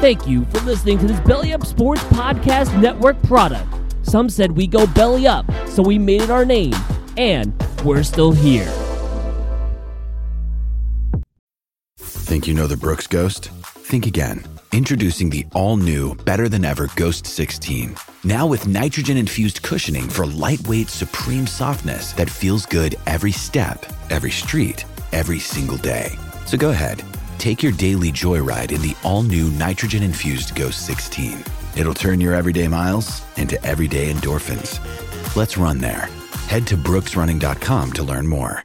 Thank 0.00 0.28
you 0.28 0.44
for 0.44 0.60
listening 0.60 0.96
to 1.00 1.08
this 1.08 1.18
Belly 1.18 1.52
Up 1.52 1.66
Sports 1.66 2.04
Podcast 2.04 2.80
Network 2.80 3.20
product. 3.24 3.66
Some 4.02 4.30
said 4.30 4.52
we 4.52 4.68
go 4.68 4.86
belly 4.86 5.26
up, 5.26 5.44
so 5.66 5.82
we 5.82 5.98
made 5.98 6.22
it 6.22 6.30
our 6.30 6.44
name, 6.44 6.72
and 7.16 7.52
we're 7.84 8.04
still 8.04 8.30
here. 8.30 8.72
Think 11.98 12.46
you 12.46 12.54
know 12.54 12.68
the 12.68 12.76
Brooks 12.76 13.08
Ghost? 13.08 13.46
Think 13.48 14.06
again. 14.06 14.44
Introducing 14.70 15.30
the 15.30 15.44
all 15.52 15.76
new, 15.76 16.14
better 16.14 16.48
than 16.48 16.64
ever 16.64 16.88
Ghost 16.94 17.26
16. 17.26 17.96
Now 18.22 18.46
with 18.46 18.68
nitrogen 18.68 19.16
infused 19.16 19.62
cushioning 19.62 20.08
for 20.08 20.26
lightweight, 20.26 20.90
supreme 20.90 21.48
softness 21.48 22.12
that 22.12 22.30
feels 22.30 22.66
good 22.66 22.94
every 23.08 23.32
step, 23.32 23.84
every 24.10 24.30
street, 24.30 24.84
every 25.10 25.40
single 25.40 25.78
day. 25.78 26.12
So 26.46 26.56
go 26.56 26.70
ahead, 26.70 27.02
take 27.38 27.62
your 27.62 27.72
daily 27.72 28.10
joyride 28.10 28.72
in 28.72 28.82
the 28.82 28.96
all 29.04 29.22
new 29.22 29.50
nitrogen 29.50 30.02
infused 30.02 30.54
Ghost 30.54 30.86
16. 30.86 31.44
It'll 31.76 31.94
turn 31.94 32.20
your 32.20 32.34
everyday 32.34 32.68
miles 32.68 33.22
into 33.36 33.62
everyday 33.64 34.12
endorphins. 34.12 34.78
Let's 35.36 35.56
run 35.56 35.78
there. 35.78 36.08
Head 36.48 36.66
to 36.68 36.76
brooksrunning.com 36.76 37.92
to 37.92 38.02
learn 38.02 38.26
more. 38.26 38.64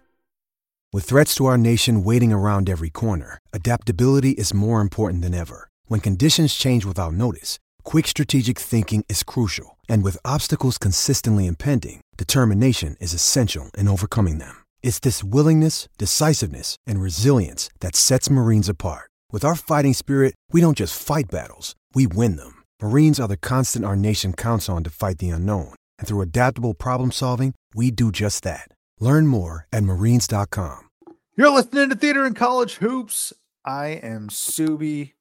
With 0.94 1.05
threats 1.05 1.33
to 1.35 1.45
our 1.45 1.57
nation 1.57 2.03
waiting 2.03 2.31
around 2.31 2.70
every 2.70 2.91
corner, 2.91 3.39
adaptability 3.52 4.31
is 4.31 4.53
more 4.53 4.80
important 4.80 5.23
than 5.23 5.33
ever. 5.33 5.67
When 5.88 5.99
conditions 5.99 6.53
change 6.53 6.85
without 6.85 7.13
notice, 7.13 7.58
quick 7.83 8.08
strategic 8.08 8.59
thinking 8.59 9.03
is 9.09 9.23
crucial. 9.23 9.77
And 9.89 10.03
with 10.03 10.17
obstacles 10.23 10.77
consistently 10.77 11.47
impending, 11.47 12.02
determination 12.16 12.95
is 12.99 13.13
essential 13.13 13.71
in 13.75 13.88
overcoming 13.88 14.38
them. 14.38 14.62
It's 14.83 14.99
this 14.99 15.23
willingness, 15.23 15.87
decisiveness, 15.97 16.75
and 16.85 17.01
resilience 17.01 17.69
that 17.79 17.95
sets 17.95 18.29
Marines 18.29 18.69
apart. 18.69 19.09
With 19.31 19.45
our 19.45 19.55
fighting 19.55 19.93
spirit, 19.93 20.35
we 20.51 20.61
don't 20.61 20.77
just 20.77 21.01
fight 21.01 21.31
battles, 21.31 21.73
we 21.95 22.05
win 22.05 22.35
them. 22.35 22.63
Marines 22.81 23.19
are 23.19 23.29
the 23.29 23.38
constant 23.38 23.85
our 23.85 23.95
nation 23.95 24.33
counts 24.33 24.69
on 24.69 24.83
to 24.83 24.89
fight 24.91 25.17
the 25.17 25.30
unknown. 25.30 25.73
And 25.97 26.08
through 26.08 26.21
adaptable 26.21 26.75
problem 26.75 27.11
solving, 27.11 27.55
we 27.73 27.89
do 27.89 28.11
just 28.11 28.43
that. 28.43 28.67
Learn 28.99 29.25
more 29.25 29.67
at 29.71 29.83
marines.com. 29.83 30.89
You're 31.38 31.49
listening 31.49 31.89
to 31.89 31.95
Theater 31.95 32.27
in 32.27 32.33
College 32.33 32.75
Hoops. 32.75 33.31
I 33.65 33.88
am 34.03 34.27
Subi 34.27 35.13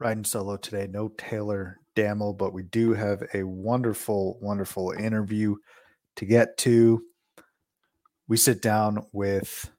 riding 0.00 0.24
solo 0.24 0.56
today. 0.56 0.88
No 0.90 1.08
Taylor 1.08 1.78
Damel, 1.94 2.32
but 2.32 2.54
we 2.54 2.62
do 2.62 2.94
have 2.94 3.22
a 3.34 3.42
wonderful, 3.42 4.38
wonderful 4.40 4.92
interview 4.92 5.56
to 6.16 6.24
get 6.24 6.56
to. 6.58 7.02
We 8.28 8.36
sit 8.36 8.62
down 8.62 9.04
with 9.12 9.70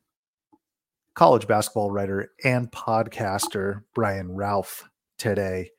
college 1.16 1.48
basketball 1.48 1.92
writer 1.92 2.32
and 2.44 2.72
podcaster 2.72 3.84
Brian 3.96 4.30
Rauf 4.30 4.84
today. 5.18 5.72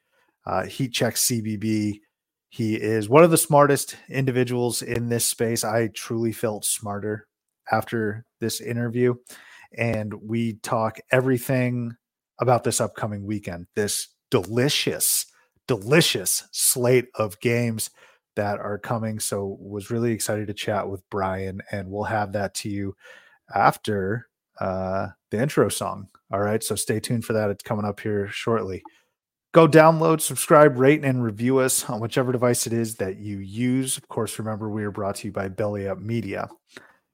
Uh, 0.47 0.65
Heat 0.65 0.93
Check 0.93 1.15
CBB. 1.15 2.01
He 2.49 2.75
is 2.77 3.09
one 3.09 3.25
of 3.25 3.31
the 3.31 3.37
smartest 3.39 3.97
individuals 4.09 4.81
in 4.81 5.09
this 5.09 5.27
space. 5.27 5.65
I 5.65 5.89
truly 5.89 6.33
felt 6.33 6.65
smarter 6.65 7.27
after 7.71 8.25
this 8.41 8.61
interview. 8.61 9.15
And 9.77 10.15
we 10.23 10.55
talk 10.63 10.99
everything 11.11 11.97
about 12.41 12.65
this 12.65 12.81
upcoming 12.81 13.27
weekend, 13.27 13.67
this 13.75 14.09
delicious, 14.31 15.27
delicious 15.67 16.45
slate 16.53 17.07
of 17.17 17.41
games 17.41 17.91
that 18.37 18.61
are 18.61 18.79
coming. 18.79 19.21
So 19.21 19.57
was 19.61 19.91
really 19.91 20.13
excited 20.13 20.47
to 20.49 20.55
chat 20.55 20.89
with 20.89 21.03
Brian, 21.11 21.61
and 21.71 21.91
we'll 21.91 22.05
have 22.05 22.33
that 22.33 22.55
to 22.57 22.69
you 22.69 22.97
after 23.55 24.29
uh, 24.61 25.09
the 25.31 25.41
intro 25.41 25.69
song. 25.69 26.09
All 26.33 26.41
right. 26.41 26.63
So 26.63 26.75
stay 26.75 27.01
tuned 27.01 27.25
for 27.25 27.33
that. 27.33 27.51
It's 27.51 27.63
coming 27.63 27.85
up 27.85 28.01
here 28.01 28.29
shortly. 28.29 28.83
Go 29.53 29.69
download, 29.69 30.21
subscribe, 30.21 30.79
rate, 30.79 31.05
and 31.05 31.23
review 31.23 31.59
us 31.59 31.89
on 31.89 32.01
whichever 32.01 32.33
device 32.33 32.67
it 32.67 32.73
is 32.73 32.97
that 32.97 33.19
you 33.19 33.39
use. 33.39 33.97
Of 33.97 34.09
course, 34.09 34.39
remember 34.41 34.69
we 34.69 34.83
are 34.83 34.91
brought 34.91 35.15
to 35.17 35.29
you 35.29 35.33
by 35.33 35.47
Belly 35.47 35.87
Up 35.87 36.01
Media. 36.01 36.49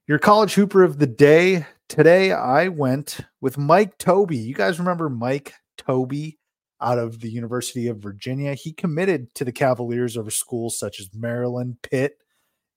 Your 0.07 0.19
college 0.19 0.55
hooper 0.55 0.83
of 0.83 0.99
the 0.99 1.06
day. 1.06 1.67
Today 1.91 2.33
I 2.33 2.69
went 2.69 3.21
with 3.43 3.59
Mike 3.59 3.99
Tobey. 3.99 4.39
You 4.39 4.55
guys 4.55 4.78
remember 4.78 5.11
Mike 5.11 5.53
Tobey 5.77 6.40
out 6.81 6.99
of 6.99 7.21
the 7.21 7.31
University 7.31 7.89
of 7.89 7.99
Virginia? 7.99 8.55
He 8.55 8.73
committed 8.73 9.35
to 9.35 9.45
the 9.45 9.53
Cavaliers 9.53 10.17
over 10.17 10.31
schools 10.31 10.79
such 10.79 11.01
as 11.01 11.11
Maryland, 11.15 11.79
Pitt, 11.83 12.19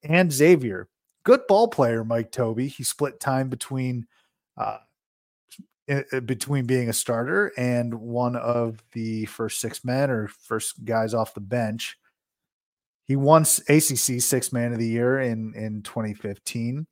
and 0.03 0.31
Xavier. 0.31 0.89
Good 1.23 1.47
ball 1.47 1.67
player, 1.67 2.03
Mike 2.03 2.31
Tobey. 2.31 2.67
He 2.67 2.83
split 2.83 3.19
time 3.19 3.49
between 3.49 4.07
uh, 4.57 4.77
between 6.25 6.65
being 6.65 6.89
a 6.89 6.93
starter 6.93 7.51
and 7.57 7.93
one 7.93 8.35
of 8.35 8.81
the 8.93 9.25
first 9.25 9.59
six 9.59 9.83
men 9.83 10.09
or 10.09 10.27
first 10.27 10.83
guys 10.85 11.13
off 11.13 11.33
the 11.33 11.41
bench. 11.41 11.97
He 13.05 13.17
won 13.17 13.41
ACC 13.41 14.21
Six 14.21 14.53
Man 14.53 14.71
of 14.71 14.79
the 14.79 14.87
Year 14.87 15.19
in 15.19 15.53
in 15.55 15.81
2015. 15.83 16.87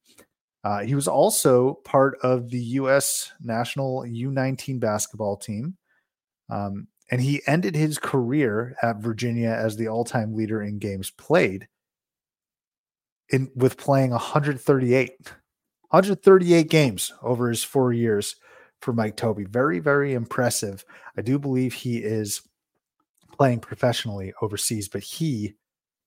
Uh, 0.63 0.79
he 0.79 0.93
was 0.93 1.07
also 1.07 1.75
part 1.85 2.17
of 2.21 2.49
the 2.49 2.59
U.S. 2.59 3.31
national 3.41 4.01
U19 4.01 4.79
basketball 4.79 5.35
team, 5.35 5.75
um, 6.49 6.87
and 7.11 7.21
he 7.21 7.41
ended 7.45 7.75
his 7.75 7.97
career 7.99 8.75
at 8.81 9.01
Virginia 9.01 9.49
as 9.49 9.75
the 9.75 9.89
all-time 9.89 10.33
leader 10.33 10.63
in 10.63 10.79
games 10.79 11.11
played. 11.11 11.67
In 13.29 13.51
with 13.55 13.77
playing 13.77 14.11
138, 14.11 15.11
138 15.89 16.69
games 16.69 17.13
over 17.21 17.49
his 17.49 17.63
four 17.63 17.93
years 17.93 18.35
for 18.81 18.93
Mike 18.93 19.17
Tobey. 19.17 19.43
Very, 19.43 19.79
very 19.79 20.13
impressive. 20.13 20.83
I 21.17 21.21
do 21.21 21.37
believe 21.37 21.73
he 21.73 21.97
is 21.97 22.41
playing 23.37 23.59
professionally 23.59 24.33
overseas, 24.41 24.89
but 24.89 25.03
he 25.03 25.55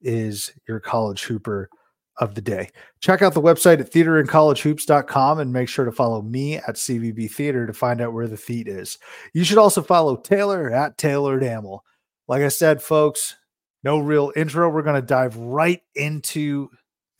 is 0.01 0.53
your 0.67 0.81
college 0.81 1.25
hooper 1.25 1.71
of 2.19 2.35
the 2.35 2.41
day. 2.41 2.71
Check 3.01 3.23
out 3.23 3.35
the 3.35 3.43
website 3.43 3.81
at 3.81 3.91
theaterandcollegehoops.com 3.93 5.39
and 5.39 5.53
make 5.53 5.69
sure 5.69 5.85
to 5.85 5.93
follow 5.93 6.23
me 6.23 6.57
at 6.57 6.77
CVB 6.77 7.31
Theater 7.31 7.67
to 7.67 7.73
find 7.73 8.01
out 8.01 8.13
where 8.13 8.29
the 8.29 8.37
feet 8.37 8.69
is. 8.69 8.99
You 9.33 9.45
should 9.45 9.59
also 9.59 9.83
follow 9.83 10.17
Taylor 10.17 10.71
at 10.71 10.99
Taylor 10.99 11.39
Damel. 11.39 11.85
Like 12.29 12.43
I 12.43 12.49
said, 12.49 12.81
folks, 12.81 13.37
no 13.83 13.99
real 13.99 14.33
intro. 14.37 14.71
We're 14.71 14.83
going 14.83 15.01
to 15.01 15.07
dive 15.07 15.37
right 15.37 15.83
into 15.95 16.71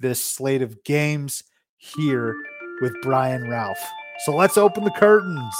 this 0.00 0.25
slate 0.25 0.62
of 0.62 0.83
games 0.84 1.44
here 1.77 2.37
with 2.81 2.94
Brian 3.03 3.43
Rauf. 3.43 3.77
So 4.25 4.34
let's 4.34 4.56
open 4.56 4.84
the 4.84 4.91
curtains. 4.93 5.54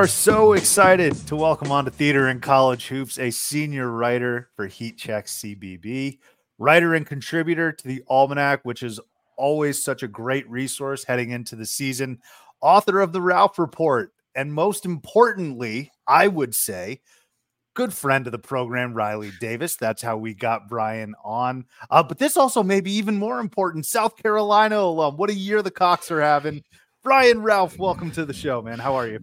Are 0.00 0.06
so 0.06 0.54
excited 0.54 1.14
to 1.26 1.36
welcome 1.36 1.70
on 1.70 1.84
to 1.84 1.90
Theater 1.90 2.28
and 2.28 2.40
College 2.40 2.86
Hoops 2.86 3.18
a 3.18 3.30
senior 3.30 3.90
writer 3.90 4.48
for 4.56 4.66
Heat 4.66 4.96
Check 4.96 5.26
CBB, 5.26 6.20
writer 6.56 6.94
and 6.94 7.06
contributor 7.06 7.70
to 7.70 7.86
the 7.86 8.02
Almanac, 8.08 8.64
which 8.64 8.82
is 8.82 8.98
always 9.36 9.84
such 9.84 10.02
a 10.02 10.08
great 10.08 10.48
resource 10.48 11.04
heading 11.04 11.32
into 11.32 11.54
the 11.54 11.66
season, 11.66 12.18
author 12.62 13.02
of 13.02 13.12
the 13.12 13.18
Rauf 13.18 13.58
Report, 13.58 14.14
and 14.34 14.54
most 14.54 14.86
importantly, 14.86 15.92
I 16.06 16.28
would 16.28 16.54
say, 16.54 17.02
good 17.74 17.92
friend 17.92 18.26
of 18.26 18.32
the 18.32 18.38
program, 18.38 18.94
Riley 18.94 19.32
Davis. 19.38 19.76
That's 19.76 20.00
how 20.00 20.16
we 20.16 20.32
got 20.32 20.66
Brian 20.66 21.14
on. 21.22 21.66
Uh, 21.90 22.02
but 22.02 22.16
this 22.16 22.38
also 22.38 22.62
may 22.62 22.80
be 22.80 22.92
even 22.92 23.18
more 23.18 23.38
important. 23.38 23.84
South 23.84 24.16
Carolina 24.16 24.78
alum. 24.78 25.18
What 25.18 25.28
a 25.28 25.34
year 25.34 25.60
the 25.60 25.70
Cocks 25.70 26.10
are 26.10 26.22
having. 26.22 26.64
Brian 27.02 27.42
Rauf, 27.42 27.76
welcome 27.76 28.10
to 28.12 28.24
the 28.24 28.32
show, 28.32 28.62
man. 28.62 28.78
How 28.78 28.94
are 28.94 29.06
you? 29.06 29.20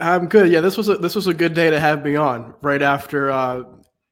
I'm 0.00 0.26
good. 0.26 0.50
Yeah, 0.50 0.60
this 0.60 0.76
was 0.76 0.88
a 0.88 0.96
this 0.96 1.14
was 1.14 1.26
a 1.26 1.34
good 1.34 1.54
day 1.54 1.70
to 1.70 1.80
have 1.80 2.04
me 2.04 2.16
on 2.16 2.54
right 2.62 2.82
after 2.82 3.30
uh, 3.30 3.62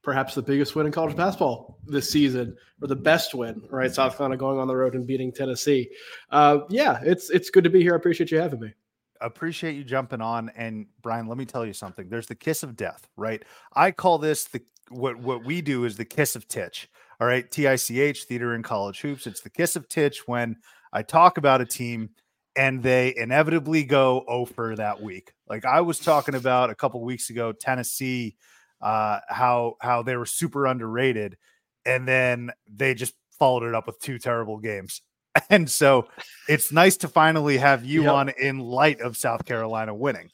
perhaps 0.02 0.34
the 0.34 0.42
biggest 0.42 0.74
win 0.74 0.86
in 0.86 0.92
college 0.92 1.16
basketball 1.16 1.78
this 1.86 2.10
season, 2.10 2.56
or 2.80 2.88
the 2.88 2.96
best 2.96 3.34
win. 3.34 3.62
Right, 3.70 3.92
South 3.92 4.16
Carolina 4.16 4.36
going 4.38 4.58
on 4.58 4.68
the 4.68 4.76
road 4.76 4.94
and 4.94 5.06
beating 5.06 5.32
Tennessee. 5.32 5.90
Uh, 6.30 6.60
yeah, 6.70 7.00
it's 7.02 7.30
it's 7.30 7.50
good 7.50 7.64
to 7.64 7.70
be 7.70 7.82
here. 7.82 7.94
I 7.94 7.96
appreciate 7.96 8.30
you 8.30 8.38
having 8.38 8.60
me 8.60 8.72
appreciate 9.20 9.74
you 9.74 9.84
jumping 9.84 10.20
on. 10.20 10.50
And 10.56 10.86
Brian, 11.02 11.26
let 11.26 11.38
me 11.38 11.46
tell 11.46 11.66
you 11.66 11.72
something. 11.72 12.08
There's 12.08 12.26
the 12.26 12.34
kiss 12.34 12.62
of 12.62 12.76
death, 12.76 13.08
right? 13.16 13.42
I 13.74 13.90
call 13.90 14.18
this 14.18 14.44
the 14.44 14.62
what 14.90 15.18
what 15.18 15.44
we 15.44 15.62
do 15.62 15.84
is 15.84 15.96
the 15.96 16.04
kiss 16.04 16.36
of 16.36 16.46
titch. 16.46 16.88
All 17.20 17.26
right, 17.26 17.48
TICH, 17.50 18.24
theater 18.24 18.54
and 18.54 18.64
college 18.64 19.00
hoops. 19.00 19.26
It's 19.26 19.40
the 19.40 19.50
kiss 19.50 19.76
of 19.76 19.88
titch 19.88 20.26
when 20.26 20.56
I 20.92 21.02
talk 21.02 21.38
about 21.38 21.60
a 21.60 21.66
team 21.66 22.10
and 22.56 22.82
they 22.82 23.14
inevitably 23.16 23.84
go 23.84 24.24
over 24.28 24.76
that 24.76 25.02
week. 25.02 25.32
Like 25.48 25.64
I 25.64 25.80
was 25.80 25.98
talking 25.98 26.34
about 26.34 26.70
a 26.70 26.74
couple 26.74 27.02
weeks 27.02 27.30
ago, 27.30 27.52
Tennessee, 27.52 28.36
uh, 28.80 29.20
how 29.28 29.74
how 29.80 30.02
they 30.02 30.16
were 30.16 30.26
super 30.26 30.66
underrated, 30.66 31.36
and 31.84 32.06
then 32.06 32.50
they 32.72 32.94
just 32.94 33.14
followed 33.38 33.64
it 33.64 33.74
up 33.74 33.86
with 33.86 33.98
two 34.00 34.18
terrible 34.18 34.58
games. 34.58 35.02
And 35.50 35.68
so 35.68 36.06
it's 36.48 36.70
nice 36.70 36.96
to 36.98 37.08
finally 37.08 37.58
have 37.58 37.84
you 37.84 38.04
yep. 38.04 38.12
on 38.12 38.28
in 38.28 38.60
light 38.60 39.00
of 39.00 39.16
South 39.16 39.44
Carolina 39.44 39.92
winning. 39.92 40.30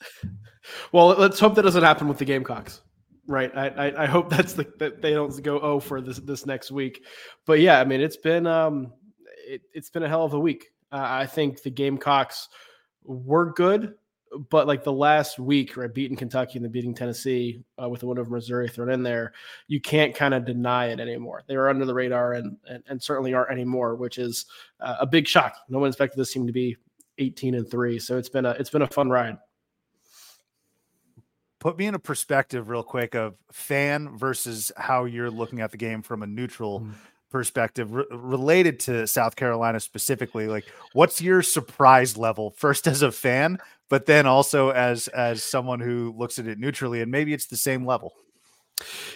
Well, 0.92 1.08
let's 1.08 1.40
hope 1.40 1.54
that 1.54 1.62
doesn't 1.62 1.82
happen 1.82 2.06
with 2.06 2.18
the 2.18 2.26
Gamecocks. 2.26 2.82
Right. 3.26 3.50
I, 3.56 3.68
I, 3.68 4.02
I 4.02 4.06
hope 4.06 4.28
that's 4.28 4.52
the 4.52 4.70
that 4.78 5.00
they 5.00 5.14
don't 5.14 5.42
go 5.42 5.58
oh 5.60 5.80
for 5.80 6.02
this 6.02 6.18
this 6.18 6.44
next 6.44 6.70
week. 6.70 7.04
But 7.46 7.60
yeah, 7.60 7.80
I 7.80 7.84
mean 7.84 8.02
it's 8.02 8.18
been 8.18 8.46
um 8.46 8.92
it, 9.46 9.62
it's 9.72 9.88
been 9.88 10.02
a 10.02 10.08
hell 10.08 10.24
of 10.24 10.34
a 10.34 10.38
week. 10.38 10.66
Uh, 10.92 11.06
I 11.08 11.26
think 11.26 11.62
the 11.62 11.70
Gamecocks 11.70 12.48
were 13.04 13.52
good 13.52 13.94
but 14.48 14.66
like 14.66 14.84
the 14.84 14.92
last 14.92 15.38
week, 15.38 15.76
right, 15.76 15.92
beating 15.92 16.16
Kentucky 16.16 16.52
and 16.56 16.64
then 16.64 16.70
beating 16.70 16.94
Tennessee 16.94 17.62
uh, 17.82 17.88
with 17.88 18.00
the 18.00 18.06
win 18.06 18.18
over 18.18 18.30
Missouri 18.30 18.68
thrown 18.68 18.90
in 18.90 19.02
there, 19.02 19.32
you 19.66 19.80
can't 19.80 20.14
kind 20.14 20.34
of 20.34 20.44
deny 20.44 20.86
it 20.86 21.00
anymore. 21.00 21.42
They 21.46 21.56
were 21.56 21.68
under 21.68 21.84
the 21.84 21.94
radar 21.94 22.34
and 22.34 22.56
and, 22.68 22.82
and 22.88 23.02
certainly 23.02 23.34
aren't 23.34 23.50
anymore, 23.50 23.96
which 23.96 24.18
is 24.18 24.46
uh, 24.80 24.96
a 25.00 25.06
big 25.06 25.26
shock. 25.26 25.56
No 25.68 25.78
one 25.78 25.88
expected 25.88 26.18
this 26.18 26.32
team 26.32 26.46
to 26.46 26.52
be 26.52 26.76
18 27.18 27.54
and 27.54 27.68
three, 27.68 27.98
so 27.98 28.16
it's 28.18 28.28
been 28.28 28.46
a 28.46 28.50
it's 28.50 28.70
been 28.70 28.82
a 28.82 28.86
fun 28.86 29.10
ride. 29.10 29.36
Put 31.58 31.76
me 31.76 31.86
in 31.86 31.94
a 31.94 31.98
perspective, 31.98 32.70
real 32.70 32.82
quick, 32.82 33.14
of 33.14 33.34
fan 33.52 34.16
versus 34.16 34.72
how 34.76 35.04
you're 35.04 35.30
looking 35.30 35.60
at 35.60 35.72
the 35.72 35.76
game 35.76 36.02
from 36.02 36.22
a 36.22 36.26
neutral. 36.26 36.80
Mm 36.80 36.94
perspective 37.30 37.92
re- 37.92 38.04
related 38.10 38.80
to 38.80 39.06
South 39.06 39.36
Carolina 39.36 39.80
specifically 39.80 40.46
like 40.46 40.64
what's 40.92 41.20
your 41.20 41.42
surprise 41.42 42.16
level 42.16 42.50
first 42.50 42.86
as 42.86 43.02
a 43.02 43.12
fan 43.12 43.58
but 43.88 44.06
then 44.06 44.26
also 44.26 44.70
as 44.70 45.08
as 45.08 45.42
someone 45.42 45.80
who 45.80 46.14
looks 46.16 46.38
at 46.38 46.46
it 46.46 46.58
neutrally 46.58 47.00
and 47.00 47.10
maybe 47.10 47.32
it's 47.32 47.46
the 47.46 47.56
same 47.56 47.86
level? 47.86 48.14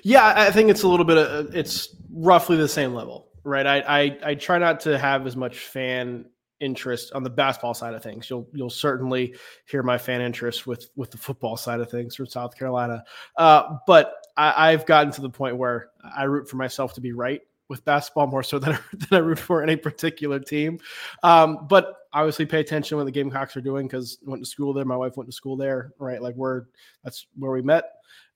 Yeah 0.03 0.35
i 0.37 0.51
think 0.51 0.71
it's 0.71 0.83
a 0.83 0.89
little 0.89 1.07
bit 1.07 1.19
of 1.19 1.55
it's 1.55 1.95
roughly 2.11 2.57
the 2.57 2.69
same 2.69 2.95
level 2.95 3.29
right? 3.45 3.67
I 3.67 3.79
i, 3.81 4.19
I 4.31 4.35
try 4.35 4.59
not 4.59 4.81
to 4.81 4.99
have 4.99 5.27
as 5.27 5.37
much 5.37 5.59
fan 5.59 6.27
interest 6.61 7.13
on 7.13 7.23
the 7.23 7.31
basketball 7.31 7.75
side 7.75 7.95
of 7.95 8.03
things. 8.03 8.29
You'll 8.31 8.49
you'll 8.53 8.71
certainly 8.71 9.37
hear 9.67 9.83
my 9.83 9.99
fan 9.99 10.21
interest 10.21 10.67
with 10.67 10.89
with 10.97 11.11
the 11.11 11.19
football 11.19 11.57
side 11.57 11.81
of 11.81 11.91
things 11.91 12.17
from 12.17 12.27
south 12.27 12.57
carolina. 12.59 13.05
Uh, 13.37 13.77
but 13.87 14.15
I, 14.37 14.73
i've 14.73 14.87
gotten 14.87 15.13
to 15.13 15.21
the 15.21 15.31
point 15.31 15.57
where 15.57 15.91
i 16.17 16.25
root 16.25 16.49
for 16.49 16.57
myself 16.57 16.95
to 16.95 17.01
be 17.01 17.13
right 17.13 17.43
with 17.69 17.85
basketball 17.85 18.27
more 18.27 18.43
so 18.43 18.59
than, 18.61 18.79
than 18.93 19.09
I 19.13 19.19
root 19.19 19.39
for 19.39 19.63
any 19.63 19.77
particular 19.77 20.39
team. 20.39 20.79
Um, 21.23 21.67
but 21.69 21.95
obviously 22.13 22.47
pay 22.47 22.61
attention 22.61 22.97
when 22.97 23.07
the 23.07 23.13
Gamecocks 23.13 23.57
are 23.57 23.61
doing 23.61 23.87
because 23.87 24.19
went 24.23 24.43
to 24.43 24.49
school 24.49 24.73
there. 24.73 24.85
My 24.85 24.97
wife 24.97 25.17
went 25.17 25.29
to 25.29 25.35
school 25.35 25.57
there, 25.57 25.93
right? 25.99 26.23
Like 26.23 26.37
we're 26.37 26.65
that's 27.03 27.27
where 27.37 27.51
we 27.51 27.63
met. 27.63 27.85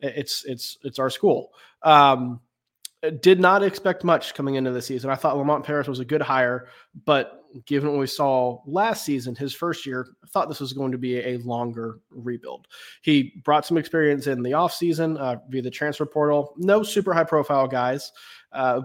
It's 0.00 0.44
it's 0.44 0.78
it's 0.82 0.98
our 0.98 1.10
school. 1.10 1.52
Um, 1.82 2.40
did 3.20 3.38
not 3.38 3.62
expect 3.62 4.02
much 4.02 4.34
coming 4.34 4.56
into 4.56 4.72
the 4.72 4.82
season. 4.82 5.10
I 5.10 5.14
thought 5.14 5.36
Lamont 5.36 5.64
Paris 5.64 5.86
was 5.86 6.00
a 6.00 6.04
good 6.04 6.22
hire, 6.22 6.66
but 7.04 7.44
given 7.64 7.90
what 7.90 8.00
we 8.00 8.06
saw 8.06 8.60
last 8.66 9.04
season, 9.04 9.34
his 9.34 9.54
first 9.54 9.86
year, 9.86 10.06
I 10.24 10.26
thought 10.26 10.48
this 10.48 10.60
was 10.60 10.72
going 10.72 10.92
to 10.92 10.98
be 10.98 11.18
a 11.18 11.38
longer 11.38 12.00
rebuild. 12.10 12.66
He 13.02 13.40
brought 13.44 13.64
some 13.64 13.78
experience 13.78 14.26
in 14.26 14.42
the 14.42 14.50
offseason 14.50 15.18
uh, 15.18 15.36
via 15.48 15.62
the 15.62 15.70
transfer 15.70 16.06
portal. 16.06 16.54
No 16.56 16.82
super 16.82 17.14
high 17.14 17.24
profile 17.24 17.68
guys. 17.68 18.12
Uh, 18.52 18.82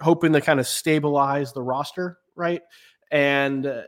hoping 0.00 0.32
to 0.32 0.40
kind 0.40 0.60
of 0.60 0.66
stabilize 0.66 1.52
the 1.52 1.62
roster, 1.62 2.18
right? 2.34 2.62
And 3.10 3.66
uh, 3.66 3.82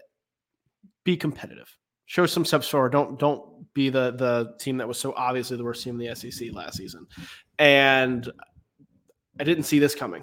be 1.05 1.17
competitive. 1.17 1.69
Show 2.07 2.27
some 2.27 2.45
forward. 2.45 2.93
Don't 2.93 3.19
don't 3.19 3.73
be 3.75 3.91
the 3.91 4.13
the 4.13 4.55
team 4.61 4.77
that 4.77 4.87
was 4.87 4.99
so 4.99 5.13
obviously 5.17 5.57
the 5.57 5.65
worst 5.65 5.83
team 5.83 6.01
in 6.01 6.07
the 6.07 6.15
SEC 6.15 6.53
last 6.53 6.77
season. 6.77 7.07
And 7.59 8.31
I 9.41 9.45
didn't 9.45 9.65
see 9.65 9.81
this 9.81 9.95
coming, 9.95 10.23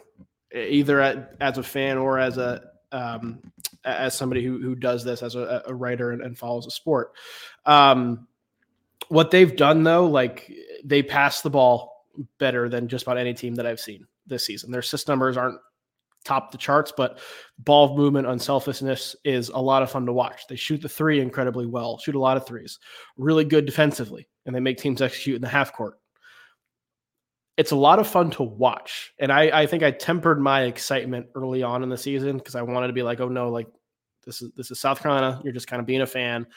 either 0.55 1.27
as 1.41 1.57
a 1.57 1.63
fan 1.63 1.97
or 1.97 2.19
as 2.19 2.37
a 2.37 2.61
um, 2.93 3.39
as 3.83 4.15
somebody 4.15 4.45
who 4.45 4.61
who 4.61 4.75
does 4.75 5.03
this 5.03 5.21
as 5.21 5.35
a, 5.35 5.63
a 5.65 5.73
writer 5.73 6.11
and, 6.11 6.21
and, 6.21 6.37
follows 6.37 6.67
a 6.67 6.71
sport. 6.71 7.11
Um, 7.65 8.27
what 9.09 9.31
they've 9.31 9.55
done 9.55 9.83
though, 9.83 10.05
like 10.05 10.51
they 10.85 11.03
pass 11.03 11.41
the 11.41 11.49
ball 11.49 12.05
better 12.37 12.69
than 12.69 12.87
just 12.87 13.03
about 13.03 13.17
any 13.17 13.33
team 13.33 13.55
that 13.55 13.65
I've 13.65 13.79
seen 13.79 14.05
this 14.27 14.45
season. 14.45 14.71
Their 14.71 14.79
assist 14.79 15.07
numbers 15.07 15.37
aren't 15.37 15.59
top 16.23 16.51
the 16.51 16.57
charts, 16.57 16.93
but 16.95 17.19
ball 17.59 17.95
movement, 17.95 18.27
unselfishness 18.27 19.15
is 19.23 19.49
a 19.49 19.57
lot 19.57 19.83
of 19.83 19.91
fun 19.91 20.05
to 20.05 20.13
watch. 20.13 20.47
They 20.47 20.55
shoot 20.55 20.81
the 20.81 20.89
three 20.89 21.19
incredibly 21.19 21.65
well, 21.65 21.97
shoot 21.97 22.15
a 22.15 22.19
lot 22.19 22.37
of 22.37 22.45
threes, 22.45 22.79
really 23.17 23.45
good 23.45 23.65
defensively, 23.65 24.27
and 24.45 24.55
they 24.55 24.59
make 24.59 24.77
teams 24.77 25.01
execute 25.01 25.35
in 25.35 25.41
the 25.41 25.47
half 25.47 25.73
court. 25.73 25.99
It's 27.55 27.71
a 27.71 27.75
lot 27.75 27.99
of 27.99 28.07
fun 28.07 28.31
to 28.31 28.43
watch. 28.43 29.13
And 29.19 29.31
I, 29.31 29.61
I 29.61 29.67
think 29.67 29.83
I 29.83 29.91
tempered 29.91 30.39
my 30.39 30.63
excitement 30.63 31.27
early 31.35 31.61
on 31.61 31.83
in 31.83 31.89
the 31.89 31.97
season 31.97 32.37
because 32.37 32.55
I 32.55 32.63
wanted 32.63 32.87
to 32.87 32.93
be 32.93 33.03
like, 33.03 33.19
oh 33.19 33.27
no, 33.29 33.49
like 33.49 33.67
this 34.25 34.41
is 34.41 34.51
this 34.55 34.71
is 34.71 34.79
South 34.79 35.01
Carolina. 35.01 35.39
You're 35.43 35.53
just 35.53 35.67
kind 35.67 35.79
of 35.79 35.85
being 35.85 36.01
a 36.01 36.07
fan. 36.07 36.47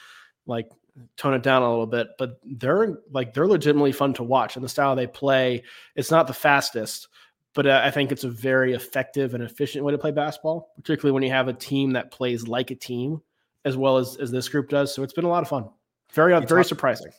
Like 0.47 0.71
tone 1.17 1.35
it 1.35 1.43
down 1.43 1.63
a 1.63 1.69
little 1.69 1.87
bit, 1.87 2.09
but 2.19 2.41
they're 2.45 2.99
like 3.11 3.35
they're 3.35 3.47
legitimately 3.47 3.93
fun 3.93 4.15
to 4.15 4.23
watch. 4.23 4.57
And 4.57 4.65
the 4.65 4.69
style 4.69 4.97
they 4.97 5.07
play, 5.07 5.63
it's 5.95 6.11
not 6.11 6.27
the 6.27 6.33
fastest, 6.33 7.09
but 7.57 7.67
uh, 7.67 7.81
I 7.83 7.91
think 7.91 8.13
it's 8.13 8.23
a 8.23 8.29
very 8.29 8.75
effective 8.75 9.33
and 9.33 9.43
efficient 9.43 9.83
way 9.83 9.91
to 9.91 9.99
play 9.99 10.11
basketball, 10.11 10.75
particularly 10.77 11.15
when 11.15 11.23
you 11.23 11.31
have 11.31 11.49
a 11.49 11.55
team 11.55 11.93
that 11.93 12.11
plays 12.11 12.47
like 12.47 12.71
a 12.71 12.75
team 12.75 13.23
as 13.65 13.79
well 13.79 13.97
as 13.97 14.17
as 14.17 14.31
this 14.31 14.49
group 14.49 14.69
does. 14.69 14.95
So 14.95 15.03
it's 15.03 15.15
been 15.15 15.25
a 15.25 15.29
lot 15.29 15.43
of 15.43 15.49
fun. 15.49 15.71
Very 16.13 16.35
you 16.35 16.47
very 16.47 16.63
talk, 16.63 16.69
surprising. 16.69 17.13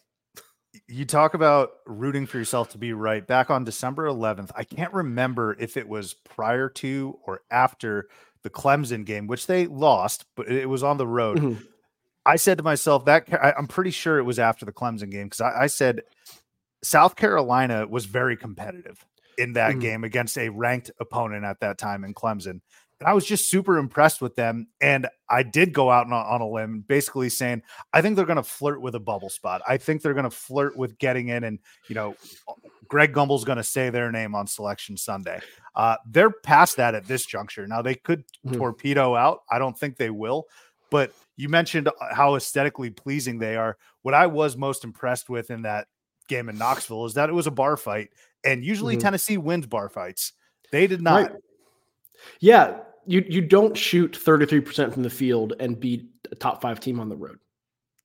You 0.88 1.06
talk 1.06 1.34
about 1.34 1.72
rooting 1.88 2.28
for 2.28 2.38
yourself 2.38 2.70
to 2.70 2.78
be 2.78 2.94
right. 2.94 3.26
Back 3.26 3.50
on 3.50 3.64
December 3.64 4.06
11th, 4.06 4.52
I 4.56 4.64
can't 4.64 4.94
remember 4.94 5.58
if 5.60 5.76
it 5.76 5.90
was 5.90 6.14
prior 6.14 6.70
to 6.70 7.18
or 7.26 7.42
after 7.50 8.08
the 8.44 8.52
Clemson 8.52 9.06
game, 9.06 9.26
which 9.26 9.48
they 9.48 9.66
lost, 9.66 10.26
but 10.36 10.48
it 10.48 10.70
was 10.70 10.84
on 10.84 10.98
the 10.98 11.08
road. 11.08 11.40
Mm-hmm. 11.40 11.64
I 12.28 12.36
said 12.36 12.60
to 12.60 12.64
myself 12.64 13.06
that 13.06 13.28
I'm 13.58 13.68
pretty 13.68 13.90
sure 13.90 14.20
it 14.20 14.24
was 14.24 14.38
after 14.38 14.66
the 14.66 14.72
Clemson 14.72 15.10
game 15.10 15.26
because 15.26 15.42
I, 15.42 15.64
I 15.64 15.68
said 15.68 16.04
South 16.84 17.16
Carolina 17.16 17.88
was 17.88 18.06
very 18.06 18.38
competitive 18.38 19.04
in 19.38 19.54
that 19.54 19.76
mm 19.76 19.82
game 19.82 20.04
against 20.04 20.38
a 20.38 20.50
ranked 20.50 20.92
opponent 21.00 21.46
at 21.46 21.60
that 21.60 21.78
time 21.78 22.04
in 22.04 22.14
Clemson. 22.14 22.62
And 23.00 23.08
I 23.08 23.14
was 23.14 23.26
just 23.26 23.50
super 23.50 23.78
impressed 23.78 24.22
with 24.22 24.36
them. 24.36 24.68
And 24.82 25.08
I 25.30 25.44
did 25.44 25.72
go 25.72 25.92
out 25.92 26.08
on, 26.08 26.14
on 26.14 26.42
a 26.42 26.50
limb, 26.50 26.84
basically 26.88 27.30
saying, 27.30 27.62
I 27.94 28.02
think 28.02 28.16
they're 28.16 28.26
going 28.26 28.38
to 28.38 28.44
flirt 28.44 28.82
with 28.82 28.96
a 28.96 29.00
bubble 29.00 29.30
spot. 29.30 29.62
I 29.68 29.78
think 29.78 30.02
they're 30.02 30.16
going 30.16 30.24
to 30.24 30.32
flirt 30.32 30.76
with 30.76 30.98
getting 30.98 31.28
in. 31.28 31.44
And, 31.44 31.60
you 31.90 31.96
know, 31.96 32.16
Greg 32.88 33.14
Gumbel's 33.14 33.44
going 33.44 33.58
to 33.58 33.64
say 33.64 33.92
their 33.92 34.12
name 34.12 34.34
on 34.34 34.48
Selection 34.48 34.98
Sunday. 34.98 35.40
Uh, 35.76 35.98
they're 36.08 36.32
past 36.32 36.78
that 36.78 36.96
at 36.96 37.06
this 37.06 37.26
juncture. 37.26 37.68
Now, 37.68 37.84
they 37.84 37.96
could 37.96 38.24
mm 38.46 38.58
torpedo 38.58 39.16
out. 39.16 39.42
I 39.52 39.60
don't 39.60 39.78
think 39.78 39.98
they 39.98 40.10
will. 40.10 40.46
But 40.90 41.14
you 41.36 41.50
mentioned 41.50 41.90
uh, 41.90 41.92
how 42.12 42.36
aesthetically 42.36 42.90
pleasing 42.90 43.38
they 43.38 43.58
are. 43.58 43.78
What 44.02 44.16
I 44.16 44.26
was 44.26 44.58
most 44.58 44.84
impressed 44.84 45.30
with 45.30 45.52
in 45.52 45.64
that 45.64 45.88
game 46.28 46.50
in 46.50 46.58
Knoxville 46.58 47.06
is 47.06 47.14
that 47.14 47.30
it 47.30 47.34
was 47.34 47.48
a 47.48 47.52
bar 47.52 47.78
fight, 47.78 48.10
and 48.44 48.64
usually 48.64 48.96
mm-hmm. 48.96 49.02
Tennessee 49.02 49.38
wins 49.38 49.68
bar 49.68 49.90
fights. 49.90 50.34
They 50.72 50.88
did 50.88 51.02
not. 51.02 51.32
Right. 51.32 51.42
Yeah, 52.40 52.80
you 53.06 53.26
you 53.28 53.42
don't 53.42 53.76
shoot 53.76 54.18
33% 54.20 54.94
from 54.94 55.04
the 55.04 55.10
field 55.10 55.54
and 55.60 55.80
beat 55.80 56.06
a 56.32 56.36
top 56.36 56.62
5 56.62 56.80
team 56.80 57.00
on 57.00 57.10
the 57.10 57.16
road. 57.16 57.40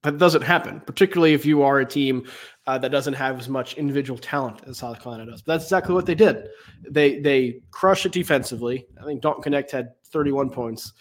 That 0.03 0.19
doesn't 0.19 0.43
happen, 0.43 0.81
particularly 0.81 1.33
if 1.33 1.47
you 1.47 1.62
are 1.62 1.79
a 1.79 1.87
team 1.87 2.27
uh, 2.67 2.77
that 2.79 2.91
doesn't 2.91 3.15
have 3.15 3.39
as 3.39 3.49
much 3.49 3.75
individual 3.75 4.19
talent 4.19 4.61
as 4.67 4.79
South 4.79 5.01
Carolina 5.01 5.31
does. 5.31 5.43
But 5.43 5.55
that's 5.55 5.65
exactly 5.65 5.95
what 5.95 6.07
they 6.07 6.15
did. 6.15 6.49
They 6.89 7.21
they 7.21 7.61
crushed 7.71 8.07
it 8.07 8.12
defensively. 8.12 8.87
I 9.01 9.05
think 9.05 9.23
Dalton 9.23 9.53
Knecht 9.53 9.71
had 9.71 9.91
31 10.07 10.51
points, 10.51 10.93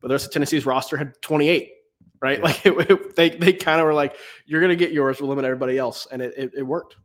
but 0.00 0.08
the 0.08 0.14
rest 0.14 0.26
of 0.26 0.32
Tennessee's 0.32 0.66
roster 0.66 0.96
had 0.96 1.20
28 1.22 1.72
right? 2.20 2.42
Like 2.42 2.64
it, 2.66 2.72
it, 2.90 3.16
they 3.16 3.30
they 3.30 3.52
kind 3.52 3.80
of 3.80 3.86
were 3.86 3.94
like, 3.94 4.16
"You're 4.46 4.60
gonna 4.60 4.76
get 4.76 4.92
yours, 4.92 5.20
we'll 5.20 5.28
limit 5.28 5.44
everybody 5.44 5.78
else," 5.78 6.06
and 6.10 6.22
it, 6.22 6.34
it, 6.36 6.50
it 6.58 6.62
worked. 6.62 6.96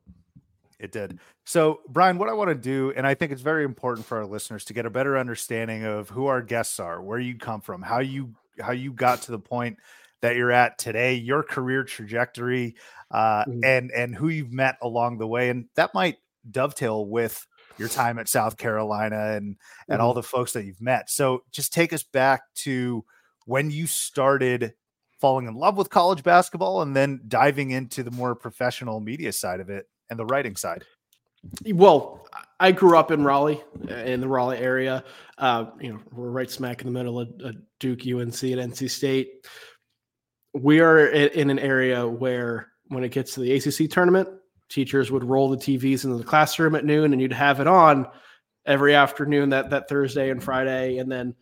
It 0.84 0.92
did. 0.92 1.18
So, 1.46 1.80
Brian, 1.88 2.18
what 2.18 2.28
I 2.28 2.34
want 2.34 2.50
to 2.50 2.56
do, 2.56 2.92
and 2.98 3.08
I 3.08 3.13
think 3.13 3.32
it's 3.32 3.42
very 3.42 3.63
important 3.63 4.06
for 4.06 4.18
our 4.18 4.25
listeners 4.25 4.66
to 4.66 4.74
get 4.74 4.86
a 4.86 4.90
better 4.90 5.18
understanding 5.18 5.86
of 5.86 6.10
who 6.10 6.25
our 6.25 6.42
guests 6.42 6.78
are, 6.78 7.02
where 7.02 7.20
you 7.20 7.38
come 7.38 7.62
from, 7.62 7.82
how 7.82 8.00
you 8.00 8.36
how 8.60 8.74
you 8.74 8.92
got 8.92 9.22
to 9.24 9.32
the 9.32 9.40
point 9.40 9.78
that 10.20 10.36
you're 10.36 10.52
at 10.52 10.78
today, 10.78 11.13
your 11.13 11.42
career 11.42 11.86
trajectory, 11.86 12.75
uh, 13.12 13.46
mm-hmm. 13.46 13.63
and 13.63 13.92
and 13.92 14.13
who 14.13 14.28
you've 14.28 14.52
met 14.52 14.78
along 14.82 15.20
the 15.20 15.28
way, 15.28 15.50
and 15.50 15.70
that 15.75 15.94
might 15.94 16.18
dovetail 16.52 17.06
with 17.06 17.48
your 17.78 17.88
time 17.88 18.20
at 18.20 18.28
South 18.28 18.58
Carolina 18.58 19.16
and 19.16 19.56
and 19.88 20.00
mm-hmm. 20.00 20.02
all 20.02 20.13
the 20.13 20.22
folks 20.22 20.52
that 20.52 20.66
you've 20.66 20.82
met. 20.82 21.10
So 21.10 21.46
just 21.54 21.72
take 21.72 21.94
us 21.94 22.04
back 22.04 22.42
to 22.56 23.06
when 23.46 23.72
you 23.72 23.88
started 23.88 24.74
falling 25.22 25.48
in 25.48 25.56
love 25.56 25.78
with 25.78 25.90
college 25.90 26.24
basketball 26.24 26.82
and 26.82 26.94
then 26.94 27.22
diving 27.30 27.72
into 27.72 28.04
the 28.04 28.12
more 28.12 28.36
professional 28.36 29.00
media 29.00 29.32
side 29.32 29.62
of 29.62 29.70
it 29.70 29.88
and 30.13 30.20
the 30.20 30.25
writing 30.25 30.55
side. 30.55 30.84
Well, 31.65 32.25
I 32.60 32.72
grew 32.72 32.98
up 32.98 33.12
in 33.12 33.24
Raleigh, 33.24 33.62
in 33.89 34.22
the 34.22 34.27
Raleigh 34.27 34.60
area. 34.60 35.03
Uh, 35.38 35.65
you 35.79 35.91
know, 35.91 36.00
we're 36.13 36.29
right 36.29 36.50
smack 36.50 36.82
in 36.82 36.88
the 36.88 36.93
middle 36.93 37.20
of, 37.20 37.29
of 37.41 37.55
Duke, 37.79 38.01
UNC, 38.01 38.43
and 38.43 38.74
NC 38.74 38.89
State. 38.89 39.46
We 40.53 40.79
are 40.79 41.08
in 41.08 41.50
an 41.50 41.60
area 41.60 42.08
where, 42.08 42.70
when 42.88 43.03
it 43.03 43.10
gets 43.10 43.34
to 43.34 43.41
the 43.41 43.53
ACC 43.53 43.89
tournament, 43.89 44.29
teachers 44.70 45.12
would 45.12 45.24
roll 45.24 45.50
the 45.50 45.58
TVs 45.58 46.05
into 46.05 46.15
the 46.15 46.24
classroom 46.24 46.75
at 46.75 46.86
noon, 46.86 47.12
and 47.12 47.22
you'd 47.22 47.34
have 47.34 47.60
it 47.60 47.67
on 47.67 48.08
every 48.65 48.96
afternoon 48.96 49.50
that 49.50 49.70
that 49.72 49.89
Thursday 49.89 50.29
and 50.29 50.41
Friday, 50.41 51.00
and 51.00 51.12
then 51.12 51.36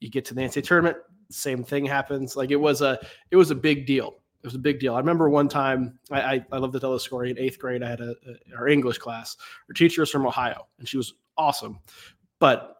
you 0.00 0.10
get 0.10 0.24
to 0.26 0.34
the 0.34 0.42
NCAA 0.42 0.64
tournament, 0.64 0.96
same 1.30 1.64
thing 1.64 1.86
happens. 1.86 2.36
Like 2.36 2.50
it 2.50 2.56
was 2.56 2.82
a 2.82 2.98
it 3.30 3.36
was 3.36 3.50
a 3.50 3.54
big 3.54 3.86
deal. 3.86 4.16
It 4.46 4.50
was 4.50 4.54
a 4.54 4.60
big 4.60 4.78
deal. 4.78 4.94
I 4.94 4.98
remember 4.98 5.28
one 5.28 5.48
time 5.48 5.98
I 6.12 6.20
I, 6.20 6.46
I 6.52 6.58
love 6.58 6.70
to 6.70 6.78
tell 6.78 6.92
the 6.92 7.00
story. 7.00 7.32
In 7.32 7.38
eighth 7.38 7.58
grade, 7.58 7.82
I 7.82 7.88
had 7.88 8.00
a, 8.00 8.14
a 8.28 8.56
our 8.56 8.68
English 8.68 8.98
class. 8.98 9.36
Our 9.68 9.72
teacher 9.72 10.02
was 10.02 10.10
from 10.10 10.24
Ohio, 10.24 10.68
and 10.78 10.88
she 10.88 10.96
was 10.96 11.14
awesome, 11.36 11.80
but 12.38 12.76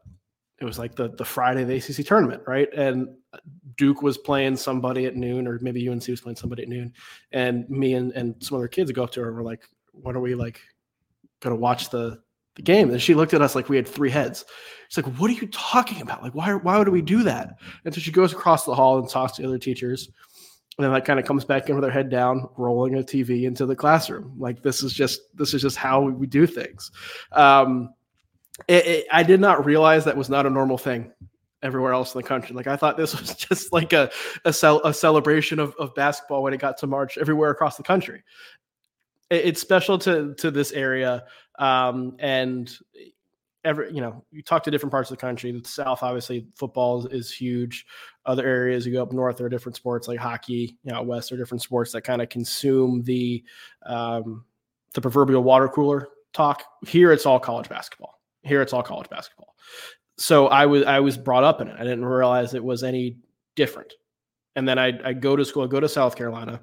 it 0.61 0.65
was 0.65 0.79
like 0.79 0.95
the 0.95 1.09
the 1.09 1.25
Friday 1.25 1.63
of 1.63 1.69
the 1.69 1.75
ACC 1.75 2.07
tournament, 2.07 2.45
right? 2.47 2.73
And 2.73 3.09
Duke 3.77 4.01
was 4.01 4.17
playing 4.17 4.59
somebody 4.59 5.07
at 5.07 5.17
noon, 5.17 5.49
or 5.49 5.59
maybe 5.61 5.89
UNC 5.89 6.07
was 6.07 6.21
playing 6.21 6.37
somebody 6.37 6.63
at 6.63 6.69
noon, 6.69 6.93
and 7.33 7.69
me 7.69 7.95
and 7.95 8.13
and 8.13 8.37
some 8.39 8.59
other 8.59 8.69
kids 8.69 8.93
go 8.93 9.03
up 9.03 9.11
to 9.11 9.21
her 9.23 9.27
and 9.27 9.37
we're 9.37 9.43
like, 9.43 9.69
"When 9.91 10.15
are 10.15 10.21
we 10.21 10.37
like 10.37 10.61
going 11.41 11.55
to 11.55 11.61
watch 11.61 11.91
the 11.91 12.23
the 12.55 12.63
game?" 12.63 12.91
And 12.91 13.03
she 13.03 13.15
looked 13.15 13.35
at 13.35 13.43
us 13.43 13.57
like 13.57 13.69
we 13.69 13.75
had 13.75 13.89
three 13.89 14.11
heads. 14.11 14.45
She's 14.89 15.05
like, 15.05 15.13
"What 15.17 15.33
are 15.33 15.35
you 15.35 15.49
talking 15.49 16.01
about? 16.01 16.23
Like, 16.23 16.37
why 16.37 16.55
why 16.55 16.79
would 16.79 16.91
we 16.91 17.03
do 17.03 17.25
that?" 17.25 17.59
And 17.85 17.93
so 17.93 18.01
she 18.01 18.13
goes 18.13 18.33
across 18.33 18.65
the 18.65 18.75
hall 18.75 19.01
and 19.01 19.09
talks 19.09 19.33
to 19.33 19.43
the 19.43 19.49
other 19.49 19.59
teachers, 19.59 20.11
and 20.78 20.92
like 20.92 21.04
kind 21.04 21.18
of 21.18 21.25
comes 21.25 21.45
back 21.45 21.68
in 21.68 21.75
with 21.75 21.85
her 21.85 21.90
head 21.90 22.11
down, 22.11 22.49
rolling 22.56 22.97
a 22.97 22.99
TV 22.99 23.45
into 23.45 23.64
the 23.64 23.76
classroom. 23.76 24.35
Like 24.38 24.62
this 24.62 24.83
is 24.83 24.92
just 24.92 25.21
this 25.35 25.54
is 25.54 25.62
just 25.62 25.76
how 25.76 26.02
we 26.02 26.26
do 26.26 26.47
things. 26.47 26.90
Um, 27.33 27.95
it, 28.68 28.87
it, 28.87 29.06
I 29.11 29.23
did 29.23 29.40
not 29.40 29.64
realize 29.64 30.04
that 30.04 30.16
was 30.16 30.28
not 30.28 30.47
a 30.47 30.50
normal 30.50 30.78
thing 30.78 31.12
everywhere 31.62 31.92
else 31.92 32.14
in 32.14 32.21
the 32.21 32.28
country. 32.28 32.54
Like 32.54 32.66
I 32.66 32.76
thought 32.76 32.97
this 32.97 33.18
was 33.21 33.35
just 33.35 33.73
like 33.73 33.92
a 33.92 34.11
a, 34.45 34.52
cel- 34.52 34.85
a 34.85 34.92
celebration 34.92 35.59
of, 35.59 35.75
of 35.78 35.95
basketball 35.95 36.42
when 36.42 36.52
it 36.52 36.61
got 36.61 36.76
to 36.78 36.87
March 36.87 37.16
everywhere 37.16 37.50
across 37.50 37.76
the 37.76 37.83
country. 37.83 38.23
It, 39.30 39.47
it's 39.47 39.61
special 39.61 39.99
to 40.00 40.35
to 40.35 40.50
this 40.50 40.73
area, 40.73 41.25
um, 41.59 42.16
and 42.18 42.76
every 43.67 43.93
you 43.93 44.01
know 44.01 44.25
you 44.31 44.43
talk 44.43 44.65
to 44.65 44.71
different 44.71 44.91
parts 44.91 45.11
of 45.11 45.19
the 45.19 45.21
country. 45.21 45.53
The 45.53 45.69
South, 45.69 46.03
obviously, 46.03 46.47
football 46.55 47.07
is, 47.07 47.27
is 47.27 47.33
huge. 47.33 47.85
Other 48.25 48.47
areas, 48.47 48.87
you 48.87 48.93
go 48.93 49.03
up 49.03 49.13
north, 49.13 49.37
there 49.37 49.47
are 49.47 49.51
different 49.51 49.77
sports 49.77 50.09
like 50.09 50.19
hockey. 50.19 50.79
You 50.85 50.93
know, 50.93 51.03
west 51.03 51.33
are 51.33 51.37
different 51.37 51.63
sports 51.63 51.93
that 51.93 52.03
kind 52.03 52.23
of 52.23 52.29
consume 52.29 53.03
the 53.03 53.45
um, 53.85 54.45
the 54.95 55.01
proverbial 55.01 55.43
water 55.43 55.69
cooler 55.69 56.09
talk. 56.33 56.63
Here, 56.87 57.13
it's 57.13 57.27
all 57.27 57.39
college 57.39 57.69
basketball 57.69 58.17
here 58.47 58.63
it's 58.63 58.73
all 58.73 58.83
college 58.83 59.11
basketball. 59.11 59.55
So 60.19 60.47
I 60.47 60.67
was 60.67 60.85
I 60.85 61.01
was 61.01 61.19
brought 61.19 61.45
up 61.45 61.61
in 61.61 61.69
it. 61.69 61.77
I 61.79 61.83
didn't 61.83 62.05
realize 62.05 62.55
it 62.55 62.65
was 62.65 62.83
any 62.83 63.19
different. 63.55 63.93
And 64.55 64.67
then 64.67 64.79
I 64.79 64.99
I 65.05 65.13
go 65.13 65.37
to 65.37 65.45
school, 65.45 65.65
I 65.65 65.67
go 65.67 65.81
to 65.81 65.89
South 65.89 66.17
Carolina, 66.17 66.63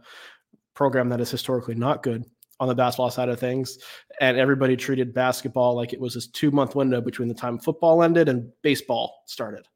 program 0.73 1.09
that 1.09 1.21
is 1.21 1.29
historically 1.29 1.75
not 1.75 2.01
good 2.01 2.25
on 2.63 2.69
the 2.69 2.75
basketball 2.75 3.11
side 3.11 3.29
of 3.29 3.39
things. 3.39 3.77
And 4.19 4.37
everybody 4.37 4.75
treated 4.75 5.13
basketball 5.13 5.75
like 5.75 5.93
it 5.93 5.99
was 5.99 6.13
this 6.15 6.27
two 6.27 6.49
month 6.49 6.75
window 6.75 7.01
between 7.01 7.27
the 7.27 7.33
time 7.33 7.59
football 7.59 8.01
ended 8.01 8.29
and 8.29 8.49
baseball 8.61 9.23
started. 9.27 9.67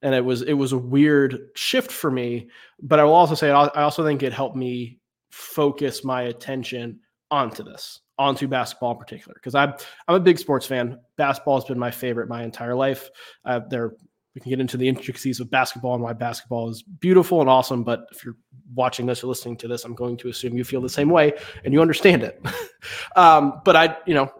And 0.00 0.14
it 0.14 0.24
was 0.24 0.42
it 0.42 0.54
was 0.54 0.72
a 0.72 0.78
weird 0.78 1.50
shift 1.54 1.92
for 1.92 2.10
me. 2.10 2.48
But 2.80 2.98
I 2.98 3.04
will 3.04 3.14
also 3.14 3.34
say 3.34 3.50
I 3.50 3.82
also 3.82 4.04
think 4.04 4.22
it 4.22 4.32
helped 4.32 4.56
me 4.56 4.98
focus 5.30 6.04
my 6.04 6.22
attention 6.22 7.00
onto 7.30 7.62
this 7.62 8.00
onto 8.18 8.46
basketball 8.46 8.92
in 8.92 8.98
particular 8.98 9.34
because 9.34 9.54
I'm 9.54 9.74
I'm 10.08 10.16
a 10.16 10.20
big 10.20 10.38
sports 10.38 10.66
fan. 10.66 10.98
Basketball 11.16 11.60
has 11.60 11.64
been 11.64 11.78
my 11.78 11.90
favorite 11.90 12.28
my 12.28 12.42
entire 12.42 12.74
life. 12.74 13.10
Uh, 13.44 13.60
there 13.68 13.92
we 14.34 14.40
can 14.40 14.50
get 14.50 14.60
into 14.60 14.78
the 14.78 14.88
intricacies 14.88 15.40
of 15.40 15.50
basketball 15.50 15.94
and 15.94 16.02
why 16.02 16.14
basketball 16.14 16.70
is 16.70 16.82
beautiful 16.82 17.40
and 17.40 17.50
awesome. 17.50 17.84
But 17.84 18.06
if 18.12 18.24
you're 18.24 18.36
watching 18.74 19.06
this 19.06 19.22
or 19.22 19.26
listening 19.26 19.56
to 19.58 19.68
this, 19.68 19.84
I'm 19.84 19.94
going 19.94 20.16
to 20.18 20.28
assume 20.28 20.56
you 20.56 20.64
feel 20.64 20.80
the 20.80 20.88
same 20.88 21.10
way 21.10 21.32
and 21.64 21.72
you 21.72 21.80
understand 21.80 22.22
it. 22.22 22.44
um, 23.16 23.60
but 23.64 23.76
I, 23.76 23.96
you 24.06 24.14
know, 24.14 24.32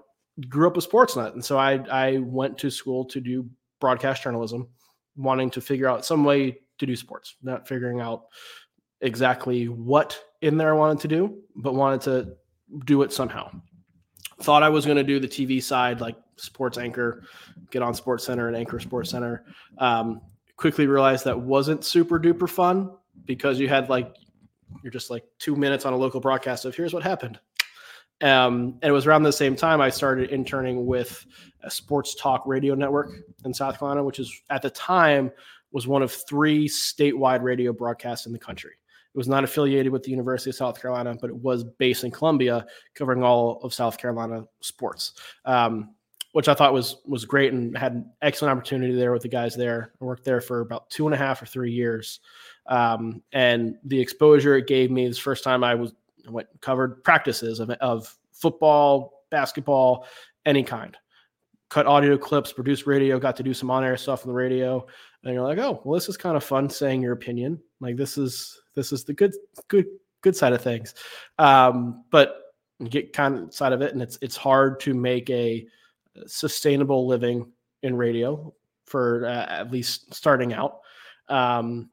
grew 0.49 0.67
up 0.67 0.77
a 0.77 0.81
sports 0.81 1.17
nut, 1.17 1.35
and 1.35 1.45
so 1.45 1.59
I 1.59 1.75
I 1.91 2.19
went 2.19 2.59
to 2.59 2.71
school 2.71 3.05
to 3.07 3.21
do 3.21 3.49
broadcast 3.81 4.23
journalism, 4.23 4.69
wanting 5.17 5.51
to 5.51 5.61
figure 5.61 5.89
out 5.89 6.05
some 6.05 6.25
way 6.25 6.59
to 6.79 6.87
do 6.87 6.97
sports, 6.97 7.37
not 7.43 7.69
figuring 7.69 8.01
out 8.01 8.25
exactly 9.01 9.69
what 9.69 10.19
in 10.41 10.57
there 10.57 10.75
I 10.75 10.77
wanted 10.77 11.01
to 11.01 11.09
do, 11.09 11.39
but 11.57 11.75
wanted 11.75 12.01
to 12.03 12.35
do 12.85 13.03
it 13.03 13.13
somehow. 13.13 13.51
Thought 14.41 14.63
I 14.63 14.69
was 14.69 14.85
going 14.85 14.97
to 14.97 15.05
do 15.05 15.21
the 15.21 15.29
TV 15.29 15.63
side, 15.63 16.01
like 16.01 16.17
sports 16.37 16.79
anchor, 16.79 17.23
get 17.71 17.83
on 17.83 17.95
Sports 17.95 18.25
Center 18.25 18.49
and 18.49 18.57
anchor 18.57 18.81
Sports 18.81 19.11
Center. 19.11 19.45
Um, 19.79 20.21
quickly 20.57 20.87
realized 20.87 21.25
that 21.25 21.39
wasn't 21.39 21.85
super 21.85 22.19
duper 22.19 22.49
fun 22.49 22.91
because 23.25 23.59
you 23.59 23.69
had 23.69 23.89
like 23.89 24.17
you're 24.83 24.93
just 24.93 25.11
like 25.11 25.25
two 25.39 25.57
minutes 25.57 25.85
on 25.85 25.93
a 25.93 25.97
local 25.97 26.21
broadcast 26.21 26.65
of 26.65 26.75
here's 26.75 26.95
what 26.95 27.03
happened. 27.03 27.39
Um, 28.21 28.79
and 28.83 28.85
it 28.85 28.93
was 28.93 29.07
around 29.07 29.25
the 29.25 29.33
same 29.33 29.57
time 29.57 29.81
I 29.81 29.91
started 29.91 30.31
interning 30.31 30.87
with 30.87 31.27
a 31.65 31.71
sports 31.71 32.15
talk 32.15 32.45
radio 32.47 32.75
network 32.75 33.11
in 33.45 33.53
South 33.53 33.79
Carolina, 33.79 34.05
which 34.05 34.21
is 34.21 34.33
at 34.49 34.63
the 34.63 34.71
time 34.71 35.31
was 35.73 35.87
one 35.89 36.03
of 36.03 36.13
three 36.13 36.69
statewide 36.69 37.43
radio 37.43 37.73
broadcasts 37.73 38.27
in 38.27 38.33
the 38.33 38.39
country. 38.39 38.73
It 39.15 39.19
was 39.19 39.29
not 39.29 39.45
affiliated 39.45 39.93
with 39.93 40.05
the 40.05 40.11
University 40.11 40.51
of 40.51 40.57
South 40.57 40.81
Carolina, 40.81 41.17
but 41.21 41.31
it 41.31 41.37
was 41.37 41.65
based 41.65 42.05
in 42.05 42.11
Columbia, 42.11 42.65
covering 42.95 43.23
all 43.23 43.61
of 43.63 43.75
South 43.75 43.99
Carolina 43.99 44.45
sports, 44.61 45.15
um, 45.45 45.95
which 46.33 46.49
I 46.49 46.55
thought 46.55 46.73
was 46.73 46.97
was 47.05 47.25
great 47.25 47.53
and 47.53 47.77
had 47.77 47.93
an 47.93 48.11
excellent 48.23 48.57
opportunity 48.57 48.95
there 48.95 49.13
with 49.13 49.23
the 49.23 49.29
guys 49.29 49.55
there. 49.55 49.93
I 50.01 50.05
worked 50.05 50.25
there 50.25 50.41
for 50.41 50.61
about 50.61 50.89
two 50.89 51.07
and 51.07 51.15
a 51.15 51.19
half 51.19 51.43
or 51.43 51.47
three 51.47 51.73
years, 51.73 52.21
um, 52.67 53.23
and 53.33 53.77
the 53.85 54.01
exposure 54.01 54.57
it 54.57 54.67
gave 54.67 54.91
me 54.91 55.07
this 55.07 55.19
first 55.19 55.45
time 55.45 55.65
I 55.65 55.75
was 55.75 55.93
went 56.29 56.49
covered 56.61 57.03
practices 57.03 57.61
of, 57.61 57.71
of 57.71 58.15
football, 58.33 59.25
basketball, 59.31 60.07
any 60.47 60.63
kind. 60.63 60.97
Cut 61.69 61.87
audio 61.87 62.19
clips, 62.19 62.53
produced 62.53 62.87
radio, 62.87 63.19
got 63.19 63.37
to 63.37 63.43
do 63.43 63.55
some 63.55 63.71
on 63.71 63.83
air 63.83 63.97
stuff 63.97 64.23
on 64.23 64.29
the 64.29 64.35
radio. 64.35 64.87
And 65.25 65.35
you're 65.35 65.43
like, 65.43 65.59
oh, 65.59 65.81
well, 65.85 65.95
this 65.95 66.09
is 66.09 66.17
kind 66.17 66.37
of 66.37 66.45
fun 66.45 66.69
saying 66.69 67.03
your 67.03 67.13
opinion. 67.13 67.61
Like 67.81 67.97
this 67.97 68.19
is 68.19 68.61
this 68.75 68.93
is 68.93 69.05
the 69.05 69.15
good 69.15 69.33
good 69.69 69.87
good 70.21 70.37
side 70.37 70.53
of 70.53 70.63
things. 70.63 70.95
Um, 71.39 72.05
but 72.11 72.37
get 72.91 73.13
kind 73.13 73.39
of 73.39 73.55
side 73.55 73.73
of 73.73 73.81
it, 73.81 73.93
and 73.93 74.03
it's 74.03 74.19
it's 74.21 74.37
hard 74.37 74.81
to 74.81 74.95
make 74.95 75.31
a 75.31 75.67
sustainable 76.27 77.07
living 77.07 77.51
in 77.83 77.97
radio 77.97 78.53
for 78.87 79.27
uh, 79.27 79.47
at 79.49 79.71
least 79.71 80.13
starting 80.15 80.53
out. 80.53 80.81
Um, 81.29 81.91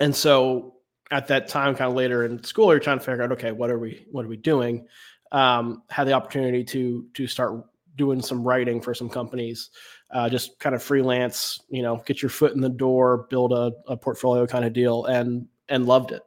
and 0.00 0.14
so 0.14 0.74
at 1.10 1.28
that 1.28 1.48
time, 1.48 1.74
kind 1.74 1.90
of 1.90 1.96
later 1.96 2.24
in 2.24 2.42
school, 2.42 2.70
you're 2.70 2.80
trying 2.80 2.98
to 2.98 3.04
figure 3.04 3.22
out, 3.22 3.32
okay, 3.32 3.52
what 3.52 3.70
are 3.70 3.78
we 3.78 4.06
what 4.10 4.24
are 4.24 4.28
we 4.28 4.36
doing? 4.36 4.86
Um, 5.32 5.82
had 5.90 6.06
the 6.06 6.12
opportunity 6.12 6.64
to 6.64 7.06
to 7.14 7.26
start 7.26 7.64
doing 7.96 8.20
some 8.20 8.44
writing 8.44 8.80
for 8.80 8.94
some 8.94 9.08
companies, 9.08 9.70
uh, 10.10 10.28
just 10.28 10.58
kind 10.58 10.74
of 10.74 10.82
freelance, 10.82 11.60
you 11.68 11.82
know, 11.82 12.02
get 12.04 12.22
your 12.22 12.28
foot 12.28 12.52
in 12.52 12.60
the 12.60 12.68
door, 12.68 13.26
build 13.30 13.52
a, 13.52 13.72
a 13.86 13.96
portfolio 13.96 14.46
kind 14.46 14.64
of 14.64 14.72
deal, 14.72 15.04
and 15.06 15.46
and 15.68 15.86
loved 15.86 16.12
it 16.12 16.22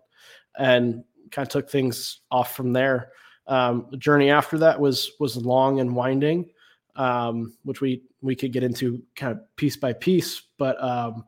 and 0.58 1.04
kind 1.32 1.48
of 1.48 1.52
took 1.52 1.70
things 1.70 2.20
off 2.32 2.56
from 2.56 2.74
there. 2.74 3.12
Um, 3.48 3.88
the 3.90 3.98
journey 3.98 4.30
after 4.30 4.60
that 4.60 4.80
was 4.80 5.12
was 5.20 5.36
long 5.38 5.80
and 5.80 5.96
winding, 5.96 6.50
um, 6.96 7.54
which 7.64 7.82
we 7.82 8.04
we 8.22 8.36
could 8.36 8.54
get 8.54 8.64
into 8.64 9.02
kind 9.16 9.32
of 9.32 9.56
piece 9.56 9.78
by 9.78 9.94
piece. 9.94 10.42
But 10.58 10.82
um, 10.84 11.26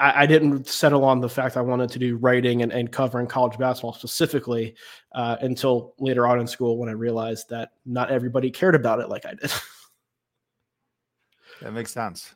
I, 0.00 0.22
I, 0.22 0.26
didn't 0.26 0.66
settle 0.66 1.04
on 1.04 1.20
the 1.20 1.28
fact 1.28 1.56
I 1.56 1.60
wanted 1.60 1.90
to 1.90 1.98
do 1.98 2.16
writing 2.16 2.62
and, 2.62 2.72
and 2.72 2.90
covering 2.90 3.26
college 3.26 3.58
basketball 3.58 3.92
specifically 3.92 4.74
uh, 5.12 5.36
until 5.42 5.94
later 5.98 6.26
on 6.26 6.40
in 6.40 6.46
school 6.46 6.78
when 6.78 6.88
I 6.88 6.92
realized 6.92 7.50
that 7.50 7.72
not 7.84 8.10
everybody 8.10 8.50
cared 8.50 8.74
about 8.74 9.00
it 9.00 9.08
like 9.08 9.26
I 9.26 9.34
did. 9.34 9.50
that 11.60 11.72
makes 11.72 11.92
sense. 11.92 12.34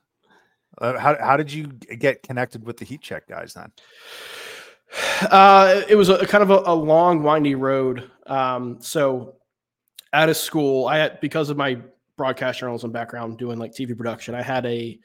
Uh, 0.78 0.99
how 0.99 1.16
how 1.18 1.37
did 1.37 1.52
you 1.52 1.66
get 1.66 2.23
connected 2.23 2.64
with 2.64 2.76
the 2.76 2.85
Heat 2.85 3.00
Check 3.00 3.28
guys 3.28 3.54
then? 3.54 3.73
Uh, 5.23 5.83
it 5.88 5.97
was 5.97 6.09
a, 6.09 6.25
kind 6.25 6.42
of 6.42 6.50
a, 6.50 6.62
a 6.66 6.75
long, 6.75 7.25
windy 7.25 7.56
road. 7.56 8.09
Um, 8.26 8.76
so 8.80 9.35
out 10.12 10.28
of 10.28 10.37
school, 10.37 10.87
I 10.87 10.99
had 10.99 11.21
because 11.21 11.50
of 11.50 11.56
my 11.56 11.80
broadcast 12.16 12.61
journalism 12.61 12.92
background, 12.92 13.38
doing 13.38 13.59
like 13.59 13.73
TV 13.73 13.97
production. 13.97 14.35
I 14.35 14.42
had 14.42 14.66
a 14.66 14.99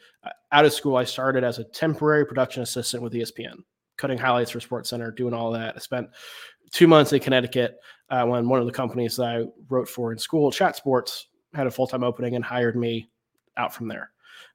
out 0.51 0.65
of 0.65 0.73
school. 0.73 0.95
I 0.95 1.03
started 1.03 1.43
as 1.43 1.59
a 1.59 1.63
temporary 1.63 2.25
production 2.25 2.63
assistant 2.63 3.03
with 3.03 3.13
ESPN, 3.13 3.63
cutting 3.97 4.17
highlights 4.17 4.51
for 4.51 4.59
Sports 4.59 4.89
Center, 4.89 5.11
doing 5.11 5.33
all 5.33 5.51
that. 5.51 5.75
I 5.75 5.79
spent 5.79 6.09
two 6.71 6.87
months 6.87 7.13
in 7.13 7.19
Connecticut 7.19 7.79
uh, 8.09 8.25
when 8.25 8.47
one 8.47 8.59
of 8.59 8.65
the 8.65 8.71
companies 8.71 9.15
that 9.17 9.25
I 9.25 9.45
wrote 9.69 9.87
for 9.87 10.11
in 10.11 10.17
school, 10.17 10.51
Chat 10.51 10.75
Sports, 10.75 11.27
had 11.53 11.67
a 11.67 11.71
full 11.71 11.87
time 11.87 12.03
opening 12.03 12.35
and 12.35 12.43
hired 12.43 12.75
me 12.75 13.09
out 13.57 13.73
from 13.73 13.87
there. 13.87 14.11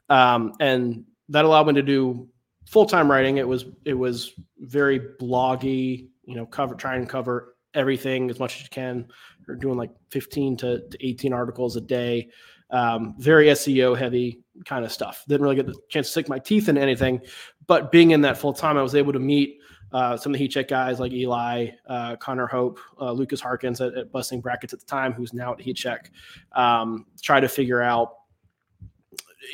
Um, 0.08 0.52
and 0.60 1.04
that 1.28 1.44
allowed 1.44 1.66
me 1.66 1.74
to 1.74 1.82
do 1.82 2.28
full 2.66 2.86
time 2.86 3.10
writing. 3.10 3.38
It 3.38 3.48
was 3.48 3.66
it 3.84 3.94
was 3.94 4.32
very 4.58 5.00
bloggy, 5.00 6.08
you 6.24 6.34
know, 6.36 6.46
cover 6.46 6.74
try 6.74 6.96
and 6.96 7.08
cover 7.08 7.53
everything 7.74 8.30
as 8.30 8.38
much 8.38 8.56
as 8.56 8.62
you 8.62 8.68
can. 8.70 9.06
We're 9.46 9.56
doing 9.56 9.76
like 9.76 9.90
15 10.10 10.56
to, 10.58 10.88
to 10.88 11.06
18 11.06 11.32
articles 11.32 11.76
a 11.76 11.80
day, 11.80 12.28
um, 12.70 13.14
very 13.18 13.46
SEO 13.46 13.96
heavy 13.96 14.40
kind 14.64 14.84
of 14.84 14.92
stuff. 14.92 15.24
Didn't 15.28 15.42
really 15.42 15.56
get 15.56 15.66
the 15.66 15.74
chance 15.88 16.06
to 16.06 16.12
stick 16.12 16.28
my 16.28 16.38
teeth 16.38 16.68
in 16.68 16.78
anything, 16.78 17.20
but 17.66 17.92
being 17.92 18.12
in 18.12 18.20
that 18.22 18.38
full 18.38 18.52
time, 18.52 18.76
I 18.76 18.82
was 18.82 18.94
able 18.94 19.12
to 19.12 19.18
meet 19.18 19.58
uh, 19.92 20.16
some 20.16 20.32
of 20.32 20.38
the 20.38 20.44
heat 20.44 20.48
check 20.48 20.68
guys 20.68 20.98
like 20.98 21.12
Eli, 21.12 21.68
uh, 21.86 22.16
Connor 22.16 22.48
Hope, 22.48 22.80
uh, 23.00 23.12
Lucas 23.12 23.40
Harkins 23.40 23.80
at, 23.80 23.94
at, 23.94 24.10
Busting 24.10 24.40
Brackets 24.40 24.72
at 24.72 24.80
the 24.80 24.86
time, 24.86 25.12
who's 25.12 25.32
now 25.32 25.52
at 25.52 25.60
Heat 25.60 25.76
Check. 25.76 26.10
Um, 26.52 27.06
try 27.22 27.38
to 27.38 27.48
figure 27.48 27.80
out 27.80 28.14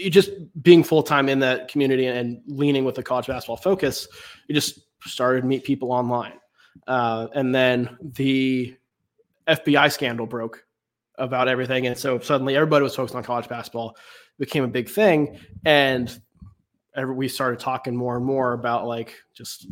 just 0.09 0.31
being 0.62 0.83
full 0.83 1.03
time 1.03 1.29
in 1.29 1.41
that 1.41 1.69
community 1.69 2.07
and 2.07 2.41
leaning 2.47 2.85
with 2.85 2.95
the 2.95 3.03
college 3.03 3.27
basketball 3.27 3.57
focus. 3.57 4.09
You 4.49 4.55
just 4.55 4.81
started 5.05 5.43
to 5.43 5.47
meet 5.47 5.65
people 5.65 5.93
online, 5.93 6.35
uh, 6.87 7.29
and 7.35 7.55
then 7.55 7.97
the 8.00 8.77
FBI 9.47 9.93
scandal 9.93 10.27
broke 10.27 10.65
about 11.17 11.49
everything, 11.49 11.87
and 11.87 11.97
so 11.97 12.19
suddenly 12.19 12.57
everybody 12.57 12.83
was 12.83 12.95
focused 12.95 13.15
on 13.15 13.23
college 13.23 13.49
basketball. 13.49 13.91
It 13.91 14.41
became 14.41 14.65
a 14.65 14.69
big 14.69 14.89
thing, 14.89 15.39
and 15.65 16.21
we 17.15 17.29
started 17.29 17.61
talking 17.61 17.95
more 17.95 18.17
and 18.17 18.25
more 18.25 18.53
about 18.53 18.87
like 18.87 19.15
just 19.35 19.67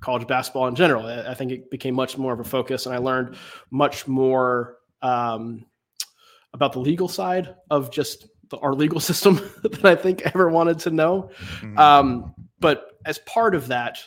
college 0.00 0.26
basketball 0.26 0.68
in 0.68 0.74
general. 0.74 1.06
I 1.06 1.34
think 1.34 1.52
it 1.52 1.70
became 1.70 1.94
much 1.94 2.16
more 2.16 2.32
of 2.32 2.40
a 2.40 2.44
focus, 2.44 2.86
and 2.86 2.94
I 2.94 2.98
learned 2.98 3.36
much 3.70 4.06
more 4.06 4.78
um, 5.02 5.66
about 6.52 6.72
the 6.72 6.80
legal 6.80 7.08
side 7.08 7.54
of 7.70 7.90
just 7.90 8.28
the, 8.50 8.58
our 8.58 8.74
legal 8.74 9.00
system 9.10 9.40
that 9.62 9.84
I 9.84 9.96
think 9.96 10.22
ever 10.22 10.48
wanted 10.48 10.78
to 10.80 10.90
know. 10.90 11.30
Mm-hmm. 11.60 11.78
Um, 11.78 12.34
but 12.60 12.92
as 13.04 13.18
part 13.20 13.54
of 13.54 13.68
that, 13.68 13.98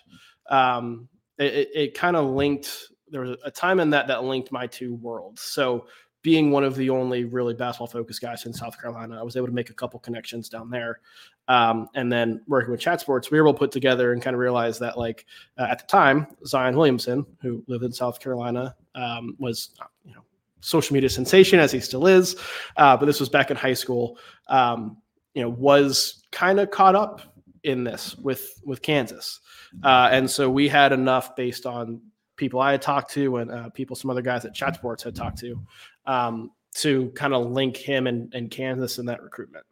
um, 0.49 1.07
it, 1.41 1.69
it 1.73 1.93
kind 1.93 2.15
of 2.15 2.29
linked. 2.29 2.89
There 3.09 3.21
was 3.21 3.37
a 3.43 3.51
time 3.51 3.79
in 3.79 3.89
that 3.91 4.07
that 4.07 4.23
linked 4.23 4.51
my 4.51 4.67
two 4.67 4.95
worlds. 4.95 5.41
So 5.41 5.85
being 6.21 6.51
one 6.51 6.63
of 6.63 6.75
the 6.75 6.89
only 6.89 7.25
really 7.25 7.53
basketball 7.53 7.87
focused 7.87 8.21
guys 8.21 8.45
in 8.45 8.53
South 8.53 8.79
Carolina, 8.79 9.19
I 9.19 9.23
was 9.23 9.35
able 9.35 9.47
to 9.47 9.53
make 9.53 9.69
a 9.69 9.73
couple 9.73 9.99
connections 9.99 10.49
down 10.49 10.69
there. 10.69 10.99
Um, 11.47 11.87
and 11.95 12.11
then 12.11 12.41
working 12.47 12.71
with 12.71 12.79
Chat 12.79 13.01
Sports, 13.01 13.31
we 13.31 13.39
were 13.39 13.47
able 13.47 13.53
to 13.53 13.59
put 13.59 13.71
together 13.71 14.13
and 14.13 14.21
kind 14.21 14.35
of 14.35 14.39
realize 14.39 14.77
that, 14.79 14.97
like 14.97 15.25
uh, 15.57 15.67
at 15.69 15.79
the 15.79 15.87
time, 15.87 16.27
Zion 16.45 16.77
Williamson, 16.77 17.25
who 17.41 17.63
lived 17.67 17.83
in 17.83 17.91
South 17.91 18.19
Carolina, 18.19 18.75
um, 18.95 19.35
was 19.39 19.71
you 20.05 20.13
know 20.13 20.21
social 20.61 20.93
media 20.93 21.09
sensation 21.09 21.59
as 21.59 21.71
he 21.71 21.79
still 21.79 22.05
is, 22.07 22.35
uh, 22.77 22.95
but 22.95 23.05
this 23.05 23.19
was 23.19 23.27
back 23.27 23.49
in 23.51 23.57
high 23.57 23.73
school. 23.73 24.17
Um, 24.47 24.97
you 25.33 25.41
know, 25.41 25.49
was 25.49 26.23
kind 26.31 26.59
of 26.59 26.71
caught 26.71 26.95
up 26.95 27.21
in 27.63 27.83
this 27.83 28.15
with 28.17 28.61
with 28.63 28.81
Kansas, 28.81 29.39
uh, 29.83 30.09
and 30.11 30.29
so 30.29 30.49
we 30.49 30.67
had 30.67 30.91
enough 30.91 31.35
based 31.35 31.65
on 31.65 32.01
people 32.35 32.59
I 32.59 32.71
had 32.71 32.81
talked 32.81 33.11
to 33.11 33.37
and 33.37 33.51
uh, 33.51 33.69
people, 33.69 33.95
some 33.95 34.09
other 34.09 34.21
guys 34.21 34.45
at 34.45 34.53
Chat 34.53 34.75
Sports 34.75 35.03
had 35.03 35.15
talked 35.15 35.39
to, 35.39 35.59
um, 36.05 36.51
to 36.75 37.09
kind 37.11 37.33
of 37.33 37.51
link 37.51 37.77
him 37.77 38.07
and, 38.07 38.33
and 38.33 38.49
Kansas 38.49 38.97
in 38.97 39.05
that 39.07 39.21
recruitment. 39.21 39.65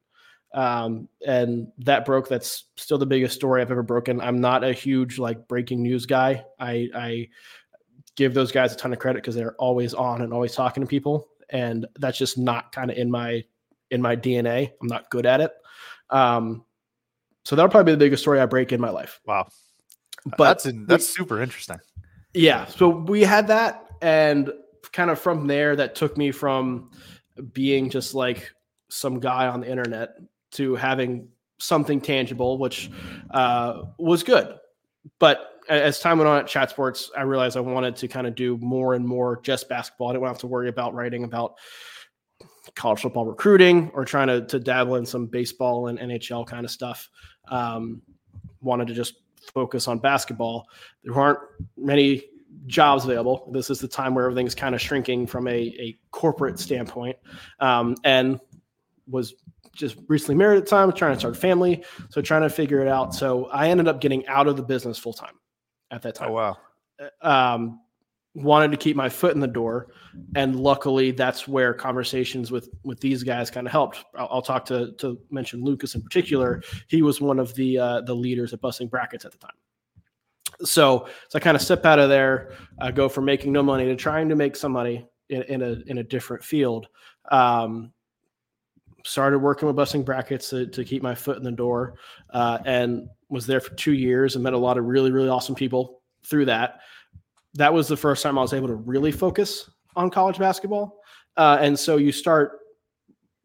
Um, 0.54 1.08
and 1.26 1.72
that 1.80 2.06
broke. 2.06 2.28
That's 2.28 2.66
still 2.76 2.98
the 2.98 3.06
biggest 3.06 3.36
story 3.36 3.62
I've 3.62 3.72
ever 3.72 3.84
broken. 3.84 4.20
I'm 4.20 4.42
not 4.42 4.64
a 4.64 4.74
huge 4.74 5.20
like 5.20 5.48
breaking 5.48 5.84
news 5.84 6.06
guy. 6.06 6.44
I, 6.60 6.90
I 6.96 7.30
give 8.16 8.34
those 8.34 8.52
guys 8.52 8.74
a 8.74 8.76
ton 8.76 8.92
of 8.92 9.00
credit 9.00 9.22
because 9.24 9.36
they're 9.36 9.56
always 9.56 9.94
on 9.94 10.22
and 10.22 10.34
always 10.34 10.54
talking 10.54 10.82
to 10.82 10.88
people, 10.88 11.28
and 11.50 11.88
that's 12.00 12.18
just 12.18 12.38
not 12.38 12.72
kind 12.72 12.92
of 12.92 12.98
in 12.98 13.10
my 13.10 13.44
in 13.92 14.02
my 14.02 14.16
DNA. 14.16 14.72
I'm 14.82 14.88
not 14.88 15.10
good 15.10 15.26
at 15.26 15.40
it. 15.40 15.52
Um, 16.10 16.66
so 17.46 17.56
that'll 17.56 17.70
probably 17.70 17.94
be 17.94 17.96
the 17.96 18.06
biggest 18.06 18.24
story 18.24 18.40
I 18.40 18.46
break 18.46 18.72
in 18.72 18.82
my 18.82 18.90
life. 18.90 19.22
Wow, 19.26 19.48
but 20.26 20.38
that's 20.38 20.66
in, 20.66 20.86
that's 20.86 21.10
we, 21.10 21.24
super 21.24 21.42
interesting. 21.42 21.80
Yeah. 22.34 22.66
So 22.66 22.90
we 22.90 23.22
had 23.22 23.48
that. 23.48 23.86
And 24.02 24.52
kind 24.92 25.10
of 25.10 25.20
from 25.20 25.48
there, 25.48 25.76
that 25.76 25.96
took 25.96 26.18
me 26.18 26.32
from 26.32 26.92
being 27.54 27.90
just 27.90 28.14
like 28.14 28.52
some 28.90 29.20
guy 29.20 29.48
on 29.48 29.62
the 29.62 29.70
internet 29.70 30.16
to 30.52 30.76
having 30.76 31.28
something 31.60 32.02
tangible, 32.02 32.58
which 32.58 32.90
uh, 33.32 33.84
was 33.98 34.24
good. 34.24 34.56
But 35.20 35.62
as 35.70 36.00
time 36.00 36.18
went 36.18 36.28
on 36.28 36.40
at 36.40 36.48
Chat 36.48 36.72
Sports, 36.72 37.12
I 37.16 37.22
realized 37.22 37.56
I 37.56 37.62
wanted 37.62 37.96
to 37.98 38.08
kind 38.08 38.26
of 38.26 38.36
do 38.36 38.58
more 38.58 38.96
and 38.96 39.06
more 39.06 39.40
just 39.44 39.70
basketball. 39.70 40.10
I 40.10 40.14
didn't 40.14 40.28
have 40.28 40.40
to 40.40 40.48
worry 40.48 40.70
about 40.70 40.94
writing 40.94 41.24
about 41.24 41.56
college 42.76 43.02
football 43.02 43.26
recruiting 43.26 43.92
or 43.94 44.06
trying 44.06 44.28
to, 44.28 44.46
to 44.48 44.60
dabble 44.60 44.96
in 44.96 45.06
some 45.06 45.28
baseball 45.28 45.88
and 45.88 46.00
NHL 46.00 46.48
kind 46.48 46.66
of 46.66 46.72
stuff. 46.72 47.10
Um, 47.50 48.02
wanted 48.62 48.88
to 48.88 48.94
just 48.94 49.16
focus 49.54 49.88
on 49.88 50.00
basketball. 50.00 50.68
There 51.04 51.18
aren't 51.18 51.40
many 51.78 52.24
jobs 52.68 53.06
available. 53.06 53.50
This 53.52 53.70
is 53.70 53.80
the 53.80 53.88
time 53.88 54.14
where 54.16 54.26
everything's 54.26 54.56
kind 54.56 54.76
of 54.76 54.82
shrinking 54.82 55.28
from 55.28 55.48
a, 55.48 55.52
a 55.80 55.98
corporate 56.12 56.60
standpoint. 56.60 57.18
Um, 57.60 57.96
and 58.04 58.40
was 59.08 59.36
just 59.74 59.98
recently 60.08 60.36
married 60.36 60.58
at 60.58 60.66
the 60.66 60.70
time, 60.70 60.92
trying 60.92 61.14
to 61.14 61.20
start 61.20 61.36
a 61.36 61.40
family. 61.40 61.84
So 62.10 62.22
trying 62.22 62.42
to 62.42 62.50
figure 62.50 62.82
it 62.82 62.88
out. 62.88 63.16
So 63.16 63.46
I 63.46 63.70
ended 63.70 63.88
up 63.88 64.02
getting 64.02 64.28
out 64.28 64.48
of 64.48 64.58
the 64.58 64.64
business 64.64 64.98
full 64.98 65.14
time 65.14 65.36
at 65.92 66.02
that 66.04 66.16
time. 66.16 66.30
Oh, 66.30 66.34
wow. 66.34 66.58
Um, 67.22 67.80
wanted 68.36 68.72
to 68.72 68.78
keep 68.78 68.96
my 68.96 69.10
foot 69.10 69.34
in 69.34 69.40
the 69.40 69.48
door 69.48 69.90
and 70.36 70.60
luckily 70.60 71.12
that's 71.12 71.48
where 71.48 71.74
conversations 71.74 72.52
with 72.52 72.70
with 72.84 73.00
these 73.00 73.24
guys 73.24 73.50
kind 73.50 73.68
of 73.68 73.72
helped. 73.72 74.06
I'll, 74.16 74.28
I'll 74.32 74.42
talk 74.42 74.66
to 74.66 74.94
to 74.94 75.20
mention 75.30 75.64
lucas 75.64 75.96
in 75.96 76.02
particular. 76.02 76.62
He 76.88 77.02
was 77.02 77.22
one 77.22 77.40
of 77.40 77.54
the 77.56 77.78
uh, 77.78 78.02
the 78.02 78.14
leaders 78.14 78.54
at 78.54 78.62
busting 78.62 78.88
brackets 78.88 79.26
at 79.26 79.32
the 79.32 79.38
time. 79.38 79.56
So 80.64 81.08
so 81.30 81.38
i 81.38 81.40
kind 81.40 81.56
of 81.56 81.62
step 81.62 81.86
out 81.86 82.00
of 82.00 82.10
there. 82.10 82.54
Uh, 82.80 82.92
go 82.92 83.10
from 83.10 83.26
making 83.26 83.52
no 83.52 83.64
money 83.64 83.86
to 83.86 83.96
trying 83.96 84.30
to 84.30 84.36
make 84.36 84.56
some 84.56 84.72
money 84.72 85.08
in, 85.30 85.44
in 85.44 85.62
a 85.62 85.78
in 85.88 85.98
a 86.00 86.04
different 86.04 86.44
field. 86.44 86.88
Um, 87.32 87.92
started 89.06 89.40
working 89.40 89.66
with 89.66 89.78
busting 89.78 90.04
brackets 90.04 90.50
to, 90.50 90.68
to 90.68 90.84
keep 90.84 91.02
my 91.02 91.16
foot 91.16 91.38
in 91.38 91.44
the 91.44 91.52
door 91.52 91.96
uh, 92.32 92.60
and 92.66 93.08
was 93.30 93.48
there 93.48 93.62
for 93.62 93.74
two 93.76 93.94
years 93.94 94.36
and 94.36 94.44
met 94.44 94.52
a 94.54 94.58
lot 94.58 94.78
of 94.78 94.84
really 94.86 95.10
really 95.10 95.30
awesome 95.30 95.56
people 95.56 96.02
through 96.26 96.44
that 96.44 96.80
that 97.56 97.74
was 97.74 97.88
the 97.88 97.98
first 97.98 98.24
time 98.24 98.38
I 98.38 98.42
was 98.42 98.54
able 98.54 98.68
to 98.68 98.76
really 98.76 99.12
focus 99.12 99.70
on 99.96 100.10
college 100.10 100.38
basketball. 100.38 101.00
Uh, 101.38 101.58
and 101.60 101.78
so 101.78 101.98
you 101.98 102.12
start 102.12 102.60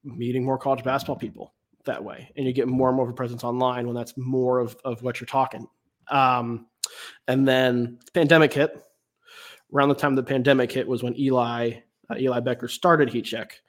meeting 0.03 0.45
more 0.45 0.59
college 0.59 0.85
basketball 0.85 1.17
people 1.17 1.55
that 1.85 2.03
way, 2.03 2.31
and 2.37 2.47
you 2.47 2.53
get 2.53 2.69
more 2.69 2.89
and 2.89 2.97
more 2.97 3.07
of 3.07 3.11
a 3.11 3.15
presence 3.15 3.45
online 3.45 3.87
when 3.87 3.95
that's 3.95 4.15
more 4.17 4.59
of, 4.59 4.77
of 4.85 5.03
what 5.03 5.21
you're 5.21 5.27
talking. 5.27 5.67
Um, 6.09 6.67
and 7.29 7.47
then 7.47 7.99
pandemic 8.13 8.53
hit. 8.53 8.81
Around 9.73 9.89
the 9.89 9.95
time 9.95 10.15
the 10.15 10.23
pandemic 10.23 10.71
hit 10.71 10.87
was 10.87 11.03
when 11.03 11.19
Eli 11.19 11.73
uh, 12.11 12.17
Eli 12.19 12.41
Boettger 12.41 12.71
started 12.71 13.09
Heat 13.09 13.23
Check, 13.25 13.61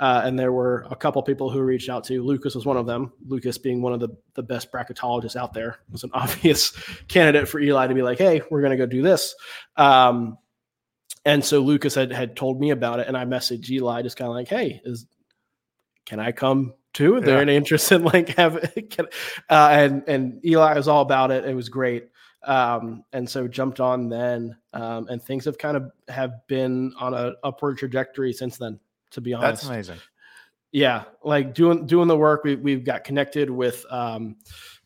uh, 0.00 0.22
and 0.24 0.38
there 0.38 0.50
were 0.50 0.86
a 0.90 0.96
couple 0.96 1.22
people 1.22 1.50
who 1.50 1.60
reached 1.60 1.90
out 1.90 2.04
to. 2.04 2.22
Lucas 2.22 2.54
was 2.54 2.64
one 2.64 2.78
of 2.78 2.86
them. 2.86 3.12
Lucas, 3.26 3.58
being 3.58 3.82
one 3.82 3.92
of 3.92 4.00
the, 4.00 4.08
the 4.32 4.42
best 4.42 4.72
bracketologists 4.72 5.36
out 5.36 5.52
there, 5.52 5.80
was 5.92 6.04
an 6.04 6.10
obvious 6.14 6.72
candidate 7.06 7.46
for 7.46 7.60
Eli 7.60 7.86
to 7.86 7.94
be 7.94 8.00
like, 8.00 8.16
hey, 8.16 8.40
we're 8.50 8.62
going 8.62 8.70
to 8.70 8.78
go 8.78 8.86
do 8.86 9.02
this. 9.02 9.34
Um, 9.76 10.38
and 11.26 11.44
so 11.44 11.60
Lucas 11.60 11.94
had, 11.94 12.12
had 12.12 12.34
told 12.34 12.58
me 12.58 12.70
about 12.70 12.98
it, 12.98 13.08
and 13.08 13.16
I 13.16 13.26
messaged 13.26 13.68
Eli 13.68 14.00
just 14.00 14.16
kind 14.16 14.30
of 14.30 14.34
like, 14.34 14.48
hey, 14.48 14.80
is 14.84 15.06
can 16.06 16.18
I 16.18 16.32
come 16.32 16.72
too? 16.94 17.16
Is 17.18 17.24
there 17.24 17.36
yeah. 17.36 17.42
any 17.42 17.56
interest 17.56 17.92
in 17.92 18.02
like 18.02 18.30
have 18.30 18.72
can, 18.88 19.04
uh, 19.50 19.68
and 19.70 20.02
and 20.08 20.44
Eli 20.46 20.74
was 20.74 20.88
all 20.88 21.02
about 21.02 21.30
it. 21.30 21.44
It 21.44 21.54
was 21.54 21.68
great. 21.68 22.08
Um, 22.42 23.04
and 23.12 23.28
so 23.28 23.46
jumped 23.46 23.80
on 23.80 24.08
then, 24.08 24.56
um, 24.72 25.08
and 25.08 25.22
things 25.22 25.44
have 25.44 25.58
kind 25.58 25.76
of 25.76 25.90
have 26.08 26.46
been 26.46 26.94
on 26.98 27.12
a 27.12 27.34
upward 27.44 27.76
trajectory 27.76 28.32
since 28.32 28.56
then 28.56 28.80
to 29.10 29.20
be 29.20 29.34
honest. 29.34 29.62
That's 29.62 29.70
amazing. 29.70 29.98
Yeah, 30.72 31.04
like 31.24 31.54
doing 31.54 31.86
doing 31.86 32.06
the 32.06 32.16
work. 32.16 32.44
We 32.44 32.54
we've 32.54 32.84
got 32.84 33.02
connected 33.02 33.50
with, 33.50 33.84
um, 33.90 34.36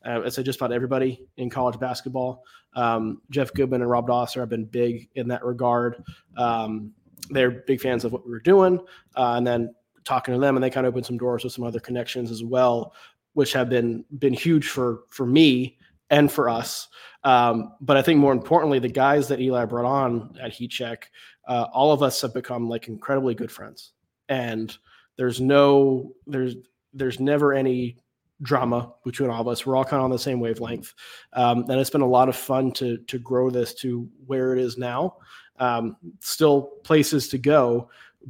uh, 0.05 0.23
I 0.25 0.29
said 0.31 0.47
just 0.47 0.59
about 0.59 0.73
everybody 0.73 1.27
in 1.37 1.51
college 1.51 1.79
basketball. 1.79 2.43
Um, 2.75 3.21
Jeff 3.31 3.53
Goodman 3.53 3.83
and 3.83 3.91
Rob 3.91 4.09
Dauster 4.09 4.41
have 4.41 4.49
been 4.49 4.65
big 4.65 5.09
in 5.15 5.29
that 5.29 5.45
regard. 5.45 6.03
Um, 6.37 6.93
they're 7.31 7.51
big 7.51 7.81
fans 7.81 8.05
of 8.05 8.13
what 8.13 8.25
we 8.25 8.33
were 8.33 8.41
doing, 8.41 8.81
uh, 9.17 9.35
and 9.37 9.47
then 9.47 9.75
talking 10.05 10.35
to 10.35 10.41
them, 10.41 10.57
and 10.57 10.65
they 10.65 10.71
kind 10.71 10.87
of 10.87 10.93
opened 10.93 11.07
some 11.07 11.19
doors 11.19 11.45
with 11.45 11.53
some 11.53 11.65
other 11.65 11.81
connections 11.81 12.31
as 12.31 12.43
well, 12.43 12.95
which 13.35 13.53
have 13.53 13.69
been 13.69 14.05
been 14.19 14.35
huge 14.35 14.69
for 14.69 15.01
for 15.11 15.27
me 15.27 15.77
and 16.09 16.33
for 16.33 16.49
us. 16.49 16.89
Um, 17.25 17.73
but 17.81 17.99
I 17.99 18.03
think 18.03 18.21
more 18.21 18.33
importantly, 18.33 18.79
the 18.79 18.89
guys 18.89 19.29
that 19.29 19.41
Eli 19.41 19.67
brought 19.67 19.87
on 19.87 20.35
at 20.41 20.53
Heat 20.53 20.71
Check, 20.71 21.11
uh, 21.47 21.67
all 21.73 21.93
of 21.93 22.03
us 22.03 22.21
have 22.23 22.33
become 22.33 22.69
like 22.71 22.89
incredibly 22.89 23.35
good 23.35 23.51
friends 23.53 23.93
and 24.29 24.77
there's 25.17 25.41
no 25.41 26.13
there's 26.27 26.57
there's 26.93 27.21
never 27.21 27.53
any 27.53 27.99
drama 28.43 28.93
between 29.05 29.31
all 29.31 29.41
of 29.41 29.49
us. 29.49 29.65
We're 29.65 29.77
all 29.77 29.85
kind 29.85 30.01
of 30.01 30.05
on 30.05 30.11
the 30.11 30.19
same 30.19 30.41
wavelength, 30.41 30.93
um, 31.33 31.69
and 31.71 31.81
it's 31.81 31.91
been 31.91 32.01
a 32.01 32.07
lot 32.07 32.29
of 32.29 32.37
fun 32.37 32.73
to 32.73 32.99
to 32.99 33.19
grow 33.19 33.51
this 33.51 33.75
to 33.77 34.09
where 34.27 34.53
it 34.53 34.59
is 34.59 34.79
now. 34.79 35.17
Um, 35.59 35.97
still 36.21 36.63
places 36.83 37.29
to 37.29 37.39
go, 37.39 37.89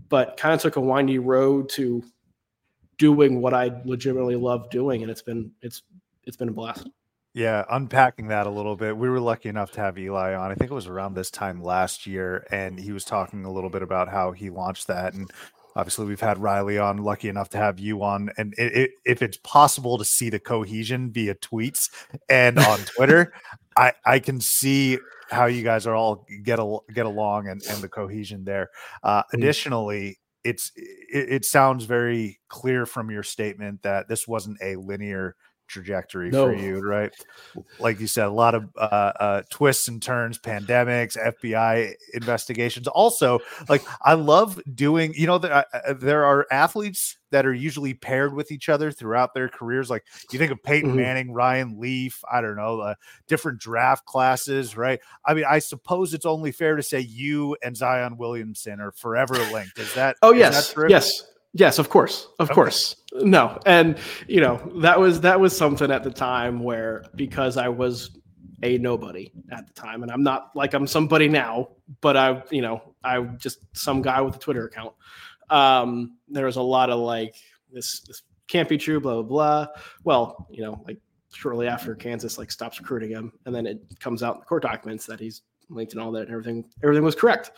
but 0.09 0.37
kind 0.37 0.55
of 0.55 0.61
took 0.61 0.77
a 0.77 0.81
windy 0.81 1.19
road 1.19 1.69
to 1.71 2.03
doing 2.99 3.41
what 3.41 3.55
I 3.55 3.81
legitimately 3.85 4.37
love 4.37 4.71
doing, 4.71 5.03
and 5.03 5.11
it's 5.11 5.23
been 5.23 5.51
it's 5.63 5.83
it's 6.25 6.37
been 6.37 6.49
a 6.49 6.53
blast. 6.53 6.89
Yeah, 7.35 7.65
unpacking 7.69 8.29
that 8.29 8.47
a 8.47 8.51
little 8.51 8.77
bit. 8.77 8.97
We 8.97 9.09
were 9.09 9.19
lucky 9.19 9.49
enough 9.49 9.73
to 9.73 9.81
have 9.81 9.99
Eli 9.99 10.35
on. 10.35 10.53
I 10.53 10.55
think 10.55 10.71
it 10.71 10.75
was 10.75 10.87
around 10.87 11.15
this 11.15 11.33
time 11.33 11.65
last 11.65 12.07
year, 12.07 12.47
and 12.53 12.79
he 12.79 12.93
was 12.93 13.05
talking 13.05 13.45
a 13.45 13.51
little 13.51 13.71
bit 13.71 13.83
about 13.83 14.09
how 14.09 14.31
he 14.31 14.51
launched 14.51 14.87
that. 14.87 15.15
And 15.15 15.29
obviously, 15.77 16.07
we've 16.07 16.21
had 16.21 16.39
Riley 16.39 16.79
on. 16.79 16.99
Lucky 16.99 17.29
enough 17.29 17.51
to 17.51 17.59
have 17.59 17.79
you 17.79 18.03
on. 18.03 18.31
And 18.37 18.55
it, 18.59 18.77
it, 18.77 18.91
if 19.05 19.23
it's 19.23 19.39
possible 19.39 19.99
to 19.99 20.05
see 20.05 20.31
the 20.31 20.39
cohesion 20.39 21.13
via 21.13 21.35
tweets 21.35 21.91
and 22.29 22.59
on 22.59 22.79
Twitter, 22.97 23.33
I 23.77 23.93
I 24.05 24.19
can 24.19 24.41
see 24.41 24.99
how 25.31 25.47
you 25.47 25.63
guys 25.63 25.87
are 25.87 25.95
all 25.95 26.27
get 26.43 26.59
a, 26.59 26.79
get 26.95 27.07
along 27.07 27.49
and, 27.49 27.63
and 27.69 27.83
the 27.83 27.89
cohesion 27.89 28.45
there. 28.45 28.71
Uh, 29.03 29.23
mm. 29.23 29.25
Additionally, 29.35 30.19
it's 30.45 30.71
it, 30.77 31.33
it 31.33 31.45
sounds 31.45 31.85
very 31.85 32.39
clear 32.49 32.87
from 32.87 33.11
your 33.11 33.23
statement 33.23 33.83
that 33.83 34.09
this 34.09 34.29
wasn't 34.29 34.59
a 34.63 34.77
linear 34.77 35.37
trajectory 35.75 36.31
no. 36.31 36.47
for 36.47 36.55
you, 36.55 36.81
right? 36.81 37.13
Like 37.79 38.01
you 38.01 38.07
said, 38.07 38.27
a 38.27 38.31
lot 38.31 38.55
of 38.55 38.71
uh, 38.77 39.13
uh, 39.19 39.43
twists 39.51 39.89
and 39.89 40.01
turns, 40.01 40.39
pandemics, 40.39 41.19
FBI 41.19 41.93
investigations. 42.15 42.87
Also, 42.89 43.41
like 43.69 43.83
I 44.03 44.15
love 44.15 44.61
doing. 44.75 45.13
You 45.15 45.27
know, 45.27 45.39
that 45.39 45.53
uh, 45.53 45.65
uh, 45.73 45.95
there 45.95 46.25
are 46.25 46.47
athletes 46.51 47.19
that 47.31 47.45
are 47.45 47.53
usually 47.53 47.95
paired 47.95 48.33
with 48.33 48.53
each 48.53 48.69
other 48.69 48.93
throughout 48.93 49.35
their 49.35 49.49
careers. 49.49 49.91
Like 49.91 50.05
you 50.31 50.39
think 50.39 50.53
of 50.53 50.63
Peyton 50.63 50.91
mm-hmm. 50.91 50.99
Manning, 51.01 51.33
Ryan 51.33 51.79
Leaf. 51.79 52.23
I 52.31 52.41
don't 52.41 52.57
know, 52.57 52.81
uh, 52.81 52.95
different 53.27 53.59
draft 53.59 54.07
classes, 54.07 54.77
right? 54.77 55.01
I 55.27 55.35
mean, 55.35 55.45
I 55.49 55.59
suppose 55.59 56.15
it's 56.15 56.27
only 56.27 56.53
fair 56.53 56.77
to 56.77 56.83
say 56.83 57.01
you 57.01 57.57
and 57.63 57.77
Zion 57.77 58.17
Williamson 58.17 58.81
are 58.81 58.93
forever 58.93 59.35
linked. 59.53 59.79
Is 59.79 59.93
that? 59.95 60.17
Oh 60.23 60.33
yes, 60.33 60.75
yes. 60.89 61.25
Yes, 61.57 61.79
of 61.79 61.89
course, 61.89 62.29
of 62.41 62.49
okay. 62.49 62.55
course. 62.55 62.97
No, 63.13 63.61
and 63.65 63.97
you 64.27 64.41
know 64.41 64.73
that 64.83 64.99
was 64.99 65.21
that 65.21 65.39
was 65.39 65.57
something 65.57 65.91
at 65.91 66.03
the 66.03 66.11
time 66.11 66.61
where 66.61 67.05
because 67.15 67.57
I 67.57 67.69
was 67.69 68.19
a 68.65 68.77
nobody 68.79 69.31
at 69.53 69.69
the 69.69 69.73
time, 69.73 70.03
and 70.03 70.11
I'm 70.11 70.25
not 70.25 70.51
like 70.57 70.75
I'm 70.75 70.87
somebody 70.89 71.29
now, 71.29 71.69
but 72.01 72.17
I, 72.17 72.43
you 72.51 72.61
know, 72.61 72.95
I 73.05 73.21
just 73.21 73.59
some 73.73 74.03
guy 74.03 74.21
with 74.21 74.35
a 74.35 74.39
Twitter 74.39 74.67
account. 74.67 74.95
Um, 75.49 76.17
there 76.29 76.47
was 76.47 76.57
a 76.57 76.63
lot 76.63 76.91
of 76.91 76.99
like 76.99 77.37
this 77.71 78.01
this 78.01 78.23
can't 78.49 78.69
be 78.69 78.77
true, 78.77 78.99
blah 79.01 79.23
blah 79.23 79.23
blah. 79.23 79.67
Well, 80.03 80.49
you 80.51 80.63
know, 80.63 80.83
like 80.89 80.99
shortly 81.33 81.69
after 81.69 81.95
Kansas 81.95 82.37
like 82.37 82.51
stops 82.51 82.81
recruiting 82.81 83.11
him, 83.11 83.33
and 83.47 83.55
then 83.55 83.67
it 83.67 83.81
comes 84.01 84.25
out 84.25 84.35
in 84.35 84.41
the 84.41 84.47
court 84.47 84.65
documents 84.65 85.07
that 85.07 85.21
he's 85.21 85.43
linked 85.69 85.93
and 85.93 86.03
all 86.03 86.11
that, 86.13 86.23
and 86.23 86.31
everything 86.31 86.65
everything 86.83 87.05
was 87.05 87.15
correct. 87.15 87.53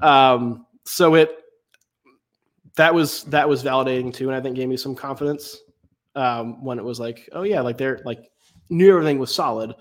Um, 0.00 0.66
so 0.84 1.16
it 1.16 1.41
that 2.76 2.94
was 2.94 3.24
that 3.24 3.48
was 3.48 3.62
validating 3.62 4.12
too, 4.12 4.28
and 4.28 4.36
I 4.36 4.40
think 4.40 4.56
gave 4.56 4.68
me 4.68 4.76
some 4.76 4.94
confidence 4.94 5.58
um, 6.14 6.62
when 6.62 6.78
it 6.78 6.84
was 6.84 6.98
like, 6.98 7.28
oh 7.32 7.42
yeah, 7.42 7.60
like 7.60 7.78
they're 7.78 8.00
like 8.04 8.30
knew 8.70 8.90
everything 8.90 9.18
was 9.18 9.34
solid, 9.34 9.74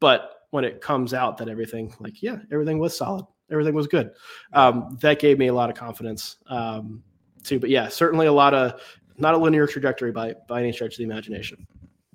but 0.00 0.32
when 0.50 0.64
it 0.64 0.80
comes 0.80 1.14
out 1.14 1.36
that 1.38 1.48
everything 1.48 1.94
like 2.00 2.22
yeah, 2.22 2.38
everything 2.52 2.78
was 2.78 2.96
solid, 2.96 3.24
everything 3.50 3.74
was 3.74 3.86
good, 3.86 4.10
um, 4.52 4.96
that 5.00 5.18
gave 5.18 5.38
me 5.38 5.48
a 5.48 5.54
lot 5.54 5.70
of 5.70 5.76
confidence 5.76 6.36
um, 6.48 7.02
too. 7.44 7.60
But 7.60 7.70
yeah, 7.70 7.88
certainly 7.88 8.26
a 8.26 8.32
lot 8.32 8.54
of 8.54 8.80
not 9.18 9.34
a 9.34 9.38
linear 9.38 9.66
trajectory 9.66 10.12
by 10.12 10.34
by 10.48 10.60
any 10.60 10.72
stretch 10.72 10.94
of 10.94 10.98
the 10.98 11.04
imagination. 11.04 11.66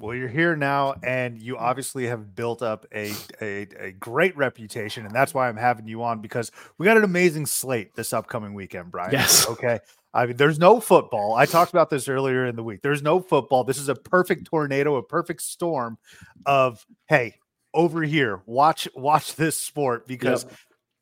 Well, 0.02 0.16
you're 0.16 0.28
here 0.28 0.56
now, 0.56 0.96
and 1.04 1.40
you 1.40 1.58
obviously 1.58 2.08
have 2.08 2.36
built 2.36 2.64
up 2.64 2.88
a, 2.92 3.14
a, 3.40 3.68
a 3.80 3.92
great 3.92 4.36
reputation, 4.36 5.06
and 5.06 5.14
that's 5.14 5.32
why 5.32 5.48
I'm 5.48 5.58
having 5.58 5.88
you 5.88 6.02
on 6.02 6.22
because 6.22 6.52
we 6.80 6.86
got 6.88 6.98
an 6.98 7.04
amazing 7.04 7.46
slate 7.46 7.94
this 7.94 8.12
upcoming 8.12 8.56
weekend, 8.56 8.90
Brian. 8.90 9.12
Yes. 9.12 9.48
Okay. 9.48 9.80
I 10.14 10.26
mean, 10.26 10.36
there's 10.36 10.60
no 10.60 10.80
football. 10.80 11.36
I 11.36 11.46
talked 11.46 11.72
about 11.72 11.90
this 11.90 12.10
earlier 12.10 12.46
in 12.46 12.56
the 12.56 12.64
week. 12.64 12.82
There's 12.82 13.02
no 13.02 13.22
football. 13.22 13.64
This 13.64 13.78
is 13.78 13.88
a 13.88 13.96
perfect 13.96 14.46
tornado, 14.46 14.96
a 14.96 15.04
perfect 15.04 15.42
storm 15.42 15.98
of 16.46 16.86
hey, 17.08 17.36
over 17.74 18.04
here, 18.04 18.42
watch 18.46 18.88
watch 18.96 19.36
this 19.36 19.58
sport 19.58 20.08
because 20.08 20.44
yep. 20.44 20.54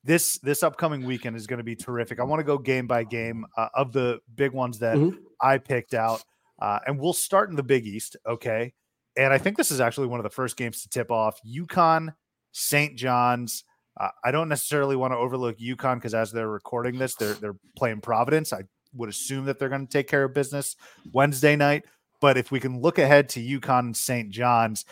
this 0.03 0.37
this 0.39 0.63
upcoming 0.63 1.05
weekend 1.05 1.35
is 1.35 1.47
going 1.47 1.57
to 1.57 1.63
be 1.63 1.75
terrific. 1.75 2.19
I 2.19 2.23
want 2.23 2.39
to 2.39 2.43
go 2.43 2.57
game 2.57 2.87
by 2.87 3.03
game 3.03 3.45
uh, 3.57 3.69
of 3.73 3.91
the 3.91 4.19
big 4.35 4.51
ones 4.51 4.79
that 4.79 4.97
mm-hmm. 4.97 5.17
I 5.41 5.57
picked 5.57 5.93
out, 5.93 6.23
uh, 6.61 6.79
and 6.85 6.99
we'll 6.99 7.13
start 7.13 7.49
in 7.49 7.55
the 7.55 7.63
Big 7.63 7.87
East. 7.87 8.15
Okay, 8.27 8.73
and 9.17 9.33
I 9.33 9.37
think 9.37 9.57
this 9.57 9.71
is 9.71 9.79
actually 9.79 10.07
one 10.07 10.19
of 10.19 10.23
the 10.23 10.29
first 10.29 10.57
games 10.57 10.83
to 10.83 10.89
tip 10.89 11.11
off. 11.11 11.39
UConn, 11.47 12.13
St. 12.51 12.95
John's. 12.95 13.63
Uh, 13.99 14.09
I 14.23 14.31
don't 14.31 14.47
necessarily 14.47 14.95
want 14.95 15.13
to 15.13 15.17
overlook 15.17 15.57
UConn 15.57 15.95
because 15.95 16.13
as 16.13 16.31
they're 16.31 16.47
recording 16.47 16.99
this, 16.99 17.15
they're 17.15 17.33
they're 17.33 17.57
playing 17.75 18.01
Providence. 18.01 18.53
I 18.53 18.63
would 18.93 19.10
assume 19.10 19.45
that 19.45 19.60
they're 19.60 19.69
going 19.69 19.86
to 19.86 19.91
take 19.91 20.08
care 20.08 20.23
of 20.23 20.34
business 20.34 20.75
Wednesday 21.12 21.56
night. 21.56 21.86
But 22.21 22.38
if 22.38 22.52
we 22.52 22.60
can 22.60 22.82
look 22.82 22.99
ahead 22.99 23.30
to 23.30 23.60
UConn 23.60 23.80
and 23.80 23.97
St. 23.97 24.30
John's, 24.30 24.86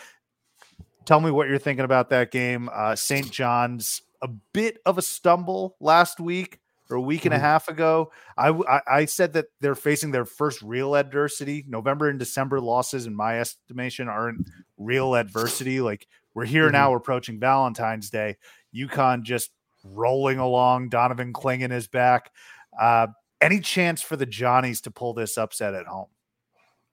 tell 1.05 1.19
me 1.19 1.31
what 1.31 1.49
you're 1.49 1.57
thinking 1.57 1.85
about 1.85 2.09
that 2.09 2.31
game. 2.31 2.69
Uh, 2.71 2.95
St. 2.95 3.29
John's, 3.31 4.01
a 4.21 4.27
bit 4.27 4.79
of 4.85 4.97
a 4.97 5.01
stumble 5.01 5.75
last 5.79 6.19
week 6.19 6.59
or 6.89 6.97
a 6.97 7.01
week 7.01 7.25
and 7.25 7.33
a 7.33 7.37
mm-hmm. 7.37 7.45
half 7.45 7.67
ago. 7.67 8.11
I, 8.37 8.49
I, 8.49 8.81
I 8.87 9.05
said 9.05 9.33
that 9.33 9.47
they're 9.59 9.75
facing 9.75 10.11
their 10.11 10.25
first 10.25 10.61
real 10.61 10.95
adversity. 10.95 11.65
November 11.67 12.09
and 12.09 12.17
December 12.17 12.59
losses, 12.59 13.05
in 13.05 13.15
my 13.15 13.39
estimation, 13.39 14.07
aren't 14.07 14.49
real 14.77 15.15
adversity. 15.15 15.81
Like 15.81 16.07
we're 16.33 16.45
here 16.45 16.65
mm-hmm. 16.65 16.73
now, 16.73 16.95
approaching 16.95 17.39
Valentine's 17.39 18.09
Day. 18.09 18.37
UConn 18.73 19.23
just 19.23 19.51
rolling 19.83 20.39
along. 20.39 20.89
Donovan 20.89 21.33
Clingan 21.33 21.71
is 21.71 21.87
back. 21.87 22.31
Uh, 22.79 23.07
any 23.41 23.59
chance 23.59 24.01
for 24.01 24.15
the 24.15 24.25
Johnnies 24.25 24.81
to 24.81 24.91
pull 24.91 25.13
this 25.13 25.37
upset 25.37 25.73
at 25.73 25.85
home? 25.85 26.07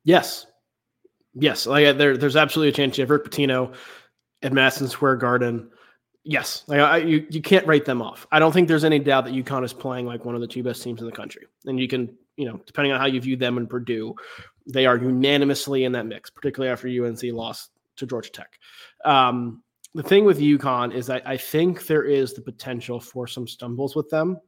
Yes. 0.05 0.47
Yes. 1.35 1.67
Like 1.67 1.99
there, 1.99 2.17
there's 2.17 2.37
absolutely 2.37 2.71
a 2.71 2.73
chance. 2.73 2.99
You 2.99 3.03
have 3.03 3.11
Rick 3.11 3.25
Pitino 3.25 3.75
at 4.43 4.53
Madison 4.53 4.89
Square 4.89 5.17
Garden. 5.17 5.71
Yes. 6.23 6.65
Like 6.67 6.81
I, 6.81 6.99
you, 6.99 7.27
you 7.31 7.43
can't 7.43 7.67
write 7.67 7.85
them 7.85 8.01
off. 8.01 8.27
I 8.31 8.39
don't 8.39 8.53
think 8.53 8.69
there's 8.69 8.85
any 8.85 8.99
doubt 8.99 9.25
that 9.25 9.35
UConn 9.35 9.65
is 9.65 9.73
playing 9.73 10.07
like 10.07 10.25
one 10.25 10.35
of 10.35 10.41
the 10.41 10.47
two 10.47 10.63
best 10.63 10.83
teams 10.83 11.01
in 11.01 11.07
the 11.07 11.13
country. 11.13 11.47
And 11.67 11.79
you 11.81 11.89
can, 11.89 12.17
you 12.37 12.47
know, 12.47 12.61
depending 12.67 12.93
on 12.93 13.01
how 13.01 13.07
you 13.07 13.21
view 13.21 13.37
them 13.37 13.59
and 13.59 13.69
Purdue, 13.69 14.15
they 14.67 14.87
are 14.87 14.97
unanimously 14.97 15.85
in 15.85 15.93
that 15.93 16.07
mix, 16.07 16.31
particularly 16.31 16.73
after 16.73 16.89
UNC 16.89 17.23
lost 17.25 17.71
to 17.97 18.07
Georgia 18.07 18.31
Tech. 18.31 18.59
Um, 19.05 19.63
the 19.95 20.03
thing 20.03 20.25
with 20.25 20.39
UConn 20.39 20.93
is 20.93 21.07
that 21.07 21.27
I 21.27 21.37
think 21.37 21.87
there 21.87 22.03
is 22.03 22.33
the 22.35 22.43
potential 22.43 22.99
for 22.99 23.27
some 23.27 23.47
stumbles 23.47 23.95
with 23.95 24.09
them 24.11 24.39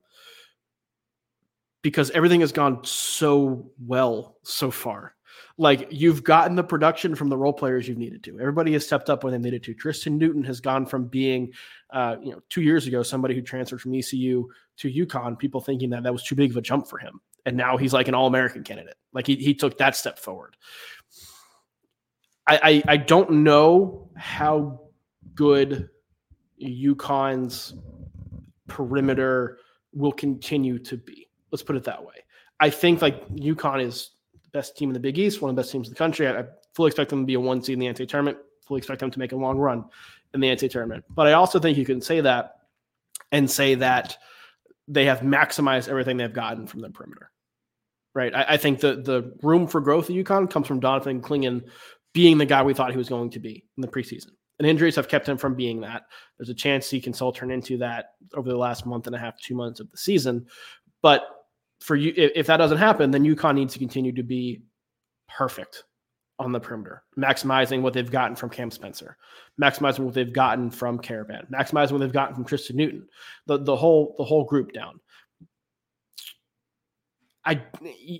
because 1.86 2.10
everything 2.10 2.40
has 2.40 2.50
gone 2.50 2.82
so 2.82 3.70
well 3.78 4.38
so 4.42 4.72
far. 4.72 5.14
Like 5.56 5.86
you've 5.92 6.24
gotten 6.24 6.56
the 6.56 6.64
production 6.64 7.14
from 7.14 7.28
the 7.28 7.36
role 7.36 7.52
players 7.52 7.86
you've 7.86 7.96
needed 7.96 8.24
to. 8.24 8.40
Everybody 8.40 8.72
has 8.72 8.84
stepped 8.84 9.08
up 9.08 9.22
when 9.22 9.32
they 9.32 9.38
needed 9.38 9.62
to. 9.62 9.72
Tristen 9.74 10.18
Newton 10.18 10.42
has 10.42 10.60
gone 10.60 10.84
from 10.84 11.06
being, 11.06 11.52
uh, 11.90 12.16
you 12.20 12.32
know, 12.32 12.40
two 12.48 12.62
years 12.62 12.88
ago 12.88 13.04
somebody 13.04 13.36
who 13.36 13.40
transferred 13.40 13.80
from 13.80 13.94
ECU 13.94 14.48
to 14.78 14.92
UConn. 14.92 15.38
People 15.38 15.60
thinking 15.60 15.88
that 15.90 16.02
that 16.02 16.12
was 16.12 16.24
too 16.24 16.34
big 16.34 16.50
of 16.50 16.56
a 16.56 16.60
jump 16.60 16.88
for 16.88 16.98
him, 16.98 17.20
and 17.46 17.56
now 17.56 17.76
he's 17.76 17.92
like 17.92 18.08
an 18.08 18.14
All 18.14 18.26
American 18.26 18.64
candidate. 18.64 18.96
Like 19.12 19.28
he 19.28 19.36
he 19.36 19.54
took 19.54 19.78
that 19.78 19.94
step 19.94 20.18
forward. 20.18 20.56
I, 22.48 22.60
I, 22.62 22.82
I 22.94 22.96
don't 22.96 23.30
know 23.30 24.10
how 24.16 24.80
good 25.36 25.88
UConn's 26.60 27.74
perimeter 28.66 29.58
will 29.92 30.12
continue 30.12 30.80
to 30.80 30.96
be. 30.96 31.25
Let's 31.56 31.62
put 31.62 31.76
it 31.76 31.84
that 31.84 32.04
way. 32.04 32.16
I 32.60 32.68
think 32.68 33.00
like 33.00 33.26
UConn 33.30 33.82
is 33.82 34.10
the 34.42 34.50
best 34.50 34.76
team 34.76 34.90
in 34.90 34.92
the 34.92 35.00
Big 35.00 35.18
East, 35.18 35.40
one 35.40 35.48
of 35.48 35.56
the 35.56 35.62
best 35.62 35.72
teams 35.72 35.88
in 35.88 35.94
the 35.94 35.98
country. 35.98 36.28
I, 36.28 36.40
I 36.40 36.44
fully 36.74 36.88
expect 36.88 37.08
them 37.08 37.22
to 37.22 37.26
be 37.26 37.32
a 37.32 37.40
one 37.40 37.62
seed 37.62 37.72
in 37.72 37.78
the 37.78 37.86
NCAA 37.86 38.08
tournament. 38.08 38.36
Fully 38.66 38.76
expect 38.76 39.00
them 39.00 39.10
to 39.10 39.18
make 39.18 39.32
a 39.32 39.36
long 39.36 39.56
run 39.56 39.86
in 40.34 40.40
the 40.40 40.48
NCAA 40.48 40.70
tournament. 40.70 41.04
But 41.08 41.28
I 41.28 41.32
also 41.32 41.58
think 41.58 41.78
you 41.78 41.86
can 41.86 42.02
say 42.02 42.20
that 42.20 42.56
and 43.32 43.50
say 43.50 43.74
that 43.76 44.18
they 44.86 45.06
have 45.06 45.20
maximized 45.20 45.88
everything 45.88 46.18
they've 46.18 46.30
gotten 46.30 46.66
from 46.66 46.82
their 46.82 46.90
perimeter. 46.90 47.30
Right. 48.14 48.34
I, 48.34 48.44
I 48.50 48.56
think 48.58 48.80
the 48.80 48.96
the 48.96 49.34
room 49.42 49.66
for 49.66 49.80
growth 49.80 50.10
at 50.10 50.16
UConn 50.16 50.50
comes 50.50 50.66
from 50.66 50.80
Donovan 50.80 51.22
Clingan 51.22 51.64
being 52.12 52.36
the 52.36 52.44
guy 52.44 52.62
we 52.62 52.74
thought 52.74 52.90
he 52.90 52.98
was 52.98 53.08
going 53.08 53.30
to 53.30 53.40
be 53.40 53.64
in 53.78 53.80
the 53.80 53.88
preseason. 53.88 54.32
And 54.58 54.66
injuries 54.66 54.96
have 54.96 55.08
kept 55.08 55.28
him 55.28 55.36
from 55.36 55.54
being 55.54 55.80
that. 55.82 56.04
There's 56.38 56.48
a 56.48 56.54
chance 56.54 56.88
he 56.88 57.00
can 57.00 57.12
still 57.12 57.32
turn 57.32 57.50
into 57.50 57.76
that 57.78 58.14
over 58.34 58.48
the 58.48 58.56
last 58.56 58.86
month 58.86 59.06
and 59.06 59.14
a 59.14 59.18
half, 59.18 59.38
two 59.38 59.54
months 59.54 59.80
of 59.80 59.90
the 59.90 59.98
season. 59.98 60.46
But 61.02 61.35
for 61.80 61.96
you, 61.96 62.12
if, 62.16 62.46
that 62.46 62.56
doesn't 62.56 62.78
happen, 62.78 63.10
then 63.10 63.24
UConn 63.24 63.54
needs 63.54 63.72
to 63.74 63.78
continue 63.78 64.12
to 64.12 64.22
be 64.22 64.62
perfect 65.28 65.84
on 66.38 66.52
the 66.52 66.60
perimeter, 66.60 67.02
maximizing 67.18 67.80
what 67.80 67.94
they've 67.94 68.10
gotten 68.10 68.36
from 68.36 68.50
Cam 68.50 68.70
Spencer, 68.70 69.16
maximizing 69.60 70.00
what 70.00 70.14
they've 70.14 70.32
gotten 70.32 70.70
from 70.70 70.98
Karaban, 70.98 71.50
maximizing 71.50 71.92
what 71.92 71.98
they've 72.00 72.12
gotten 72.12 72.34
from 72.34 72.44
Tristen 72.44 72.76
Newton, 72.76 73.06
the 73.46 73.58
the 73.58 73.76
whole 73.76 74.14
the 74.18 74.24
whole 74.24 74.44
group 74.44 74.72
down. 74.72 75.00
I 77.44 77.62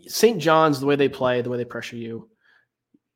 St. 0.07 0.41
John's, 0.41 0.81
the 0.81 0.87
way 0.87 0.97
they 0.97 1.09
play, 1.09 1.43
the 1.43 1.51
way 1.51 1.59
they 1.59 1.65
pressure 1.65 1.97
you, 1.97 2.31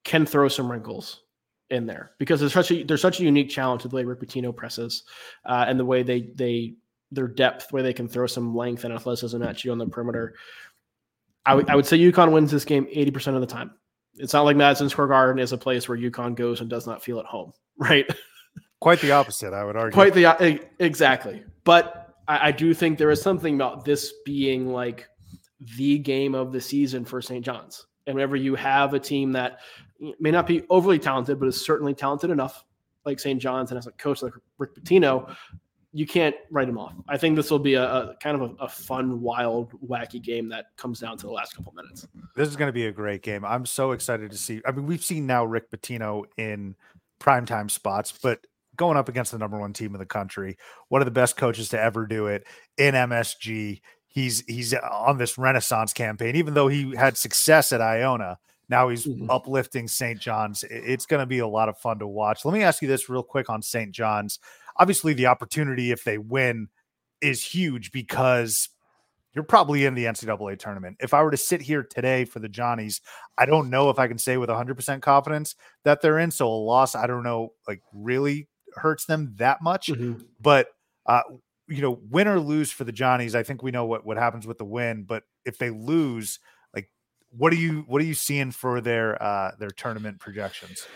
can 0.05 0.27
throw 0.27 0.49
some 0.49 0.71
wrinkles 0.71 1.23
in 1.71 1.87
there 1.87 2.11
because 2.19 2.41
there's 2.41 2.53
such 2.53 2.71
a 2.71 2.83
there's 2.83 3.01
such 3.01 3.21
a 3.21 3.25
unique 3.25 3.49
challenge 3.49 3.83
to 3.83 3.89
the 3.89 3.97
way 3.97 4.05
Rick 4.05 4.21
Pitino 4.21 4.55
presses 4.55 5.05
uh, 5.47 5.65
and 5.67 5.79
the 5.79 5.85
way 5.85 6.03
they 6.03 6.33
they 6.35 6.75
their 7.13 7.29
depth, 7.29 7.73
where 7.73 7.83
they 7.83 7.93
can 7.93 8.09
throw 8.09 8.27
some 8.27 8.55
length 8.55 8.85
and 8.85 8.95
athleticism 8.95 9.43
at 9.43 9.65
you 9.65 9.73
on 9.73 9.79
the 9.79 9.87
perimeter. 9.87 10.35
I, 11.45 11.53
w- 11.53 11.67
I 11.69 11.77
would 11.77 11.87
say 11.87 11.99
UConn 11.99 12.33
wins 12.33 12.51
this 12.51 12.65
game 12.65 12.87
80% 12.87 13.35
of 13.35 13.41
the 13.41 13.47
time. 13.47 13.73
It's 14.17 14.33
not 14.33 14.43
like 14.43 14.57
Madison 14.57 14.89
Square 14.89 15.09
Garden 15.09 15.43
is 15.43 15.53
a 15.53 15.59
place 15.59 15.89
where 15.89 15.97
UConn 15.99 16.35
goes 16.35 16.61
and 16.61 16.69
does 16.69 16.87
not 16.87 17.03
feel 17.03 17.19
at 17.19 17.27
home, 17.27 17.53
right? 17.79 18.07
Quite 18.81 19.01
the 19.01 19.13
opposite, 19.13 19.53
I 19.53 19.65
would 19.65 19.77
argue. 19.77 19.95
Quite 19.95 20.15
the 20.15 20.61
exactly. 20.79 21.43
But 21.65 22.15
I, 22.29 22.49
I 22.49 22.53
do 22.53 22.73
think 22.73 22.99
there 22.99 23.11
is 23.11 23.21
something 23.21 23.55
about 23.55 23.85
this 23.85 24.15
being 24.25 24.73
like 24.73 25.09
the 25.77 25.99
game 25.99 26.35
of 26.35 26.53
the 26.53 26.61
season 26.61 27.05
for 27.05 27.21
St. 27.21 27.45
John's. 27.45 27.87
And 28.07 28.15
whenever 28.15 28.37
you 28.37 28.55
have 28.55 28.95
a 28.95 29.01
team 29.01 29.33
that 29.33 29.61
may 30.19 30.31
not 30.31 30.47
be 30.47 30.65
overly 30.71 30.99
talented, 30.99 31.39
but 31.39 31.49
is 31.49 31.65
certainly 31.65 31.95
talented 31.95 32.31
enough, 32.31 32.65
like 33.05 33.21
St. 33.21 33.41
John's, 33.41 33.71
and 33.71 33.79
as 33.79 33.87
a 33.87 33.93
coach 33.93 34.23
like 34.23 34.33
Rick 34.59 34.75
Pitino, 34.75 35.35
you 35.93 36.07
can't 36.07 36.37
write 36.51 36.69
him 36.69 36.79
off. 36.79 36.95
I 37.09 37.17
think 37.17 37.37
this 37.37 37.51
will 37.51 37.59
be 37.59 37.75
a, 37.75 37.85
a 37.85 38.17
kind 38.23 38.41
of 38.41 38.51
a, 38.51 38.65
a, 38.65 38.69
fun, 38.69 39.21
wild, 39.21 39.73
wacky 39.87 40.23
game 40.23 40.49
that 40.51 40.67
comes 40.77 41.01
down 41.01 41.17
to 41.19 41.27
the 41.27 41.33
last 41.33 41.57
couple 41.57 41.73
minutes. 41.73 42.07
This 42.37 42.49
is 42.49 42.57
going 42.57 42.69
to 42.69 42.73
be 42.73 42.87
a 42.87 42.93
great 42.93 43.23
game. 43.23 43.45
I'm 43.45 43.67
so 43.67 43.93
excited 43.93 44.31
to 44.31 44.37
see. 44.37 44.61
I 44.67 44.71
mean, 44.71 44.87
we've 44.87 45.05
seen 45.05 45.27
now 45.27 45.45
Rick 45.45 45.71
Pitino 45.71 46.25
in 46.37 46.77
primetime 47.19 47.71
spots, 47.71 48.13
but 48.13 48.47
going 48.77 48.97
up 48.97 49.09
against 49.09 49.33
the 49.33 49.39
number 49.39 49.59
one 49.59 49.73
team 49.73 49.95
in 49.95 49.99
the 49.99 50.07
country, 50.07 50.57
one 50.89 51.01
of 51.01 51.07
the 51.07 51.13
best 51.13 51.37
coaches 51.37 51.69
to 51.71 51.81
ever 51.81 52.07
do 52.07 52.27
it 52.27 52.47
in 52.79 52.95
MSG. 52.95 53.81
He's 54.07 54.41
he's 54.47 54.75
on 54.75 55.19
this 55.19 55.39
renaissance 55.39 55.93
campaign, 55.93 56.35
even 56.37 56.55
though 56.55 56.67
he 56.69 56.97
had 56.97 57.17
success 57.17 57.73
at 57.73 57.81
Iona. 57.81 58.39
Now 58.69 58.89
he's 58.89 59.07
mm-hmm. 59.07 59.29
uplifting 59.29 59.89
St. 59.89 60.19
John's. 60.21 60.65
It's 60.65 61.05
going 61.05 61.21
to 61.21 61.27
be 61.27 61.41
a 61.41 61.47
lot 61.47 61.69
of 61.69 61.77
fun 61.79 61.99
to 61.99 62.07
watch. 62.07 62.45
Let 62.45 62.55
me 62.55 62.63
ask 62.63 62.81
you 62.81 62.89
this 62.89 63.09
real 63.09 63.23
quick 63.23 63.51
on 63.51 63.63
St. 63.63 63.91
John's 63.91 64.39
obviously 64.81 65.13
the 65.13 65.27
opportunity 65.27 65.93
if 65.93 66.03
they 66.05 66.19
win 66.19 66.69
is 67.21 67.45
huge 67.45 67.93
because 67.93 68.71
you're 69.35 69.45
probably 69.45 69.85
in 69.85 69.95
the 69.95 70.07
NCAA 70.07 70.59
tournament. 70.59 70.97
If 71.01 71.15
I 71.15 71.23
were 71.23 71.31
to 71.31 71.37
sit 71.37 71.61
here 71.61 71.85
today 71.85 72.25
for 72.25 72.41
the 72.41 72.49
Johnnies, 72.49 73.01
I 73.39 73.47
don't 73.47 73.71
know 73.71 73.91
if 73.91 73.99
I 73.99 74.09
can 74.09 74.19
say 74.19 74.39
with 74.39 74.49
100% 74.49 75.03
confidence 75.03 75.55
that 75.85 76.01
they're 76.01 76.19
in. 76.19 76.31
So 76.31 76.49
a 76.49 76.51
loss, 76.51 76.95
I 76.97 77.07
don't 77.07 77.23
know, 77.23 77.53
like 77.69 77.83
really 77.93 78.49
hurts 78.75 79.05
them 79.05 79.35
that 79.37 79.63
much. 79.63 79.89
Mm-hmm. 79.89 80.23
But, 80.41 80.69
uh, 81.07 81.23
you 81.69 81.83
know, 81.83 82.01
win 82.11 82.27
or 82.27 82.41
lose 82.41 82.73
for 82.73 82.83
the 82.83 82.93
Johnnies, 82.93 83.37
I 83.37 83.45
think 83.45 83.63
we 83.63 83.71
know 83.71 83.85
what, 83.85 84.05
what 84.05 84.17
happens 84.17 84.47
with 84.47 84.59
the 84.59 84.65
win. 84.65 85.05
But 85.05 85.23
if 85.45 85.59
they 85.59 85.71
lose, 85.71 86.41
like, 86.75 86.91
what 87.31 87.53
are 87.53 87.57
you 87.57 87.85
what 87.87 88.03
are 88.03 88.07
you 88.07 88.15
seeing 88.15 88.51
for 88.51 88.81
their 88.81 89.23
uh, 89.23 89.53
their 89.61 89.71
tournament 89.71 90.19
projections? 90.19 90.87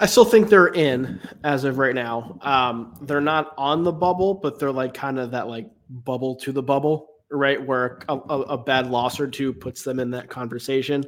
I 0.00 0.06
still 0.06 0.24
think 0.24 0.48
they're 0.48 0.68
in 0.68 1.20
as 1.44 1.64
of 1.64 1.78
right 1.78 1.94
now. 1.94 2.38
Um, 2.42 2.94
they're 3.02 3.20
not 3.20 3.54
on 3.56 3.84
the 3.84 3.92
bubble, 3.92 4.34
but 4.34 4.58
they're 4.58 4.72
like 4.72 4.94
kind 4.94 5.18
of 5.18 5.30
that 5.32 5.48
like 5.48 5.68
bubble 5.88 6.36
to 6.36 6.52
the 6.52 6.62
bubble, 6.62 7.08
right? 7.30 7.64
Where 7.64 8.00
a, 8.08 8.14
a, 8.14 8.40
a 8.42 8.58
bad 8.58 8.88
loss 8.88 9.18
or 9.18 9.26
two 9.26 9.52
puts 9.52 9.82
them 9.82 9.98
in 9.98 10.10
that 10.10 10.28
conversation. 10.28 11.04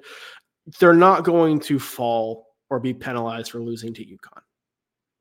They're 0.80 0.94
not 0.94 1.24
going 1.24 1.61
to 1.61 1.78
fall 1.78 2.46
or 2.70 2.80
be 2.80 2.94
penalized 2.94 3.50
for 3.50 3.61
losing 3.61 3.94
to 3.94 4.04
UConn. 4.04 4.42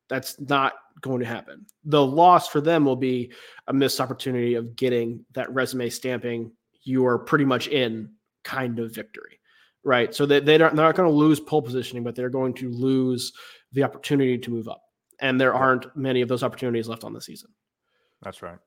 That's 0.09 0.39
not 0.39 0.73
going 1.01 1.19
to 1.19 1.25
happen. 1.25 1.65
The 1.83 2.05
loss 2.05 2.47
for 2.47 2.61
them 2.61 2.85
will 2.85 2.95
be 2.95 3.31
a 3.67 3.73
missed 3.73 3.99
opportunity 3.99 4.55
of 4.55 4.75
getting 4.75 5.25
that 5.33 5.53
resume 5.53 5.89
stamping. 5.89 6.51
You 6.83 7.05
are 7.05 7.19
pretty 7.19 7.45
much 7.45 7.67
in 7.67 8.09
kind 8.43 8.79
of 8.79 8.95
victory 8.95 9.39
right? 9.87 10.13
So 10.13 10.25
they, 10.25 10.41
they 10.41 10.57
don't, 10.57 10.75
they're 10.75 10.85
not 10.85 10.95
going 10.95 11.09
to 11.09 11.15
lose 11.15 11.39
pole 11.39 11.61
positioning, 11.61 12.03
but 12.03 12.13
they're 12.13 12.29
going 12.29 12.53
to 12.55 12.69
lose 12.69 13.31
the 13.71 13.83
opportunity 13.83 14.37
to 14.37 14.51
move 14.51 14.67
up. 14.67 14.81
And 15.21 15.39
there 15.39 15.53
aren't 15.53 15.95
many 15.95 16.21
of 16.21 16.27
those 16.27 16.43
opportunities 16.43 16.87
left 16.87 17.05
on 17.05 17.13
the 17.13 17.21
season. 17.21 17.49
That's 18.21 18.41
right. 18.41 18.57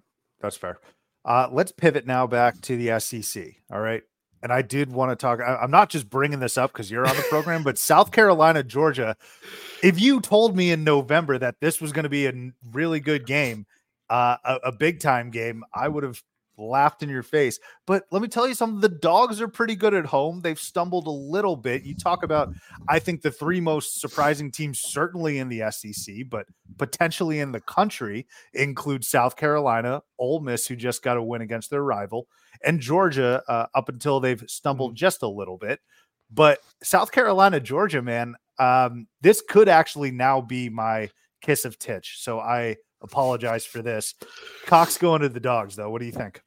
That's 0.41 0.57
fair. 0.57 0.79
Uh, 1.25 1.49
let's 1.53 1.73
pivot 1.73 2.07
now 2.07 2.27
back 2.27 2.61
to 2.63 2.77
the 2.77 2.99
SEC. 2.99 3.45
All 3.71 3.81
right. 3.81 4.03
And 4.43 4.51
I 4.51 4.63
did 4.63 4.91
want 4.91 5.11
to 5.11 5.17
talk. 5.17 5.41
I, 5.41 5.57
I'm 5.57 5.71
not 5.71 5.91
just 5.91 6.09
bringing 6.09 6.41
this 6.41 6.57
up 6.57 6.73
because 6.73 6.91
you're 6.91 7.07
on 7.07 7.15
the 7.15 7.23
program, 7.29 7.63
but 7.63 7.77
South 7.77 8.11
Carolina, 8.11 8.63
Georgia. 8.63 9.15
If 9.83 10.01
you 10.01 10.23
told 10.23 10.57
me 10.57 10.71
in 10.71 10.83
November 10.83 11.37
that 11.37 11.57
this 11.61 11.83
was 11.83 11.93
going 11.93 12.05
to 12.05 12.09
be 12.09 12.27
a 12.27 12.33
really 12.73 13.01
good 13.01 13.27
game, 13.27 13.67
uh, 14.09 14.39
a, 14.43 14.55
a 14.65 14.73
big 14.73 15.01
time 15.01 15.31
game, 15.31 15.63
I 15.75 15.89
would 15.89 16.03
have 16.03 16.23
laughed 16.61 17.03
in 17.03 17.09
your 17.09 17.23
face. 17.23 17.59
But 17.87 18.05
let 18.11 18.23
me 18.23 18.29
tell 18.29 18.47
you 18.47 18.55
something 18.55 18.81
the 18.81 18.89
dogs 18.89 19.41
are 19.41 19.49
pretty 19.49 19.75
good 19.75 19.95
at 19.95 20.07
home. 20.07 20.41
They've 20.41 20.59
stumbled 20.59 21.07
a 21.07 21.11
little 21.11 21.57
bit. 21.57 21.83
You 21.83 21.95
talk 21.95 22.23
about, 22.23 22.53
I 22.89 22.99
think, 22.99 23.23
the 23.23 23.31
three 23.31 23.61
most 23.61 24.01
surprising 24.01 24.51
teams, 24.51 24.81
certainly 24.81 25.39
in 25.39 25.49
the 25.49 25.71
SEC, 25.71 26.29
but 26.29 26.47
potentially 26.79 27.41
in 27.41 27.53
the 27.53 27.61
country, 27.61 28.27
include 28.53 29.05
South 29.05 29.37
Carolina, 29.37 30.03
Ole 30.19 30.41
Miss, 30.41 30.67
who 30.67 30.77
just 30.77 31.03
got 31.03 31.17
a 31.17 31.23
win 31.23 31.43
against 31.43 31.71
their 31.71 31.83
rival, 31.83 32.29
and 32.65 32.81
Georgia, 32.81 33.43
uh, 33.49 33.67
up 33.75 33.89
until 33.89 34.21
they've 34.21 34.45
stumbled 34.47 34.93
mm-hmm. 34.93 34.97
just 34.97 35.23
a 35.23 35.29
little 35.29 35.57
bit. 35.57 35.81
But 36.31 36.61
South 36.83 37.11
Carolina, 37.11 37.59
Georgia, 37.59 38.03
man, 38.03 38.37
um, 38.59 39.09
this 39.21 39.43
could 39.47 39.69
actually 39.69 40.11
now 40.11 40.41
be 40.41 40.69
my 40.69 41.11
kiss 41.41 41.65
of 41.65 41.79
titch. 41.79 42.19
So 42.21 42.39
I 42.39 42.77
apologize 43.03 43.65
for 43.65 43.83
this. 43.83 44.15
Cocks 44.67 44.99
going 44.99 45.23
to 45.23 45.29
the 45.29 45.41
dogs, 45.41 45.77
though. 45.77 45.91
What 45.91 46.01
do 46.01 46.07
you 46.07 46.13
think? 46.13 46.43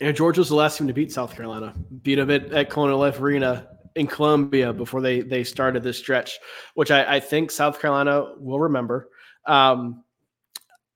Yeah, 0.00 0.12
Georgia 0.12 0.40
was 0.40 0.48
the 0.48 0.54
last 0.54 0.78
team 0.78 0.86
to 0.86 0.94
beat 0.94 1.12
South 1.12 1.34
Carolina. 1.34 1.74
Beat 2.02 2.14
them 2.14 2.30
at, 2.30 2.50
at 2.52 2.70
Colonial 2.70 2.98
Life 2.98 3.20
Arena 3.20 3.68
in 3.96 4.06
Columbia 4.06 4.72
before 4.72 5.00
they 5.00 5.20
they 5.20 5.44
started 5.44 5.82
this 5.82 5.98
stretch, 5.98 6.38
which 6.74 6.90
I, 6.90 7.16
I 7.16 7.20
think 7.20 7.50
South 7.50 7.80
Carolina 7.80 8.32
will 8.38 8.60
remember. 8.60 9.10
Um, 9.46 10.04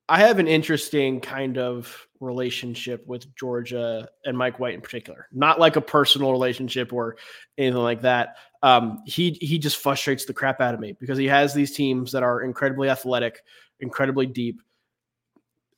I 0.09 0.21
have 0.21 0.38
an 0.38 0.49
interesting 0.49 1.21
kind 1.21 1.59
of 1.59 2.07
relationship 2.21 3.07
with 3.07 3.35
Georgia 3.37 4.09
and 4.25 4.37
Mike 4.37 4.59
White 4.59 4.75
in 4.75 4.81
particular. 4.81 5.29
Not 5.33 5.59
like 5.59 5.77
a 5.77 5.81
personal 5.81 6.31
relationship 6.31 6.93
or 6.93 7.17
anything 7.59 7.83
like 7.83 8.03
that. 8.03 8.37
Um, 8.62 9.03
he 9.05 9.33
he 9.40 9.59
just 9.59 9.77
frustrates 9.77 10.25
the 10.25 10.33
crap 10.33 10.61
out 10.61 10.73
of 10.75 10.81
me 10.81 10.97
because 10.99 11.19
he 11.19 11.27
has 11.27 11.53
these 11.53 11.73
teams 11.73 12.12
that 12.12 12.23
are 12.23 12.43
incredibly 12.43 12.88
athletic, 12.88 13.43
incredibly 13.81 14.27
deep, 14.27 14.62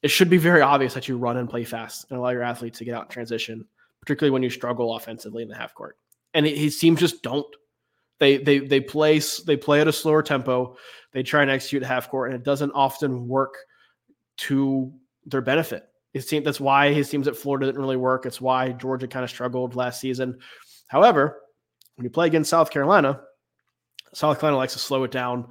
it 0.07 0.11
should 0.11 0.31
be 0.31 0.37
very 0.37 0.61
obvious 0.61 0.95
that 0.95 1.09
you 1.09 1.19
run 1.19 1.37
and 1.37 1.51
play 1.51 1.64
fast 1.64 2.07
and 2.09 2.16
allow 2.16 2.29
your 2.29 2.45
athletes 2.45 2.79
to 2.79 2.85
get 2.85 2.95
out 2.95 3.07
in 3.07 3.11
transition, 3.11 3.66
particularly 4.01 4.31
when 4.31 4.45
you 4.45 4.51
struggle 4.51 4.95
offensively 4.95 5.42
in 5.42 5.49
the 5.49 5.57
half 5.57 5.75
court. 5.75 5.99
And 6.33 6.47
his 6.47 6.79
teams 6.79 7.01
just 7.01 7.25
don't. 7.25 7.45
They 8.21 8.37
they 8.37 8.61
they 8.61 8.79
play 8.79 9.21
they 9.47 9.57
play 9.57 9.81
at 9.81 9.88
a 9.88 9.92
slower 9.92 10.23
tempo. 10.23 10.77
They 11.12 11.25
try 11.25 11.42
and 11.42 11.51
execute 11.51 11.83
half 11.83 12.09
court, 12.09 12.31
and 12.31 12.38
it 12.38 12.45
doesn't 12.45 12.71
often 12.71 13.27
work 13.27 13.57
to 14.37 14.92
their 15.25 15.40
benefit. 15.40 15.83
His 16.12 16.25
team 16.27 16.45
that's 16.45 16.61
why 16.61 16.92
his 16.92 17.11
teams 17.11 17.27
at 17.27 17.37
Florida 17.37 17.66
didn't 17.66 17.81
really 17.81 17.97
work. 17.97 18.27
It's 18.27 18.40
why 18.40 18.71
Georgia 18.71 19.09
kind 19.09 19.25
of 19.25 19.31
struggled 19.31 19.75
last 19.75 20.01
season. 20.01 20.38
However, 20.87 21.42
when 21.97 22.05
you 22.05 22.11
play 22.11 22.29
against 22.29 22.49
South 22.49 22.71
Carolina, 22.71 23.23
South 24.14 24.38
Carolina 24.38 24.59
likes 24.59 24.75
to 24.75 24.79
slow 24.79 25.03
it 25.03 25.11
down 25.11 25.49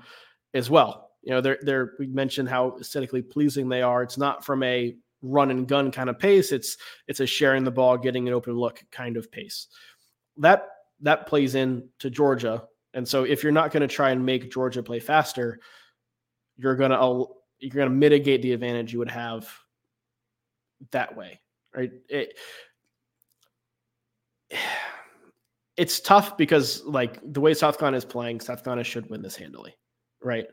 as 0.53 0.69
well 0.69 1.04
you 1.25 1.31
know, 1.31 1.41
they're 1.41 1.57
they're 1.63 1.93
we 1.97 2.05
mentioned 2.07 2.47
how 2.47 2.77
aesthetically 2.79 3.23
pleasing 3.23 3.67
they 3.67 3.81
are. 3.81 4.03
It's 4.03 4.17
not 4.17 4.45
from 4.45 4.61
a 4.61 4.95
run 5.23 5.49
and 5.49 5.67
gun 5.67 5.91
kind 5.91 6.07
of 6.07 6.19
pace. 6.19 6.51
It's 6.51 6.77
it's 7.07 7.19
a 7.19 7.25
sharing 7.25 7.63
the 7.63 7.71
ball, 7.71 7.97
getting 7.97 8.27
an 8.27 8.33
open 8.33 8.53
look 8.53 8.83
kind 8.91 9.17
of 9.17 9.31
pace. 9.31 9.67
That 10.37 10.67
that 11.01 11.25
plays 11.25 11.55
in 11.55 11.89
to 11.99 12.11
Georgia. 12.11 12.63
And 12.93 13.07
so 13.07 13.23
if 13.23 13.41
you're 13.43 13.51
not 13.51 13.71
going 13.71 13.81
to 13.81 13.87
try 13.93 14.11
and 14.11 14.25
make 14.25 14.51
Georgia 14.51 14.83
play 14.83 14.99
faster, 14.99 15.59
you're 16.57 16.75
going 16.75 16.91
to 16.91 17.25
you're 17.59 17.75
going 17.75 17.89
to 17.89 17.95
mitigate 17.95 18.43
the 18.43 18.53
advantage 18.53 18.93
you 18.93 18.99
would 18.99 19.09
have 19.09 19.49
that 20.91 21.17
way. 21.17 21.41
Right? 21.75 21.91
It, 22.07 22.37
it's 25.75 25.99
tough 25.99 26.37
because 26.37 26.83
like 26.83 27.19
the 27.33 27.41
way 27.41 27.55
South 27.55 27.79
Carolina 27.79 27.97
is 27.97 28.05
playing, 28.05 28.41
South 28.41 28.63
Carolina 28.63 28.83
should 28.83 29.09
win 29.09 29.23
this 29.23 29.35
handily 29.35 29.75
right? 30.25 30.47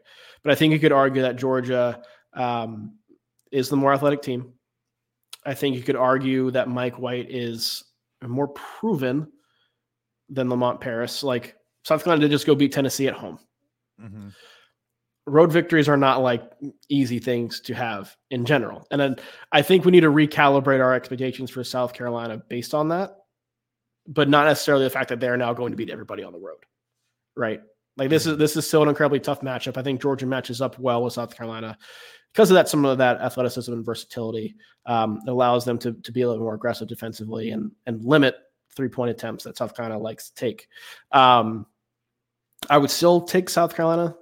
But 0.44 0.52
I 0.52 0.54
think 0.54 0.72
you 0.72 0.78
could 0.78 0.92
argue 0.92 1.22
that 1.22 1.36
Georgia 1.36 2.02
um, 2.34 2.98
is 3.50 3.68
the 3.68 3.76
more 3.76 3.92
athletic 3.92 4.22
team. 4.22 4.52
I 5.44 5.54
think 5.54 5.74
you 5.74 5.82
could 5.82 5.96
argue 5.96 6.50
that 6.52 6.68
Mike 6.68 6.98
White 6.98 7.30
is 7.30 7.82
more 8.22 8.48
proven 8.48 9.26
than 10.28 10.48
Lamont 10.48 10.80
Paris. 10.80 11.22
Like 11.22 11.56
South 11.84 12.04
Carolina 12.04 12.22
did 12.22 12.30
just 12.30 12.46
go 12.46 12.54
beat 12.54 12.72
Tennessee 12.72 13.08
at 13.08 13.14
home. 13.14 13.38
Mm-hmm. 14.00 14.28
Road 15.26 15.52
victories 15.52 15.88
are 15.88 15.96
not 15.96 16.22
like 16.22 16.50
easy 16.88 17.18
things 17.18 17.60
to 17.60 17.74
have 17.74 18.16
in 18.30 18.44
general. 18.44 18.86
And 18.90 19.00
then 19.00 19.16
I 19.52 19.62
think 19.62 19.84
we 19.84 19.92
need 19.92 20.00
to 20.00 20.10
recalibrate 20.10 20.82
our 20.82 20.94
expectations 20.94 21.50
for 21.50 21.62
South 21.62 21.92
Carolina 21.92 22.42
based 22.48 22.74
on 22.74 22.88
that, 22.88 23.16
but 24.06 24.28
not 24.28 24.46
necessarily 24.46 24.84
the 24.84 24.90
fact 24.90 25.08
that 25.10 25.20
they're 25.20 25.36
now 25.36 25.54
going 25.54 25.70
to 25.70 25.76
beat 25.76 25.90
everybody 25.90 26.24
on 26.24 26.32
the 26.32 26.40
road. 26.40 26.58
Right. 27.36 27.62
Like 27.96 28.10
this 28.10 28.26
is 28.26 28.38
this 28.38 28.56
is 28.56 28.66
still 28.66 28.82
an 28.82 28.88
incredibly 28.88 29.20
tough 29.20 29.40
matchup. 29.42 29.76
I 29.76 29.82
think 29.82 30.00
Georgia 30.00 30.26
matches 30.26 30.60
up 30.60 30.78
well 30.78 31.02
with 31.02 31.12
South 31.12 31.36
Carolina 31.36 31.76
because 32.32 32.50
of 32.50 32.54
that. 32.54 32.68
Some 32.68 32.84
of 32.84 32.98
that 32.98 33.20
athleticism 33.20 33.72
and 33.72 33.84
versatility 33.84 34.54
um, 34.86 35.20
allows 35.26 35.64
them 35.64 35.78
to 35.78 35.92
to 35.92 36.12
be 36.12 36.22
a 36.22 36.28
little 36.28 36.42
more 36.42 36.54
aggressive 36.54 36.88
defensively 36.88 37.50
and 37.50 37.70
and 37.86 38.02
limit 38.04 38.36
three 38.74 38.88
point 38.88 39.10
attempts 39.10 39.44
that 39.44 39.56
South 39.56 39.76
Carolina 39.76 40.00
likes 40.00 40.30
to 40.30 40.34
take. 40.34 40.68
Um, 41.12 41.66
I 42.70 42.78
would 42.78 42.90
still 42.90 43.22
take 43.22 43.50
South 43.50 43.74
Carolina 43.74 44.14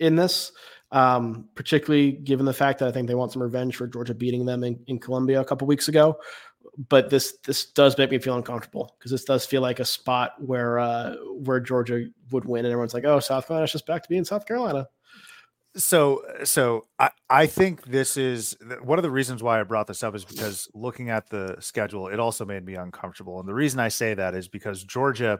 in 0.00 0.16
this, 0.16 0.52
um, 0.92 1.48
particularly 1.54 2.12
given 2.12 2.44
the 2.44 2.52
fact 2.52 2.80
that 2.80 2.88
I 2.88 2.92
think 2.92 3.08
they 3.08 3.14
want 3.14 3.32
some 3.32 3.42
revenge 3.42 3.76
for 3.76 3.86
Georgia 3.86 4.14
beating 4.14 4.44
them 4.44 4.64
in, 4.64 4.78
in 4.88 4.98
Columbia 4.98 5.40
a 5.40 5.44
couple 5.44 5.66
weeks 5.66 5.88
ago. 5.88 6.18
But 6.88 7.10
this 7.10 7.38
this 7.44 7.66
does 7.66 7.96
make 7.96 8.10
me 8.10 8.18
feel 8.18 8.36
uncomfortable 8.36 8.94
because 8.98 9.10
this 9.10 9.24
does 9.24 9.46
feel 9.46 9.62
like 9.62 9.80
a 9.80 9.84
spot 9.84 10.32
where 10.38 10.78
uh, 10.78 11.16
where 11.44 11.60
Georgia 11.60 12.06
would 12.30 12.44
win, 12.44 12.64
and 12.64 12.72
everyone's 12.72 12.94
like, 12.94 13.04
"Oh, 13.04 13.20
South 13.20 13.46
Carolina's 13.46 13.72
just 13.72 13.86
back 13.86 14.02
to 14.02 14.08
being 14.08 14.24
South 14.24 14.46
Carolina." 14.46 14.86
So, 15.76 16.22
so 16.44 16.86
I, 16.98 17.10
I 17.28 17.46
think 17.46 17.84
this 17.84 18.16
is 18.16 18.56
one 18.82 18.98
of 18.98 19.02
the 19.02 19.10
reasons 19.10 19.42
why 19.42 19.60
I 19.60 19.62
brought 19.62 19.86
this 19.86 20.02
up 20.02 20.14
is 20.14 20.24
because 20.24 20.68
looking 20.72 21.10
at 21.10 21.28
the 21.28 21.56
schedule, 21.60 22.08
it 22.08 22.18
also 22.18 22.46
made 22.46 22.64
me 22.64 22.76
uncomfortable. 22.76 23.38
And 23.40 23.48
the 23.48 23.54
reason 23.54 23.78
I 23.78 23.88
say 23.88 24.14
that 24.14 24.34
is 24.34 24.48
because 24.48 24.84
Georgia 24.84 25.38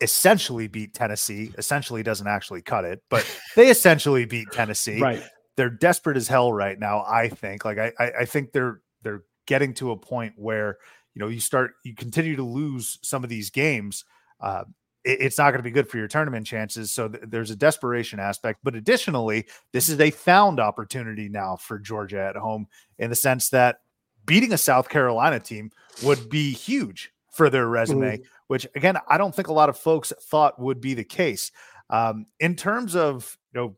essentially 0.00 0.66
beat 0.66 0.94
Tennessee, 0.94 1.52
essentially 1.56 2.02
doesn't 2.02 2.26
actually 2.26 2.62
cut 2.62 2.84
it, 2.84 3.02
but 3.08 3.24
they 3.56 3.68
essentially 3.70 4.24
beat 4.24 4.48
Tennessee. 4.52 5.00
Right. 5.00 5.22
They're 5.56 5.70
desperate 5.70 6.16
as 6.16 6.26
hell 6.26 6.52
right 6.52 6.78
now. 6.78 7.04
I 7.06 7.28
think, 7.28 7.64
like, 7.64 7.78
I, 7.78 7.92
I, 8.00 8.12
I 8.20 8.24
think 8.24 8.50
they're, 8.50 8.80
they're 9.02 9.22
getting 9.46 9.74
to 9.74 9.90
a 9.90 9.96
point 9.96 10.34
where, 10.36 10.78
you 11.14 11.20
know, 11.20 11.28
you 11.28 11.40
start, 11.40 11.72
you 11.84 11.94
continue 11.94 12.36
to 12.36 12.42
lose 12.42 12.98
some 13.02 13.22
of 13.22 13.30
these 13.30 13.50
games. 13.50 14.04
Uh, 14.40 14.64
it's 15.04 15.36
not 15.36 15.50
going 15.50 15.58
to 15.58 15.62
be 15.62 15.70
good 15.70 15.88
for 15.88 15.98
your 15.98 16.08
tournament 16.08 16.46
chances. 16.46 16.90
So 16.90 17.08
th- 17.08 17.24
there's 17.26 17.50
a 17.50 17.56
desperation 17.56 18.18
aspect. 18.18 18.60
But 18.62 18.74
additionally, 18.74 19.46
this 19.72 19.88
is 19.88 20.00
a 20.00 20.10
found 20.10 20.60
opportunity 20.60 21.28
now 21.28 21.56
for 21.56 21.78
Georgia 21.78 22.20
at 22.20 22.36
home 22.36 22.66
in 22.98 23.10
the 23.10 23.16
sense 23.16 23.50
that 23.50 23.80
beating 24.24 24.52
a 24.52 24.58
South 24.58 24.88
Carolina 24.88 25.40
team 25.40 25.70
would 26.02 26.30
be 26.30 26.52
huge 26.52 27.12
for 27.30 27.50
their 27.50 27.68
resume, 27.68 28.16
mm-hmm. 28.16 28.24
which 28.46 28.66
again, 28.74 28.96
I 29.08 29.18
don't 29.18 29.34
think 29.34 29.48
a 29.48 29.52
lot 29.52 29.68
of 29.68 29.76
folks 29.76 30.12
thought 30.22 30.58
would 30.58 30.80
be 30.80 30.94
the 30.94 31.04
case. 31.04 31.52
Um, 31.90 32.26
in 32.40 32.56
terms 32.56 32.96
of 32.96 33.36
you 33.52 33.60
know 33.60 33.76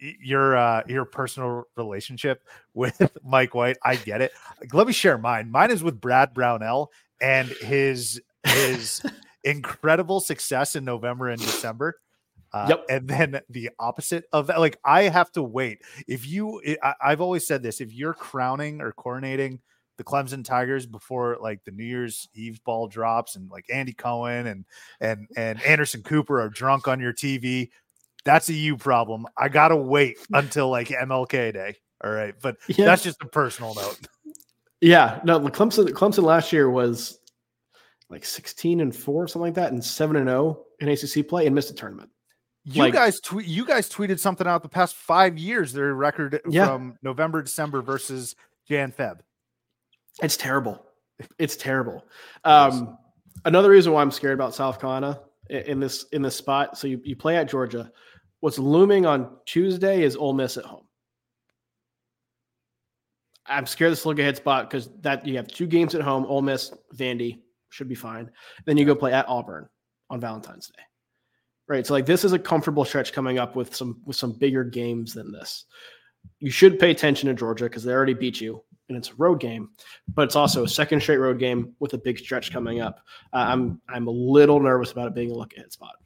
your 0.00 0.56
uh, 0.56 0.82
your 0.86 1.04
personal 1.04 1.64
relationship 1.76 2.42
with 2.74 3.00
Mike 3.24 3.54
White, 3.54 3.76
I 3.82 3.96
get 3.96 4.20
it. 4.20 4.32
Let 4.72 4.86
me 4.86 4.92
share 4.92 5.18
mine. 5.18 5.50
Mine 5.50 5.70
is 5.70 5.82
with 5.82 6.00
Brad 6.00 6.34
Brownell 6.34 6.90
and 7.20 7.48
his 7.48 8.20
his 8.44 9.02
incredible 9.44 10.20
success 10.20 10.76
in 10.76 10.84
November 10.84 11.28
and 11.28 11.40
December. 11.40 11.98
Uh, 12.52 12.66
yep. 12.70 12.84
And 12.88 13.08
then 13.08 13.40
the 13.50 13.70
opposite 13.78 14.24
of 14.32 14.46
that, 14.46 14.58
like 14.58 14.78
I 14.84 15.02
have 15.02 15.30
to 15.32 15.42
wait. 15.42 15.82
If 16.06 16.26
you, 16.26 16.62
I, 16.82 16.94
I've 17.02 17.20
always 17.20 17.46
said 17.46 17.62
this: 17.62 17.80
if 17.80 17.92
you're 17.92 18.14
crowning 18.14 18.80
or 18.80 18.92
coronating 18.92 19.60
the 19.98 20.04
Clemson 20.04 20.44
Tigers 20.44 20.86
before 20.86 21.36
like 21.42 21.64
the 21.64 21.72
New 21.72 21.84
Year's 21.84 22.28
Eve 22.34 22.62
ball 22.64 22.88
drops, 22.88 23.36
and 23.36 23.50
like 23.50 23.66
Andy 23.70 23.92
Cohen 23.92 24.46
and 24.46 24.64
and 25.00 25.28
and 25.36 25.62
Anderson 25.62 26.02
Cooper 26.02 26.40
are 26.40 26.48
drunk 26.48 26.88
on 26.88 27.00
your 27.00 27.12
TV, 27.12 27.68
that's 28.28 28.50
a 28.50 28.52
you 28.52 28.76
problem. 28.76 29.26
I 29.38 29.48
gotta 29.48 29.74
wait 29.74 30.18
until 30.34 30.68
like 30.68 30.88
MLK 30.88 31.54
Day. 31.54 31.76
All 32.04 32.10
right, 32.10 32.34
but 32.42 32.58
yeah. 32.68 32.84
that's 32.84 33.02
just 33.02 33.22
a 33.22 33.26
personal 33.26 33.74
note. 33.74 33.98
Yeah, 34.82 35.18
no, 35.24 35.40
Clemson 35.40 35.88
Clemson 35.88 36.24
last 36.24 36.52
year 36.52 36.68
was 36.68 37.20
like 38.10 38.26
16 38.26 38.80
and 38.80 38.94
4 38.94 39.28
something 39.28 39.46
like 39.46 39.54
that 39.54 39.72
and 39.72 39.82
7 39.84 40.16
and 40.16 40.28
0 40.28 40.64
in 40.80 40.88
ACC 40.88 41.26
play 41.26 41.46
and 41.46 41.54
missed 41.54 41.70
a 41.70 41.74
tournament. 41.74 42.10
You 42.64 42.82
like, 42.82 42.92
guys 42.92 43.18
tweet 43.20 43.46
you 43.46 43.64
guys 43.64 43.88
tweeted 43.88 44.18
something 44.18 44.46
out 44.46 44.62
the 44.62 44.68
past 44.68 44.94
5 44.94 45.38
years 45.38 45.72
their 45.72 45.94
record 45.94 46.40
yeah. 46.50 46.66
from 46.66 46.98
November 47.02 47.42
December 47.42 47.80
versus 47.80 48.36
Jan 48.68 48.92
Feb. 48.92 49.20
It's 50.22 50.36
terrible. 50.36 50.84
It's 51.38 51.56
terrible. 51.56 52.04
Um, 52.44 52.98
another 53.44 53.70
reason 53.70 53.92
why 53.92 54.02
I'm 54.02 54.10
scared 54.10 54.34
about 54.34 54.54
South 54.54 54.80
Carolina 54.80 55.20
in 55.50 55.80
this 55.80 56.04
in 56.12 56.22
this 56.22 56.36
spot. 56.36 56.76
So 56.78 56.86
you, 56.86 57.00
you 57.04 57.16
play 57.16 57.36
at 57.36 57.48
Georgia. 57.48 57.90
What's 58.40 58.58
looming 58.58 59.06
on 59.06 59.36
Tuesday 59.46 60.02
is 60.02 60.16
Ole 60.16 60.32
Miss 60.32 60.56
at 60.56 60.64
home. 60.64 60.84
I'm 63.46 63.66
scared 63.66 63.92
this 63.92 64.06
look 64.06 64.18
ahead 64.18 64.36
spot 64.36 64.68
because 64.68 64.90
that 65.00 65.26
you 65.26 65.36
have 65.36 65.48
two 65.48 65.66
games 65.66 65.94
at 65.94 66.02
home, 66.02 66.26
Ole 66.26 66.42
Miss, 66.42 66.72
Vandy 66.94 67.40
should 67.70 67.88
be 67.88 67.94
fine. 67.94 68.30
Then 68.66 68.76
you 68.76 68.84
go 68.84 68.94
play 68.94 69.12
at 69.12 69.28
Auburn 69.28 69.68
on 70.10 70.20
Valentine's 70.20 70.68
Day. 70.68 70.82
Right. 71.66 71.86
So 71.86 71.94
like 71.94 72.06
this 72.06 72.24
is 72.24 72.32
a 72.32 72.38
comfortable 72.38 72.84
stretch 72.84 73.12
coming 73.12 73.38
up 73.38 73.56
with 73.56 73.74
some 73.74 74.00
with 74.04 74.16
some 74.16 74.32
bigger 74.32 74.64
games 74.64 75.14
than 75.14 75.32
this. 75.32 75.64
You 76.40 76.50
should 76.50 76.78
pay 76.78 76.90
attention 76.90 77.28
to 77.28 77.34
Georgia 77.34 77.64
because 77.64 77.84
they 77.84 77.92
already 77.92 78.14
beat 78.14 78.40
you 78.40 78.62
and 78.88 78.96
it's 78.96 79.10
a 79.10 79.14
road 79.14 79.40
game, 79.40 79.70
but 80.14 80.22
it's 80.22 80.36
also 80.36 80.64
a 80.64 80.68
second 80.68 81.00
straight 81.00 81.18
road 81.18 81.38
game 81.38 81.74
with 81.78 81.92
a 81.94 81.98
big 81.98 82.18
stretch 82.18 82.52
coming 82.52 82.80
up. 82.80 83.00
Uh, 83.32 83.44
I'm 83.48 83.80
I'm 83.88 84.06
a 84.06 84.12
little 84.12 84.60
nervous 84.60 84.92
about 84.92 85.08
it 85.08 85.14
being 85.14 85.30
a 85.30 85.34
look 85.34 85.54
ahead 85.54 85.72
spot. 85.72 85.96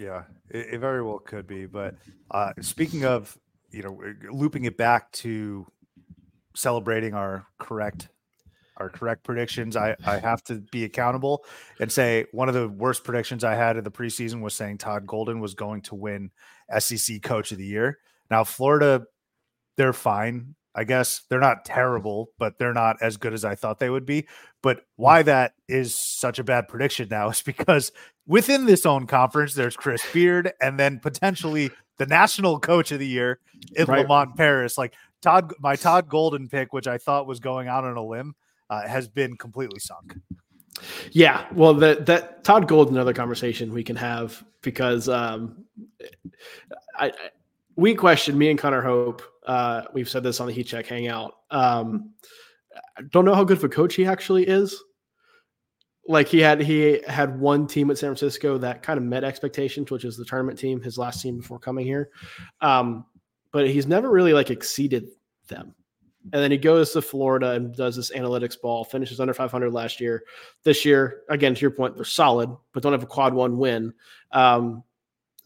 Yeah, 0.00 0.24
it, 0.50 0.74
it 0.74 0.78
very 0.78 1.02
well 1.02 1.18
could 1.18 1.46
be. 1.46 1.66
But 1.66 1.94
uh, 2.30 2.52
speaking 2.60 3.04
of, 3.04 3.36
you 3.70 3.82
know, 3.82 4.00
looping 4.30 4.64
it 4.64 4.76
back 4.76 5.12
to 5.12 5.66
celebrating 6.54 7.14
our 7.14 7.46
correct 7.58 8.08
our 8.78 8.88
correct 8.88 9.24
predictions. 9.24 9.76
I, 9.76 9.96
I 10.06 10.18
have 10.18 10.42
to 10.44 10.62
be 10.70 10.84
accountable 10.84 11.44
and 11.80 11.90
say 11.90 12.26
one 12.32 12.48
of 12.48 12.54
the 12.54 12.68
worst 12.68 13.04
predictions 13.04 13.44
I 13.44 13.54
had 13.54 13.76
in 13.76 13.84
the 13.84 13.90
preseason 13.90 14.40
was 14.40 14.54
saying 14.54 14.78
Todd 14.78 15.06
Golden 15.06 15.40
was 15.40 15.54
going 15.54 15.82
to 15.82 15.94
win 15.94 16.30
SEC 16.78 17.20
Coach 17.22 17.52
of 17.52 17.58
the 17.58 17.66
Year. 17.66 17.98
Now 18.30 18.44
Florida, 18.44 19.04
they're 19.76 19.92
fine. 19.92 20.54
I 20.78 20.84
guess 20.84 21.22
they're 21.28 21.40
not 21.40 21.64
terrible, 21.64 22.30
but 22.38 22.56
they're 22.56 22.72
not 22.72 22.98
as 23.02 23.16
good 23.16 23.34
as 23.34 23.44
I 23.44 23.56
thought 23.56 23.80
they 23.80 23.90
would 23.90 24.06
be. 24.06 24.28
But 24.62 24.82
why 24.94 25.22
that 25.24 25.54
is 25.68 25.92
such 25.92 26.38
a 26.38 26.44
bad 26.44 26.68
prediction 26.68 27.08
now 27.10 27.30
is 27.30 27.42
because 27.42 27.90
within 28.28 28.64
this 28.64 28.86
own 28.86 29.08
conference, 29.08 29.54
there's 29.54 29.76
Chris 29.76 30.02
Beard 30.12 30.52
and 30.60 30.78
then 30.78 31.00
potentially 31.00 31.72
the 31.96 32.06
national 32.06 32.60
coach 32.60 32.92
of 32.92 33.00
the 33.00 33.08
year 33.08 33.40
in 33.74 33.86
right. 33.86 34.02
Lamont 34.02 34.36
Paris. 34.36 34.78
Like 34.78 34.94
Todd, 35.20 35.52
my 35.58 35.74
Todd 35.74 36.08
Golden 36.08 36.48
pick, 36.48 36.72
which 36.72 36.86
I 36.86 36.96
thought 36.96 37.26
was 37.26 37.40
going 37.40 37.66
out 37.66 37.82
on 37.82 37.96
a 37.96 38.04
limb, 38.04 38.36
uh, 38.70 38.86
has 38.86 39.08
been 39.08 39.36
completely 39.36 39.80
sunk. 39.80 40.16
Yeah, 41.10 41.44
well, 41.52 41.74
that 41.74 42.06
that 42.06 42.44
Todd 42.44 42.68
Gold, 42.68 42.92
another 42.92 43.12
conversation 43.12 43.72
we 43.72 43.82
can 43.82 43.96
have 43.96 44.44
because 44.62 45.08
um, 45.08 45.64
I, 46.96 47.06
I 47.06 47.12
we 47.78 47.94
questioned 47.94 48.38
me 48.38 48.50
and 48.50 48.58
Connor 48.58 48.82
Hope. 48.82 49.22
Uh, 49.48 49.82
we've 49.94 50.08
said 50.08 50.22
this 50.22 50.40
on 50.40 50.46
the 50.46 50.52
Heat 50.52 50.66
Check 50.66 50.86
Hangout. 50.86 51.34
Um, 51.50 52.10
don't 53.10 53.24
know 53.24 53.34
how 53.34 53.44
good 53.44 53.56
of 53.56 53.64
a 53.64 53.68
coach 53.68 53.94
he 53.94 54.06
actually 54.06 54.46
is. 54.46 54.80
Like 56.06 56.28
he 56.28 56.38
had 56.38 56.60
he 56.60 57.00
had 57.06 57.38
one 57.40 57.66
team 57.66 57.90
at 57.90 57.98
San 57.98 58.08
Francisco 58.08 58.58
that 58.58 58.82
kind 58.82 58.98
of 58.98 59.04
met 59.04 59.24
expectations, 59.24 59.90
which 59.90 60.04
is 60.04 60.16
the 60.16 60.24
tournament 60.24 60.58
team, 60.58 60.80
his 60.80 60.96
last 60.96 61.22
team 61.22 61.38
before 61.38 61.58
coming 61.58 61.84
here. 61.84 62.10
Um, 62.60 63.06
but 63.52 63.68
he's 63.68 63.86
never 63.86 64.10
really 64.10 64.32
like 64.32 64.50
exceeded 64.50 65.08
them. 65.48 65.74
And 66.32 66.42
then 66.42 66.50
he 66.50 66.58
goes 66.58 66.92
to 66.92 67.02
Florida 67.02 67.52
and 67.52 67.74
does 67.74 67.96
this 67.96 68.10
analytics 68.10 68.60
ball, 68.60 68.84
finishes 68.84 69.18
under 69.18 69.32
500 69.32 69.72
last 69.72 69.98
year. 69.98 70.24
This 70.62 70.84
year, 70.84 71.22
again, 71.30 71.54
to 71.54 71.60
your 71.60 71.70
point, 71.70 71.96
they're 71.96 72.04
solid, 72.04 72.54
but 72.72 72.82
don't 72.82 72.92
have 72.92 73.02
a 73.02 73.06
quad 73.06 73.32
one 73.32 73.56
win. 73.56 73.94
Um, 74.32 74.82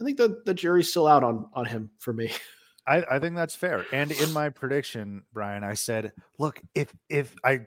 I 0.00 0.04
think 0.04 0.16
the, 0.16 0.42
the 0.44 0.54
jury's 0.54 0.90
still 0.90 1.06
out 1.06 1.22
on, 1.22 1.46
on 1.54 1.66
him 1.66 1.90
for 1.98 2.12
me. 2.12 2.32
I, 2.86 3.04
I, 3.10 3.18
think 3.20 3.36
that's 3.36 3.54
fair. 3.54 3.86
And 3.92 4.10
in 4.10 4.32
my 4.32 4.48
prediction, 4.48 5.22
Brian, 5.32 5.62
I 5.62 5.74
said, 5.74 6.12
look, 6.38 6.60
if 6.74 6.92
if 7.08 7.34
I 7.44 7.66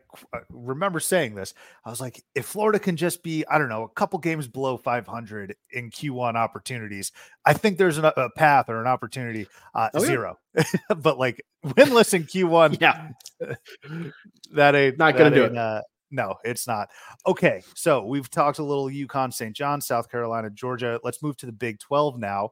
remember 0.49 0.99
saying 0.99 1.35
this, 1.35 1.53
I 1.85 1.89
was 1.89 2.01
like, 2.01 2.23
if 2.35 2.45
Florida 2.45 2.79
can 2.79 2.97
just 2.97 3.23
be, 3.23 3.45
I 3.47 3.57
don't 3.57 3.69
know, 3.69 3.83
a 3.83 3.89
couple 3.89 4.19
games 4.19 4.47
below 4.47 4.75
500 4.75 5.55
in 5.71 5.89
Q1 5.89 6.35
opportunities, 6.35 7.13
I 7.45 7.53
think 7.53 7.77
there's 7.77 7.97
an, 7.97 8.05
a 8.05 8.29
path 8.35 8.69
or 8.69 8.81
an 8.81 8.87
opportunity. 8.87 9.47
Uh, 9.73 9.89
oh, 9.93 9.99
zero, 9.99 10.37
yeah. 10.55 10.63
but 10.97 11.17
like 11.17 11.45
winless 11.65 12.13
in 12.13 12.25
Q1, 12.25 12.81
yeah, 12.81 13.09
that 14.51 14.75
ain't 14.75 14.97
not 14.97 15.17
gonna 15.17 15.33
do 15.33 15.45
it. 15.45 15.57
Uh, 15.57 15.81
no, 16.11 16.35
it's 16.43 16.67
not. 16.67 16.89
Okay, 17.25 17.61
so 17.73 18.05
we've 18.05 18.29
talked 18.29 18.59
a 18.59 18.63
little 18.63 18.89
UConn, 18.89 19.33
St. 19.33 19.55
John, 19.55 19.81
South 19.81 20.09
Carolina, 20.09 20.49
Georgia. 20.49 20.99
Let's 21.03 21.23
move 21.23 21.37
to 21.37 21.45
the 21.45 21.51
Big 21.51 21.79
12 21.79 22.19
now. 22.19 22.51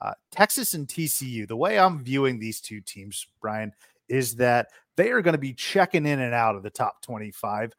Uh, 0.00 0.12
Texas 0.30 0.74
and 0.74 0.86
TCU, 0.86 1.46
the 1.46 1.56
way 1.56 1.78
I'm 1.78 2.02
viewing 2.02 2.38
these 2.38 2.60
two 2.60 2.80
teams, 2.80 3.26
Brian, 3.40 3.72
is 4.08 4.36
that 4.36 4.68
they 4.96 5.10
are 5.10 5.22
going 5.22 5.34
to 5.34 5.38
be 5.38 5.52
checking 5.52 6.06
in 6.06 6.20
and 6.20 6.34
out 6.34 6.56
of 6.56 6.62
the 6.62 6.70
top 6.70 7.02
25 7.02 7.72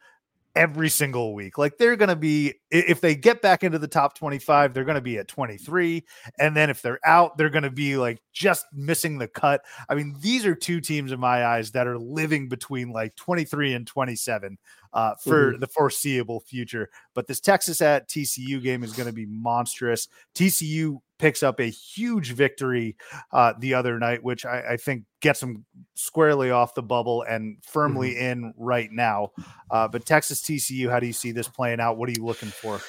every 0.55 0.89
single 0.89 1.33
week. 1.33 1.57
Like 1.57 1.77
they're 1.77 1.95
going 1.95 2.09
to 2.09 2.15
be, 2.15 2.55
if 2.71 3.01
they 3.01 3.15
get 3.15 3.41
back 3.41 3.63
into 3.63 3.79
the 3.79 3.87
top 3.87 4.17
25, 4.17 4.73
they're 4.73 4.83
going 4.83 4.95
to 4.95 5.01
be 5.01 5.17
at 5.17 5.27
23. 5.27 6.03
And 6.39 6.55
then 6.55 6.69
if 6.69 6.81
they're 6.81 6.99
out, 7.05 7.37
they're 7.37 7.49
going 7.49 7.63
to 7.63 7.71
be 7.71 7.97
like 7.97 8.21
just 8.33 8.65
missing 8.73 9.17
the 9.17 9.27
cut. 9.27 9.61
I 9.87 9.95
mean, 9.95 10.15
these 10.19 10.45
are 10.45 10.55
two 10.55 10.81
teams 10.81 11.11
in 11.11 11.19
my 11.19 11.45
eyes 11.45 11.71
that 11.71 11.87
are 11.87 11.97
living 11.97 12.49
between 12.49 12.91
like 12.91 13.15
23 13.15 13.73
and 13.73 13.87
27 13.87 14.57
uh, 14.91 15.15
for 15.23 15.51
mm-hmm. 15.51 15.59
the 15.59 15.67
foreseeable 15.67 16.41
future. 16.41 16.89
But 17.13 17.27
this 17.27 17.39
Texas 17.39 17.81
at 17.81 18.09
TCU 18.09 18.61
game 18.61 18.83
is 18.83 18.93
going 18.93 19.07
to 19.07 19.13
be 19.13 19.27
monstrous. 19.27 20.07
TCU 20.35 20.99
picks 21.19 21.43
up 21.43 21.59
a 21.59 21.65
huge 21.65 22.31
victory 22.31 22.95
uh, 23.31 23.53
the 23.59 23.75
other 23.75 23.99
night, 23.99 24.23
which 24.23 24.45
I, 24.45 24.71
I, 24.71 24.77
think 24.77 25.03
gets 25.21 25.41
them 25.41 25.65
squarely 25.93 26.49
off 26.49 26.73
the 26.73 26.81
bubble 26.81 27.23
and 27.23 27.57
firmly 27.61 28.11
mm-hmm. 28.11 28.23
in 28.23 28.53
right 28.57 28.89
now. 28.91 29.31
Uh, 29.69 29.87
but 29.87 30.05
Texas 30.05 30.41
TCU, 30.41 30.89
how 30.89 30.99
do 30.99 31.07
you 31.07 31.13
see 31.13 31.31
this 31.31 31.47
playing 31.47 31.79
out? 31.79 31.97
What 31.97 32.09
are 32.09 32.13
you 32.13 32.25
looking 32.25 32.49
for? 32.49 32.79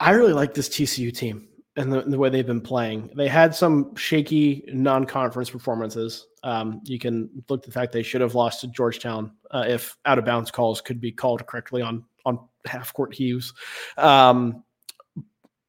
I 0.00 0.12
really 0.12 0.32
like 0.32 0.54
this 0.54 0.68
TCU 0.68 1.14
team 1.14 1.48
and 1.76 1.92
the, 1.92 2.02
the 2.02 2.18
way 2.18 2.30
they've 2.30 2.46
been 2.46 2.60
playing. 2.60 3.10
They 3.14 3.28
had 3.28 3.54
some 3.54 3.94
shaky 3.96 4.64
non-conference 4.72 5.50
performances. 5.50 6.26
Um, 6.42 6.80
you 6.84 6.98
can 6.98 7.28
look 7.48 7.60
at 7.60 7.66
the 7.66 7.72
fact 7.72 7.92
they 7.92 8.02
should 8.02 8.22
have 8.22 8.34
lost 8.34 8.62
to 8.62 8.68
Georgetown 8.68 9.32
uh, 9.50 9.64
if 9.68 9.96
out 10.06 10.18
of 10.18 10.24
bounds 10.24 10.50
calls 10.50 10.80
could 10.80 11.00
be 11.00 11.12
called 11.12 11.46
correctly 11.46 11.82
on 11.82 12.04
on 12.24 12.40
half 12.66 12.92
court 12.92 13.14
heaves. 13.14 13.54
Um, 13.96 14.64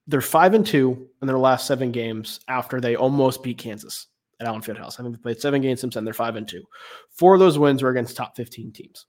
they're 0.07 0.21
five 0.21 0.53
and 0.53 0.65
two 0.65 1.07
in 1.21 1.27
their 1.27 1.37
last 1.37 1.67
seven 1.67 1.91
games 1.91 2.39
after 2.47 2.79
they 2.79 2.95
almost 2.95 3.43
beat 3.43 3.57
Kansas 3.57 4.07
at 4.39 4.47
Allen 4.47 4.61
Fieldhouse. 4.61 4.99
I 4.99 5.03
think 5.03 5.15
they 5.15 5.21
played 5.21 5.41
seven 5.41 5.61
games 5.61 5.81
since 5.81 5.95
then. 5.95 6.05
They're 6.05 6.13
five 6.13 6.35
and 6.35 6.47
two. 6.47 6.63
Four 7.11 7.33
of 7.33 7.39
those 7.39 7.59
wins 7.59 7.83
were 7.83 7.89
against 7.89 8.15
top 8.15 8.35
15 8.35 8.71
teams. 8.71 9.05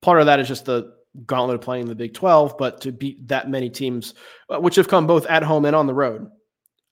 Part 0.00 0.20
of 0.20 0.26
that 0.26 0.38
is 0.38 0.46
just 0.46 0.64
the 0.64 0.94
gauntlet 1.26 1.56
of 1.56 1.60
playing 1.60 1.86
the 1.86 1.94
Big 1.94 2.14
12, 2.14 2.56
but 2.56 2.80
to 2.82 2.92
beat 2.92 3.26
that 3.26 3.50
many 3.50 3.68
teams, 3.68 4.14
uh, 4.48 4.60
which 4.60 4.76
have 4.76 4.88
come 4.88 5.06
both 5.06 5.26
at 5.26 5.42
home 5.42 5.64
and 5.64 5.74
on 5.74 5.86
the 5.86 5.94
road, 5.94 6.28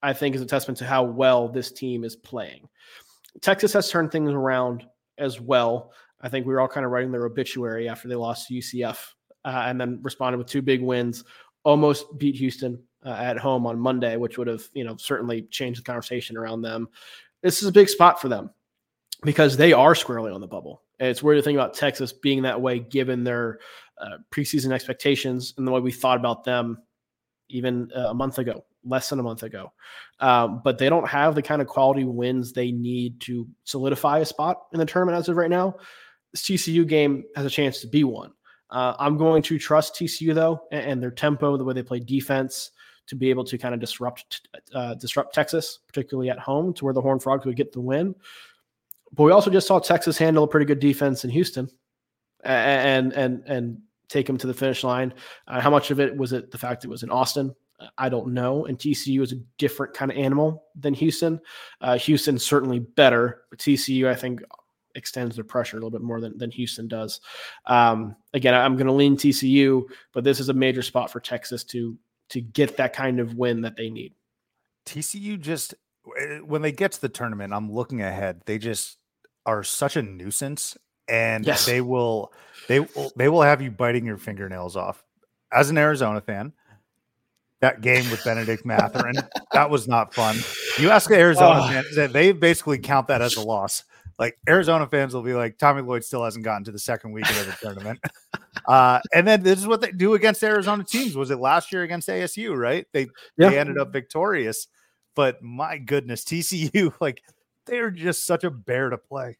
I 0.02 0.12
think 0.12 0.34
is 0.34 0.40
a 0.40 0.46
testament 0.46 0.78
to 0.78 0.86
how 0.86 1.04
well 1.04 1.48
this 1.48 1.70
team 1.70 2.02
is 2.02 2.16
playing. 2.16 2.68
Texas 3.42 3.72
has 3.74 3.90
turned 3.90 4.10
things 4.10 4.32
around 4.32 4.84
as 5.18 5.40
well. 5.40 5.92
I 6.20 6.28
think 6.28 6.46
we 6.46 6.52
were 6.52 6.60
all 6.60 6.68
kind 6.68 6.84
of 6.84 6.90
writing 6.90 7.12
their 7.12 7.26
obituary 7.26 7.88
after 7.88 8.08
they 8.08 8.14
lost 8.14 8.48
to 8.48 8.54
UCF 8.54 8.98
uh, 9.44 9.64
and 9.66 9.80
then 9.80 10.00
responded 10.02 10.38
with 10.38 10.48
two 10.48 10.62
big 10.62 10.82
wins 10.82 11.22
almost 11.66 12.16
beat 12.16 12.36
Houston 12.36 12.80
uh, 13.04 13.10
at 13.10 13.36
home 13.36 13.66
on 13.66 13.78
Monday, 13.78 14.16
which 14.16 14.38
would 14.38 14.46
have, 14.46 14.62
you 14.72 14.84
know, 14.84 14.96
certainly 14.96 15.42
changed 15.50 15.80
the 15.80 15.84
conversation 15.84 16.36
around 16.36 16.62
them. 16.62 16.88
This 17.42 17.60
is 17.60 17.68
a 17.68 17.72
big 17.72 17.88
spot 17.88 18.20
for 18.20 18.28
them 18.28 18.50
because 19.24 19.56
they 19.56 19.72
are 19.72 19.96
squarely 19.96 20.30
on 20.30 20.40
the 20.40 20.46
bubble. 20.46 20.82
And 21.00 21.08
it's 21.08 21.24
weird 21.24 21.38
to 21.38 21.42
think 21.42 21.56
about 21.56 21.74
Texas 21.74 22.12
being 22.12 22.42
that 22.42 22.60
way 22.60 22.78
given 22.78 23.24
their 23.24 23.58
uh, 24.00 24.18
preseason 24.32 24.72
expectations 24.72 25.54
and 25.58 25.66
the 25.66 25.72
way 25.72 25.80
we 25.80 25.90
thought 25.90 26.18
about 26.18 26.44
them 26.44 26.78
even 27.48 27.90
uh, 27.96 28.10
a 28.10 28.14
month 28.14 28.38
ago, 28.38 28.64
less 28.84 29.10
than 29.10 29.18
a 29.18 29.24
month 29.24 29.42
ago. 29.42 29.72
Um, 30.20 30.60
but 30.62 30.78
they 30.78 30.88
don't 30.88 31.08
have 31.08 31.34
the 31.34 31.42
kind 31.42 31.60
of 31.60 31.66
quality 31.66 32.04
wins 32.04 32.52
they 32.52 32.70
need 32.70 33.20
to 33.22 33.48
solidify 33.64 34.20
a 34.20 34.24
spot 34.24 34.66
in 34.72 34.78
the 34.78 34.86
tournament 34.86 35.18
as 35.18 35.28
of 35.28 35.36
right 35.36 35.50
now. 35.50 35.76
This 36.32 36.44
TCU 36.44 36.86
game 36.86 37.24
has 37.34 37.44
a 37.44 37.50
chance 37.50 37.80
to 37.80 37.88
be 37.88 38.04
one. 38.04 38.32
Uh, 38.70 38.94
I'm 38.98 39.16
going 39.16 39.42
to 39.42 39.58
trust 39.58 39.94
TCU 39.94 40.34
though 40.34 40.62
and, 40.72 41.02
their 41.02 41.10
tempo, 41.10 41.56
the 41.56 41.64
way 41.64 41.74
they 41.74 41.82
play 41.82 42.00
defense, 42.00 42.72
to 43.06 43.14
be 43.14 43.30
able 43.30 43.44
to 43.44 43.56
kind 43.56 43.74
of 43.74 43.80
disrupt 43.80 44.48
uh, 44.74 44.94
disrupt 44.94 45.34
Texas, 45.34 45.78
particularly 45.86 46.30
at 46.30 46.38
home, 46.38 46.74
to 46.74 46.84
where 46.84 46.94
the 46.94 47.00
Horned 47.00 47.22
Frogs 47.22 47.46
would 47.46 47.56
get 47.56 47.72
the 47.72 47.80
win. 47.80 48.14
But 49.12 49.24
we 49.24 49.32
also 49.32 49.50
just 49.50 49.68
saw 49.68 49.78
Texas 49.78 50.18
handle 50.18 50.44
a 50.44 50.48
pretty 50.48 50.66
good 50.66 50.80
defense 50.80 51.24
in 51.24 51.30
Houston, 51.30 51.70
and 52.42 53.12
and 53.12 53.44
and 53.46 53.78
take 54.08 54.26
them 54.26 54.38
to 54.38 54.46
the 54.46 54.54
finish 54.54 54.82
line. 54.82 55.14
Uh, 55.46 55.60
how 55.60 55.70
much 55.70 55.90
of 55.90 56.00
it 56.00 56.16
was 56.16 56.32
it 56.32 56.50
the 56.50 56.58
fact 56.58 56.84
it 56.84 56.90
was 56.90 57.02
in 57.02 57.10
Austin? 57.10 57.54
I 57.98 58.08
don't 58.08 58.28
know. 58.32 58.64
And 58.66 58.78
TCU 58.78 59.22
is 59.22 59.32
a 59.32 59.40
different 59.58 59.92
kind 59.94 60.10
of 60.10 60.16
animal 60.16 60.64
than 60.74 60.94
Houston. 60.94 61.40
Uh, 61.80 61.98
Houston 61.98 62.38
certainly 62.38 62.78
better, 62.78 63.42
but 63.50 63.58
TCU 63.58 64.08
I 64.08 64.14
think 64.14 64.42
extends 64.96 65.36
their 65.36 65.44
pressure 65.44 65.76
a 65.76 65.80
little 65.80 65.90
bit 65.90 66.02
more 66.02 66.20
than, 66.20 66.36
than 66.38 66.50
Houston 66.50 66.88
does. 66.88 67.20
Um, 67.66 68.16
again, 68.34 68.54
I'm 68.54 68.74
going 68.74 68.86
to 68.86 68.92
lean 68.92 69.16
TCU, 69.16 69.84
but 70.12 70.24
this 70.24 70.40
is 70.40 70.48
a 70.48 70.54
major 70.54 70.82
spot 70.82 71.10
for 71.10 71.20
Texas 71.20 71.62
to 71.64 71.96
to 72.28 72.40
get 72.40 72.76
that 72.76 72.92
kind 72.92 73.20
of 73.20 73.34
win 73.34 73.60
that 73.60 73.76
they 73.76 73.88
need. 73.88 74.12
TCU 74.84 75.38
just 75.40 75.74
eh, 76.18 76.38
when 76.38 76.62
they 76.62 76.72
get 76.72 76.92
to 76.92 77.00
the 77.00 77.08
tournament, 77.08 77.52
I'm 77.52 77.70
looking 77.70 78.02
ahead. 78.02 78.42
They 78.46 78.58
just 78.58 78.98
are 79.44 79.62
such 79.62 79.96
a 79.96 80.02
nuisance, 80.02 80.76
and 81.08 81.46
yes. 81.46 81.66
they 81.66 81.80
will 81.80 82.32
they 82.68 82.80
will 82.80 83.12
they 83.16 83.28
will 83.28 83.42
have 83.42 83.62
you 83.62 83.70
biting 83.70 84.04
your 84.04 84.18
fingernails 84.18 84.76
off. 84.76 85.04
As 85.52 85.70
an 85.70 85.78
Arizona 85.78 86.20
fan, 86.20 86.52
that 87.60 87.80
game 87.80 88.10
with 88.10 88.24
Benedict 88.24 88.64
Mathurin, 88.64 89.16
that 89.52 89.70
was 89.70 89.86
not 89.86 90.14
fun. 90.14 90.36
You 90.78 90.90
ask 90.90 91.08
an 91.10 91.16
Arizona 91.16 91.60
oh. 91.62 91.68
fans, 91.68 92.12
they 92.12 92.32
basically 92.32 92.78
count 92.78 93.08
that 93.08 93.22
as 93.22 93.36
a 93.36 93.42
loss 93.42 93.84
like 94.18 94.38
Arizona 94.48 94.86
fans 94.86 95.14
will 95.14 95.22
be 95.22 95.34
like, 95.34 95.58
Tommy 95.58 95.82
Lloyd 95.82 96.04
still 96.04 96.24
hasn't 96.24 96.44
gotten 96.44 96.64
to 96.64 96.72
the 96.72 96.78
second 96.78 97.12
weekend 97.12 97.38
of 97.38 97.46
the 97.46 97.56
tournament. 97.60 98.00
uh, 98.66 99.00
and 99.14 99.26
then 99.26 99.42
this 99.42 99.58
is 99.58 99.66
what 99.66 99.80
they 99.80 99.92
do 99.92 100.14
against 100.14 100.42
Arizona 100.42 100.84
teams. 100.84 101.16
Was 101.16 101.30
it 101.30 101.38
last 101.38 101.72
year 101.72 101.82
against 101.82 102.08
ASU, 102.08 102.56
right? 102.56 102.86
They 102.92 103.08
yeah. 103.36 103.50
they 103.50 103.58
ended 103.58 103.78
up 103.78 103.92
victorious. 103.92 104.68
But 105.14 105.42
my 105.42 105.78
goodness, 105.78 106.24
TCU, 106.24 106.92
like 107.00 107.22
they're 107.66 107.90
just 107.90 108.24
such 108.24 108.44
a 108.44 108.50
bear 108.50 108.90
to 108.90 108.98
play. 108.98 109.38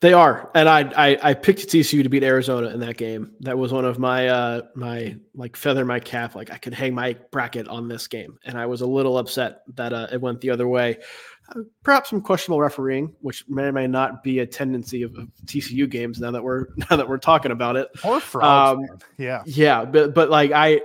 They 0.00 0.12
are, 0.12 0.50
and 0.54 0.68
I, 0.68 0.80
I 0.96 1.30
I 1.30 1.34
picked 1.34 1.68
TCU 1.68 2.02
to 2.02 2.08
beat 2.08 2.22
Arizona 2.22 2.68
in 2.68 2.80
that 2.80 2.96
game. 2.96 3.32
That 3.40 3.56
was 3.56 3.72
one 3.72 3.84
of 3.84 3.98
my 3.98 4.28
uh 4.28 4.62
my 4.74 5.16
like 5.34 5.56
feather 5.56 5.84
my 5.84 5.98
cap. 5.98 6.34
Like 6.34 6.50
I 6.50 6.58
could 6.58 6.74
hang 6.74 6.94
my 6.94 7.16
bracket 7.30 7.66
on 7.68 7.88
this 7.88 8.06
game, 8.06 8.38
and 8.44 8.58
I 8.58 8.66
was 8.66 8.82
a 8.82 8.86
little 8.86 9.18
upset 9.18 9.62
that 9.74 9.92
uh, 9.92 10.08
it 10.12 10.20
went 10.20 10.40
the 10.40 10.50
other 10.50 10.68
way 10.68 10.98
perhaps 11.82 12.10
some 12.10 12.20
questionable 12.20 12.60
refereeing, 12.60 13.14
which 13.20 13.44
may 13.48 13.64
or 13.64 13.72
may 13.72 13.86
not 13.86 14.22
be 14.22 14.40
a 14.40 14.46
tendency 14.46 15.02
of, 15.02 15.14
of 15.16 15.28
TCU 15.46 15.88
games 15.88 16.20
now 16.20 16.30
that 16.30 16.42
we're 16.42 16.66
now 16.76 16.96
that 16.96 17.08
we're 17.08 17.18
talking 17.18 17.52
about 17.52 17.76
it. 17.76 17.88
Or 18.04 18.20
frogs, 18.20 18.78
um, 18.90 18.98
yeah, 19.18 19.42
yeah, 19.46 19.84
but 19.84 20.14
but 20.14 20.30
like 20.30 20.52
I, 20.52 20.80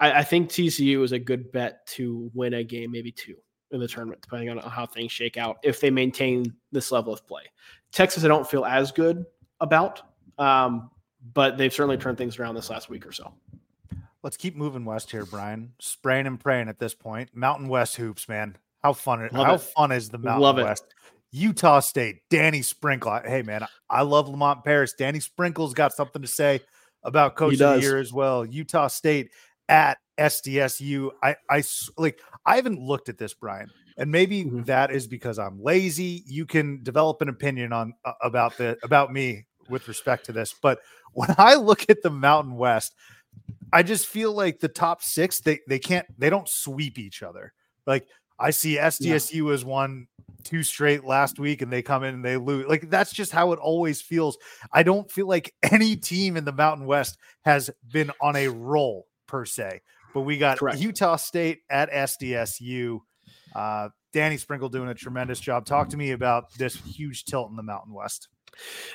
I, 0.00 0.12
I 0.12 0.22
think 0.24 0.50
TCU 0.50 1.02
is 1.02 1.12
a 1.12 1.18
good 1.18 1.50
bet 1.52 1.86
to 1.88 2.30
win 2.34 2.54
a 2.54 2.64
game, 2.64 2.90
maybe 2.90 3.12
two 3.12 3.36
in 3.70 3.80
the 3.80 3.88
tournament, 3.88 4.20
depending 4.22 4.50
on 4.50 4.58
how 4.58 4.86
things 4.86 5.12
shake 5.12 5.36
out. 5.36 5.58
If 5.62 5.80
they 5.80 5.90
maintain 5.90 6.54
this 6.72 6.92
level 6.92 7.12
of 7.12 7.26
play, 7.26 7.42
Texas, 7.92 8.24
I 8.24 8.28
don't 8.28 8.48
feel 8.48 8.64
as 8.64 8.92
good 8.92 9.24
about, 9.60 10.02
um, 10.38 10.90
but 11.32 11.58
they've 11.58 11.72
certainly 11.72 11.96
turned 11.96 12.18
things 12.18 12.38
around 12.38 12.54
this 12.54 12.70
last 12.70 12.88
week 12.88 13.06
or 13.06 13.12
so. 13.12 13.32
Let's 14.22 14.36
keep 14.36 14.56
moving 14.56 14.84
west 14.84 15.10
here, 15.10 15.26
Brian. 15.26 15.72
Spraying 15.80 16.26
and 16.26 16.40
praying 16.40 16.68
at 16.68 16.78
this 16.78 16.94
point. 16.94 17.30
Mountain 17.34 17.68
West 17.68 17.96
hoops, 17.96 18.28
man. 18.28 18.56
How 18.82 18.92
fun! 18.92 19.28
How 19.32 19.54
it. 19.54 19.60
fun 19.60 19.92
is 19.92 20.08
the 20.08 20.18
Mountain 20.18 20.42
love 20.42 20.56
West? 20.56 20.84
It. 20.88 20.94
Utah 21.34 21.80
State, 21.80 22.20
Danny 22.30 22.62
Sprinkle. 22.62 23.20
Hey 23.24 23.42
man, 23.42 23.66
I 23.90 24.02
love 24.02 24.28
Lamont 24.28 24.62
Paris. 24.64 24.94
Danny 24.96 25.20
Sprinkle's 25.20 25.74
got 25.74 25.92
something 25.92 26.22
to 26.22 26.28
say 26.28 26.60
about 27.02 27.34
Coach 27.34 27.54
of 27.54 27.58
the 27.58 27.80
Year 27.80 27.98
as 27.98 28.12
well. 28.12 28.46
Utah 28.46 28.86
State 28.86 29.30
at 29.68 29.98
SDSU. 30.18 31.10
I 31.22 31.36
I 31.50 31.62
like. 31.96 32.20
I 32.46 32.56
haven't 32.56 32.80
looked 32.80 33.08
at 33.08 33.18
this, 33.18 33.34
Brian, 33.34 33.70
and 33.96 34.10
maybe 34.10 34.44
mm-hmm. 34.44 34.62
that 34.64 34.90
is 34.90 35.06
because 35.06 35.38
I'm 35.38 35.62
lazy. 35.62 36.22
You 36.26 36.46
can 36.46 36.82
develop 36.82 37.20
an 37.22 37.28
opinion 37.28 37.72
on 37.72 37.94
uh, 38.04 38.12
about 38.22 38.56
the 38.56 38.76
about 38.82 39.12
me 39.12 39.46
with 39.68 39.88
respect 39.88 40.26
to 40.26 40.32
this, 40.32 40.54
but 40.60 40.80
when 41.12 41.34
I 41.38 41.54
look 41.54 41.88
at 41.88 42.02
the 42.02 42.10
Mountain 42.10 42.56
West, 42.56 42.94
I 43.72 43.82
just 43.82 44.06
feel 44.06 44.32
like 44.32 44.60
the 44.60 44.68
top 44.68 45.02
six 45.02 45.40
they 45.40 45.60
they 45.68 45.78
can't 45.78 46.06
they 46.18 46.30
don't 46.30 46.48
sweep 46.48 46.98
each 46.98 47.22
other. 47.22 47.52
Like 47.86 48.06
I 48.38 48.50
see 48.50 48.76
SDSU 48.76 49.46
yeah. 49.46 49.52
as 49.52 49.64
one 49.64 50.06
two 50.42 50.62
straight 50.62 51.04
last 51.04 51.38
week 51.38 51.62
and 51.62 51.72
they 51.72 51.82
come 51.82 52.04
in 52.04 52.14
and 52.14 52.24
they 52.24 52.36
lose. 52.36 52.66
Like 52.66 52.90
that's 52.90 53.12
just 53.12 53.32
how 53.32 53.52
it 53.52 53.58
always 53.58 54.00
feels. 54.00 54.36
I 54.72 54.82
don't 54.82 55.10
feel 55.10 55.26
like 55.26 55.54
any 55.72 55.96
team 55.96 56.36
in 56.36 56.44
the 56.44 56.52
Mountain 56.52 56.86
West 56.86 57.18
has 57.44 57.70
been 57.90 58.10
on 58.20 58.36
a 58.36 58.48
roll 58.48 59.06
per 59.34 59.44
se. 59.44 59.80
But 60.12 60.20
we 60.20 60.38
got 60.38 60.58
Correct. 60.58 60.78
Utah 60.78 61.16
State 61.16 61.62
at 61.68 61.90
SDSU. 61.90 63.00
Uh, 63.52 63.88
Danny 64.12 64.36
Sprinkle 64.36 64.68
doing 64.68 64.90
a 64.90 64.94
tremendous 64.94 65.40
job. 65.40 65.66
Talk 65.66 65.88
to 65.88 65.96
me 65.96 66.12
about 66.12 66.54
this 66.56 66.76
huge 66.76 67.24
tilt 67.24 67.50
in 67.50 67.56
the 67.56 67.64
Mountain 67.64 67.92
West. 67.92 68.28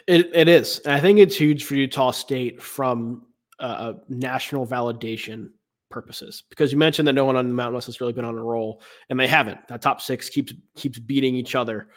It, 0.08 0.30
it 0.34 0.48
is. 0.48 0.80
I 0.86 1.02
think 1.02 1.20
it's 1.20 1.36
huge 1.36 1.66
for 1.66 1.76
Utah 1.76 2.12
State 2.12 2.62
from 2.62 3.26
a 3.60 3.96
national 4.08 4.66
validation 4.66 5.50
purposes 5.92 6.44
because 6.50 6.72
you 6.72 6.78
mentioned 6.78 7.06
that 7.10 7.14
no 7.14 7.26
one 7.26 7.36
on 7.36 7.50
the 7.50 7.54
Mountain 7.54 7.74
West 7.74 7.88
has 7.88 8.00
really 8.00 8.14
been 8.14 8.24
on 8.24 8.38
a 8.38 8.42
roll, 8.42 8.82
and 9.10 9.20
they 9.20 9.28
haven't. 9.28 9.60
That 9.68 9.82
top 9.82 10.00
six 10.00 10.30
keeps 10.30 10.54
keeps 10.78 11.00
beating 11.00 11.36
each 11.36 11.54
other. 11.54 11.90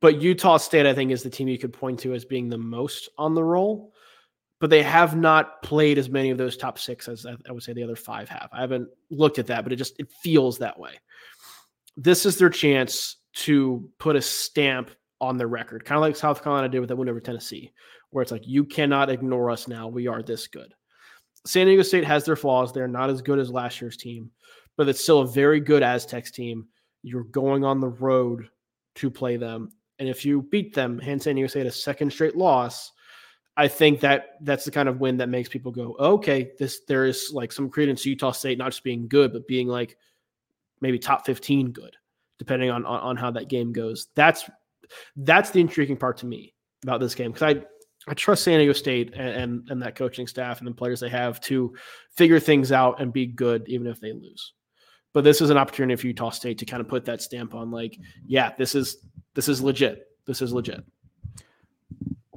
But 0.00 0.20
Utah 0.20 0.56
State, 0.56 0.86
I 0.86 0.94
think, 0.94 1.12
is 1.12 1.22
the 1.22 1.30
team 1.30 1.46
you 1.46 1.58
could 1.58 1.72
point 1.72 2.00
to 2.00 2.12
as 2.12 2.24
being 2.24 2.48
the 2.48 2.58
most 2.58 3.08
on 3.18 3.34
the 3.34 3.44
roll. 3.44 3.93
But 4.64 4.70
they 4.70 4.82
have 4.82 5.14
not 5.14 5.60
played 5.60 5.98
as 5.98 6.08
many 6.08 6.30
of 6.30 6.38
those 6.38 6.56
top 6.56 6.78
six 6.78 7.06
as 7.06 7.26
I 7.26 7.52
would 7.52 7.62
say 7.62 7.74
the 7.74 7.82
other 7.82 7.96
five 7.96 8.30
have. 8.30 8.48
I 8.50 8.62
haven't 8.62 8.88
looked 9.10 9.38
at 9.38 9.46
that, 9.48 9.62
but 9.62 9.74
it 9.74 9.76
just 9.76 10.00
it 10.00 10.10
feels 10.22 10.56
that 10.56 10.80
way. 10.80 10.92
This 11.98 12.24
is 12.24 12.38
their 12.38 12.48
chance 12.48 13.16
to 13.34 13.86
put 13.98 14.16
a 14.16 14.22
stamp 14.22 14.90
on 15.20 15.36
their 15.36 15.48
record, 15.48 15.84
kind 15.84 15.98
of 15.98 16.00
like 16.00 16.16
South 16.16 16.42
Carolina 16.42 16.70
did 16.70 16.80
with 16.80 16.88
that 16.88 16.96
win 16.96 17.10
over 17.10 17.20
Tennessee, 17.20 17.72
where 18.08 18.22
it's 18.22 18.32
like 18.32 18.48
you 18.48 18.64
cannot 18.64 19.10
ignore 19.10 19.50
us 19.50 19.68
now. 19.68 19.86
We 19.86 20.06
are 20.06 20.22
this 20.22 20.46
good. 20.46 20.72
San 21.44 21.66
Diego 21.66 21.82
State 21.82 22.06
has 22.06 22.24
their 22.24 22.34
flaws. 22.34 22.72
They're 22.72 22.88
not 22.88 23.10
as 23.10 23.20
good 23.20 23.38
as 23.38 23.50
last 23.50 23.82
year's 23.82 23.98
team, 23.98 24.30
but 24.78 24.88
it's 24.88 25.02
still 25.02 25.20
a 25.20 25.26
very 25.26 25.60
good 25.60 25.82
Aztecs 25.82 26.30
team. 26.30 26.68
You're 27.02 27.24
going 27.24 27.64
on 27.64 27.80
the 27.80 27.88
road 27.88 28.48
to 28.94 29.10
play 29.10 29.36
them. 29.36 29.72
And 29.98 30.08
if 30.08 30.24
you 30.24 30.40
beat 30.40 30.74
them, 30.74 30.98
hand 31.00 31.22
San 31.22 31.34
Diego 31.34 31.48
State 31.48 31.66
a 31.66 31.70
second 31.70 32.10
straight 32.10 32.34
loss, 32.34 32.92
I 33.56 33.68
think 33.68 34.00
that 34.00 34.30
that's 34.40 34.64
the 34.64 34.70
kind 34.70 34.88
of 34.88 35.00
win 35.00 35.18
that 35.18 35.28
makes 35.28 35.48
people 35.48 35.70
go, 35.70 35.94
okay, 35.98 36.52
this 36.58 36.80
there 36.88 37.04
is 37.04 37.30
like 37.32 37.52
some 37.52 37.70
credence 37.70 38.02
to 38.02 38.10
Utah 38.10 38.32
State 38.32 38.58
not 38.58 38.70
just 38.70 38.82
being 38.82 39.06
good, 39.06 39.32
but 39.32 39.46
being 39.46 39.68
like 39.68 39.96
maybe 40.80 40.98
top 40.98 41.24
15 41.24 41.70
good, 41.70 41.96
depending 42.38 42.70
on 42.70 42.84
on, 42.84 43.00
on 43.00 43.16
how 43.16 43.30
that 43.30 43.48
game 43.48 43.72
goes. 43.72 44.08
That's 44.16 44.48
that's 45.16 45.50
the 45.50 45.60
intriguing 45.60 45.96
part 45.96 46.18
to 46.18 46.26
me 46.26 46.54
about 46.82 47.00
this 47.00 47.14
game 47.14 47.32
because 47.32 47.56
I 47.56 47.64
I 48.06 48.14
trust 48.14 48.44
San 48.44 48.58
Diego 48.58 48.72
State 48.72 49.14
and, 49.14 49.28
and, 49.28 49.70
and 49.70 49.82
that 49.82 49.96
coaching 49.96 50.26
staff 50.26 50.58
and 50.58 50.68
the 50.68 50.74
players 50.74 51.00
they 51.00 51.08
have 51.08 51.40
to 51.42 51.74
figure 52.10 52.40
things 52.40 52.72
out 52.72 53.00
and 53.00 53.12
be 53.12 53.26
good 53.26 53.64
even 53.66 53.86
if 53.86 54.00
they 54.00 54.12
lose. 54.12 54.52
But 55.12 55.24
this 55.24 55.40
is 55.40 55.50
an 55.50 55.56
opportunity 55.56 55.98
for 55.98 56.08
Utah 56.08 56.30
State 56.30 56.58
to 56.58 56.66
kind 56.66 56.80
of 56.80 56.88
put 56.88 57.04
that 57.04 57.22
stamp 57.22 57.54
on 57.54 57.70
like, 57.70 57.96
yeah, 58.26 58.52
this 58.58 58.74
is 58.74 58.98
this 59.34 59.48
is 59.48 59.62
legit. 59.62 60.06
This 60.26 60.42
is 60.42 60.52
legit. 60.52 60.84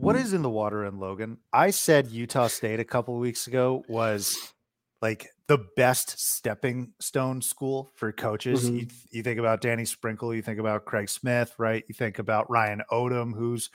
What 0.08 0.16
is 0.16 0.32
in 0.32 0.42
the 0.42 0.50
water 0.50 0.86
in 0.86 1.00
Logan? 1.00 1.38
I 1.52 1.72
said 1.72 2.08
Utah 2.08 2.48
State 2.48 2.80
a 2.80 2.86
couple 2.86 3.14
of 3.14 3.20
weeks 3.20 3.48
ago 3.48 3.84
was 3.90 4.54
like 5.02 5.28
the 5.48 5.60
best 5.76 6.18
stepping 6.18 6.94
stone 7.02 7.42
school 7.42 7.92
for 7.96 8.14
coaches. 8.14 8.66
Mm-hmm. 8.66 8.78
You, 8.78 8.88
you, 9.12 9.24
think 9.24 9.38
about 9.38 9.60
Danny 9.60 9.84
Sprinkle, 9.84 10.34
you 10.34 10.42
think 10.42 10.60
about 10.60 10.86
Craig 10.86 11.10
Smith, 11.10 11.54
right? 11.58 11.84
You 11.90 11.94
think 11.94 12.20
about 12.20 12.50
Ryan 12.50 12.84
Odom, 12.90 13.36
who's 13.36 13.70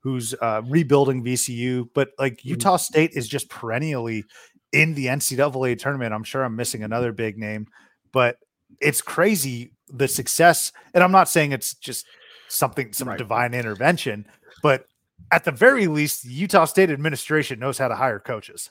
who's 0.00 0.34
uh, 0.42 0.60
rebuilding 0.66 1.24
VCU, 1.24 1.88
but 1.94 2.10
like 2.18 2.34
mm-hmm. 2.34 2.50
Utah 2.50 2.76
State 2.76 3.12
is 3.14 3.26
just 3.26 3.48
perennially 3.48 4.24
in 4.72 4.92
the 4.92 5.06
NCAA 5.06 5.78
tournament. 5.78 6.12
I'm 6.12 6.22
sure 6.22 6.44
I'm 6.44 6.54
missing 6.54 6.82
another 6.82 7.12
big 7.12 7.38
name, 7.38 7.66
but 8.12 8.36
it's 8.78 9.00
crazy 9.00 9.72
the 9.88 10.06
success. 10.06 10.70
And 10.92 11.02
I'm 11.02 11.12
not 11.12 11.30
saying 11.30 11.52
it's 11.52 11.74
just 11.74 12.04
something, 12.48 12.92
some 12.92 13.08
right. 13.08 13.16
divine 13.16 13.54
intervention, 13.54 14.26
but 14.62 14.84
at 15.30 15.44
the 15.44 15.52
very 15.52 15.86
least, 15.86 16.24
Utah 16.24 16.64
State 16.64 16.90
administration 16.90 17.58
knows 17.58 17.78
how 17.78 17.88
to 17.88 17.94
hire 17.94 18.18
coaches. 18.18 18.70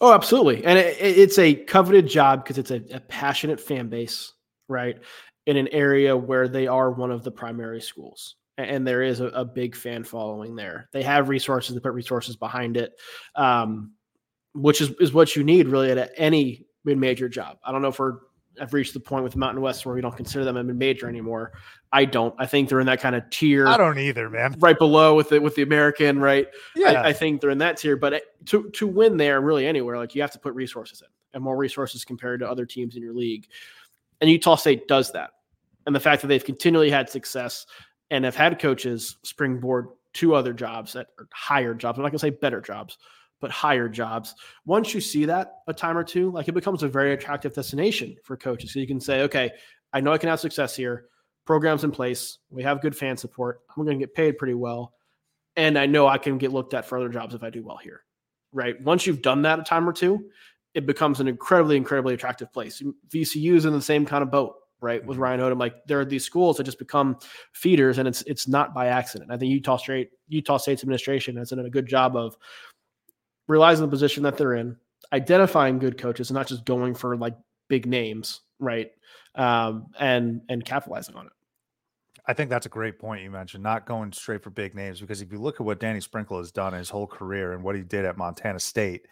Oh, 0.00 0.12
absolutely. 0.12 0.64
And 0.64 0.78
it, 0.78 0.96
it's 1.00 1.38
a 1.38 1.54
coveted 1.54 2.08
job 2.08 2.42
because 2.42 2.58
it's 2.58 2.70
a, 2.70 2.82
a 2.92 3.00
passionate 3.00 3.60
fan 3.60 3.88
base, 3.88 4.32
right? 4.68 4.98
In 5.46 5.56
an 5.56 5.68
area 5.68 6.16
where 6.16 6.48
they 6.48 6.66
are 6.66 6.90
one 6.90 7.10
of 7.10 7.22
the 7.22 7.30
primary 7.30 7.80
schools 7.80 8.36
and 8.58 8.86
there 8.86 9.02
is 9.02 9.20
a, 9.20 9.26
a, 9.26 9.44
big 9.44 9.74
fan 9.74 10.04
following 10.04 10.54
there. 10.56 10.88
They 10.92 11.02
have 11.02 11.28
resources, 11.28 11.74
they 11.74 11.80
put 11.80 11.94
resources 11.94 12.36
behind 12.36 12.76
it, 12.76 12.92
um, 13.34 13.92
which 14.54 14.80
is, 14.80 14.90
is 15.00 15.12
what 15.12 15.34
you 15.34 15.44
need 15.44 15.68
really 15.68 15.90
at 15.90 16.12
any 16.16 16.66
mid 16.84 16.98
major 16.98 17.28
job. 17.28 17.58
I 17.64 17.72
don't 17.72 17.82
know 17.82 17.88
if 17.88 17.98
we're 17.98 18.18
have 18.58 18.74
reached 18.74 18.94
the 18.94 19.00
point 19.00 19.24
with 19.24 19.36
Mountain 19.36 19.62
West 19.62 19.86
where 19.86 19.94
we 19.94 20.00
don't 20.00 20.16
consider 20.16 20.44
them 20.44 20.56
a 20.56 20.64
major 20.64 21.08
anymore. 21.08 21.52
I 21.92 22.04
don't. 22.04 22.34
I 22.38 22.46
think 22.46 22.68
they're 22.68 22.80
in 22.80 22.86
that 22.86 23.00
kind 23.00 23.16
of 23.16 23.28
tier. 23.30 23.66
I 23.66 23.76
don't 23.76 23.98
either, 23.98 24.28
man. 24.28 24.54
Right 24.58 24.78
below 24.78 25.14
with 25.14 25.32
it 25.32 25.42
with 25.42 25.54
the 25.54 25.62
American, 25.62 26.18
right? 26.18 26.46
Yeah. 26.76 26.92
I, 26.92 27.08
I 27.08 27.12
think 27.12 27.40
they're 27.40 27.50
in 27.50 27.58
that 27.58 27.76
tier. 27.76 27.96
But 27.96 28.22
to 28.46 28.70
to 28.70 28.86
win 28.86 29.16
there, 29.16 29.40
really 29.40 29.66
anywhere, 29.66 29.96
like 29.96 30.14
you 30.14 30.22
have 30.22 30.32
to 30.32 30.38
put 30.38 30.54
resources 30.54 31.02
in 31.02 31.08
and 31.34 31.42
more 31.42 31.56
resources 31.56 32.04
compared 32.04 32.40
to 32.40 32.48
other 32.48 32.66
teams 32.66 32.96
in 32.96 33.02
your 33.02 33.14
league. 33.14 33.46
And 34.20 34.30
Utah 34.30 34.56
State 34.56 34.86
does 34.86 35.12
that. 35.12 35.30
And 35.86 35.94
the 35.94 36.00
fact 36.00 36.22
that 36.22 36.28
they've 36.28 36.44
continually 36.44 36.90
had 36.90 37.08
success 37.08 37.66
and 38.10 38.24
have 38.24 38.36
had 38.36 38.60
coaches 38.60 39.16
springboard 39.22 39.88
to 40.14 40.34
other 40.34 40.52
jobs 40.52 40.92
that 40.92 41.08
are 41.18 41.26
higher 41.32 41.74
jobs. 41.74 41.98
I'm 41.98 42.02
not 42.02 42.10
going 42.10 42.18
to 42.18 42.26
say 42.26 42.30
better 42.30 42.60
jobs, 42.60 42.98
but 43.42 43.50
higher 43.50 43.88
jobs. 43.88 44.34
Once 44.64 44.94
you 44.94 45.00
see 45.00 45.26
that 45.26 45.56
a 45.66 45.74
time 45.74 45.98
or 45.98 46.04
two, 46.04 46.30
like 46.30 46.48
it 46.48 46.52
becomes 46.52 46.82
a 46.82 46.88
very 46.88 47.12
attractive 47.12 47.52
destination 47.52 48.16
for 48.24 48.36
coaches. 48.38 48.72
So 48.72 48.78
you 48.78 48.86
can 48.86 49.00
say, 49.00 49.22
okay, 49.22 49.50
I 49.92 50.00
know 50.00 50.12
I 50.12 50.18
can 50.18 50.30
have 50.30 50.40
success 50.40 50.74
here. 50.74 51.06
Programs 51.44 51.82
in 51.82 51.90
place. 51.90 52.38
We 52.50 52.62
have 52.62 52.80
good 52.80 52.96
fan 52.96 53.16
support. 53.16 53.60
I'm 53.76 53.84
going 53.84 53.98
to 53.98 54.02
get 54.02 54.14
paid 54.14 54.38
pretty 54.38 54.54
well. 54.54 54.94
And 55.56 55.76
I 55.76 55.86
know 55.86 56.06
I 56.06 56.16
can 56.16 56.38
get 56.38 56.52
looked 56.52 56.72
at 56.72 56.86
for 56.86 56.96
other 56.96 57.08
jobs 57.08 57.34
if 57.34 57.42
I 57.42 57.50
do 57.50 57.64
well 57.64 57.76
here. 57.76 58.04
Right. 58.52 58.80
Once 58.80 59.06
you've 59.06 59.22
done 59.22 59.42
that 59.42 59.58
a 59.58 59.62
time 59.64 59.86
or 59.88 59.92
two, 59.92 60.30
it 60.72 60.86
becomes 60.86 61.18
an 61.18 61.26
incredibly, 61.26 61.76
incredibly 61.76 62.14
attractive 62.14 62.52
place. 62.52 62.80
VCU 63.12 63.56
is 63.56 63.66
in 63.66 63.72
the 63.72 63.82
same 63.82 64.06
kind 64.06 64.22
of 64.22 64.30
boat 64.30 64.54
right? 64.82 65.04
With 65.06 65.14
mm-hmm. 65.14 65.22
Ryan 65.22 65.40
Odom, 65.40 65.58
like 65.60 65.76
there 65.86 66.00
are 66.00 66.04
these 66.04 66.24
schools 66.24 66.56
that 66.56 66.64
just 66.64 66.78
become 66.78 67.16
feeders, 67.52 67.98
and 67.98 68.06
it's 68.06 68.22
it's 68.22 68.48
not 68.48 68.74
by 68.74 68.88
accident. 68.88 69.30
I 69.30 69.38
think 69.38 69.50
Utah 69.52 69.78
State 69.78 70.10
Utah 70.28 70.58
State's 70.58 70.82
administration 70.82 71.36
has 71.36 71.50
done 71.50 71.60
a 71.60 71.70
good 71.70 71.86
job 71.86 72.16
of 72.16 72.36
realizing 73.52 73.84
the 73.84 73.90
position 73.90 74.22
that 74.24 74.36
they're 74.36 74.54
in, 74.54 74.76
identifying 75.12 75.78
good 75.78 75.98
coaches, 75.98 76.30
and 76.30 76.34
not 76.34 76.46
just 76.48 76.64
going 76.64 76.94
for 76.94 77.16
like 77.16 77.36
big 77.68 77.86
names, 77.86 78.40
right? 78.58 78.90
Um, 79.34 79.86
and 79.98 80.42
and 80.48 80.64
capitalizing 80.64 81.14
on 81.14 81.26
it. 81.26 81.32
I 82.26 82.34
think 82.34 82.50
that's 82.50 82.66
a 82.66 82.70
great 82.70 82.98
point 82.98 83.22
you 83.22 83.30
mentioned, 83.30 83.62
not 83.62 83.84
going 83.84 84.12
straight 84.12 84.42
for 84.42 84.50
big 84.50 84.74
names, 84.74 85.00
because 85.00 85.22
if 85.22 85.32
you 85.32 85.40
look 85.40 85.56
at 85.60 85.66
what 85.66 85.80
Danny 85.80 86.00
Sprinkle 86.00 86.38
has 86.38 86.52
done 86.52 86.72
his 86.72 86.88
whole 86.88 87.06
career 87.06 87.52
and 87.52 87.64
what 87.64 87.74
he 87.74 87.82
did 87.82 88.04
at 88.04 88.16
Montana 88.16 88.60
State, 88.60 89.06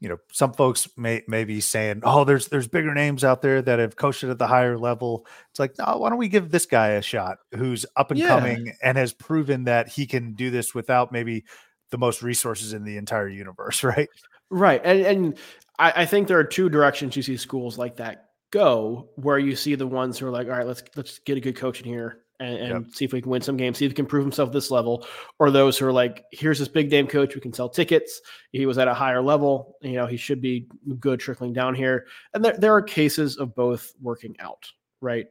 you 0.00 0.08
know, 0.08 0.18
some 0.32 0.52
folks 0.52 0.88
may 0.96 1.22
may 1.28 1.44
be 1.44 1.60
saying, 1.60 2.00
"Oh, 2.02 2.24
there's 2.24 2.48
there's 2.48 2.68
bigger 2.68 2.92
names 2.92 3.24
out 3.24 3.40
there 3.40 3.62
that 3.62 3.78
have 3.78 3.96
coached 3.96 4.24
at 4.24 4.36
the 4.36 4.48
higher 4.48 4.76
level." 4.76 5.26
It's 5.50 5.60
like, 5.60 5.78
no, 5.78 5.96
why 5.98 6.08
don't 6.08 6.18
we 6.18 6.28
give 6.28 6.50
this 6.50 6.66
guy 6.66 6.88
a 6.88 7.02
shot 7.02 7.38
who's 7.54 7.86
up 7.96 8.10
and 8.10 8.18
yeah. 8.18 8.28
coming 8.28 8.74
and 8.82 8.98
has 8.98 9.12
proven 9.12 9.64
that 9.64 9.88
he 9.88 10.06
can 10.06 10.34
do 10.34 10.50
this 10.50 10.74
without 10.74 11.12
maybe 11.12 11.44
the 11.92 11.98
most 11.98 12.22
resources 12.22 12.72
in 12.72 12.82
the 12.82 12.96
entire 12.96 13.28
universe, 13.28 13.84
right? 13.84 14.08
Right, 14.50 14.80
and 14.84 15.00
and 15.00 15.38
I, 15.78 15.92
I 16.02 16.06
think 16.06 16.26
there 16.26 16.38
are 16.38 16.44
two 16.44 16.68
directions 16.68 17.16
you 17.16 17.22
see 17.22 17.36
schools 17.36 17.78
like 17.78 17.96
that 17.96 18.30
go, 18.50 19.08
where 19.14 19.38
you 19.38 19.54
see 19.54 19.76
the 19.76 19.86
ones 19.86 20.18
who 20.18 20.26
are 20.26 20.30
like, 20.30 20.48
"All 20.48 20.56
right, 20.56 20.66
let's 20.66 20.82
let's 20.96 21.20
get 21.20 21.36
a 21.36 21.40
good 21.40 21.56
coach 21.56 21.80
in 21.80 21.86
here." 21.86 22.22
and, 22.42 22.58
and 22.58 22.86
yep. 22.86 22.94
see 22.94 23.04
if 23.04 23.12
we 23.12 23.22
can 23.22 23.30
win 23.30 23.40
some 23.40 23.56
games, 23.56 23.78
see 23.78 23.84
if 23.84 23.92
he 23.92 23.96
can 23.96 24.06
prove 24.06 24.24
himself 24.24 24.52
this 24.52 24.70
level, 24.70 25.06
or 25.38 25.50
those 25.50 25.78
who 25.78 25.86
are 25.86 25.92
like, 25.92 26.24
here's 26.32 26.58
this 26.58 26.68
big 26.68 26.90
name 26.90 27.06
coach, 27.06 27.34
we 27.34 27.40
can 27.40 27.52
sell 27.52 27.68
tickets. 27.68 28.20
He 28.50 28.66
was 28.66 28.78
at 28.78 28.88
a 28.88 28.94
higher 28.94 29.22
level, 29.22 29.76
you 29.80 29.92
know, 29.92 30.06
he 30.06 30.16
should 30.16 30.40
be 30.40 30.68
good 30.98 31.20
trickling 31.20 31.52
down 31.52 31.74
here. 31.74 32.06
And 32.34 32.44
there, 32.44 32.56
there 32.58 32.74
are 32.74 32.82
cases 32.82 33.36
of 33.36 33.54
both 33.54 33.92
working 34.00 34.34
out, 34.40 34.66
right? 35.00 35.26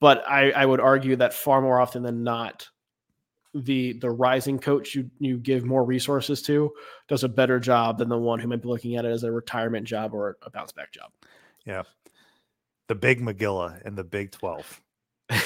But 0.00 0.28
I, 0.28 0.50
I 0.50 0.66
would 0.66 0.80
argue 0.80 1.16
that 1.16 1.32
far 1.32 1.62
more 1.62 1.80
often 1.80 2.02
than 2.02 2.24
not, 2.24 2.68
the 3.54 3.92
the 3.94 4.10
rising 4.10 4.58
coach 4.58 4.94
you 4.94 5.10
you 5.18 5.36
give 5.36 5.64
more 5.64 5.84
resources 5.84 6.40
to 6.42 6.72
does 7.08 7.22
a 7.22 7.28
better 7.28 7.60
job 7.60 7.98
than 7.98 8.08
the 8.08 8.16
one 8.16 8.38
who 8.38 8.48
might 8.48 8.62
be 8.62 8.68
looking 8.68 8.96
at 8.96 9.04
it 9.04 9.10
as 9.10 9.24
a 9.24 9.30
retirement 9.30 9.86
job 9.86 10.14
or 10.14 10.38
a 10.42 10.50
bounce 10.50 10.72
back 10.72 10.90
job. 10.90 11.10
Yeah. 11.64 11.82
The 12.88 12.94
big 12.94 13.20
McGilla 13.20 13.80
and 13.84 13.96
the 13.96 14.04
Big 14.04 14.32
12. 14.32 14.80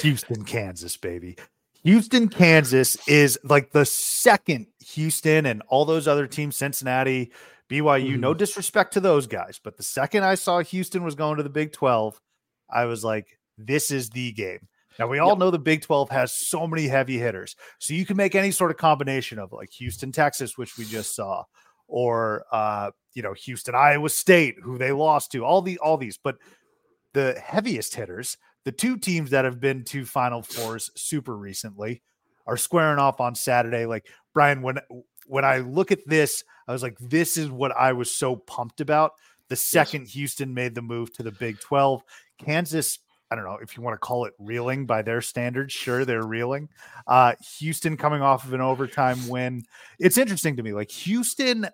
Houston, 0.00 0.44
Kansas, 0.44 0.96
baby. 0.96 1.36
Houston, 1.84 2.28
Kansas 2.28 2.96
is 3.06 3.38
like 3.44 3.70
the 3.70 3.84
second 3.84 4.66
Houston 4.80 5.46
and 5.46 5.62
all 5.68 5.84
those 5.84 6.08
other 6.08 6.26
teams, 6.26 6.56
Cincinnati, 6.56 7.30
BYU. 7.70 8.14
Mm. 8.14 8.20
No 8.20 8.30
mm-hmm. 8.30 8.38
disrespect 8.38 8.94
to 8.94 9.00
those 9.00 9.26
guys, 9.26 9.60
but 9.62 9.76
the 9.76 9.82
second 9.82 10.24
I 10.24 10.34
saw 10.34 10.60
Houston 10.60 11.04
was 11.04 11.14
going 11.14 11.36
to 11.36 11.42
the 11.42 11.48
Big 11.48 11.72
12, 11.72 12.20
I 12.68 12.86
was 12.86 13.04
like, 13.04 13.38
this 13.56 13.90
is 13.90 14.10
the 14.10 14.32
game. 14.32 14.66
Now, 14.98 15.08
we 15.08 15.18
all 15.18 15.30
yep. 15.30 15.38
know 15.38 15.50
the 15.50 15.58
Big 15.58 15.82
12 15.82 16.10
has 16.10 16.32
so 16.32 16.66
many 16.66 16.86
heavy 16.86 17.18
hitters. 17.18 17.56
So 17.78 17.94
you 17.94 18.06
can 18.06 18.16
make 18.16 18.34
any 18.34 18.50
sort 18.50 18.70
of 18.70 18.76
combination 18.76 19.38
of 19.38 19.52
like 19.52 19.70
Houston, 19.72 20.12
Texas, 20.12 20.56
which 20.56 20.78
we 20.78 20.84
just 20.84 21.14
saw, 21.14 21.44
or, 21.88 22.44
uh, 22.52 22.90
you 23.14 23.22
know, 23.22 23.34
Houston, 23.34 23.74
Iowa 23.74 24.08
State, 24.08 24.56
who 24.62 24.78
they 24.78 24.92
lost 24.92 25.32
to, 25.32 25.44
all 25.44 25.62
the 25.62 25.78
all 25.78 25.96
these. 25.96 26.18
But 26.18 26.36
the 27.12 27.40
heaviest 27.44 27.94
hitters 27.94 28.36
the 28.66 28.72
two 28.72 28.98
teams 28.98 29.30
that 29.30 29.44
have 29.44 29.60
been 29.60 29.84
to 29.84 30.04
Final 30.04 30.42
Fours 30.42 30.90
super 30.96 31.36
recently 31.36 32.02
are 32.48 32.56
squaring 32.56 32.98
off 32.98 33.20
on 33.20 33.36
Saturday. 33.36 33.86
Like 33.86 34.08
Brian, 34.34 34.60
when 34.60 34.80
when 35.28 35.44
I 35.44 35.58
look 35.58 35.92
at 35.92 36.00
this, 36.04 36.42
I 36.66 36.72
was 36.72 36.82
like, 36.82 36.98
this 36.98 37.36
is 37.36 37.48
what 37.48 37.70
I 37.76 37.92
was 37.92 38.10
so 38.10 38.34
pumped 38.34 38.80
about. 38.80 39.12
The 39.48 39.54
second 39.54 40.02
yes. 40.02 40.14
Houston 40.14 40.52
made 40.52 40.74
the 40.74 40.82
move 40.82 41.12
to 41.12 41.22
the 41.22 41.30
Big 41.30 41.60
12, 41.60 42.02
Kansas. 42.44 42.98
I 43.30 43.34
don't 43.34 43.44
know 43.44 43.58
if 43.60 43.76
you 43.76 43.82
want 43.82 43.94
to 43.94 43.98
call 43.98 44.24
it 44.24 44.34
reeling 44.38 44.86
by 44.86 45.02
their 45.02 45.20
standards. 45.20 45.72
Sure, 45.72 46.04
they're 46.04 46.26
reeling. 46.26 46.68
Uh, 47.06 47.34
Houston 47.58 47.96
coming 47.96 48.22
off 48.22 48.44
of 48.44 48.52
an 48.52 48.60
overtime 48.60 49.28
win. 49.28 49.64
It's 49.98 50.18
interesting 50.18 50.56
to 50.56 50.62
me. 50.62 50.72
Like 50.72 50.90
Houston, 50.90 51.66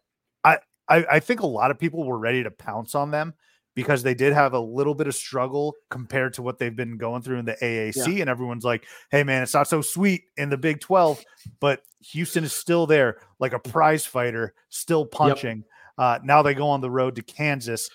I, 0.44 0.58
I, 0.88 1.04
I 1.10 1.20
think 1.20 1.40
a 1.40 1.46
lot 1.46 1.70
of 1.70 1.78
people 1.78 2.04
were 2.04 2.18
ready 2.18 2.42
to 2.42 2.50
pounce 2.50 2.94
on 2.94 3.10
them 3.10 3.34
because 3.74 4.02
they 4.02 4.14
did 4.14 4.32
have 4.32 4.52
a 4.52 4.60
little 4.60 4.94
bit 4.94 5.06
of 5.06 5.14
struggle 5.14 5.74
compared 5.90 6.34
to 6.34 6.42
what 6.42 6.58
they've 6.58 6.76
been 6.76 6.96
going 6.96 7.22
through 7.22 7.38
in 7.38 7.44
the 7.44 7.56
AAC. 7.62 8.16
Yeah. 8.16 8.22
And 8.22 8.30
everyone's 8.30 8.64
like, 8.64 8.86
hey, 9.10 9.24
man, 9.24 9.42
it's 9.42 9.54
not 9.54 9.68
so 9.68 9.80
sweet 9.80 10.24
in 10.36 10.50
the 10.50 10.58
Big 10.58 10.80
12, 10.80 11.22
but 11.60 11.82
Houston 12.00 12.44
is 12.44 12.52
still 12.52 12.86
there, 12.86 13.18
like 13.38 13.52
a 13.52 13.58
prize 13.58 14.04
fighter, 14.04 14.54
still 14.68 15.06
punching. 15.06 15.58
Yep. 15.58 15.66
Uh, 15.98 16.18
now 16.24 16.42
they 16.42 16.54
go 16.54 16.68
on 16.68 16.80
the 16.80 16.90
road 16.90 17.16
to 17.16 17.22
Kansas. 17.22 17.88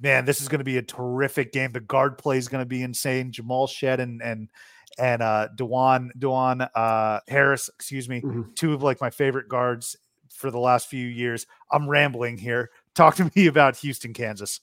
Man, 0.00 0.24
this 0.24 0.40
is 0.40 0.48
going 0.48 0.58
to 0.58 0.64
be 0.64 0.76
a 0.76 0.82
terrific 0.82 1.52
game. 1.52 1.72
The 1.72 1.80
guard 1.80 2.18
play 2.18 2.36
is 2.36 2.48
going 2.48 2.62
to 2.62 2.68
be 2.68 2.82
insane. 2.82 3.32
Jamal 3.32 3.66
Shead 3.66 4.00
and 4.00 4.20
and 4.22 4.48
and 4.98 5.22
uh 5.22 5.48
Dajuan 5.56 6.10
Dajuan 6.18 6.68
uh 6.74 7.20
Harris, 7.28 7.68
excuse 7.74 8.08
me, 8.08 8.20
mm-hmm. 8.20 8.42
two 8.54 8.72
of 8.74 8.82
like 8.82 9.00
my 9.00 9.10
favorite 9.10 9.48
guards 9.48 9.96
for 10.30 10.50
the 10.50 10.58
last 10.58 10.88
few 10.88 11.06
years. 11.06 11.46
I'm 11.70 11.88
rambling 11.88 12.38
here. 12.38 12.70
Talk 12.94 13.16
to 13.16 13.30
me 13.36 13.46
about 13.46 13.76
Houston, 13.76 14.12
Kansas. 14.12 14.60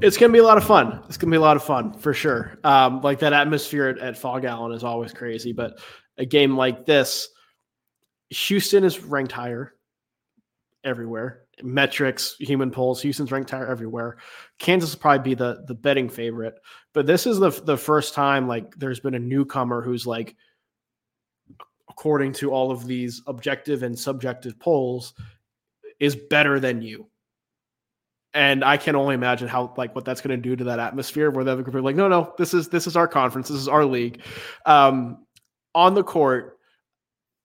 It's 0.00 0.16
gonna 0.16 0.32
be 0.32 0.38
a 0.38 0.44
lot 0.44 0.58
of 0.58 0.64
fun. 0.64 1.02
It's 1.08 1.16
gonna 1.16 1.30
be 1.30 1.36
a 1.36 1.40
lot 1.40 1.56
of 1.56 1.64
fun 1.64 1.92
for 1.92 2.14
sure. 2.14 2.58
Um, 2.64 3.00
like 3.00 3.18
that 3.20 3.32
atmosphere 3.32 3.88
at, 3.88 3.98
at 3.98 4.16
Phog 4.16 4.44
Allen 4.44 4.72
is 4.72 4.84
always 4.84 5.12
crazy, 5.12 5.52
but 5.52 5.80
a 6.18 6.24
game 6.24 6.56
like 6.56 6.86
this, 6.86 7.28
Houston 8.30 8.84
is 8.84 9.00
ranked 9.00 9.32
higher. 9.32 9.74
everywhere. 10.84 11.42
Metrics, 11.62 12.36
human 12.38 12.70
polls, 12.70 13.02
Houston's 13.02 13.32
ranked 13.32 13.50
higher 13.50 13.66
everywhere. 13.66 14.18
Kansas 14.58 14.92
will 14.92 15.00
probably 15.00 15.30
be 15.30 15.34
the 15.34 15.64
the 15.66 15.74
betting 15.74 16.08
favorite, 16.08 16.54
but 16.92 17.06
this 17.06 17.26
is 17.26 17.38
the 17.38 17.50
the 17.50 17.76
first 17.76 18.14
time 18.14 18.48
like 18.48 18.74
there's 18.76 19.00
been 19.00 19.14
a 19.14 19.18
newcomer 19.18 19.82
who's 19.82 20.06
like, 20.06 20.36
according 21.88 22.32
to 22.34 22.52
all 22.52 22.70
of 22.70 22.86
these 22.86 23.22
objective 23.26 23.82
and 23.82 23.98
subjective 23.98 24.58
polls, 24.58 25.14
is 25.98 26.16
better 26.16 26.58
than 26.60 26.82
you. 26.82 27.08
And 28.32 28.64
I 28.64 28.76
can 28.76 28.94
only 28.94 29.14
imagine 29.14 29.48
how 29.48 29.74
like 29.76 29.94
what 29.94 30.04
that's 30.04 30.20
going 30.20 30.40
to 30.40 30.48
do 30.48 30.54
to 30.56 30.64
that 30.64 30.78
atmosphere 30.78 31.30
where 31.30 31.44
the 31.44 31.52
other 31.52 31.62
group 31.62 31.74
are 31.74 31.82
like, 31.82 31.96
no, 31.96 32.08
no, 32.08 32.32
this 32.38 32.54
is 32.54 32.68
this 32.68 32.86
is 32.86 32.96
our 32.96 33.08
conference, 33.08 33.48
this 33.48 33.58
is 33.58 33.68
our 33.68 33.84
league. 33.84 34.22
Um, 34.66 35.26
on 35.74 35.94
the 35.94 36.04
court, 36.04 36.58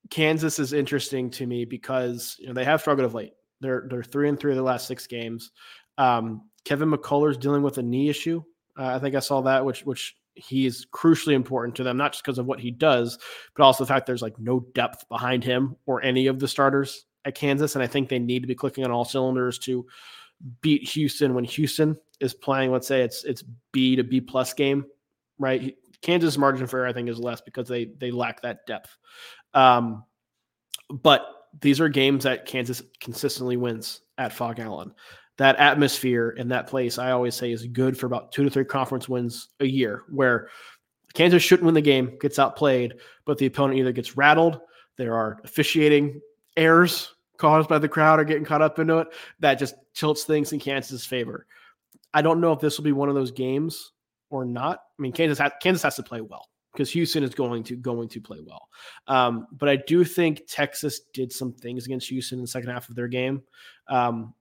Kansas 0.09 0.59
is 0.59 0.73
interesting 0.73 1.29
to 1.31 1.47
me 1.47 1.65
because 1.65 2.35
you 2.39 2.47
know 2.47 2.53
they 2.53 2.65
have 2.65 2.81
struggled 2.81 3.05
of 3.05 3.13
late. 3.13 3.33
They're 3.61 3.87
they're 3.89 4.03
three 4.03 4.29
and 4.29 4.39
three 4.39 4.51
of 4.51 4.57
the 4.57 4.63
last 4.63 4.87
six 4.87 5.07
games. 5.07 5.51
Um, 5.97 6.49
Kevin 6.65 6.91
McCullar's 6.91 7.37
dealing 7.37 7.63
with 7.63 7.77
a 7.77 7.83
knee 7.83 8.09
issue. 8.09 8.43
Uh, 8.77 8.87
I 8.87 8.99
think 8.99 9.15
I 9.15 9.19
saw 9.19 9.41
that, 9.41 9.63
which 9.63 9.85
which 9.85 10.15
he 10.35 10.65
is 10.65 10.85
crucially 10.93 11.33
important 11.33 11.75
to 11.75 11.83
them, 11.83 11.97
not 11.97 12.11
just 12.11 12.23
because 12.23 12.37
of 12.37 12.45
what 12.45 12.59
he 12.59 12.69
does, 12.69 13.17
but 13.55 13.63
also 13.63 13.83
the 13.83 13.87
fact 13.87 14.05
there's 14.05 14.21
like 14.21 14.37
no 14.37 14.59
depth 14.73 15.07
behind 15.07 15.43
him 15.43 15.75
or 15.85 16.01
any 16.01 16.27
of 16.27 16.39
the 16.39 16.47
starters 16.47 17.05
at 17.23 17.35
Kansas. 17.35 17.75
And 17.75 17.83
I 17.83 17.87
think 17.87 18.09
they 18.09 18.19
need 18.19 18.41
to 18.41 18.47
be 18.47 18.55
clicking 18.55 18.83
on 18.83 18.91
all 18.91 19.05
cylinders 19.05 19.57
to 19.59 19.85
beat 20.61 20.87
Houston 20.89 21.33
when 21.33 21.45
Houston 21.45 21.97
is 22.19 22.33
playing. 22.33 22.71
Let's 22.71 22.87
say 22.87 23.01
it's 23.01 23.23
it's 23.23 23.43
B 23.71 23.95
to 23.95 24.03
B 24.03 24.19
plus 24.19 24.53
game, 24.53 24.85
right? 25.39 25.75
Kansas 26.01 26.37
margin 26.37 26.67
for 26.67 26.79
error, 26.79 26.87
I 26.87 26.93
think, 26.93 27.09
is 27.09 27.19
less 27.19 27.41
because 27.41 27.67
they 27.67 27.85
they 27.85 28.11
lack 28.11 28.41
that 28.41 28.65
depth. 28.67 28.95
Um, 29.53 30.03
but 30.89 31.25
these 31.61 31.79
are 31.79 31.89
games 31.89 32.23
that 32.23 32.45
Kansas 32.45 32.81
consistently 32.99 33.57
wins 33.57 34.01
at 34.17 34.33
Phog 34.33 34.59
Allen. 34.59 34.93
That 35.37 35.57
atmosphere 35.57 36.29
in 36.29 36.47
that 36.49 36.67
place, 36.67 36.97
I 36.97 37.11
always 37.11 37.35
say, 37.35 37.51
is 37.51 37.65
good 37.67 37.97
for 37.97 38.05
about 38.05 38.31
two 38.31 38.43
to 38.43 38.49
three 38.49 38.65
conference 38.65 39.09
wins 39.09 39.49
a 39.59 39.65
year, 39.65 40.03
where 40.09 40.49
Kansas 41.13 41.43
shouldn't 41.43 41.65
win 41.65 41.73
the 41.73 41.81
game, 41.81 42.17
gets 42.21 42.39
outplayed, 42.39 42.95
but 43.25 43.37
the 43.37 43.45
opponent 43.45 43.79
either 43.79 43.91
gets 43.91 44.17
rattled, 44.17 44.59
there 44.97 45.15
are 45.15 45.39
officiating 45.43 46.21
errors 46.55 47.13
caused 47.37 47.67
by 47.67 47.79
the 47.79 47.89
crowd 47.89 48.19
or 48.19 48.23
getting 48.23 48.45
caught 48.45 48.61
up 48.61 48.79
into 48.79 48.99
it 48.99 49.07
that 49.39 49.55
just 49.55 49.75
tilts 49.93 50.23
things 50.23 50.53
in 50.53 50.59
Kansas' 50.59 51.05
favor. 51.05 51.45
I 52.13 52.21
don't 52.21 52.39
know 52.39 52.53
if 52.53 52.61
this 52.61 52.77
will 52.77 52.85
be 52.85 52.93
one 52.93 53.09
of 53.09 53.15
those 53.15 53.31
games 53.31 53.91
or 54.29 54.45
not. 54.45 54.79
I 54.97 55.01
mean, 55.01 55.11
Kansas 55.11 55.37
has, 55.39 55.51
Kansas 55.61 55.83
has 55.83 55.97
to 55.97 56.03
play 56.03 56.21
well 56.21 56.47
because 56.75 56.91
Houston 56.91 57.23
is 57.23 57.33
going 57.33 57.63
to 57.63 57.75
going 57.75 58.09
to 58.09 58.21
play 58.21 58.39
well. 58.45 58.69
Um, 59.07 59.47
but 59.53 59.69
I 59.69 59.77
do 59.77 60.03
think 60.03 60.43
Texas 60.47 61.01
did 61.13 61.31
some 61.31 61.53
things 61.53 61.85
against 61.85 62.09
Houston 62.09 62.39
in 62.39 62.43
the 62.43 62.47
second 62.47 62.69
half 62.69 62.89
of 62.89 62.95
their 62.95 63.07
game 63.07 63.41
um, 63.87 64.33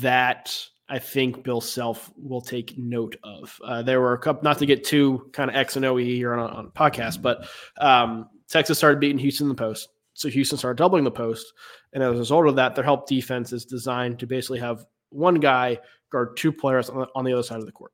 that 0.00 0.56
I 0.88 0.98
think 0.98 1.42
Bill 1.42 1.60
Self 1.60 2.12
will 2.16 2.40
take 2.40 2.78
note 2.78 3.16
of. 3.24 3.58
Uh, 3.64 3.82
there 3.82 4.00
were 4.00 4.12
a 4.12 4.18
couple, 4.18 4.42
not 4.44 4.58
to 4.58 4.66
get 4.66 4.84
too 4.84 5.28
kind 5.32 5.50
of 5.50 5.56
X 5.56 5.76
and 5.76 5.84
OE 5.84 5.96
here 5.96 6.34
on, 6.34 6.50
on 6.50 6.70
podcast, 6.70 7.20
but 7.20 7.48
um, 7.80 8.28
Texas 8.48 8.78
started 8.78 9.00
beating 9.00 9.18
Houston 9.18 9.46
in 9.46 9.48
the 9.48 9.54
post. 9.54 9.88
So 10.14 10.28
Houston 10.28 10.56
started 10.56 10.78
doubling 10.78 11.04
the 11.04 11.10
post. 11.10 11.52
And 11.92 12.02
as 12.02 12.14
a 12.14 12.18
result 12.18 12.46
of 12.46 12.56
that, 12.56 12.74
their 12.74 12.84
help 12.84 13.06
defense 13.06 13.52
is 13.52 13.64
designed 13.64 14.18
to 14.20 14.26
basically 14.26 14.60
have 14.60 14.86
one 15.10 15.34
guy 15.36 15.78
guard 16.10 16.36
two 16.36 16.52
players 16.52 16.88
on 16.88 17.00
the, 17.00 17.06
on 17.14 17.24
the 17.24 17.32
other 17.32 17.42
side 17.42 17.58
of 17.58 17.66
the 17.66 17.72
court. 17.72 17.92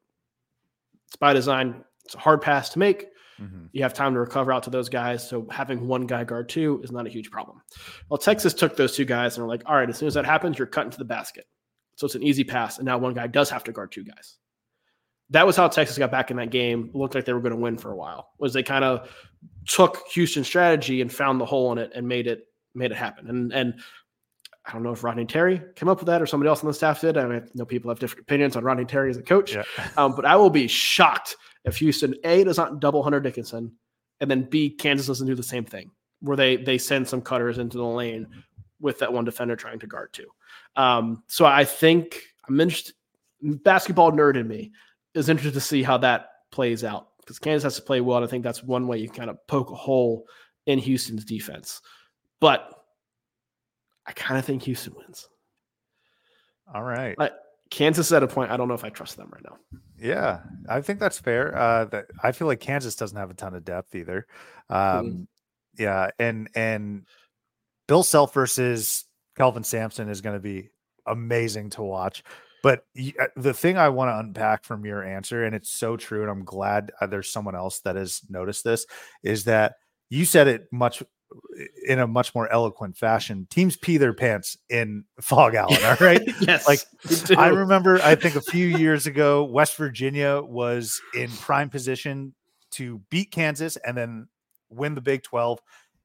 It's 1.09 1.17
by 1.17 1.33
design. 1.33 1.85
It's 2.13 2.17
a 2.17 2.19
hard 2.19 2.43
pass 2.43 2.69
to 2.71 2.79
make. 2.79 3.07
Mm-hmm. 3.41 3.67
You 3.73 3.83
have 3.83 3.95
time 3.95 4.13
to 4.13 4.21
recover 4.21 4.53
out 4.53 4.63
to 4.65 4.71
those 4.71 4.91
guys. 4.91 5.27
So 5.27 5.47
having 5.51 5.89
one 5.89 6.07
guy 6.07 6.25
guard 6.25 6.51
two 6.51 6.81
is 6.85 6.93
not 6.93 7.07
a 7.07 7.11
huge 7.11 7.31
problem. 7.31 7.63
Well, 8.09 8.19
Texas 8.19 8.53
took 8.53 8.77
those 8.77 8.95
two 8.95 9.07
guys 9.07 9.37
and 9.37 9.45
were 9.45 9.49
like, 9.49 9.63
all 9.67 9.75
right, 9.75 9.89
as 9.89 9.97
soon 9.97 10.09
as 10.09 10.15
that 10.15 10.27
happens, 10.27 10.59
you're 10.59 10.67
cutting 10.67 10.91
to 10.91 10.99
the 10.99 11.05
basket. 11.05 11.47
So 11.97 12.05
it's 12.05 12.15
an 12.15 12.23
easy 12.23 12.45
pass. 12.45 12.77
And 12.79 12.85
now 12.85 12.99
one 12.99 13.15
guy 13.15 13.27
does 13.27 13.49
have 13.49 13.65
to 13.65 13.73
guard 13.73 13.93
two 13.93 14.05
guys. 14.05 14.37
That 15.31 15.47
was 15.47 15.57
how 15.57 15.69
Texas 15.69 15.97
got 15.97 16.11
back 16.11 16.31
in 16.31 16.37
that 16.37 16.51
game. 16.51 16.91
It 16.95 16.97
looked 16.97 17.15
like 17.15 17.25
they 17.25 17.33
were 17.33 17.41
going 17.41 17.55
to 17.55 17.61
win 17.61 17.79
for 17.79 17.91
a 17.91 17.97
while. 17.97 18.29
Was 18.39 18.53
they 18.53 18.63
kind 18.63 18.85
of 18.85 19.11
took 19.67 20.03
Houston's 20.13 20.47
strategy 20.47 21.01
and 21.01 21.11
found 21.11 21.41
the 21.41 21.47
hole 21.47 21.73
in 21.73 21.79
it 21.79 21.93
and 21.95 22.07
made 22.07 22.27
it 22.27 22.45
made 22.75 22.91
it 22.91 22.97
happen. 22.97 23.29
And 23.29 23.53
and 23.53 23.81
I 24.67 24.73
don't 24.73 24.83
know 24.83 24.93
if 24.93 25.03
Rodney 25.03 25.25
Terry 25.25 25.61
came 25.75 25.89
up 25.89 25.99
with 25.99 26.07
that 26.07 26.23
or 26.23 26.27
somebody 26.27 26.49
else 26.49 26.61
on 26.61 26.69
the 26.69 26.75
staff 26.75 27.01
did. 27.01 27.17
I 27.17 27.27
mean, 27.27 27.43
I 27.43 27.49
know 27.55 27.65
people 27.65 27.91
have 27.91 27.99
different 27.99 28.23
opinions 28.23 28.57
on 28.57 28.65
Rodney 28.65 28.85
Terry 28.85 29.11
as 29.11 29.17
a 29.17 29.23
coach, 29.23 29.55
yeah. 29.55 29.65
um, 29.97 30.15
but 30.15 30.25
I 30.25 30.37
will 30.37 30.51
be 30.51 30.69
shocked 30.69 31.37
if 31.65 31.77
Houston 31.79 32.15
A 32.25 32.45
does 32.45 32.59
not 32.59 32.81
double 32.81 33.03
Hunter 33.03 33.21
Dickinson, 33.21 33.73
and 34.21 34.31
then 34.31 34.43
B 34.43 34.71
Kansas 34.71 35.07
doesn't 35.07 35.27
do 35.27 35.35
the 35.35 35.43
same 35.43 35.65
thing 35.65 35.91
where 36.21 36.37
they 36.37 36.57
they 36.57 36.79
send 36.79 37.09
some 37.09 37.21
cutters 37.21 37.59
into 37.59 37.77
the 37.77 37.85
lane 37.85 38.27
with 38.81 38.99
that 38.99 39.13
one 39.13 39.25
defender 39.25 39.57
trying 39.57 39.79
to 39.81 39.87
guard 39.87 40.13
two. 40.13 40.27
Um, 40.77 41.23
so 41.27 41.45
I 41.45 41.65
think 41.65 42.21
I'm 42.49 42.61
interested. 42.61 42.95
Basketball 43.43 44.13
nerd 44.13 44.37
in 44.37 44.47
me 44.47 44.73
is 45.15 45.29
interested 45.29 45.55
to 45.55 45.61
see 45.61 45.83
how 45.83 45.99
that 45.99 46.29
plays 46.51 46.85
out 46.85 47.09
because 47.19 47.39
Kansas 47.39 47.65
has 47.65 47.77
to 47.77 47.83
play 47.83 48.01
well. 48.01 48.19
And 48.19 48.27
I 48.27 48.29
think 48.29 48.45
that's 48.45 48.63
one 48.63 48.87
way 48.87 48.99
you 48.99 49.09
kind 49.09 49.31
of 49.31 49.45
poke 49.47 49.71
a 49.71 49.77
hole 49.77 50.27
in 50.67 50.79
Houston's 50.79 51.25
defense. 51.25 51.81
But 52.41 52.69
I 54.07 54.13
kind 54.13 54.39
of 54.39 54.45
think 54.45 54.63
Houston 54.63 54.95
wins. 54.97 55.29
All 56.73 56.83
right. 56.83 57.17
Kansas 57.73 58.13
at 58.13 58.23
a 58.23 58.29
point, 58.29 58.51
I 58.51 58.59
don't 58.59 58.69
know 58.69 58.75
if 58.75 58.85
I 58.85 58.91
trust 58.91 59.17
them 59.17 59.31
right 59.33 59.43
now. 59.43 59.57
Yeah, 59.99 60.41
I 60.69 60.83
think 60.83 61.01
that's 61.01 61.19
fair. 61.19 61.57
Uh, 61.57 61.87
that 61.87 62.07
I 62.23 62.33
feel 62.33 62.47
like 62.47 62.61
Kansas 62.61 62.97
doesn't 62.97 63.17
have 63.17 63.31
a 63.31 63.35
ton 63.35 63.55
of 63.55 63.65
depth 63.65 63.95
either. 63.95 64.27
Um, 64.69 64.77
mm. 64.79 65.27
Yeah, 65.79 66.11
and 66.19 66.51
and 66.55 67.07
Bill 67.89 68.03
Self 68.03 68.35
versus 68.35 69.07
Kelvin 69.39 69.65
Sampson 69.65 70.11
is 70.11 70.21
going 70.21 70.37
to 70.37 70.41
be 70.41 70.69
amazing 71.07 71.71
to 71.71 71.83
watch. 71.83 72.23
But 72.63 72.85
uh, 72.99 73.29
the 73.37 73.55
thing 73.55 73.79
I 73.79 73.89
want 73.89 74.11
to 74.11 74.19
unpack 74.19 74.65
from 74.65 74.85
your 74.85 75.03
answer, 75.03 75.45
and 75.45 75.55
it's 75.55 75.71
so 75.71 75.97
true, 75.97 76.21
and 76.21 76.31
I'm 76.31 76.45
glad 76.45 76.93
uh, 77.01 77.07
there's 77.07 77.31
someone 77.31 77.57
else 77.57 77.81
that 77.81 77.97
has 77.97 78.21
noticed 78.29 78.65
this, 78.65 78.85
is 79.23 79.45
that 79.45 79.77
you 80.11 80.27
said 80.27 80.47
it 80.47 80.67
much 80.71 81.03
in 81.87 81.99
a 81.99 82.07
much 82.07 82.35
more 82.35 82.51
eloquent 82.53 82.97
fashion. 82.97 83.47
Teams 83.51 83.77
pee 83.77 83.97
their 83.97 84.13
pants 84.13 84.57
in 84.69 85.05
Phog 85.21 85.55
Allen. 85.55 85.83
All 85.85 85.97
right. 86.01 86.23
yes. 86.41 86.67
Like 86.67 86.81
I 87.37 87.49
remember, 87.49 88.01
I 88.03 88.15
think 88.15 88.37
a 88.37 88.41
few 88.41 88.67
years 88.67 89.07
ago, 89.07 89.45
West 89.45 89.77
Virginia 89.77 90.41
was 90.41 91.01
in 91.15 91.31
prime 91.31 91.71
position 91.71 92.35
to 92.73 93.01
beat 93.11 93.31
Kansas 93.31 93.77
and 93.77 93.97
then 93.97 94.29
win 94.71 94.95
the 94.95 95.01
Big 95.01 95.23
12. 95.23 95.61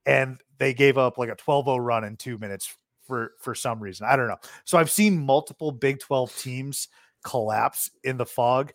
And 0.06 0.40
they 0.58 0.74
gave 0.74 0.98
up 0.98 1.18
like 1.18 1.28
a 1.28 1.34
12 1.34 1.66
0 1.66 1.76
run 1.78 2.04
in 2.04 2.16
two 2.16 2.38
minutes 2.38 2.76
for, 3.06 3.32
for 3.40 3.54
some 3.54 3.80
reason. 3.80 4.06
I 4.08 4.16
don't 4.16 4.28
know. 4.28 4.36
So 4.64 4.78
I've 4.78 4.90
seen 4.90 5.24
multiple 5.24 5.72
Big 5.72 6.00
12 6.00 6.36
teams 6.36 6.88
collapse 7.24 7.90
in 8.04 8.16
the 8.16 8.26
Phog. 8.26 8.72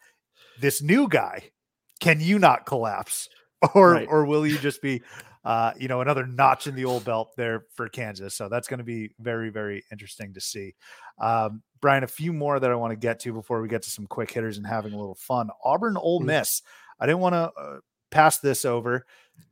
This 0.59 0.81
new 0.81 1.07
guy, 1.07 1.51
can 1.99 2.19
you 2.19 2.39
not 2.39 2.65
collapse? 2.65 3.29
Or, 3.73 3.91
right. 3.91 4.07
or 4.09 4.25
will 4.25 4.45
you 4.45 4.57
just 4.57 4.81
be 4.81 5.01
uh, 5.43 5.73
you 5.77 5.87
know, 5.87 6.01
another 6.01 6.25
notch 6.25 6.67
in 6.67 6.75
the 6.75 6.85
old 6.85 7.03
belt 7.03 7.33
there 7.35 7.65
for 7.75 7.89
Kansas. 7.89 8.33
So 8.33 8.49
that's 8.49 8.67
going 8.67 8.77
to 8.77 8.83
be 8.83 9.13
very, 9.19 9.49
very 9.49 9.83
interesting 9.91 10.33
to 10.33 10.41
see. 10.41 10.73
Um, 11.19 11.61
Brian, 11.81 12.03
a 12.03 12.07
few 12.07 12.31
more 12.31 12.59
that 12.59 12.71
I 12.71 12.75
want 12.75 12.91
to 12.91 12.95
get 12.97 13.19
to 13.21 13.33
before 13.33 13.61
we 13.61 13.67
get 13.67 13.81
to 13.83 13.89
some 13.89 14.07
quick 14.07 14.31
hitters 14.31 14.57
and 14.57 14.65
having 14.65 14.93
a 14.93 14.97
little 14.97 15.15
fun. 15.15 15.49
Auburn, 15.63 15.97
Ole 15.97 16.21
mm. 16.21 16.25
Miss. 16.25 16.61
I 16.99 17.05
didn't 17.05 17.21
want 17.21 17.33
to 17.33 17.51
uh, 17.59 17.79
pass 18.09 18.39
this 18.39 18.63
over. 18.63 19.05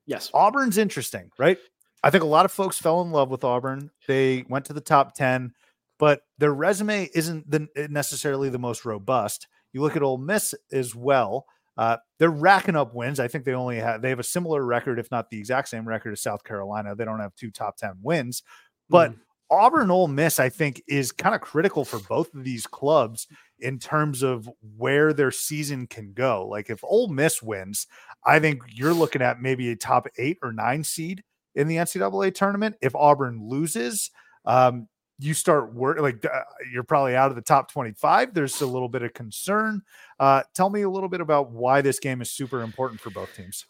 Yes, 0.05 0.29
Auburn's 0.33 0.77
interesting, 0.77 1.29
right? 1.37 1.57
I 2.03 2.09
think 2.09 2.23
a 2.23 2.27
lot 2.27 2.45
of 2.45 2.51
folks 2.51 2.77
fell 2.77 3.01
in 3.01 3.11
love 3.11 3.29
with 3.29 3.43
Auburn. 3.43 3.91
They 4.07 4.45
went 4.49 4.65
to 4.65 4.73
the 4.73 4.81
top 4.81 5.13
ten, 5.13 5.53
but 5.99 6.21
their 6.37 6.53
resume 6.53 7.09
isn't 7.13 7.49
the, 7.49 7.67
necessarily 7.89 8.49
the 8.49 8.59
most 8.59 8.85
robust. 8.85 9.47
You 9.73 9.81
look 9.81 9.95
at 9.95 10.03
Ole 10.03 10.17
Miss 10.17 10.53
as 10.71 10.95
well. 10.95 11.45
Uh, 11.78 11.97
they're 12.19 12.30
racking 12.30 12.76
up 12.76 12.93
wins. 12.93 13.19
I 13.19 13.28
think 13.28 13.45
they 13.45 13.53
only 13.53 13.78
have 13.78 14.01
they 14.01 14.09
have 14.09 14.19
a 14.19 14.24
similar 14.24 14.63
record, 14.63 14.99
if 14.99 15.09
not 15.09 15.30
the 15.30 15.39
exact 15.39 15.69
same 15.69 15.88
record 15.88 16.11
as 16.11 16.22
South 16.22 16.43
Carolina. 16.43 16.95
They 16.95 17.05
don't 17.05 17.19
have 17.19 17.36
two 17.36 17.51
top 17.51 17.78
ten 17.78 17.93
wins, 18.01 18.43
but 18.89 19.11
mm. 19.11 19.17
Auburn 19.51 19.91
Ole 19.91 20.07
Miss, 20.07 20.39
I 20.39 20.47
think, 20.47 20.82
is 20.88 21.11
kind 21.11 21.36
of 21.36 21.41
critical 21.41 21.84
for 21.84 21.99
both 21.99 22.34
of 22.34 22.45
these 22.45 22.65
clubs 22.65 23.28
in 23.59 23.80
terms 23.80 24.24
of 24.24 24.49
where 24.78 25.11
their 25.11 25.32
season 25.32 25.88
can 25.88 26.13
go. 26.13 26.47
Like 26.47 26.69
if 26.69 26.84
Ole 26.84 27.09
Miss 27.09 27.43
wins, 27.43 27.88
I 28.26 28.39
think 28.39 28.61
you're 28.69 28.93
looking 28.93 29.22
at 29.22 29.41
maybe 29.41 29.69
a 29.69 29.76
top 29.76 30.07
eight 30.17 30.38
or 30.41 30.53
nine 30.53 30.86
seed 30.86 31.24
in 31.55 31.67
the 31.67 31.76
NCAA 31.76 32.34
tournament. 32.34 32.78
If 32.82 32.95
Auburn 32.95 33.47
loses, 33.47 34.09
um, 34.45 34.88
you 35.22 35.34
start 35.34 35.74
work 35.74 35.99
like 35.99 36.26
uh, 36.26 36.41
you're 36.72 36.84
probably 36.84 37.15
out 37.15 37.30
of 37.30 37.36
the 37.36 37.41
top 37.41 37.72
25 37.72 38.34
there's 38.34 38.61
a 38.61 38.65
little 38.65 38.89
bit 38.89 39.03
of 39.03 39.13
concern. 39.13 39.82
Uh, 40.19 40.43
tell 40.53 40.69
me 40.69 40.82
a 40.82 40.89
little 40.89 41.09
bit 41.09 41.22
about 41.22 41.51
why 41.51 41.82
this 41.82 41.99
game 41.99 42.22
is 42.22 42.32
super 42.32 42.61
important 42.61 42.99
for 42.99 43.09
both 43.09 43.34
teams. 43.36 43.65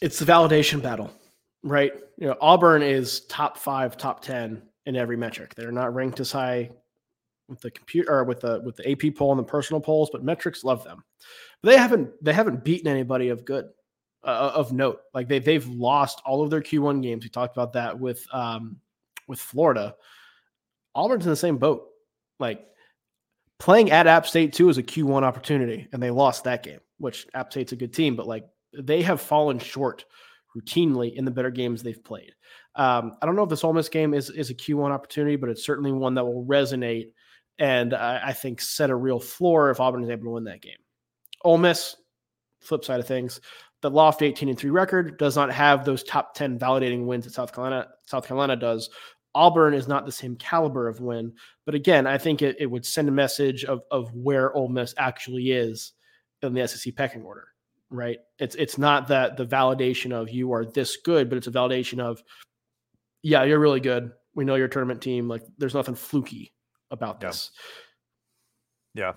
It's 0.00 0.18
the 0.18 0.24
validation 0.24 0.82
battle 0.82 1.12
right? 1.66 1.92
You 2.18 2.28
know 2.28 2.36
auburn 2.40 2.82
is 2.82 3.20
top 3.26 3.58
five 3.58 3.96
top 3.96 4.22
10 4.22 4.62
in 4.86 4.96
every 4.96 5.16
metric. 5.16 5.54
They're 5.54 5.72
not 5.72 5.94
ranked 5.94 6.20
as 6.20 6.32
high 6.32 6.70
with 7.48 7.60
the 7.60 7.70
computer 7.70 8.24
with 8.24 8.40
the 8.40 8.60
with 8.64 8.76
the 8.76 8.90
ap 8.90 9.14
poll 9.16 9.32
and 9.32 9.38
the 9.38 9.44
personal 9.44 9.80
polls 9.80 10.10
but 10.10 10.24
metrics 10.24 10.64
love 10.64 10.84
them. 10.84 11.04
But 11.62 11.70
they 11.70 11.76
haven't 11.76 12.10
they 12.24 12.32
haven't 12.32 12.64
beaten 12.64 12.88
anybody 12.88 13.28
of 13.28 13.44
good 13.44 13.68
uh, 14.24 14.52
of 14.54 14.72
note. 14.72 15.00
Like 15.14 15.28
they, 15.28 15.38
they've 15.38 15.66
lost 15.68 16.20
all 16.24 16.42
of 16.42 16.50
their 16.50 16.60
q1 16.60 17.00
games. 17.02 17.24
We 17.24 17.30
talked 17.30 17.56
about 17.56 17.72
that 17.74 17.98
with 17.98 18.26
um 18.32 18.76
with 19.28 19.40
florida 19.40 19.94
Auburn's 20.96 21.26
in 21.26 21.30
the 21.30 21.36
same 21.36 21.58
boat. 21.58 21.86
Like 22.38 22.66
playing 23.58 23.90
at 23.90 24.06
App 24.06 24.26
State 24.26 24.52
too 24.52 24.68
is 24.68 24.78
a 24.78 24.82
Q1 24.82 25.22
opportunity, 25.22 25.88
and 25.92 26.02
they 26.02 26.10
lost 26.10 26.44
that 26.44 26.62
game, 26.62 26.80
which 26.98 27.26
App 27.34 27.52
State's 27.52 27.72
a 27.72 27.76
good 27.76 27.94
team, 27.94 28.16
but 28.16 28.26
like 28.26 28.44
they 28.76 29.02
have 29.02 29.20
fallen 29.20 29.58
short 29.58 30.04
routinely 30.56 31.14
in 31.14 31.24
the 31.24 31.30
better 31.30 31.50
games 31.50 31.82
they've 31.82 32.02
played. 32.02 32.32
Um, 32.74 33.16
I 33.22 33.26
don't 33.26 33.36
know 33.36 33.44
if 33.44 33.50
this 33.50 33.64
Ole 33.64 33.72
Miss 33.72 33.88
game 33.88 34.14
is 34.14 34.30
is 34.30 34.50
a 34.50 34.54
Q1 34.54 34.90
opportunity, 34.90 35.36
but 35.36 35.50
it's 35.50 35.64
certainly 35.64 35.92
one 35.92 36.14
that 36.14 36.24
will 36.24 36.44
resonate 36.44 37.12
and 37.58 37.94
I, 37.94 38.20
I 38.26 38.32
think 38.32 38.60
set 38.60 38.90
a 38.90 38.96
real 38.96 39.20
floor 39.20 39.70
if 39.70 39.80
Auburn 39.80 40.04
is 40.04 40.10
able 40.10 40.24
to 40.24 40.30
win 40.30 40.44
that 40.44 40.62
game. 40.62 40.76
Ole 41.44 41.58
Miss, 41.58 41.96
flip 42.60 42.84
side 42.84 43.00
of 43.00 43.06
things, 43.06 43.40
the 43.82 43.90
loft 43.90 44.22
18 44.22 44.48
and 44.48 44.58
3 44.58 44.70
record 44.70 45.18
does 45.18 45.36
not 45.36 45.52
have 45.52 45.84
those 45.84 46.02
top 46.02 46.34
10 46.34 46.58
validating 46.58 47.06
wins 47.06 47.24
that 47.24 47.34
South 47.34 47.54
Carolina 47.54 47.88
South 48.06 48.26
Carolina 48.26 48.56
does. 48.56 48.90
Auburn 49.36 49.74
is 49.74 49.86
not 49.86 50.06
the 50.06 50.12
same 50.12 50.34
caliber 50.36 50.88
of 50.88 51.00
win, 51.00 51.32
but 51.66 51.74
again, 51.74 52.06
I 52.06 52.16
think 52.18 52.40
it, 52.42 52.56
it 52.58 52.66
would 52.66 52.86
send 52.86 53.08
a 53.08 53.12
message 53.12 53.64
of 53.64 53.82
of 53.90 54.12
where 54.14 54.52
Ole 54.54 54.68
Miss 54.68 54.94
actually 54.96 55.52
is 55.52 55.92
in 56.42 56.54
the 56.54 56.66
SEC 56.66 56.96
pecking 56.96 57.22
order. 57.22 57.48
Right? 57.90 58.18
It's 58.38 58.54
it's 58.56 58.78
not 58.78 59.06
that 59.08 59.36
the 59.36 59.46
validation 59.46 60.12
of 60.12 60.30
you 60.30 60.52
are 60.52 60.64
this 60.64 60.96
good, 60.96 61.28
but 61.28 61.36
it's 61.36 61.46
a 61.46 61.52
validation 61.52 62.00
of 62.00 62.22
yeah, 63.22 63.44
you're 63.44 63.60
really 63.60 63.80
good. 63.80 64.10
We 64.34 64.44
know 64.44 64.54
your 64.56 64.68
tournament 64.68 65.00
team. 65.02 65.28
Like 65.28 65.42
there's 65.58 65.74
nothing 65.74 65.94
fluky 65.94 66.52
about 66.90 67.18
Yeah. 67.20 67.28
this. 67.28 67.50
Yeah, 68.94 69.12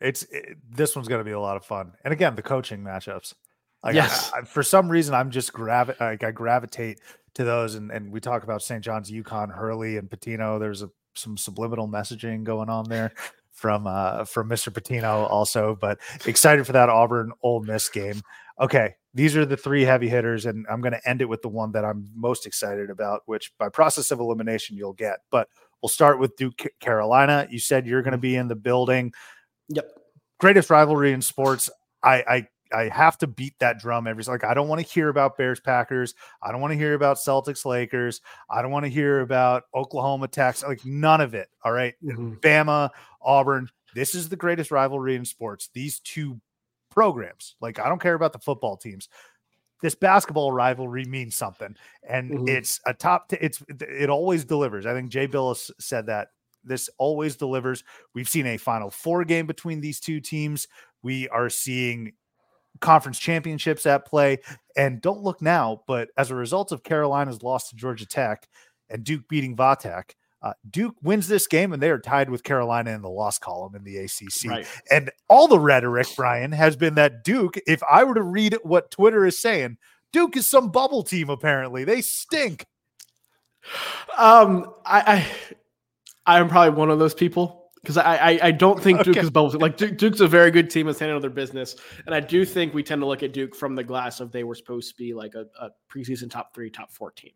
it's 0.00 0.24
it, 0.24 0.56
this 0.68 0.96
one's 0.96 1.08
going 1.08 1.20
to 1.20 1.24
be 1.24 1.30
a 1.32 1.40
lot 1.40 1.56
of 1.56 1.64
fun. 1.64 1.92
And 2.04 2.12
again, 2.12 2.34
the 2.34 2.42
coaching 2.42 2.82
matchups. 2.82 3.34
Like, 3.82 3.94
Yes. 3.94 4.30
I, 4.34 4.38
I- 4.38 4.42
for 4.44 4.62
some 4.62 4.88
reason, 4.88 5.14
I'm 5.14 5.30
just 5.30 5.52
gravi- 5.52 5.94
like 6.00 6.22
I 6.24 6.30
gravitate 6.30 7.00
to 7.34 7.44
those. 7.44 7.74
And 7.74 7.90
and 7.90 8.12
we 8.12 8.20
talk 8.20 8.42
about 8.44 8.62
St. 8.62 8.82
John's, 8.84 9.10
UConn, 9.10 9.54
Hurley, 9.54 9.96
and 9.96 10.08
Pitino. 10.10 10.58
There's 10.60 10.82
a, 10.82 10.90
some 11.14 11.36
subliminal 11.36 11.88
messaging 11.88 12.44
going 12.44 12.68
on 12.68 12.88
there 12.88 13.12
from 13.52 13.86
uh 13.86 14.24
from 14.24 14.48
Mr. 14.48 14.72
Pitino 14.72 15.28
also. 15.30 15.76
But 15.80 15.98
excited 16.26 16.66
for 16.66 16.72
that 16.72 16.88
Auburn 16.88 17.32
Ole 17.42 17.62
Miss 17.62 17.88
game. 17.88 18.22
Okay, 18.60 18.94
these 19.14 19.34
are 19.36 19.46
the 19.46 19.56
three 19.56 19.82
heavy 19.82 20.08
hitters, 20.08 20.46
and 20.46 20.66
I'm 20.70 20.80
going 20.82 20.92
to 20.92 21.08
end 21.08 21.20
it 21.22 21.28
with 21.28 21.42
the 21.42 21.48
one 21.48 21.72
that 21.72 21.84
I'm 21.84 22.06
most 22.14 22.46
excited 22.46 22.90
about, 22.90 23.22
which 23.26 23.50
by 23.58 23.68
process 23.70 24.10
of 24.10 24.20
elimination 24.20 24.76
you'll 24.76 24.92
get. 24.92 25.20
But 25.30 25.48
we'll 25.82 25.88
start 25.88 26.18
with 26.20 26.36
Duke 26.36 26.62
Carolina. 26.80 27.48
You 27.50 27.58
said 27.58 27.86
you're 27.86 28.02
going 28.02 28.12
to 28.12 28.18
be 28.18 28.36
in 28.36 28.48
the 28.48 28.54
building. 28.54 29.12
Yep. 29.70 29.90
Greatest 30.38 30.68
rivalry 30.70 31.12
in 31.12 31.22
sports. 31.22 31.70
I 32.02 32.14
I 32.28 32.46
I 32.74 32.88
have 32.88 33.18
to 33.18 33.26
beat 33.26 33.58
that 33.58 33.78
drum 33.78 34.06
every 34.06 34.24
like 34.24 34.44
I 34.44 34.54
don't 34.54 34.68
want 34.68 34.80
to 34.80 34.86
hear 34.86 35.08
about 35.08 35.36
Bears 35.36 35.60
Packers. 35.60 36.14
I 36.42 36.52
don't 36.52 36.60
want 36.60 36.72
to 36.72 36.78
hear 36.78 36.94
about 36.94 37.16
Celtics 37.16 37.64
Lakers. 37.64 38.20
I 38.50 38.62
don't 38.62 38.70
want 38.70 38.84
to 38.84 38.90
hear 38.90 39.20
about 39.20 39.64
Oklahoma 39.74 40.28
Texas. 40.28 40.66
Like 40.68 40.84
none 40.84 41.20
of 41.20 41.34
it. 41.34 41.48
All 41.64 41.72
right. 41.72 41.94
Mhm. 42.02 42.40
Bama, 42.40 42.90
Auburn. 43.20 43.68
This 43.94 44.14
is 44.14 44.28
the 44.28 44.36
greatest 44.36 44.70
rivalry 44.70 45.16
in 45.16 45.24
sports. 45.24 45.68
These 45.74 46.00
two 46.00 46.40
programs. 46.90 47.56
Like 47.60 47.78
I 47.78 47.88
don't 47.88 48.00
care 48.00 48.14
about 48.14 48.32
the 48.32 48.38
football 48.38 48.76
teams. 48.76 49.08
This 49.80 49.94
basketball 49.96 50.52
rivalry 50.52 51.04
means 51.06 51.34
something, 51.34 51.74
and 52.08 52.30
Mhm. 52.30 52.48
it's 52.48 52.80
a 52.86 52.94
top. 52.94 53.28
T- 53.28 53.36
it's 53.40 53.62
it 53.68 54.08
always 54.10 54.44
delivers. 54.44 54.86
I 54.86 54.92
think 54.94 55.10
Jay 55.10 55.26
Bilas 55.26 55.70
said 55.80 56.06
that 56.06 56.28
this 56.62 56.88
always 56.98 57.34
delivers. 57.34 57.82
We've 58.14 58.28
seen 58.28 58.46
a 58.46 58.56
Final 58.56 58.90
Four 58.92 59.24
game 59.24 59.46
between 59.46 59.80
these 59.80 59.98
two 59.98 60.20
teams. 60.20 60.68
We 61.02 61.28
are 61.30 61.50
seeing 61.50 62.12
conference 62.80 63.18
championships 63.18 63.86
at 63.86 64.06
play. 64.06 64.38
And 64.76 65.00
don't 65.00 65.22
look 65.22 65.42
now, 65.42 65.82
but 65.86 66.08
as 66.16 66.30
a 66.30 66.34
result 66.34 66.72
of 66.72 66.82
Carolina's 66.82 67.42
loss 67.42 67.68
to 67.68 67.76
Georgia 67.76 68.06
Tech 68.06 68.48
and 68.88 69.04
Duke 69.04 69.28
beating 69.28 69.56
Va 69.56 69.76
Tech, 69.78 70.16
uh, 70.42 70.54
Duke 70.68 70.96
wins 71.02 71.28
this 71.28 71.46
game 71.46 71.72
and 71.72 71.80
they 71.80 71.90
are 71.90 72.00
tied 72.00 72.28
with 72.28 72.42
Carolina 72.42 72.90
in 72.90 73.02
the 73.02 73.10
loss 73.10 73.38
column 73.38 73.76
in 73.76 73.84
the 73.84 73.98
ACC. 73.98 74.50
Right. 74.50 74.66
And 74.90 75.10
all 75.28 75.46
the 75.46 75.60
rhetoric, 75.60 76.08
Brian, 76.16 76.50
has 76.52 76.74
been 76.74 76.96
that 76.96 77.22
Duke, 77.22 77.58
if 77.66 77.80
I 77.88 78.02
were 78.02 78.14
to 78.14 78.22
read 78.22 78.58
what 78.62 78.90
Twitter 78.90 79.24
is 79.24 79.38
saying, 79.38 79.78
Duke 80.12 80.36
is 80.36 80.48
some 80.48 80.70
bubble 80.70 81.04
team, 81.04 81.30
apparently. 81.30 81.84
They 81.84 82.02
stink. 82.02 82.66
Um, 84.18 84.74
I, 84.84 85.26
I 86.26 86.36
I'm 86.38 86.48
probably 86.48 86.76
one 86.76 86.90
of 86.90 86.98
those 86.98 87.14
people 87.14 87.61
because 87.82 87.96
I, 87.96 88.16
I 88.16 88.38
I 88.44 88.50
don't 88.52 88.80
think 88.80 89.02
Duke 89.02 89.16
Okay. 89.16 89.24
is 89.24 89.30
bubble. 89.30 89.58
Like 89.58 89.76
Duke, 89.76 89.96
Duke's 89.98 90.20
a 90.20 90.28
very 90.28 90.50
good 90.50 90.70
team 90.70 90.86
that's 90.86 90.98
handling 90.98 91.20
their 91.20 91.30
business, 91.30 91.76
and 92.06 92.14
I 92.14 92.20
do 92.20 92.44
think 92.44 92.74
we 92.74 92.82
tend 92.82 93.00
to 93.02 93.06
look 93.06 93.22
at 93.22 93.32
Duke 93.32 93.54
from 93.54 93.74
the 93.74 93.84
glass 93.84 94.20
of 94.20 94.30
they 94.32 94.44
were 94.44 94.54
supposed 94.54 94.90
to 94.90 94.96
be 94.96 95.12
like 95.14 95.34
a, 95.34 95.46
a 95.60 95.70
preseason 95.92 96.30
top 96.30 96.54
three, 96.54 96.70
top 96.70 96.90
four 96.92 97.10
team, 97.10 97.32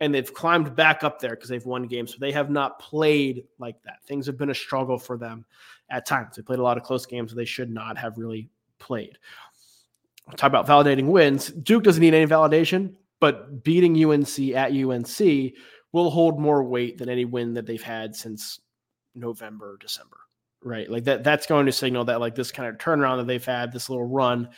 and 0.00 0.14
they've 0.14 0.32
climbed 0.32 0.74
back 0.74 1.04
up 1.04 1.20
there 1.20 1.30
because 1.30 1.48
they've 1.48 1.64
won 1.64 1.84
games, 1.86 2.12
but 2.12 2.20
they 2.20 2.32
have 2.32 2.50
not 2.50 2.78
played 2.80 3.44
like 3.58 3.80
that. 3.84 4.02
Things 4.04 4.26
have 4.26 4.36
been 4.36 4.50
a 4.50 4.54
struggle 4.54 4.98
for 4.98 5.16
them 5.16 5.44
at 5.90 6.06
times. 6.06 6.36
They 6.36 6.42
played 6.42 6.58
a 6.58 6.62
lot 6.62 6.76
of 6.76 6.82
close 6.82 7.06
games 7.06 7.30
that 7.30 7.36
they 7.36 7.44
should 7.44 7.70
not 7.70 7.96
have 7.96 8.18
really 8.18 8.48
played. 8.78 9.16
Talk 10.36 10.48
about 10.48 10.66
validating 10.66 11.06
wins. 11.06 11.48
Duke 11.50 11.84
doesn't 11.84 12.00
need 12.00 12.14
any 12.14 12.26
validation, 12.26 12.94
but 13.20 13.62
beating 13.62 14.02
UNC 14.04 14.38
at 14.54 14.72
UNC 14.72 15.52
will 15.92 16.10
hold 16.10 16.40
more 16.40 16.64
weight 16.64 16.98
than 16.98 17.08
any 17.08 17.24
win 17.24 17.54
that 17.54 17.66
they've 17.66 17.82
had 17.82 18.16
since 18.16 18.58
November, 19.14 19.76
December. 19.80 20.16
Right. 20.62 20.90
Like 20.90 21.04
that 21.04 21.24
that's 21.24 21.46
going 21.46 21.66
to 21.66 21.72
signal 21.72 22.06
that 22.06 22.20
like 22.20 22.34
this 22.34 22.50
kind 22.50 22.68
of 22.68 22.78
turnaround 22.78 23.18
that 23.18 23.26
they've 23.26 23.44
had, 23.44 23.72
this 23.72 23.90
little 23.90 24.06
run 24.06 24.48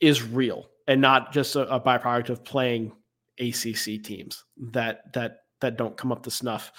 is 0.00 0.22
real 0.22 0.68
and 0.86 1.00
not 1.00 1.32
just 1.32 1.56
a, 1.56 1.62
a 1.74 1.80
byproduct 1.80 2.28
of 2.28 2.44
playing 2.44 2.92
ACC 3.38 4.02
teams 4.02 4.44
that 4.72 5.12
that 5.14 5.44
that 5.60 5.76
don't 5.78 5.96
come 5.96 6.12
up 6.12 6.22
to 6.24 6.30
snuff. 6.30 6.72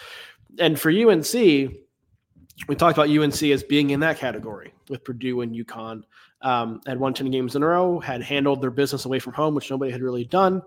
And 0.59 0.79
for 0.79 0.91
UNC, 0.91 1.34
we 1.34 2.75
talked 2.75 2.97
about 2.97 3.09
UNC 3.09 3.41
as 3.43 3.63
being 3.63 3.89
in 3.89 4.01
that 4.01 4.17
category 4.17 4.73
with 4.89 5.03
Purdue 5.03 5.41
and 5.41 5.55
UConn. 5.55 6.03
Um, 6.41 6.81
had 6.86 6.99
won 6.99 7.13
10 7.13 7.31
games 7.31 7.55
in 7.55 7.63
a 7.63 7.67
row, 7.67 8.01
had 8.01 8.21
handled 8.21 8.61
their 8.61 8.69
business 8.69 9.05
away 9.05 9.17
from 9.17 9.31
home, 9.31 9.55
which 9.55 9.71
nobody 9.71 9.93
had 9.93 10.01
really 10.01 10.25
done. 10.25 10.61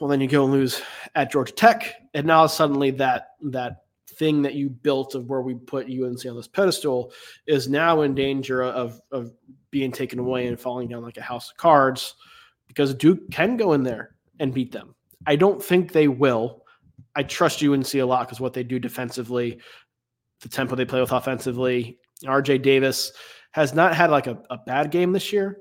Well, 0.00 0.10
then 0.10 0.20
you 0.20 0.26
go 0.26 0.42
and 0.42 0.52
lose 0.52 0.82
at 1.14 1.30
Georgia 1.30 1.52
Tech, 1.52 1.94
and 2.12 2.26
now 2.26 2.48
suddenly 2.48 2.90
that 2.92 3.28
that 3.42 3.83
thing 4.18 4.42
that 4.42 4.54
you 4.54 4.68
built 4.68 5.14
of 5.14 5.26
where 5.26 5.42
we 5.42 5.54
put 5.54 5.86
UNC 5.86 6.24
on 6.26 6.36
this 6.36 6.48
pedestal 6.48 7.12
is 7.46 7.68
now 7.68 8.02
in 8.02 8.14
danger 8.14 8.62
of 8.62 9.00
of 9.10 9.32
being 9.70 9.92
taken 9.92 10.18
away 10.18 10.46
and 10.46 10.58
falling 10.58 10.88
down 10.88 11.02
like 11.02 11.16
a 11.16 11.22
house 11.22 11.50
of 11.50 11.56
cards 11.56 12.14
because 12.68 12.94
Duke 12.94 13.30
can 13.30 13.56
go 13.56 13.72
in 13.72 13.82
there 13.82 14.14
and 14.40 14.54
beat 14.54 14.72
them. 14.72 14.94
I 15.26 15.36
don't 15.36 15.62
think 15.62 15.92
they 15.92 16.08
will. 16.08 16.64
I 17.16 17.22
trust 17.22 17.62
UNC 17.62 17.94
a 17.94 18.02
lot 18.02 18.26
because 18.26 18.40
what 18.40 18.52
they 18.52 18.62
do 18.62 18.78
defensively, 18.78 19.60
the 20.40 20.48
tempo 20.48 20.76
they 20.76 20.84
play 20.84 21.00
with 21.00 21.12
offensively. 21.12 21.98
RJ 22.24 22.62
Davis 22.62 23.12
has 23.52 23.74
not 23.74 23.94
had 23.94 24.10
like 24.10 24.26
a, 24.26 24.38
a 24.50 24.58
bad 24.58 24.90
game 24.90 25.12
this 25.12 25.32
year. 25.32 25.58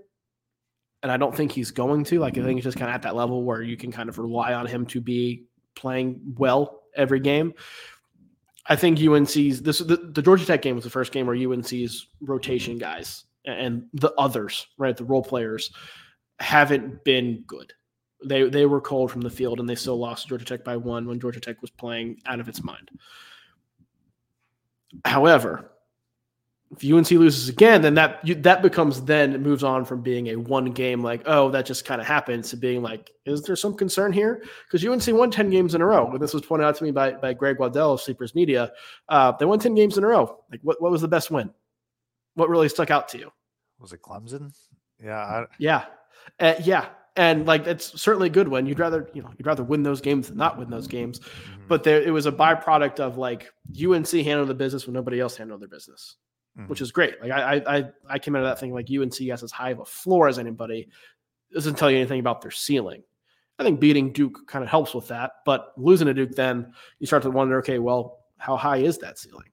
And 1.03 1.11
I 1.11 1.17
don't 1.17 1.35
think 1.35 1.51
he's 1.51 1.71
going 1.71 2.05
to. 2.05 2.19
Like, 2.19 2.37
I 2.37 2.43
think 2.43 2.55
he's 2.55 2.63
just 2.63 2.77
kind 2.77 2.89
of 2.89 2.95
at 2.95 3.01
that 3.01 3.15
level 3.15 3.43
where 3.43 3.61
you 3.61 3.75
can 3.75 3.91
kind 3.91 4.07
of 4.07 4.17
rely 4.17 4.53
on 4.53 4.65
him 4.65 4.85
to 4.87 5.01
be 5.01 5.45
playing 5.75 6.21
well 6.37 6.83
every 6.95 7.19
game. 7.19 7.53
I 8.65 8.75
think 8.75 8.99
UNC's 8.99 9.61
this 9.61 9.79
the, 9.79 9.97
the 9.97 10.21
Georgia 10.21 10.45
Tech 10.45 10.61
game 10.61 10.75
was 10.75 10.83
the 10.83 10.89
first 10.89 11.11
game 11.11 11.27
where 11.27 11.35
UNC's 11.35 12.07
rotation 12.21 12.77
guys 12.77 13.25
and 13.45 13.85
the 13.93 14.13
others, 14.13 14.67
right, 14.77 14.95
the 14.95 15.03
role 15.03 15.23
players, 15.23 15.71
haven't 16.39 17.03
been 17.03 17.43
good. 17.45 17.73
They 18.25 18.47
they 18.49 18.65
were 18.65 18.79
cold 18.79 19.11
from 19.11 19.21
the 19.21 19.29
field 19.29 19.59
and 19.59 19.67
they 19.67 19.75
still 19.75 19.97
lost 19.97 20.29
Georgia 20.29 20.45
Tech 20.45 20.63
by 20.63 20.77
one 20.77 21.05
when 21.07 21.19
Georgia 21.19 21.41
Tech 21.41 21.61
was 21.61 21.71
playing 21.71 22.21
out 22.25 22.39
of 22.39 22.47
its 22.47 22.63
mind. 22.63 22.89
However, 25.03 25.71
if 26.75 26.91
UNC 26.91 27.11
loses 27.11 27.49
again, 27.49 27.81
then 27.81 27.93
that 27.95 28.19
you, 28.23 28.35
that 28.35 28.61
becomes 28.61 29.01
then 29.03 29.33
it 29.33 29.41
moves 29.41 29.63
on 29.63 29.85
from 29.85 30.01
being 30.01 30.29
a 30.29 30.35
one 30.35 30.65
game 30.65 31.01
like 31.01 31.21
oh 31.25 31.49
that 31.51 31.65
just 31.65 31.85
kind 31.85 32.01
of 32.01 32.07
happens 32.07 32.49
to 32.49 32.57
being 32.57 32.81
like 32.81 33.11
is 33.25 33.43
there 33.43 33.55
some 33.55 33.75
concern 33.75 34.11
here 34.11 34.43
because 34.65 34.85
UNC 34.85 35.05
won 35.17 35.31
ten 35.31 35.49
games 35.49 35.75
in 35.75 35.81
a 35.81 35.85
row 35.85 36.11
and 36.11 36.21
this 36.21 36.33
was 36.33 36.43
pointed 36.43 36.65
out 36.65 36.75
to 36.75 36.83
me 36.83 36.91
by 36.91 37.11
by 37.11 37.33
Greg 37.33 37.59
Waddell 37.59 37.93
of 37.93 38.01
Sleepers 38.01 38.35
Media. 38.35 38.71
Uh, 39.09 39.31
they 39.33 39.45
won 39.45 39.59
ten 39.59 39.75
games 39.75 39.97
in 39.97 40.03
a 40.03 40.07
row. 40.07 40.39
Like 40.51 40.61
what 40.63 40.81
what 40.81 40.91
was 40.91 41.01
the 41.01 41.07
best 41.07 41.31
win? 41.31 41.49
What 42.35 42.49
really 42.49 42.69
stuck 42.69 42.91
out 42.91 43.07
to 43.09 43.17
you? 43.17 43.31
Was 43.79 43.93
it 43.93 44.01
Clemson? 44.01 44.53
Yeah. 45.03 45.17
I, 45.17 45.45
Yeah, 45.59 45.85
uh, 46.39 46.55
yeah, 46.63 46.87
and 47.15 47.45
like 47.45 47.67
it's 47.67 47.99
certainly 48.01 48.27
a 48.27 48.31
good 48.31 48.47
win. 48.47 48.65
You'd 48.65 48.79
rather 48.79 49.09
you 49.13 49.21
know 49.21 49.29
you'd 49.37 49.45
rather 49.45 49.63
win 49.63 49.83
those 49.83 50.01
games 50.01 50.29
than 50.29 50.37
not 50.37 50.57
win 50.57 50.69
those 50.69 50.87
games. 50.87 51.19
mhm, 51.19 51.67
But 51.67 51.83
there 51.83 52.01
it 52.01 52.11
was 52.11 52.25
a 52.25 52.31
byproduct 52.31 52.99
of 52.99 53.17
like 53.17 53.51
UNC 53.69 54.09
handled 54.09 54.49
the 54.49 54.55
business 54.55 54.87
when 54.87 54.93
nobody 54.93 55.19
else 55.19 55.37
handled 55.37 55.61
their 55.61 55.67
business. 55.67 56.15
Mhm. 56.57 56.67
which 56.67 56.81
is 56.81 56.91
great. 56.91 57.21
Like 57.21 57.31
I, 57.31 57.61
I, 57.67 57.83
I- 58.09 58.19
came 58.19 58.35
out 58.35 58.43
of 58.43 58.49
that 58.49 58.59
thing 58.59 58.73
like 58.73 58.87
UNC 58.89 59.17
has 59.29 59.43
as 59.43 59.51
high 59.51 59.71
of 59.71 59.79
a 59.79 59.85
floor 59.85 60.27
as 60.27 60.39
anybody. 60.39 60.89
Doesn't 61.53 61.77
tell 61.77 61.91
you 61.91 61.97
anything 61.97 62.19
about 62.19 62.41
their 62.41 62.51
ceiling. 62.51 63.03
I 63.59 63.63
think 63.63 63.79
beating 63.79 64.11
Duke 64.11 64.47
kind 64.47 64.63
of 64.63 64.69
helps 64.69 64.95
with 64.95 65.07
that, 65.09 65.31
but 65.45 65.73
losing 65.77 66.07
to 66.07 66.13
Duke, 66.13 66.31
then 66.31 66.73
you 66.99 67.05
start 67.05 67.21
to 67.23 67.29
wonder, 67.29 67.59
okay, 67.59 67.77
well, 67.77 68.19
how 68.37 68.57
high 68.57 68.77
is 68.77 68.97
that 68.99 69.19
ceiling? 69.19 69.49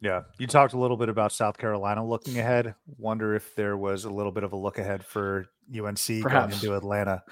Yeah. 0.00 0.22
You 0.38 0.46
talked 0.46 0.72
a 0.72 0.78
little 0.78 0.96
bit 0.96 1.08
about 1.08 1.32
South 1.32 1.58
Carolina 1.58 2.06
looking 2.06 2.38
ahead. 2.38 2.74
Wonder 2.96 3.34
if 3.34 3.54
there 3.56 3.76
was 3.76 4.04
a 4.04 4.10
little 4.10 4.32
bit 4.32 4.44
of 4.44 4.52
a 4.52 4.56
look 4.56 4.78
ahead 4.78 5.04
for 5.04 5.46
UNC 5.72 6.22
Perhaps. 6.22 6.22
going 6.22 6.52
into 6.52 6.76
Atlanta 6.76 7.22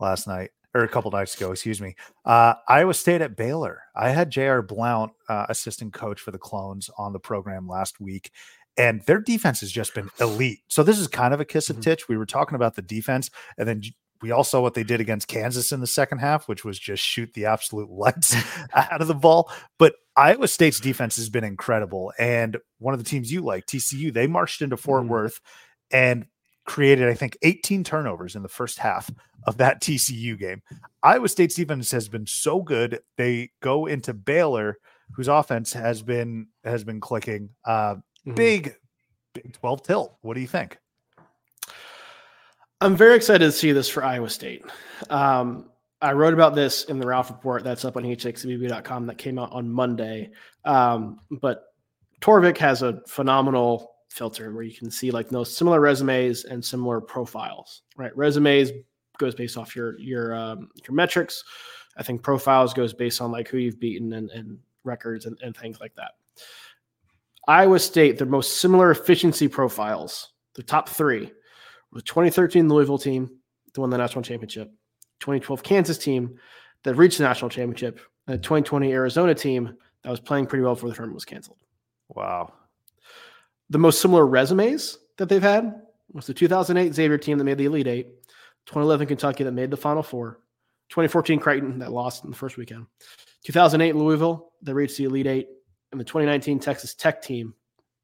last 0.00 0.26
night 0.26 0.50
or 0.76 0.84
a 0.84 0.88
couple 0.88 1.10
nights 1.10 1.34
ago, 1.36 1.52
excuse 1.52 1.80
me. 1.80 1.96
Uh, 2.24 2.54
Iowa 2.68 2.94
State 2.94 3.20
at 3.20 3.36
Baylor. 3.36 3.82
I 3.94 4.10
had 4.10 4.30
J.R. 4.30 4.62
Blount, 4.62 5.12
uh, 5.28 5.46
assistant 5.48 5.92
coach 5.92 6.20
for 6.20 6.30
the 6.30 6.38
Clones, 6.38 6.90
on 6.98 7.12
the 7.12 7.18
program 7.20 7.66
last 7.68 8.00
week, 8.00 8.30
and 8.76 9.00
their 9.06 9.20
defense 9.20 9.60
has 9.60 9.72
just 9.72 9.94
been 9.94 10.10
elite. 10.20 10.60
So 10.68 10.82
this 10.82 10.98
is 10.98 11.08
kind 11.08 11.32
of 11.34 11.40
a 11.40 11.44
kiss 11.44 11.70
of 11.70 11.76
Mhm. 11.76 11.82
titch. 11.82 12.08
We 12.08 12.16
were 12.16 12.26
talking 12.26 12.54
about 12.56 12.76
the 12.76 12.82
defense, 12.82 13.30
and 13.58 13.66
then 13.68 13.82
we 14.22 14.30
all 14.30 14.44
saw 14.44 14.60
what 14.60 14.74
they 14.74 14.82
did 14.84 15.00
against 15.00 15.28
Kansas 15.28 15.72
in 15.72 15.80
the 15.80 15.86
second 15.86 16.18
half, 16.18 16.48
which 16.48 16.64
was 16.64 16.78
just 16.78 17.02
shoot 17.02 17.32
the 17.34 17.46
absolute 17.46 17.90
lights 17.90 18.34
out 18.74 19.00
of 19.00 19.08
the 19.08 19.14
ball. 19.14 19.50
But 19.78 19.94
Iowa 20.16 20.48
State's 20.48 20.80
defense 20.80 21.16
has 21.16 21.28
been 21.28 21.44
incredible. 21.44 22.12
And 22.18 22.56
one 22.78 22.94
of 22.94 22.98
the 23.02 23.08
teams 23.08 23.30
you 23.30 23.42
like, 23.42 23.66
TCU, 23.66 24.10
they 24.12 24.26
marched 24.26 24.62
into 24.62 24.76
Fort 24.78 25.04
Mhm. 25.04 25.08
Worth 25.08 25.40
and 25.90 26.26
created, 26.66 27.08
I 27.08 27.14
think, 27.14 27.36
18 27.42 27.84
turnovers 27.84 28.36
in 28.36 28.42
the 28.42 28.48
first 28.48 28.78
half 28.78 29.10
of 29.46 29.56
that 29.58 29.80
TCU 29.82 30.38
game. 30.38 30.62
Iowa 31.02 31.28
State's 31.28 31.54
defense 31.54 31.90
has 31.92 32.08
been 32.08 32.26
so 32.26 32.60
good. 32.62 33.00
They 33.16 33.50
go 33.60 33.86
into 33.86 34.12
Baylor, 34.12 34.78
whose 35.12 35.28
offense 35.28 35.72
has 35.72 36.02
been 36.02 36.48
has 36.64 36.84
been 36.84 37.00
clicking. 37.00 37.50
Uh, 37.64 37.96
Mhm. 38.26 38.34
big, 38.34 38.74
big 39.34 39.52
12 39.52 39.82
tilt. 39.84 40.16
What 40.22 40.34
do 40.34 40.40
you 40.40 40.48
think? 40.48 40.78
I'm 42.80 42.96
very 42.96 43.16
excited 43.16 43.44
to 43.44 43.52
see 43.52 43.72
this 43.72 43.88
for 43.88 44.04
Iowa 44.04 44.28
State. 44.28 44.64
Um, 45.08 45.70
I 46.02 46.12
wrote 46.12 46.34
about 46.34 46.54
this 46.54 46.84
in 46.84 46.98
the 46.98 47.06
Rauf 47.06 47.30
Report 47.30 47.64
that's 47.64 47.84
up 47.84 47.96
on 47.96 48.02
heatcheckcbb.com 48.02 49.06
that 49.06 49.16
came 49.16 49.38
out 49.38 49.50
on 49.52 49.68
Monday. 49.70 50.30
Um, 50.64 51.20
but 51.30 51.64
Torvik 52.20 52.58
has 52.58 52.82
a 52.82 53.00
phenomenal 53.06 53.95
filter 54.08 54.52
where 54.52 54.62
you 54.62 54.74
can 54.74 54.90
see 54.90 55.10
like 55.10 55.28
those 55.28 55.54
similar 55.54 55.80
resumes 55.80 56.44
and 56.44 56.64
similar 56.64 57.00
profiles, 57.00 57.82
right? 57.96 58.16
Resumes 58.16 58.70
goes 59.18 59.34
based 59.34 59.56
off 59.56 59.74
your 59.74 59.98
your 59.98 60.34
um, 60.34 60.70
your 60.86 60.94
metrics. 60.94 61.42
I 61.96 62.02
think 62.02 62.22
profiles 62.22 62.74
goes 62.74 62.92
based 62.92 63.20
on 63.20 63.32
like 63.32 63.48
who 63.48 63.58
you've 63.58 63.80
beaten 63.80 64.12
and, 64.12 64.30
and 64.30 64.58
records 64.84 65.26
and, 65.26 65.38
and 65.42 65.56
things 65.56 65.80
like 65.80 65.94
that. 65.96 66.12
Iowa 67.48 67.78
State, 67.78 68.18
their 68.18 68.26
most 68.26 68.58
similar 68.58 68.90
efficiency 68.90 69.48
profiles, 69.48 70.32
the 70.54 70.62
top 70.62 70.88
three 70.88 71.30
the 71.96 72.02
2013 72.02 72.68
Louisville 72.68 72.98
team 72.98 73.30
that 73.72 73.80
won 73.80 73.90
the 73.90 73.96
national 73.96 74.22
championship, 74.22 74.68
2012 75.20 75.62
Kansas 75.62 75.98
team 75.98 76.38
that 76.82 76.94
reached 76.94 77.18
the 77.18 77.24
national 77.24 77.48
championship, 77.48 78.00
and 78.26 78.34
the 78.34 78.42
2020 78.42 78.92
Arizona 78.92 79.34
team 79.34 79.76
that 80.02 80.10
was 80.10 80.20
playing 80.20 80.46
pretty 80.46 80.62
well 80.62 80.74
before 80.74 80.90
the 80.90 80.94
tournament 80.94 81.14
was 81.14 81.24
canceled. 81.24 81.58
Wow. 82.08 82.52
The 83.70 83.78
most 83.78 84.00
similar 84.00 84.26
resumes 84.26 84.98
that 85.16 85.28
they've 85.28 85.42
had 85.42 85.82
was 86.12 86.26
the 86.26 86.34
2008 86.34 86.94
Xavier 86.94 87.18
team 87.18 87.38
that 87.38 87.44
made 87.44 87.58
the 87.58 87.64
Elite 87.64 87.86
Eight, 87.86 88.06
2011 88.66 89.06
Kentucky 89.08 89.44
that 89.44 89.52
made 89.52 89.70
the 89.70 89.76
Final 89.76 90.02
Four, 90.02 90.40
2014 90.90 91.40
Creighton 91.40 91.78
that 91.80 91.92
lost 91.92 92.24
in 92.24 92.30
the 92.30 92.36
first 92.36 92.56
weekend, 92.56 92.86
2008 93.44 93.96
Louisville 93.96 94.52
that 94.62 94.74
reached 94.74 94.96
the 94.96 95.04
Elite 95.04 95.26
Eight, 95.26 95.48
and 95.92 96.00
the 96.00 96.04
2019 96.04 96.58
Texas 96.58 96.94
Tech 96.94 97.22
team, 97.22 97.54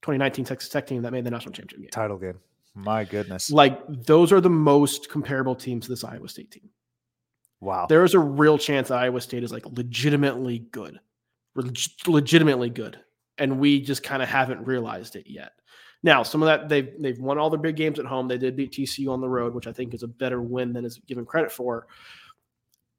2019 0.02 0.44
Texas 0.44 0.68
Tech 0.70 0.86
team 0.86 1.02
that 1.02 1.12
made 1.12 1.24
the 1.24 1.30
national 1.30 1.52
championship 1.52 1.80
game. 1.80 1.90
Title 1.90 2.18
game. 2.18 2.38
My 2.74 3.04
goodness. 3.04 3.50
Like 3.50 3.80
those 3.88 4.32
are 4.32 4.40
the 4.40 4.50
most 4.50 5.10
comparable 5.10 5.54
teams 5.54 5.84
to 5.84 5.90
this 5.92 6.04
Iowa 6.04 6.28
State 6.28 6.50
team. 6.50 6.70
Wow. 7.60 7.86
There 7.88 8.02
is 8.02 8.14
a 8.14 8.18
real 8.18 8.58
chance 8.58 8.88
that 8.88 8.98
Iowa 8.98 9.20
State 9.20 9.44
is 9.44 9.52
like 9.52 9.66
legitimately 9.66 10.60
good, 10.70 10.98
Leg- 11.54 11.78
legitimately 12.06 12.70
good, 12.70 12.98
and 13.38 13.58
we 13.58 13.80
just 13.80 14.02
kind 14.02 14.22
of 14.22 14.28
haven't 14.28 14.66
realized 14.66 15.16
it 15.16 15.26
yet. 15.26 15.52
Now, 16.02 16.22
some 16.22 16.42
of 16.42 16.46
that 16.46 16.68
they've 16.68 16.90
they've 17.00 17.18
won 17.18 17.38
all 17.38 17.50
their 17.50 17.60
big 17.60 17.76
games 17.76 17.98
at 17.98 18.06
home. 18.06 18.28
They 18.28 18.38
did 18.38 18.56
beat 18.56 18.72
TCU 18.72 19.10
on 19.10 19.20
the 19.20 19.28
road, 19.28 19.54
which 19.54 19.66
I 19.66 19.72
think 19.72 19.94
is 19.94 20.02
a 20.02 20.08
better 20.08 20.42
win 20.42 20.72
than 20.72 20.84
is 20.84 20.98
given 20.98 21.24
credit 21.24 21.52
for. 21.52 21.86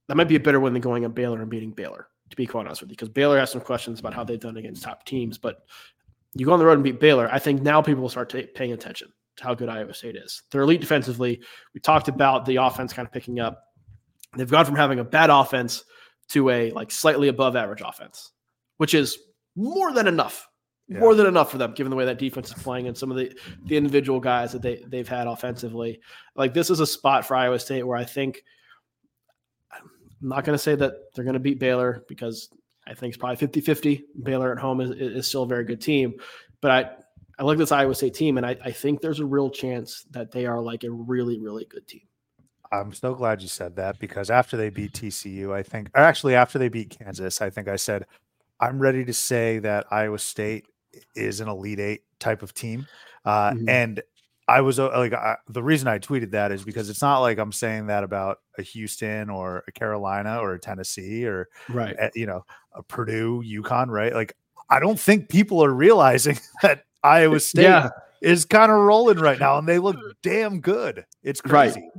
That 0.08 0.16
might 0.16 0.28
be 0.28 0.36
a 0.36 0.40
better 0.40 0.60
win 0.60 0.74
than 0.74 0.82
going 0.82 1.04
at 1.04 1.14
Baylor 1.14 1.42
and 1.42 1.50
beating 1.50 1.72
Baylor. 1.72 2.08
To 2.30 2.36
be 2.36 2.48
quite 2.48 2.66
honest 2.66 2.82
with 2.82 2.90
you, 2.90 2.96
because 2.96 3.10
Baylor 3.10 3.38
has 3.38 3.52
some 3.52 3.62
questions 3.62 4.00
about 4.00 4.14
how 4.14 4.24
they've 4.24 4.40
done 4.40 4.58
against 4.58 4.82
top 4.82 5.06
teams, 5.06 5.38
but 5.38 5.66
you 6.34 6.46
go 6.46 6.54
on 6.54 6.60
the 6.60 6.66
road 6.66 6.74
and 6.74 6.84
beat 6.84 7.00
Baylor. 7.00 7.30
I 7.32 7.38
think 7.38 7.62
now 7.62 7.82
people 7.82 8.02
will 8.02 8.10
start 8.10 8.30
ta- 8.30 8.48
paying 8.56 8.72
attention 8.72 9.10
to 9.38 9.44
how 9.44 9.54
good 9.54 9.70
Iowa 9.70 9.94
State 9.94 10.16
is. 10.16 10.42
They're 10.50 10.62
elite 10.62 10.82
defensively. 10.82 11.42
We 11.74 11.80
talked 11.80 12.08
about 12.08 12.46
the 12.46 12.56
offense 12.56 12.94
kind 12.94 13.06
of 13.06 13.12
picking 13.12 13.40
up. 13.40 13.64
They've 14.36 14.50
gone 14.50 14.66
from 14.66 14.76
having 14.76 15.00
a 15.00 15.04
bad 15.04 15.30
offense 15.30 15.84
to 16.30 16.50
a 16.50 16.72
like 16.72 16.90
slightly 16.90 17.28
above 17.28 17.56
average 17.56 17.82
offense, 17.86 18.32
which 18.78 18.94
is 18.94 19.20
more 19.56 19.94
than 19.94 20.08
enough. 20.08 20.48
More 20.90 21.16
than 21.16 21.26
enough 21.26 21.50
for 21.50 21.58
them, 21.58 21.74
given 21.74 21.90
the 21.90 21.96
way 21.96 22.06
that 22.06 22.20
defense 22.20 22.50
is 22.50 22.62
playing 22.62 22.88
and 22.88 22.96
some 22.96 23.10
of 23.10 23.18
the 23.18 23.36
the 23.66 23.78
individual 23.78 24.20
guys 24.20 24.52
that 24.52 24.62
they 24.62 24.84
they've 24.86 25.08
had 25.08 25.28
offensively. 25.28 26.02
Like 26.36 26.54
this 26.54 26.70
is 26.70 26.82
a 26.82 26.86
spot 26.86 27.26
for 27.26 27.36
Iowa 27.36 27.58
State 27.58 27.84
where 27.88 27.98
I 27.98 28.04
think 28.04 28.44
I'm 29.72 29.90
not 30.22 30.44
going 30.44 30.56
to 30.56 30.62
say 30.62 30.76
that 30.76 30.94
they're 31.16 31.24
going 31.24 31.34
to 31.36 31.40
beat 31.40 31.58
Baylor 31.58 32.04
because 32.10 32.50
I 32.86 32.94
think 32.94 33.14
it's 33.14 33.18
probably 33.18 33.48
50-50. 33.48 34.04
Baylor 34.24 34.52
at 34.52 34.60
home 34.60 34.82
is, 34.82 34.92
is 34.92 35.26
still 35.26 35.44
a 35.44 35.48
very 35.48 35.64
good 35.64 35.82
team, 35.82 36.16
but 36.62 36.70
I 36.70 36.92
I 37.40 37.44
look 37.44 37.56
at 37.56 37.60
this 37.60 37.72
Iowa 37.72 37.96
State 37.96 38.14
team 38.14 38.38
and 38.38 38.46
I, 38.46 38.58
I 38.64 38.72
think 38.72 39.00
there's 39.00 39.22
a 39.22 39.26
real 39.26 39.50
chance 39.50 40.06
that 40.12 40.32
they 40.32 40.46
are 40.46 40.62
like 40.62 40.84
a 40.84 40.92
really 40.92 41.40
really 41.40 41.66
good 41.66 41.88
team. 41.88 42.02
I'm 42.74 42.92
so 42.92 43.14
glad 43.14 43.42
you 43.42 43.48
said 43.48 43.76
that 43.76 44.00
because 44.00 44.32
after 44.32 44.58
they 44.58 44.70
beat 44.70 44.94
TCU, 44.94 45.54
I 45.54 45.62
think, 45.62 45.90
or 45.96 46.02
actually 46.02 46.34
after 46.34 46.58
they 46.58 46.70
beat 46.70 46.98
Kansas, 46.98 47.40
I 47.40 47.52
think 47.52 47.68
I 47.68 47.76
said, 47.76 48.06
I'm 48.60 48.80
ready 48.80 49.04
to 49.06 49.14
say 49.14 49.60
that 49.60 49.88
Iowa 49.92 50.20
State 50.20 50.66
is 51.16 51.40
an 51.40 51.48
Elite 51.50 51.80
Eight 51.80 52.02
type 52.20 52.42
of 52.44 52.54
team. 52.54 52.88
Uh, 53.26 53.52
Mhm. 53.52 53.70
And 53.70 54.04
I 54.48 54.62
was 54.62 54.78
uh, 54.80 54.90
like, 54.90 55.14
I, 55.14 55.38
the 55.48 55.64
reason 55.64 55.88
I 55.88 56.00
tweeted 56.00 56.32
that 56.32 56.52
is 56.52 56.64
because 56.66 56.90
it's 56.90 57.02
not 57.02 57.20
like 57.22 57.38
I'm 57.40 57.52
saying 57.54 57.88
that 57.88 58.04
about 58.04 58.40
a 58.58 58.62
Houston 58.62 59.30
or 59.30 59.64
a 59.68 59.72
Carolina 59.72 60.38
or 60.40 60.54
a 60.54 60.60
Tennessee 60.60 61.26
or, 61.26 61.48
Right. 61.70 61.96
uh, 61.98 62.10
you 62.14 62.26
know, 62.26 62.44
a 62.74 62.84
Purdue, 62.84 63.42
UConn, 63.46 63.88
right? 63.88 64.14
Like, 64.14 64.36
I 64.70 64.80
don't 64.80 65.00
think 65.00 65.30
people 65.30 65.64
are 65.64 65.74
realizing 65.74 66.38
that 66.62 66.84
Iowa 67.04 67.40
State 67.40 67.64
Yeah. 67.64 67.90
is 68.22 68.44
kind 68.46 68.72
of 68.72 68.78
rolling 68.80 69.18
right 69.20 69.40
now 69.40 69.58
and 69.58 69.68
they 69.68 69.80
look 69.80 69.96
damn 70.22 70.60
good. 70.60 71.06
It's 71.24 71.42
Right. 71.46 71.72
crazy. 71.74 71.90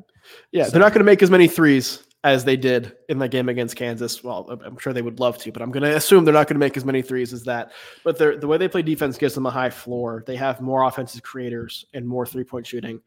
Yeah, 0.52 0.64
So- 0.64 0.70
they're 0.72 0.80
not 0.80 0.92
going 0.92 1.00
to 1.00 1.05
make 1.05 1.22
as 1.22 1.30
many 1.30 1.48
threes 1.48 2.03
as 2.24 2.42
they 2.44 2.56
did 2.56 2.96
in 3.08 3.18
that 3.18 3.28
game 3.28 3.48
against 3.48 3.76
Kansas. 3.76 4.24
Well, 4.24 4.46
I'm- 4.50 4.78
sure 4.78 4.92
they 4.92 5.02
would 5.02 5.20
love 5.20 5.38
to, 5.38 5.52
but 5.52 5.62
I'm 5.62 5.70
going 5.70 5.84
to 5.84 5.94
assume 5.96 6.24
they're 6.24 6.34
not 6.34 6.48
going 6.48 6.56
to 6.56 6.60
make 6.60 6.76
as 6.76 6.84
many 6.84 7.02
threes 7.02 7.32
as 7.32 7.44
that. 7.44 7.70
But 8.02 8.18
the 8.18 8.46
way 8.48 8.56
they 8.58 8.66
play 8.66 8.82
defense 8.82 9.16
gives 9.18 9.34
them 9.34 9.46
a 9.46 9.50
high 9.50 9.70
floor. 9.70 10.24
They 10.26 10.36
have 10.36 10.60
more 10.60 10.84
offensive 10.84 11.22
creators 11.22 11.84
and 11.94 12.06
more 12.08 12.26
three 12.26 12.44
point 12.44 12.66
shooting 12.66 13.00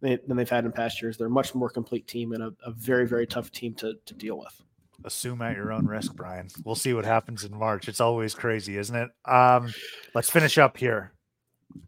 than 0.00 0.18
than 0.26 0.36
they've 0.36 0.48
had 0.48 0.64
in 0.64 0.72
past 0.72 1.02
years. 1.02 1.18
They're 1.18 1.26
a 1.26 1.30
much 1.30 1.54
more 1.54 1.68
complete 1.68 2.06
team 2.06 2.32
and 2.32 2.42
a, 2.42 2.54
a 2.64 2.70
very, 2.70 3.06
very 3.06 3.26
tough 3.26 3.50
team 3.50 3.74
to, 3.74 3.94
to 4.06 4.14
deal 4.14 4.38
with. 4.38 4.62
assume 5.04 5.42
at 5.42 5.56
your 5.56 5.72
own 5.72 5.86
risk, 5.86 6.14
Brian. 6.14 6.48
We'll 6.64 6.74
see 6.74 6.94
what 6.94 7.04
happens 7.04 7.44
in 7.44 7.56
March. 7.56 7.88
It's 7.88 8.00
always 8.00 8.34
crazy, 8.34 8.76
isn't 8.78 8.94
it? 8.94 9.10
Um, 9.24 9.72
let's 10.14 10.30
finish 10.30 10.58
up 10.58 10.76
here. 10.76 11.12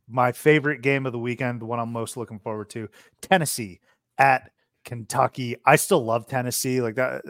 My 0.08 0.32
favorite 0.32 0.80
game 0.82 1.06
of 1.06 1.12
the 1.12 1.18
weekend, 1.18 1.60
the 1.60 1.66
one 1.66 1.78
I'm 1.78 1.92
most 1.92 2.16
looking 2.16 2.38
forward 2.38 2.70
to, 2.70 2.88
Tennessee 3.20 3.80
at 4.18 4.51
Kentucky. 4.84 5.56
I 5.64 5.76
still 5.76 6.04
love 6.04 6.26
Tennessee. 6.26 6.80
Like 6.80 6.96
that, 6.96 7.22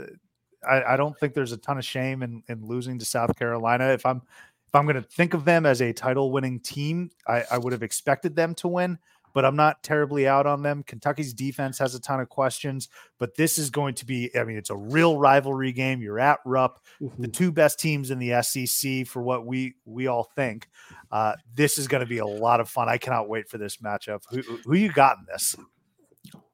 I, 0.68 0.94
I 0.94 0.96
don't 0.96 1.18
think 1.18 1.34
there's 1.34 1.52
a 1.52 1.56
ton 1.56 1.78
of 1.78 1.84
shame 1.84 2.22
in, 2.22 2.42
in 2.48 2.64
losing 2.64 2.98
to 2.98 3.04
South 3.04 3.36
Carolina. 3.36 3.88
If 3.88 4.06
I'm 4.06 4.22
if 4.72 4.76
I'm 4.76 4.86
going 4.86 4.96
to 4.96 5.02
think 5.02 5.34
of 5.34 5.44
them 5.44 5.66
as 5.66 5.82
a 5.82 5.92
title 5.92 6.32
winning 6.32 6.58
team, 6.58 7.10
I, 7.28 7.44
I 7.50 7.58
would 7.58 7.74
have 7.74 7.82
expected 7.82 8.34
them 8.34 8.54
to 8.54 8.68
win, 8.68 8.98
but 9.34 9.44
I'm 9.44 9.54
not 9.54 9.82
terribly 9.82 10.26
out 10.26 10.46
on 10.46 10.62
them. 10.62 10.82
Kentucky's 10.82 11.34
defense 11.34 11.78
has 11.78 11.94
a 11.94 12.00
ton 12.00 12.20
of 12.20 12.30
questions, 12.30 12.88
but 13.18 13.36
this 13.36 13.58
is 13.58 13.68
going 13.68 13.94
to 13.96 14.06
be, 14.06 14.30
I 14.34 14.44
mean, 14.44 14.56
it's 14.56 14.70
a 14.70 14.76
real 14.76 15.18
rivalry 15.18 15.72
game. 15.72 16.00
You're 16.00 16.18
at 16.18 16.38
Rupp, 16.46 16.80
the 17.18 17.28
two 17.28 17.52
best 17.52 17.80
teams 17.80 18.10
in 18.10 18.18
the 18.18 18.42
SEC 18.42 19.06
for 19.06 19.20
what 19.22 19.44
we 19.44 19.74
we 19.84 20.06
all 20.06 20.24
think. 20.24 20.68
Uh, 21.10 21.34
this 21.54 21.76
is 21.76 21.86
going 21.86 22.02
to 22.02 22.08
be 22.08 22.18
a 22.18 22.26
lot 22.26 22.60
of 22.60 22.68
fun. 22.70 22.88
I 22.88 22.96
cannot 22.96 23.28
wait 23.28 23.50
for 23.50 23.58
this 23.58 23.76
matchup. 23.76 24.22
Who, 24.30 24.40
who 24.64 24.74
you 24.74 24.90
got 24.90 25.18
in 25.18 25.26
this? 25.26 25.54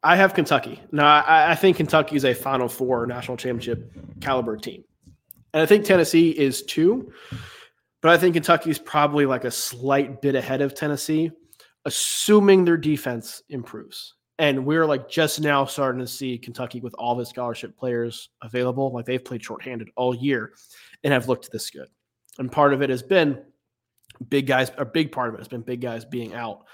I 0.02 0.16
have 0.16 0.34
Kentucky. 0.34 0.80
No, 0.92 1.04
I, 1.04 1.52
I 1.52 1.54
think 1.54 1.76
Kentucky 1.76 2.16
is 2.16 2.24
a 2.24 2.34
Final 2.34 2.68
Four 2.68 3.06
national 3.06 3.36
championship 3.36 3.92
caliber 4.20 4.56
team, 4.56 4.84
and 5.52 5.62
I 5.62 5.66
think 5.66 5.84
Tennessee 5.84 6.30
is 6.30 6.62
too. 6.62 7.12
But 8.00 8.12
I 8.12 8.16
think 8.16 8.34
Kentucky 8.34 8.70
is 8.70 8.78
probably 8.78 9.26
like 9.26 9.44
a 9.44 9.50
slight 9.50 10.22
bit 10.22 10.36
ahead 10.36 10.60
of 10.60 10.74
Tennessee, 10.74 11.32
assuming 11.84 12.64
their 12.64 12.76
defense 12.76 13.42
improves. 13.48 14.14
And 14.38 14.64
we're 14.64 14.86
like 14.86 15.08
just 15.08 15.40
now 15.40 15.64
starting 15.64 16.00
to 16.00 16.06
see 16.06 16.38
Kentucky 16.38 16.80
with 16.80 16.94
all 16.94 17.16
the 17.16 17.26
scholarship 17.26 17.76
players 17.76 18.28
available. 18.40 18.92
Like 18.92 19.04
they've 19.04 19.24
played 19.24 19.42
shorthanded 19.42 19.90
all 19.96 20.14
year 20.14 20.52
and 21.02 21.12
have 21.12 21.28
looked 21.28 21.50
this 21.50 21.70
good. 21.70 21.88
And 22.38 22.52
part 22.52 22.72
of 22.72 22.82
it 22.82 22.90
has 22.90 23.02
been 23.02 23.42
big 24.28 24.46
guys, 24.46 24.70
a 24.78 24.84
big 24.84 25.10
part 25.10 25.28
of 25.28 25.34
it 25.34 25.38
has 25.38 25.48
been 25.48 25.62
big 25.62 25.80
guys 25.80 26.04
being 26.04 26.34
out, 26.34 26.66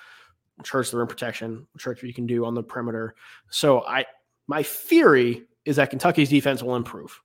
which 0.56 0.70
hurts 0.70 0.90
the 0.90 0.96
rim 0.96 1.06
protection, 1.06 1.66
which 1.72 1.84
hurts 1.84 2.02
what 2.02 2.08
you 2.08 2.14
can 2.14 2.26
do 2.26 2.44
on 2.44 2.54
the 2.54 2.62
perimeter. 2.62 3.14
So 3.50 3.84
I 3.84 4.06
my 4.46 4.62
theory 4.62 5.44
is 5.64 5.76
that 5.76 5.90
Kentucky's 5.90 6.28
defense 6.28 6.62
will 6.62 6.76
improve. 6.76 7.20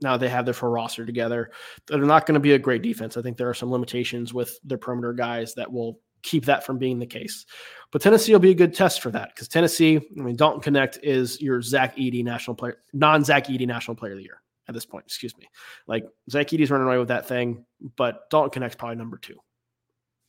Now 0.00 0.16
they 0.16 0.28
have 0.28 0.44
their 0.44 0.54
full 0.54 0.68
roster 0.68 1.04
together. 1.04 1.50
They're 1.86 1.98
not 1.98 2.26
going 2.26 2.34
to 2.34 2.40
be 2.40 2.52
a 2.52 2.58
great 2.58 2.82
defense. 2.82 3.16
I 3.16 3.22
think 3.22 3.36
there 3.36 3.48
are 3.48 3.54
some 3.54 3.70
limitations 3.70 4.32
with 4.32 4.58
their 4.62 4.78
perimeter 4.78 5.12
guys 5.12 5.54
that 5.54 5.72
will 5.72 6.00
keep 6.22 6.44
that 6.44 6.64
from 6.64 6.78
being 6.78 6.98
the 6.98 7.06
case. 7.06 7.46
But 7.90 8.02
Tennessee 8.02 8.32
will 8.32 8.38
be 8.38 8.50
a 8.50 8.54
good 8.54 8.74
test 8.74 9.00
for 9.00 9.10
that 9.10 9.30
because 9.34 9.48
Tennessee, 9.48 9.96
I 9.96 10.20
mean, 10.20 10.36
Dalton 10.36 10.74
Knecht 10.74 10.98
is 11.02 11.40
your 11.40 11.62
Zach 11.62 11.96
Edey 11.96 12.22
national 12.22 12.54
player, 12.54 12.78
non 12.92 13.24
Zach 13.24 13.46
Edey 13.46 13.66
national 13.66 13.96
player 13.96 14.12
of 14.12 14.18
the 14.18 14.24
year 14.24 14.42
at 14.68 14.74
this 14.74 14.86
point. 14.86 15.04
Excuse 15.06 15.36
me. 15.36 15.48
Like 15.86 16.04
Zach 16.30 16.48
Edey's 16.48 16.70
running 16.70 16.86
away 16.86 16.98
with 16.98 17.08
that 17.08 17.26
thing, 17.26 17.64
but 17.96 18.30
Dalton 18.30 18.62
Knecht's 18.62 18.76
probably 18.76 18.96
number 18.96 19.16
two 19.16 19.36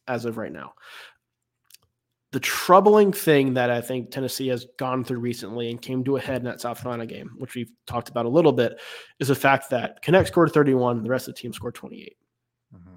as 0.08 0.26
of 0.26 0.38
right 0.38 0.52
now. 0.52 0.74
The 2.32 2.40
troubling 2.40 3.12
thing 3.12 3.56
that 3.56 3.72
I 3.72 3.82
think 3.82 4.12
Tennessee 4.12 4.50
has 4.50 4.68
gone 4.78 5.04
through 5.04 5.20
recently 5.20 5.72
and 5.72 5.82
came 5.82 6.04
to 6.04 6.18
a 6.18 6.22
head 6.22 6.38
in 6.38 6.44
that 6.44 6.62
South 6.62 6.82
Carolina 6.82 7.08
game, 7.08 7.32
which 7.38 7.56
we've 7.56 7.72
talked 7.88 8.10
about 8.10 8.26
a 8.26 8.30
little 8.30 8.52
bit, 8.52 8.80
is 9.20 9.30
the 9.30 9.36
fact 9.36 9.72
that 9.72 10.04
Knecht 10.04 10.28
scored 10.28 10.52
31, 10.52 11.02
the 11.02 11.10
rest 11.10 11.28
of 11.28 11.34
the 11.34 11.42
team 11.42 11.54
scored 11.54 11.74
28. 11.74 12.16
Mm-hmm. 12.76 12.96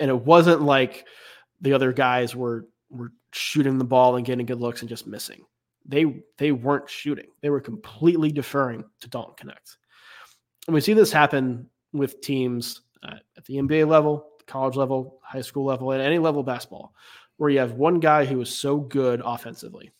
And 0.00 0.10
it 0.10 0.20
wasn't 0.20 0.60
like 0.60 1.06
the 1.60 1.72
other 1.72 1.92
guys 1.92 2.36
were 2.36 2.66
were 2.90 3.12
shooting 3.32 3.78
the 3.78 3.84
ball 3.84 4.16
and 4.16 4.24
getting 4.24 4.46
good 4.46 4.60
looks 4.60 4.80
and 4.80 4.88
just 4.88 5.06
missing. 5.06 5.44
They 5.86 6.22
they 6.36 6.52
weren't 6.52 6.90
shooting. 6.90 7.26
They 7.40 7.50
were 7.50 7.60
completely 7.60 8.30
deferring 8.30 8.84
to 9.00 9.08
Dalton 9.08 9.48
Knecht. 9.48 9.76
And 10.66 10.74
we 10.74 10.80
see 10.80 10.92
this 10.92 11.12
happen 11.12 11.70
with 11.92 12.20
teams 12.20 12.82
uh, 13.02 13.16
at 13.36 13.44
the 13.44 13.56
NBA 13.56 13.88
level, 13.88 14.26
college 14.46 14.76
level, 14.76 15.20
high 15.22 15.40
school 15.40 15.64
level, 15.64 15.92
at 15.92 16.00
any 16.00 16.18
level 16.18 16.40
of 16.40 16.46
basketball, 16.46 16.92
where 17.36 17.50
you 17.50 17.58
have 17.58 17.72
one 17.72 18.00
guy 18.00 18.24
who 18.24 18.40
is 18.40 18.50
so 18.50 18.78
good 18.78 19.22
offensively, 19.24 19.90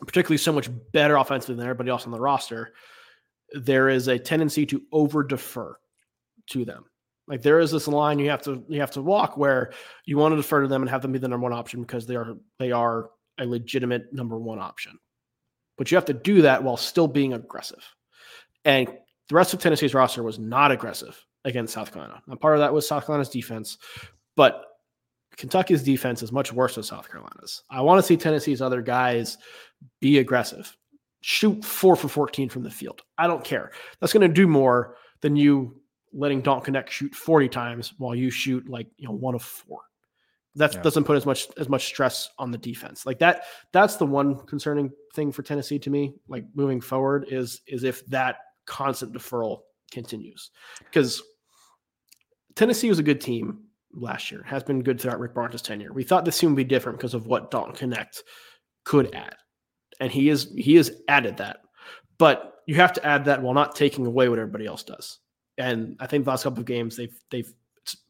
particularly 0.00 0.38
so 0.38 0.52
much 0.52 0.68
better 0.92 1.16
offensively 1.16 1.56
than 1.56 1.64
everybody 1.64 1.90
else 1.90 2.04
on 2.04 2.12
the 2.12 2.20
roster. 2.20 2.72
There 3.52 3.88
is 3.88 4.08
a 4.08 4.18
tendency 4.18 4.66
to 4.66 4.82
over 4.92 5.22
defer 5.22 5.76
to 6.50 6.64
them. 6.64 6.84
Like 7.28 7.42
there 7.42 7.60
is 7.60 7.70
this 7.70 7.88
line 7.88 8.18
you 8.18 8.30
have 8.30 8.42
to 8.42 8.64
you 8.68 8.80
have 8.80 8.90
to 8.92 9.02
walk 9.02 9.36
where 9.36 9.72
you 10.04 10.18
want 10.18 10.32
to 10.32 10.36
defer 10.36 10.62
to 10.62 10.68
them 10.68 10.82
and 10.82 10.90
have 10.90 11.02
them 11.02 11.12
be 11.12 11.18
the 11.18 11.28
number 11.28 11.44
one 11.44 11.52
option 11.52 11.80
because 11.80 12.06
they 12.06 12.16
are 12.16 12.36
they 12.58 12.72
are 12.72 13.10
a 13.38 13.46
legitimate 13.46 14.12
number 14.12 14.38
one 14.38 14.58
option. 14.58 14.98
But 15.78 15.90
you 15.90 15.96
have 15.96 16.04
to 16.06 16.14
do 16.14 16.42
that 16.42 16.62
while 16.62 16.76
still 16.76 17.08
being 17.08 17.32
aggressive. 17.32 17.82
And 18.64 18.88
the 19.28 19.34
rest 19.34 19.54
of 19.54 19.60
Tennessee's 19.60 19.94
roster 19.94 20.22
was 20.22 20.38
not 20.38 20.72
aggressive 20.72 21.18
against 21.44 21.74
South 21.74 21.92
Carolina. 21.92 22.22
And 22.28 22.40
part 22.40 22.54
of 22.54 22.60
that 22.60 22.72
was 22.72 22.86
South 22.86 23.06
Carolina's 23.06 23.30
defense, 23.30 23.78
but 24.36 24.64
Kentucky's 25.36 25.82
defense 25.82 26.22
is 26.22 26.32
much 26.32 26.52
worse 26.52 26.74
than 26.74 26.84
South 26.84 27.10
Carolina's. 27.10 27.62
I 27.70 27.80
want 27.80 27.98
to 27.98 28.06
see 28.06 28.16
Tennessee's 28.16 28.62
other 28.62 28.82
guys 28.82 29.38
be 30.00 30.18
aggressive. 30.18 30.76
Shoot 31.22 31.64
four 31.64 31.96
for 31.96 32.08
14 32.08 32.48
from 32.48 32.62
the 32.62 32.70
field. 32.70 33.02
I 33.18 33.26
don't 33.26 33.44
care. 33.44 33.70
That's 34.00 34.12
going 34.12 34.28
to 34.28 34.32
do 34.32 34.46
more 34.46 34.96
than 35.20 35.36
you 35.36 35.80
letting 36.12 36.42
Dalton 36.42 36.74
Knecht 36.74 36.90
shoot 36.90 37.14
40 37.14 37.48
times 37.48 37.94
while 37.98 38.14
you 38.14 38.30
shoot 38.30 38.68
like, 38.68 38.88
you 38.96 39.06
know, 39.06 39.14
one 39.14 39.34
of 39.34 39.42
four. 39.42 39.80
That 40.56 40.74
yeah. 40.74 40.82
doesn't 40.82 41.04
put 41.04 41.16
as 41.16 41.24
much 41.24 41.48
as 41.56 41.70
much 41.70 41.86
stress 41.86 42.28
on 42.38 42.50
the 42.50 42.58
defense. 42.58 43.06
Like 43.06 43.18
that 43.20 43.44
that's 43.72 43.96
the 43.96 44.04
one 44.04 44.36
concerning 44.46 44.90
thing 45.14 45.32
for 45.32 45.42
Tennessee 45.42 45.78
to 45.78 45.88
me, 45.88 46.12
like 46.28 46.44
moving 46.54 46.78
forward 46.78 47.24
is 47.30 47.62
is 47.66 47.84
if 47.84 48.04
that 48.08 48.36
constant 48.66 49.14
deferral 49.14 49.60
continues. 49.90 50.50
Because 50.80 51.22
Tennessee 52.54 52.90
was 52.90 52.98
a 52.98 53.02
good 53.02 53.20
team 53.20 53.60
last 53.94 54.30
year, 54.30 54.42
has 54.44 54.62
been 54.62 54.82
good 54.82 55.00
throughout 55.00 55.20
Rick 55.20 55.34
Barnes' 55.34 55.62
tenure. 55.62 55.92
We 55.92 56.04
thought 56.04 56.24
this 56.24 56.38
team 56.38 56.50
would 56.50 56.56
be 56.56 56.64
different 56.64 56.98
because 56.98 57.14
of 57.14 57.26
what 57.26 57.50
Dalton 57.50 57.90
Knecht 57.90 58.20
could 58.84 59.14
add. 59.14 59.36
And 60.00 60.10
he 60.10 60.28
is 60.28 60.52
he 60.56 60.74
has 60.76 60.90
added 61.08 61.36
that. 61.38 61.58
But 62.18 62.54
you 62.66 62.76
have 62.76 62.92
to 62.94 63.06
add 63.06 63.24
that 63.26 63.42
while 63.42 63.54
not 63.54 63.74
taking 63.74 64.06
away 64.06 64.28
what 64.28 64.38
everybody 64.38 64.66
else 64.66 64.82
does. 64.82 65.18
And 65.58 65.96
I 66.00 66.06
think 66.06 66.24
the 66.24 66.30
last 66.30 66.44
couple 66.44 66.60
of 66.60 66.66
games 66.66 66.96
they've 66.96 67.16
they've 67.30 67.52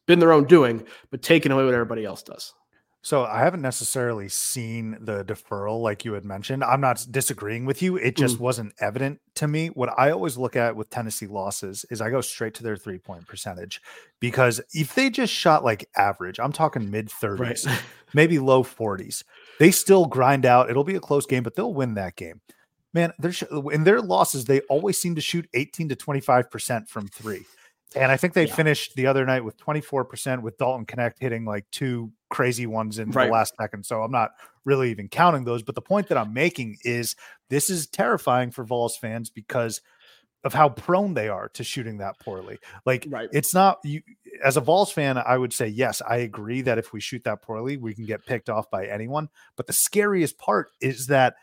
been 0.07 0.19
their 0.19 0.33
own 0.33 0.45
doing, 0.45 0.83
but 1.11 1.21
taking 1.21 1.51
away 1.51 1.65
what 1.65 1.73
everybody 1.73 2.05
else 2.05 2.23
does. 2.23 2.53
So 3.03 3.25
I 3.25 3.39
haven't 3.39 3.61
necessarily 3.61 4.29
seen 4.29 4.97
the 5.01 5.25
deferral 5.25 5.81
like 5.81 6.05
you 6.05 6.13
had 6.13 6.23
mentioned. 6.23 6.63
I'm 6.63 6.79
not 6.79 7.05
disagreeing 7.11 7.65
with 7.65 7.81
you. 7.81 7.97
It 7.97 8.15
just 8.15 8.37
mm. 8.37 8.39
wasn't 8.39 8.73
evident 8.79 9.19
to 9.35 9.47
me. 9.47 9.67
What 9.67 9.89
I 9.99 10.11
always 10.11 10.37
look 10.37 10.55
at 10.55 10.77
with 10.77 10.89
Tennessee 10.89 11.27
losses 11.27 11.85
is 11.91 11.99
I 11.99 12.09
go 12.09 12.21
straight 12.21 12.53
to 12.55 12.63
their 12.63 12.77
three 12.77 12.99
point 12.99 13.27
percentage 13.27 13.81
because 14.21 14.61
if 14.73 14.95
they 14.95 15.09
just 15.09 15.33
shot 15.33 15.65
like 15.65 15.89
average, 15.97 16.39
I'm 16.39 16.53
talking 16.53 16.89
mid 16.89 17.09
30s, 17.09 17.67
right. 17.67 17.83
maybe 18.13 18.39
low 18.39 18.63
40s, 18.63 19.25
they 19.59 19.71
still 19.71 20.05
grind 20.05 20.45
out. 20.45 20.69
It'll 20.69 20.85
be 20.85 20.95
a 20.95 21.01
close 21.01 21.25
game, 21.25 21.43
but 21.43 21.55
they'll 21.55 21.73
win 21.73 21.95
that 21.95 22.15
game. 22.15 22.39
Man, 22.93 23.11
they're 23.19 23.33
in 23.73 23.83
their 23.83 23.99
losses, 23.99 24.45
they 24.45 24.61
always 24.61 24.97
seem 24.97 25.15
to 25.15 25.21
shoot 25.21 25.49
18 25.53 25.89
to 25.89 25.97
25% 25.97 26.87
from 26.87 27.09
three. 27.09 27.43
And 27.95 28.11
I 28.11 28.17
think 28.17 28.33
they 28.33 28.47
yeah. 28.47 28.55
finished 28.55 28.95
the 28.95 29.07
other 29.07 29.25
night 29.25 29.43
with 29.43 29.57
24% 29.57 30.41
with 30.41 30.57
Dalton 30.57 30.85
Knecht 30.85 31.13
hitting 31.19 31.45
like 31.45 31.65
two 31.71 32.11
crazy 32.29 32.65
ones 32.65 32.99
in 32.99 33.11
right. 33.11 33.25
the 33.25 33.31
last 33.31 33.53
second. 33.59 33.85
So 33.85 34.01
I'm 34.01 34.11
not 34.11 34.31
really 34.65 34.91
even 34.91 35.09
counting 35.09 35.43
those. 35.43 35.63
But 35.63 35.75
the 35.75 35.81
point 35.81 36.09
that 36.09 36.17
I'm 36.17 36.33
making 36.33 36.77
is 36.83 37.15
this 37.49 37.69
is 37.69 37.87
terrifying 37.87 38.51
for 38.51 38.63
Vols 38.63 38.97
fans 38.97 39.29
because 39.29 39.81
of 40.43 40.53
how 40.53 40.69
prone 40.69 41.13
they 41.13 41.29
are 41.29 41.47
to 41.49 41.63
shooting 41.63 41.99
that 41.99 42.19
poorly. 42.19 42.59
Like 42.85 43.07
right. 43.09 43.29
it's 43.31 43.53
not 43.53 43.79
you 43.83 44.01
as 44.43 44.57
a 44.57 44.61
Vols 44.61 44.91
fan, 44.91 45.17
I 45.17 45.37
would 45.37 45.53
say 45.53 45.67
yes, 45.67 46.01
I 46.07 46.17
agree 46.17 46.61
that 46.61 46.77
if 46.77 46.91
we 46.91 46.99
shoot 46.99 47.23
that 47.23 47.41
poorly, 47.41 47.77
we 47.77 47.93
can 47.93 48.05
get 48.05 48.25
picked 48.25 48.49
off 48.49 48.69
by 48.69 48.87
anyone. 48.87 49.29
But 49.55 49.67
the 49.67 49.73
scariest 49.73 50.37
part 50.37 50.69
is 50.81 51.07
that 51.07 51.35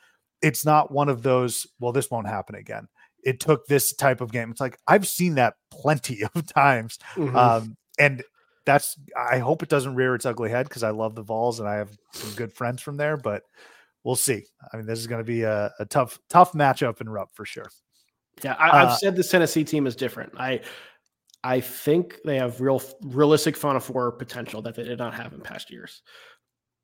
it's 0.43 0.67
not 0.67 0.91
one 0.91 1.09
of 1.09 1.23
those, 1.23 1.67
well, 1.79 1.93
this 1.93 2.11
won't 2.11 2.27
happen 2.27 2.57
again 2.57 2.89
it 3.25 3.41
took 3.41 3.67
this 3.67 3.93
type 3.95 4.21
of 4.21 4.33
game. 4.33 4.51
It's 4.51 4.61
like 4.61 4.79
I've 4.87 5.07
seen 5.07 5.37
that 5.37 5.55
plenty 5.71 6.23
of 6.35 6.47
times. 6.53 6.99
Mm-hmm. 7.15 7.37
Um, 7.37 7.77
and 7.99 8.23
that's 8.65 8.97
I 9.17 9.39
hope 9.39 9.63
it 9.63 9.69
doesn't 9.69 9.95
rear 9.95 10.15
its 10.15 10.27
ugly 10.27 10.51
head 10.51 10.69
because 10.69 10.83
I 10.83 10.91
love 10.91 11.15
the 11.15 11.23
Vols 11.23 11.61
and 11.61 11.69
I 11.69 11.77
have 11.77 11.91
some 12.13 12.33
good 12.35 12.53
friends 12.53 12.83
from 12.83 12.97
there, 12.97 13.17
but 13.17 13.43
we'll 14.05 14.17
see. 14.17 14.45
I 14.73 14.77
mean, 14.77 14.87
this 14.87 14.99
is 14.99 15.07
going 15.07 15.21
to 15.21 15.25
be 15.25 15.43
a, 15.43 15.73
a, 15.79 15.85
tough, 15.87 16.19
tough 16.29 16.53
matchup 16.53 17.01
in 17.01 17.09
Rupp 17.09 17.31
for 17.35 17.45
sure. 17.45 17.71
Yeah, 18.43 18.57
I, 18.59 18.79
have 18.79 18.89
uh, 18.89 18.97
said 18.97 19.17
the 19.17 19.25
Tennessee 19.25 19.65
team 19.65 19.87
is 19.87 19.97
different. 19.97 20.33
I 20.39 20.61
I 21.43 21.61
think 21.61 22.17
they 22.25 22.37
have 22.37 22.61
real 22.61 22.83
realistic 23.03 23.57
Final 23.57 23.81
Four 23.81 24.13
potential 24.13 24.63
that 24.63 24.75
they 24.75 24.85
did 24.85 24.99
not 24.99 25.15
have 25.15 25.33
in 25.33 25.41
past 25.41 25.71
years, 25.71 26.03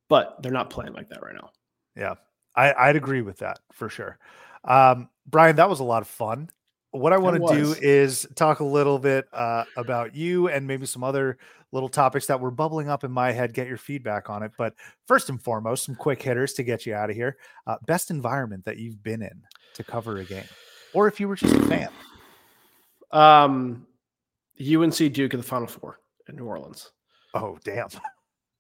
but 0.09 0.43
they're 0.43 0.53
not 0.53 0.71
playing 0.71 0.93
like 0.93 1.09
that 1.11 1.23
right 1.23 1.35
now. 1.35 1.51
Yeah, 1.97 2.15
I, 2.55 2.75
I'd 2.75 2.97
agree 2.97 3.23
with 3.23 3.39
that 3.39 3.61
for 3.73 3.89
sure. 3.89 4.19
Um, 4.67 5.09
Brian, 5.27 5.57
that 5.57 5.69
was 5.69 5.81
a 5.81 5.85
lot 5.85 6.03
of 6.03 6.09
fun. 6.09 6.51
What 6.91 7.13
I 7.13 7.19
want 7.19 7.47
to 7.47 7.55
do 7.55 7.75
is 7.81 8.27
talk 8.37 8.61
a 8.61 8.65
little 8.65 8.99
bit 8.99 9.27
uh, 9.33 9.65
about 9.77 10.15
you 10.15 10.49
and 10.49 10.67
maybe 10.67 10.87
some 10.87 11.05
other 11.05 11.39
little 11.73 11.89
topics 11.89 12.27
that 12.27 12.41
were 12.41 12.51
bubbling 12.51 12.89
up 12.89 13.05
in 13.05 13.13
my 13.13 13.33
head. 13.33 13.53
Get 13.53 13.67
your 13.67 13.77
feedback 13.77 14.31
on 14.31 14.43
it. 14.43 14.53
But 14.57 14.75
first 15.07 15.29
and 15.29 15.43
foremost, 15.43 15.85
some 15.85 15.95
quick 15.95 16.23
hitters 16.23 16.55
to 16.55 16.63
get 16.63 16.87
you 16.87 16.95
out 16.95 17.11
of 17.11 17.17
here. 17.17 17.37
Uh, 17.67 17.77
best 17.87 18.11
environment 18.11 18.65
that 18.65 18.79
you've 18.79 19.03
been 19.03 19.23
in 19.23 19.43
to 19.75 19.85
cover 19.85 20.19
a 20.19 20.25
game, 20.25 20.45
or 20.95 21.07
if 21.07 21.21
you 21.21 21.29
were 21.29 21.37
just 21.37 21.55
a 21.55 21.63
fan. 21.67 21.91
Um, 23.13 23.87
UNC 24.61 24.97
Duke 25.13 25.35
in 25.35 25.41
the 25.41 25.47
Final 25.47 25.67
Four 25.67 26.01
in 26.29 26.37
New 26.37 26.47
Orleans. 26.47 26.91
Oh, 27.35 27.59
damn. 27.65 27.89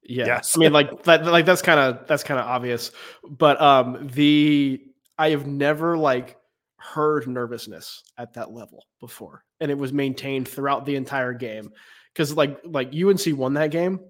Yeah. 0.02 0.26
Yes. 0.26 0.56
I 0.56 0.60
mean, 0.60 0.72
like 0.72 1.02
that, 1.04 1.24
like 1.24 1.46
that's 1.46 1.62
kind 1.62 1.80
of 1.80 2.06
that's 2.06 2.22
kind 2.22 2.38
of 2.38 2.46
obvious. 2.46 2.92
But 3.28 3.60
um, 3.60 4.08
the 4.12 4.80
I 5.18 5.30
have 5.30 5.46
never 5.46 5.96
like 5.96 6.36
heard 6.78 7.26
nervousness 7.26 8.02
at 8.18 8.34
that 8.34 8.52
level 8.52 8.86
before, 9.00 9.44
and 9.60 9.70
it 9.70 9.78
was 9.78 9.92
maintained 9.92 10.48
throughout 10.48 10.84
the 10.84 10.96
entire 10.96 11.32
game. 11.32 11.70
Because 12.12 12.34
like 12.34 12.58
like 12.64 12.94
UNC 12.94 13.36
won 13.36 13.54
that 13.54 13.70
game, 13.70 14.00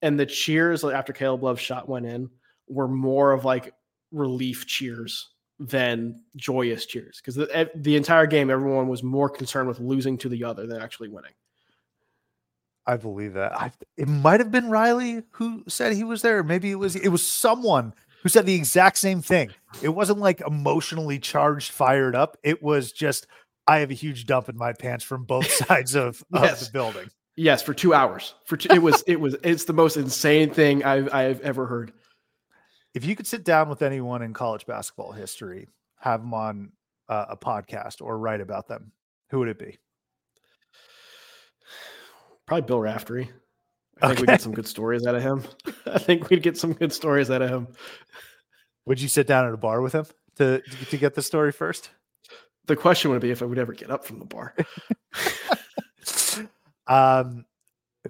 and 0.00 0.18
the 0.18 0.26
cheers 0.26 0.84
after 0.84 1.12
Caleb 1.12 1.42
Love's 1.42 1.60
shot 1.60 1.88
went 1.88 2.06
in 2.06 2.30
were 2.68 2.88
more 2.88 3.32
of 3.32 3.44
like 3.44 3.72
relief 4.10 4.66
cheers 4.66 5.30
than 5.58 6.20
joyous 6.36 6.86
cheers. 6.86 7.20
Because 7.20 7.36
the, 7.36 7.56
eh, 7.56 7.66
the 7.74 7.96
entire 7.96 8.26
game, 8.26 8.50
everyone 8.50 8.88
was 8.88 9.02
more 9.02 9.28
concerned 9.28 9.68
with 9.68 9.80
losing 9.80 10.18
to 10.18 10.28
the 10.28 10.44
other 10.44 10.66
than 10.66 10.80
actually 10.80 11.08
winning. 11.08 11.32
I 12.84 12.96
believe 12.96 13.34
that. 13.34 13.52
I, 13.56 13.70
it 13.96 14.08
might 14.08 14.40
have 14.40 14.50
been 14.50 14.68
Riley 14.68 15.22
who 15.32 15.62
said 15.68 15.92
he 15.92 16.02
was 16.02 16.22
there. 16.22 16.42
Maybe 16.42 16.70
it 16.70 16.76
was 16.76 16.96
it 16.96 17.08
was 17.08 17.24
someone 17.24 17.94
who 18.22 18.28
said 18.28 18.46
the 18.46 18.54
exact 18.54 18.98
same 18.98 19.20
thing. 19.20 19.50
It 19.82 19.90
wasn't 19.90 20.20
like 20.20 20.40
emotionally 20.40 21.18
charged, 21.18 21.72
fired 21.72 22.14
up. 22.14 22.36
It 22.42 22.62
was 22.62 22.92
just, 22.92 23.26
I 23.66 23.78
have 23.78 23.90
a 23.90 23.94
huge 23.94 24.26
dump 24.26 24.48
in 24.48 24.56
my 24.56 24.72
pants 24.72 25.04
from 25.04 25.24
both 25.24 25.50
sides 25.66 25.94
of, 25.94 26.24
yes. 26.32 26.60
of 26.60 26.66
the 26.66 26.72
building. 26.72 27.10
Yes, 27.34 27.62
for 27.62 27.74
two 27.74 27.94
hours. 27.94 28.34
For 28.44 28.56
two, 28.56 28.68
it 28.72 28.82
was, 28.82 29.02
it 29.06 29.18
was, 29.18 29.36
it's 29.42 29.64
the 29.64 29.72
most 29.72 29.96
insane 29.96 30.50
thing 30.50 30.84
I've, 30.84 31.12
I've 31.12 31.40
ever 31.40 31.66
heard. 31.66 31.92
If 32.94 33.04
you 33.04 33.16
could 33.16 33.26
sit 33.26 33.42
down 33.42 33.68
with 33.68 33.82
anyone 33.82 34.22
in 34.22 34.34
college 34.34 34.66
basketball 34.66 35.12
history, 35.12 35.68
have 35.98 36.20
them 36.20 36.34
on 36.34 36.72
uh, 37.08 37.26
a 37.30 37.36
podcast 37.36 38.02
or 38.02 38.18
write 38.18 38.40
about 38.40 38.68
them, 38.68 38.92
who 39.30 39.38
would 39.38 39.48
it 39.48 39.58
be? 39.58 39.78
Probably 42.46 42.66
Bill 42.66 42.80
Raftery. 42.80 43.30
I 44.00 44.08
think 44.08 44.18
okay. 44.18 44.22
we 44.22 44.26
get 44.26 44.40
some 44.40 44.52
good 44.52 44.66
stories 44.66 45.06
out 45.06 45.14
of 45.14 45.22
him. 45.22 45.44
I 45.86 45.98
think 45.98 46.30
we'd 46.30 46.42
get 46.42 46.56
some 46.56 46.72
good 46.72 46.92
stories 46.92 47.30
out 47.30 47.42
of 47.42 47.50
him. 47.50 47.68
Would 48.86 49.00
you 49.00 49.08
sit 49.08 49.26
down 49.26 49.46
at 49.46 49.52
a 49.52 49.56
bar 49.56 49.80
with 49.80 49.92
him 49.92 50.06
to 50.36 50.60
to 50.90 50.96
get 50.96 51.14
the 51.14 51.22
story 51.22 51.52
first? 51.52 51.90
The 52.66 52.76
question 52.76 53.10
would 53.10 53.20
be 53.20 53.30
if 53.30 53.42
I 53.42 53.46
would 53.46 53.58
ever 53.58 53.72
get 53.72 53.90
up 53.90 54.04
from 54.04 54.18
the 54.18 54.24
bar. 54.24 54.54
um, 56.86 57.44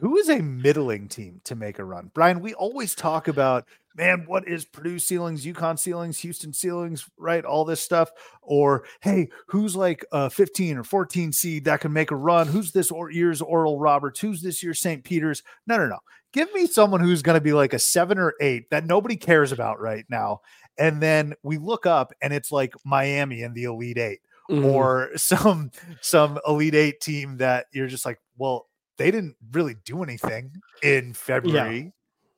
Who 0.00 0.16
is 0.18 0.28
a 0.28 0.40
middling 0.40 1.08
team 1.08 1.40
to 1.44 1.54
make 1.54 1.78
a 1.78 1.84
run? 1.84 2.10
Brian, 2.14 2.40
we 2.40 2.54
always 2.54 2.94
talk 2.94 3.28
about, 3.28 3.66
man, 3.97 4.24
what 4.26 4.47
is 4.49 4.64
Purdue 4.64 4.99
ceilings, 4.99 5.45
UConn 5.45 5.78
ceilings, 5.78 6.18
Houston 6.18 6.53
ceilings, 6.53 7.09
right? 7.18 7.45
All 7.45 7.64
this 7.64 7.80
stuff. 7.80 8.11
Or, 8.43 8.84
hey, 9.01 9.28
who's 9.49 9.76
like 9.76 10.05
a 10.12 10.28
15 10.30 10.78
or 10.78 10.84
14 10.84 11.32
seed 11.32 11.64
that 11.66 11.80
can 11.80 11.93
make 11.93 12.11
a 12.11 12.16
run? 12.16 12.49
Who's 12.49 12.72
this 12.72 12.90
or 12.90 13.11
year's 13.11 13.40
Oral 13.43 13.78
Roberts? 13.78 14.20
Who's 14.20 14.43
this 14.43 14.62
year 14.62 14.74
St. 14.74 15.05
Peter's? 15.05 15.43
No, 15.66 15.76
no, 15.76 15.86
no. 15.86 15.99
Give 16.32 16.53
me 16.55 16.66
someone 16.66 17.01
who's 17.01 17.22
going 17.22 17.36
to 17.36 17.43
be 17.45 17.53
like 17.53 17.74
a 17.74 17.78
seven 17.78 18.18
or 18.18 18.34
eight 18.40 18.70
that 18.70 18.86
nobody 18.86 19.16
cares 19.16 19.53
about 19.53 19.80
right 19.80 20.07
now. 20.09 20.40
And 20.78 21.03
then 21.03 21.34
we 21.43 21.59
look 21.59 21.84
up 21.84 22.12
and 22.22 22.32
it's 22.32 22.51
like 22.51 22.72
Miami 22.84 23.43
and 23.43 23.55
the 23.55 23.64
Elite 23.64 23.99
8 23.99 24.18
Mhm. 24.51 24.64
or 24.72 25.11
some 25.16 25.70
some 26.01 26.38
Elite 26.49 26.74
8 26.74 27.01
team 27.01 27.36
that 27.36 27.66
you're 27.72 27.86
just 27.86 28.05
like, 28.07 28.18
well, 28.38 28.68
they 28.97 29.11
didn't 29.11 29.36
really 29.53 29.76
do 29.84 30.03
anything 30.03 30.53
in 30.82 31.12
February. 31.14 31.93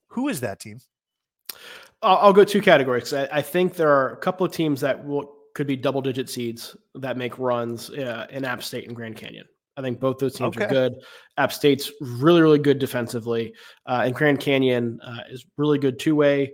Who 0.09 0.29
is 0.29 0.41
that 0.41 0.61
team? 0.61 0.81
I'll, 2.03 2.19
I'll 2.19 2.33
go 2.33 2.45
two 2.45 2.61
categories. 2.61 3.13
I, 3.13 3.29
I 3.33 3.43
think 3.43 3.75
there 3.75 3.91
are 3.91 4.13
a 4.13 4.17
couple 4.17 4.45
of 4.47 4.53
teams 4.53 4.81
that 4.81 5.05
will, 5.05 5.33
could 5.55 5.67
be 5.67 5.77
double 5.77 6.03
digit 6.03 6.29
seeds 6.29 6.77
that 6.97 7.17
make 7.17 7.39
runs 7.39 7.91
uh, 7.91 8.27
in 8.31 8.45
App 8.45 8.63
State 8.63 8.87
and 8.87 8.97
Grand 8.97 9.17
Canyon. 9.17 9.47
I 9.77 9.83
think 9.83 9.99
both 9.99 10.19
those 10.19 10.35
teams 10.35 10.57
are 10.57 10.69
good. 10.69 10.95
App 11.37 11.53
State's 11.53 11.91
really, 12.01 12.41
really 12.43 12.59
good 12.61 12.79
defensively, 12.79 13.55
uh, 13.87 14.03
and 14.05 14.15
Grand 14.15 14.39
Canyon 14.39 15.01
uh, 15.03 15.21
is 15.31 15.47
really 15.57 15.79
good 15.79 15.99
two 15.99 16.15
way. 16.15 16.53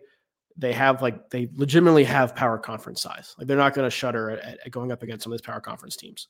They 0.57 0.73
have 0.73 1.03
like 1.03 1.29
they 1.31 1.49
legitimately 1.55 2.05
have 2.05 2.35
power 2.35 2.59
conference 2.59 3.03
size. 3.03 3.35
Like 3.39 3.47
they're 3.47 3.57
not 3.59 3.75
going 3.75 3.87
to 3.87 3.91
shudder 3.91 4.31
at, 4.31 4.59
at 4.65 4.71
going 4.71 4.91
up 4.93 5.03
against 5.03 5.25
some 5.25 5.33
of 5.33 5.39
these 5.39 5.45
power 5.47 5.61
conference 5.61 5.97
teams. 5.97 6.29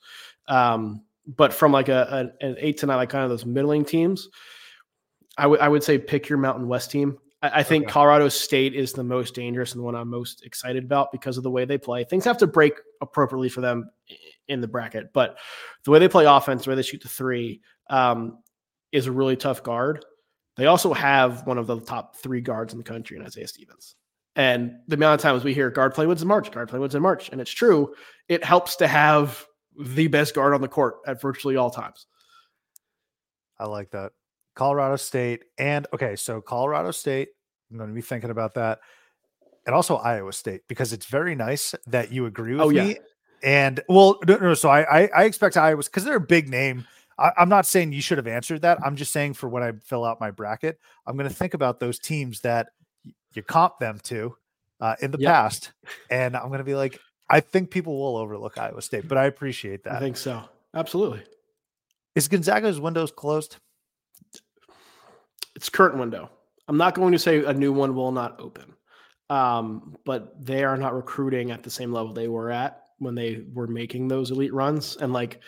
Um, 0.49 1.03
but 1.37 1.53
from 1.53 1.71
like 1.71 1.89
a, 1.89 2.31
a- 2.41 2.47
an 2.47 2.57
eight 2.59 2.79
to 2.79 2.87
nine, 2.87 2.97
like 2.97 3.11
kind 3.11 3.25
of 3.25 3.31
those 3.31 3.47
middling 3.47 3.85
teams, 3.85 4.29
I 5.39 5.47
would 5.47 5.61
I 5.61 5.69
would 5.69 5.83
say 5.85 5.97
pick 5.99 6.29
your 6.29 6.39
Mountain 6.39 6.67
West 6.69 6.91
team. 6.91 7.19
I, 7.43 7.61
I 7.61 7.63
think 7.63 7.85
Okay. 7.85 7.93
Colorado 7.93 8.29
State 8.29 8.75
is 8.75 8.93
the 8.93 9.05
most 9.05 9.35
dangerous 9.35 9.73
and 9.73 9.81
the 9.81 9.85
one 9.85 9.95
I'm 9.95 10.09
most 10.09 10.45
excited 10.45 10.85
about 10.85 11.13
because 11.13 11.37
of 11.37 11.43
the 11.43 11.51
way 11.51 11.65
they 11.65 11.79
play. 11.79 12.05
Things 12.05 12.25
have 12.25 12.39
to 12.39 12.47
break 12.47 12.75
appropriately 13.01 13.49
for 13.49 13.61
them 13.61 13.91
in 14.49 14.61
the 14.61 14.69
bracket, 14.69 15.13
but 15.13 15.39
the 15.85 15.91
way 15.91 15.99
they 15.99 16.09
play 16.09 16.25
offense, 16.27 16.65
the 16.65 16.71
way 16.71 16.77
they 16.77 16.83
shoot 16.83 17.03
the 17.03 17.09
three, 17.09 17.61
um, 17.89 18.39
is 18.93 19.07
a 19.07 19.13
really 19.13 19.37
tough 19.37 19.63
guard. 19.63 20.05
They 20.57 20.67
also 20.67 20.93
have 20.93 21.47
one 21.47 21.59
of 21.59 21.67
the 21.67 21.81
top 21.81 22.17
three 22.17 22.41
guards 22.41 22.73
in 22.73 22.79
the 22.79 22.85
country 22.85 23.17
in 23.17 23.25
Isaiah 23.25 23.49
Stevens. 23.49 23.95
And 24.37 24.77
the 24.89 24.97
amount 24.97 25.21
of 25.21 25.23
times 25.23 25.45
we 25.45 25.55
hear 25.55 25.71
guard 25.71 25.95
play 25.95 26.07
wins 26.07 26.23
in 26.23 26.29
March, 26.29 26.51
guard 26.51 26.69
play 26.69 26.79
wins 26.79 26.95
in 26.95 27.03
March, 27.03 27.31
and 27.31 27.41
it's 27.41 27.51
true. 27.51 27.95
It 28.29 28.45
helps 28.45 28.77
to 28.77 28.87
have 28.87 29.47
the 29.79 30.09
best 30.09 30.35
guard 30.35 30.55
on 30.55 30.61
the 30.61 30.69
court 30.69 30.97
at 31.07 31.21
virtually 31.21 31.57
all 31.57 31.71
times. 31.71 32.07
I 33.59 33.67
like 33.67 33.91
that. 33.91 34.13
Colorado 34.55 34.97
State 34.97 35.45
and 35.59 35.87
okay, 35.93 36.17
so 36.17 36.41
Colorado 36.41 36.91
State, 36.91 37.29
I'm 37.71 37.77
going 37.79 37.89
to 37.91 37.95
be 37.95 38.01
thinking 38.03 38.31
about 38.31 38.55
that. 38.55 38.81
And 39.67 39.75
also 39.75 39.97
Iowa 39.97 40.33
State 40.33 40.63
because 40.69 40.93
it's 40.93 41.07
very 41.07 41.35
nice 41.35 41.75
that 41.87 42.11
you 42.13 42.27
agree 42.27 42.53
with 42.55 42.63
Oh, 42.63 42.71
yeah. 42.71 42.85
me. 42.85 42.99
And 43.43 43.81
well, 43.89 44.19
no, 44.27 44.37
no, 44.37 44.55
so 44.55 44.69
I 44.69 45.03
I, 45.03 45.11
I 45.17 45.25
expect 45.25 45.57
Iowa 45.57 45.83
because 45.83 46.05
they're 46.05 46.17
a 46.17 46.21
big 46.21 46.49
name. 46.49 46.87
I, 47.19 47.33
I'm 47.39 47.49
not 47.49 47.67
saying 47.67 47.93
you 47.93 48.03
should 48.03 48.19
have 48.19 48.27
answered 48.27 48.63
that. 48.63 48.79
I'm 48.85 48.97
just 48.97 49.13
saying 49.13 49.35
for 49.35 49.49
when 49.49 49.63
I 49.63 49.73
fill 49.85 50.05
out 50.05 50.21
my 50.21 50.31
bracket, 50.31 50.79
I'm 51.07 51.17
going 51.17 51.29
to 51.29 51.35
think 51.35 51.55
about 51.55 51.81
those 51.81 51.99
teams 51.99 52.41
that 52.41 52.69
you 53.35 53.43
comp 53.43 53.79
them 53.79 53.99
to 54.05 54.35
uh, 54.81 54.97
in 55.01 55.11
the 55.11 55.19
Yep. 55.19 55.29
past, 55.31 55.73
and 56.11 56.37
I'm 56.37 56.49
going 56.49 56.59
to 56.59 56.65
be 56.65 56.75
like, 56.75 56.99
I 57.29 57.41
think 57.41 57.71
people 57.71 57.99
will 57.99 58.17
overlook 58.17 58.59
Iowa 58.59 58.83
State, 58.83 59.07
but 59.09 59.17
I 59.19 59.27
appreciate 59.27 59.85
that. 59.85 59.95
I 59.95 60.01
think 60.01 60.17
so. 60.17 60.43
Absolutely. 60.75 61.23
Is 62.15 62.29
Gonzaga's 62.29 62.81
windows 62.81 63.13
closed? 63.13 63.57
It's 65.61 65.69
current 65.69 65.99
window. 65.99 66.31
I'm 66.69 66.79
not 66.79 66.95
going 66.95 67.13
to 67.13 67.19
say 67.19 67.45
a 67.45 67.53
new 67.53 67.71
one 67.71 67.95
will 67.95 68.13
not 68.13 68.41
open, 68.41 68.73
um, 69.29 69.95
but 70.07 70.43
they 70.43 70.65
are 70.65 70.79
not 70.79 70.95
recruiting 70.95 71.51
at 71.51 71.63
the 71.63 71.69
same 71.69 71.93
level 71.93 72.15
they 72.15 72.29
were 72.29 72.51
at 72.51 72.85
when 72.99 73.15
they 73.15 73.45
were 73.53 73.67
making 73.67 74.09
those 74.09 74.31
elite 74.31 74.55
runs. 74.55 74.97
And 74.97 75.13
like 75.13 75.43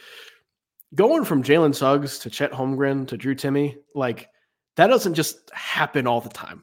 going 0.94 1.24
from 1.24 1.42
Jalen 1.42 1.74
Suggs 1.74 2.18
to 2.18 2.28
Chet 2.28 2.52
Holmgren 2.52 3.08
to 3.08 3.16
Drew 3.16 3.34
Timme, 3.34 3.74
like 3.94 4.28
that 4.76 4.88
doesn't 4.88 5.14
just 5.14 5.50
happen 5.54 6.06
all 6.06 6.20
the 6.20 6.28
time. 6.28 6.62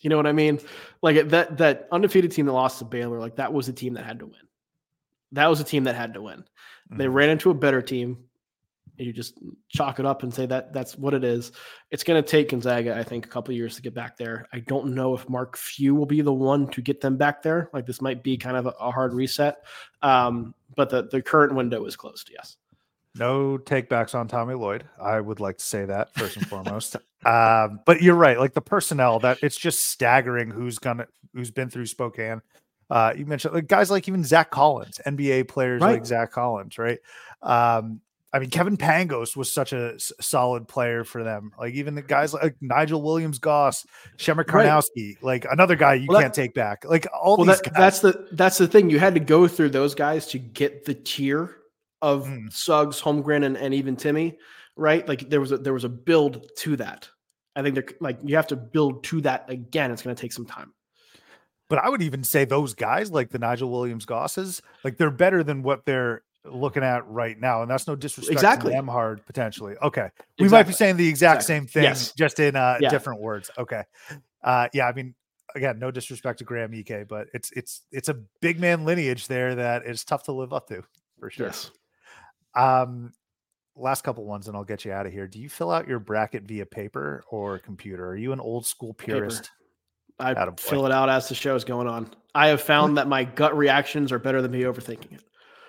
You 0.00 0.08
know 0.08 0.16
what 0.16 0.26
I 0.26 0.32
mean? 0.32 0.58
Like 1.02 1.28
that 1.28 1.58
that 1.58 1.88
undefeated 1.92 2.32
team 2.32 2.46
that 2.46 2.52
lost 2.52 2.78
to 2.78 2.86
Baylor, 2.86 3.20
like 3.20 3.36
that 3.36 3.52
was 3.52 3.68
a 3.68 3.72
team 3.74 3.92
that 3.94 4.06
had 4.06 4.20
to 4.20 4.26
win. 4.26 4.48
That 5.32 5.48
was 5.48 5.60
a 5.60 5.64
team 5.64 5.84
that 5.84 5.94
had 5.94 6.14
to 6.14 6.22
win. 6.22 6.42
They 6.90 7.04
Mhm. 7.04 7.12
ran 7.12 7.28
into 7.28 7.50
a 7.50 7.54
better 7.54 7.82
team. 7.82 8.27
You 8.98 9.12
just 9.12 9.38
chalk 9.68 9.98
it 9.98 10.06
up 10.06 10.22
and 10.22 10.34
say 10.34 10.46
that 10.46 10.72
that's 10.72 10.96
what 10.98 11.14
it 11.14 11.24
is. 11.24 11.52
It's 11.90 12.04
going 12.04 12.22
to 12.22 12.28
take 12.28 12.50
Gonzaga, 12.50 12.96
I 12.96 13.02
think, 13.02 13.26
a 13.26 13.28
couple 13.28 13.52
of 13.52 13.56
years 13.56 13.76
to 13.76 13.82
get 13.82 13.94
back 13.94 14.16
there. 14.16 14.46
I 14.52 14.60
don't 14.60 14.94
know 14.94 15.14
if 15.14 15.28
Mark 15.28 15.56
Few 15.56 15.94
will 15.94 16.06
be 16.06 16.20
the 16.20 16.32
one 16.32 16.68
to 16.68 16.80
get 16.80 17.00
them 17.00 17.16
back 17.16 17.42
there. 17.42 17.70
Like 17.72 17.86
this 17.86 18.02
might 18.02 18.22
be 18.22 18.36
kind 18.36 18.56
of 18.56 18.66
a, 18.66 18.74
a 18.80 18.90
hard 18.90 19.14
reset, 19.14 19.64
um, 20.02 20.54
but 20.76 20.90
the 20.90 21.08
the 21.10 21.22
current 21.22 21.54
window 21.54 21.84
is 21.84 21.96
closed. 21.96 22.30
Yes. 22.32 22.56
No 23.14 23.58
takebacks 23.58 24.14
on 24.14 24.28
Tommy 24.28 24.54
Lloyd. 24.54 24.84
I 25.00 25.20
would 25.20 25.40
like 25.40 25.58
to 25.58 25.64
say 25.64 25.84
that 25.84 26.14
first 26.14 26.36
and 26.36 26.46
foremost. 26.46 26.96
Um, 27.24 27.80
but 27.84 28.00
you're 28.00 28.14
right. 28.14 28.38
Like 28.38 28.54
the 28.54 28.60
personnel, 28.60 29.18
that 29.18 29.38
it's 29.42 29.58
just 29.58 29.86
staggering 29.86 30.52
who's 30.52 30.78
gonna 30.78 31.08
who's 31.34 31.50
been 31.50 31.68
through 31.68 31.86
Spokane. 31.86 32.42
Uh, 32.88 33.12
you 33.16 33.26
mentioned 33.26 33.54
like 33.54 33.66
guys 33.66 33.90
like 33.90 34.06
even 34.06 34.22
Zach 34.22 34.52
Collins, 34.52 35.00
NBA 35.04 35.48
players 35.48 35.82
like 35.82 36.06
Zach 36.06 36.30
Collins, 36.30 36.78
right? 36.78 37.00
Um, 37.42 38.00
I 38.32 38.38
mean, 38.40 38.50
Kevin 38.50 38.76
Pangos 38.76 39.36
was 39.36 39.50
such 39.50 39.72
a 39.72 39.94
s- 39.94 40.12
solid 40.20 40.68
player 40.68 41.02
for 41.02 41.24
them. 41.24 41.50
Like 41.58 41.74
even 41.74 41.94
the 41.94 42.02
guys 42.02 42.34
like 42.34 42.56
Nigel 42.60 43.00
Williams 43.02 43.38
Goss, 43.38 43.86
Przemek 44.18 44.52
Right. 44.52 44.66
Karnowski, 44.68 45.16
like 45.22 45.46
another 45.50 45.76
guy 45.76 45.94
you 45.94 46.06
Well, 46.08 46.20
can't 46.20 46.34
take 46.34 46.52
back. 46.52 46.84
Like 46.84 47.06
all 47.18 47.36
Well, 47.38 47.46
these 47.46 47.60
that, 47.62 47.74
that's 47.74 48.00
the 48.00 48.28
that's 48.32 48.58
the 48.58 48.68
thing. 48.68 48.90
You 48.90 48.98
had 48.98 49.14
to 49.14 49.20
go 49.20 49.48
through 49.48 49.70
those 49.70 49.94
guys 49.94 50.26
to 50.28 50.38
get 50.38 50.84
the 50.84 50.94
tier 50.94 51.56
of 52.02 52.26
Mm. 52.26 52.52
Suggs, 52.52 53.00
Holmgren, 53.00 53.44
and, 53.44 53.56
and 53.56 53.72
even 53.72 53.96
Timme. 53.96 54.36
Right? 54.76 55.08
Like 55.08 55.28
there 55.30 55.40
was 55.40 55.50
a 55.52 55.58
there 55.58 55.72
was 55.72 55.84
a 55.84 55.88
build 55.88 56.46
to 56.58 56.76
that. 56.76 57.08
I 57.56 57.62
think 57.62 57.74
they're 57.74 57.86
like 58.00 58.18
you 58.22 58.36
have 58.36 58.46
to 58.48 58.56
build 58.56 59.04
to 59.04 59.20
that 59.22 59.48
again. 59.48 59.90
It's 59.90 60.02
going 60.02 60.14
to 60.14 60.20
take 60.20 60.32
some 60.32 60.46
time. 60.46 60.72
But 61.68 61.80
I 61.80 61.88
would 61.88 62.02
even 62.02 62.22
say 62.24 62.44
those 62.44 62.74
guys, 62.74 63.10
like 63.10 63.30
the 63.30 63.38
Nigel 63.38 63.70
Williams 63.70 64.04
Gosses, 64.04 64.62
like 64.84 64.96
they're 64.96 65.10
better 65.10 65.42
than 65.42 65.62
what 65.62 65.84
they're 65.84 66.22
looking 66.44 66.82
at 66.82 67.06
right 67.06 67.38
now. 67.38 67.62
And 67.62 67.70
that's 67.70 67.86
no 67.86 67.96
disrespect 67.96 68.32
Exactly. 68.32 68.70
to 68.70 68.76
them 68.76 68.88
hard 68.88 69.24
potentially. 69.26 69.74
Okay. 69.82 70.10
We 70.38 70.48
might 70.48 70.66
be 70.66 70.72
saying 70.72 70.96
the 70.96 71.08
exact 71.08 71.42
Exactly. 71.42 71.54
same 71.54 71.66
thing, 71.66 71.82
Yes. 71.84 72.12
just 72.12 72.38
in 72.40 72.56
uh, 72.56 72.78
Yeah. 72.80 72.88
different 72.90 73.20
words. 73.20 73.50
Okay. 73.58 73.82
Uh, 74.42 74.68
yeah, 74.72 74.86
I 74.86 74.92
mean, 74.92 75.14
again, 75.54 75.78
no 75.78 75.90
disrespect 75.90 76.38
to 76.38 76.44
Graham 76.44 76.72
Ike, 76.74 77.06
but 77.08 77.28
it's 77.34 77.50
it's 77.52 77.82
it's 77.90 78.08
a 78.08 78.14
big 78.40 78.60
man 78.60 78.84
lineage 78.84 79.26
there 79.26 79.54
that 79.56 79.84
is 79.86 80.04
tough 80.04 80.22
to 80.24 80.32
live 80.32 80.52
up 80.52 80.68
to 80.68 80.82
for 81.18 81.28
sure. 81.30 81.46
Yes. 81.46 81.70
Um 82.54 83.12
last 83.76 84.02
couple 84.02 84.24
ones 84.24 84.48
and 84.48 84.56
I'll 84.56 84.64
get 84.64 84.84
you 84.84 84.92
out 84.92 85.06
of 85.06 85.12
here. 85.12 85.28
Do 85.28 85.38
you 85.38 85.48
fill 85.48 85.70
out 85.70 85.86
your 85.86 86.00
bracket 86.00 86.42
via 86.44 86.66
paper 86.66 87.24
or 87.30 87.58
computer? 87.60 88.06
Are 88.08 88.16
you 88.16 88.32
an 88.32 88.40
old 88.40 88.66
school 88.66 88.92
purist? 88.94 89.50
I 90.18 90.34
Attaboy. 90.34 90.58
fill 90.58 90.86
it 90.86 90.90
out 90.92 91.08
as 91.08 91.28
the 91.28 91.36
show 91.36 91.54
is 91.54 91.62
going 91.64 91.86
on. 91.86 92.12
I 92.34 92.48
have 92.48 92.60
found 92.60 92.96
that 92.98 93.06
my 93.06 93.22
gut 93.22 93.56
reactions 93.56 94.10
are 94.10 94.18
better 94.18 94.42
than 94.42 94.50
me 94.50 94.62
overthinking 94.62 95.12
it. 95.12 95.22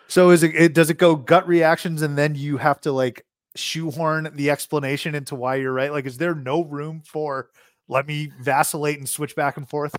So 0.09 0.31
is 0.31 0.43
it, 0.43 0.55
it 0.55 0.73
does 0.73 0.89
it 0.89 0.97
go 0.97 1.15
gut 1.15 1.47
reactions 1.47 2.01
and 2.01 2.17
then 2.17 2.35
you 2.35 2.57
have 2.57 2.81
to 2.81 2.91
like 2.91 3.25
shoehorn 3.55 4.29
the 4.33 4.49
explanation 4.49 5.15
into 5.15 5.35
why 5.35 5.55
you're 5.55 5.73
right? 5.73 5.91
Like, 5.91 6.05
is 6.05 6.17
there 6.17 6.35
no 6.35 6.63
room 6.63 7.01
for 7.05 7.49
let 7.87 8.07
me 8.07 8.31
vacillate 8.41 8.97
and 8.97 9.07
switch 9.07 9.35
back 9.35 9.57
and 9.57 9.69
forth? 9.69 9.95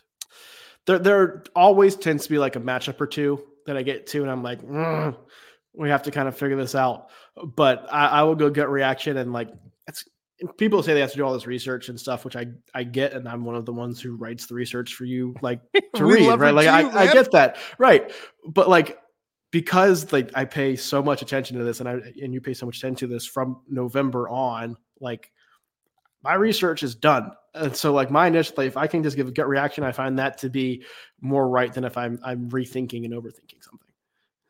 There, 0.87 0.99
there 0.99 1.45
always 1.55 1.97
tends 1.97 2.25
to 2.25 2.31
be 2.31 2.39
like 2.39 2.57
a 2.57 2.61
matchup 2.61 3.01
or 3.01 3.07
two 3.07 3.45
that 3.67 3.77
I 3.77 3.83
get 3.83 4.07
to, 4.09 4.23
and 4.23 4.31
I'm 4.31 4.43
like, 4.43 4.63
"Mm, 4.63 5.17
we 5.75 5.89
have 5.91 6.03
to 6.05 6.11
kind 6.11 6.27
of 6.29 6.37
figure 6.37 6.57
this 6.57 6.75
out. 6.75 7.11
But 7.55 7.87
I, 7.93 8.07
I 8.07 8.23
will 8.23 8.35
go 8.35 8.51
gut 8.51 8.71
reaction 8.71 9.17
and 9.17 9.33
like 9.33 9.51
it's 9.87 10.05
people 10.57 10.83
say 10.83 10.95
they 10.95 11.01
have 11.01 11.11
to 11.11 11.17
do 11.17 11.25
all 11.25 11.35
this 11.35 11.47
research 11.47 11.89
and 11.89 11.99
stuff, 12.01 12.25
which 12.25 12.37
I 12.37 12.47
I 12.75 12.83
get, 12.83 13.13
and 13.13 13.29
I'm 13.29 13.45
one 13.45 13.57
of 13.57 13.67
the 13.67 13.73
ones 13.73 14.01
who 14.01 14.17
writes 14.17 14.47
the 14.47 14.55
research 14.55 14.95
for 14.95 15.05
you, 15.05 15.35
like 15.43 15.61
to 15.95 16.05
read, 16.05 16.39
right? 16.39 16.55
Like 16.55 16.69
I, 16.69 16.89
I 17.05 17.13
get 17.13 17.31
that, 17.33 17.57
right? 17.79 18.11
But 18.47 18.69
like 18.69 18.99
because 19.51 20.13
like 20.13 20.31
I 20.35 20.45
pay 20.45 20.77
so 20.77 21.03
much 21.03 21.23
attention 21.23 21.59
to 21.59 21.65
this, 21.65 21.81
and 21.81 21.89
I 21.89 21.93
and 22.23 22.33
you 22.33 22.41
pay 22.41 22.55
so 22.55 22.67
much 22.67 22.79
attention 22.79 23.09
to 23.09 23.15
this 23.15 23.27
from 23.27 23.61
November 23.69 24.29
on, 24.29 24.77
like 25.01 25.33
my 26.23 26.35
research 26.35 26.83
is 26.83 26.95
done. 26.95 27.33
And 27.55 27.75
so 27.75 27.93
like 27.93 28.11
my 28.11 28.29
initial 28.29 28.55
like, 28.57 28.69
if 28.69 28.77
I 28.77 28.87
can 28.87 29.03
just 29.03 29.17
give 29.17 29.27
a 29.27 29.33
gut 29.33 29.49
reaction, 29.49 29.83
I 29.83 29.93
find 29.93 30.19
that 30.19 30.39
to 30.39 30.51
be 30.51 30.85
more 31.21 31.49
right 31.49 31.73
than 31.73 31.85
if 31.85 31.97
I'm 31.97 32.19
I'm 32.25 32.49
rethinking 32.51 33.05
and 33.05 33.15
overthinking 33.15 33.63
something. 33.63 33.89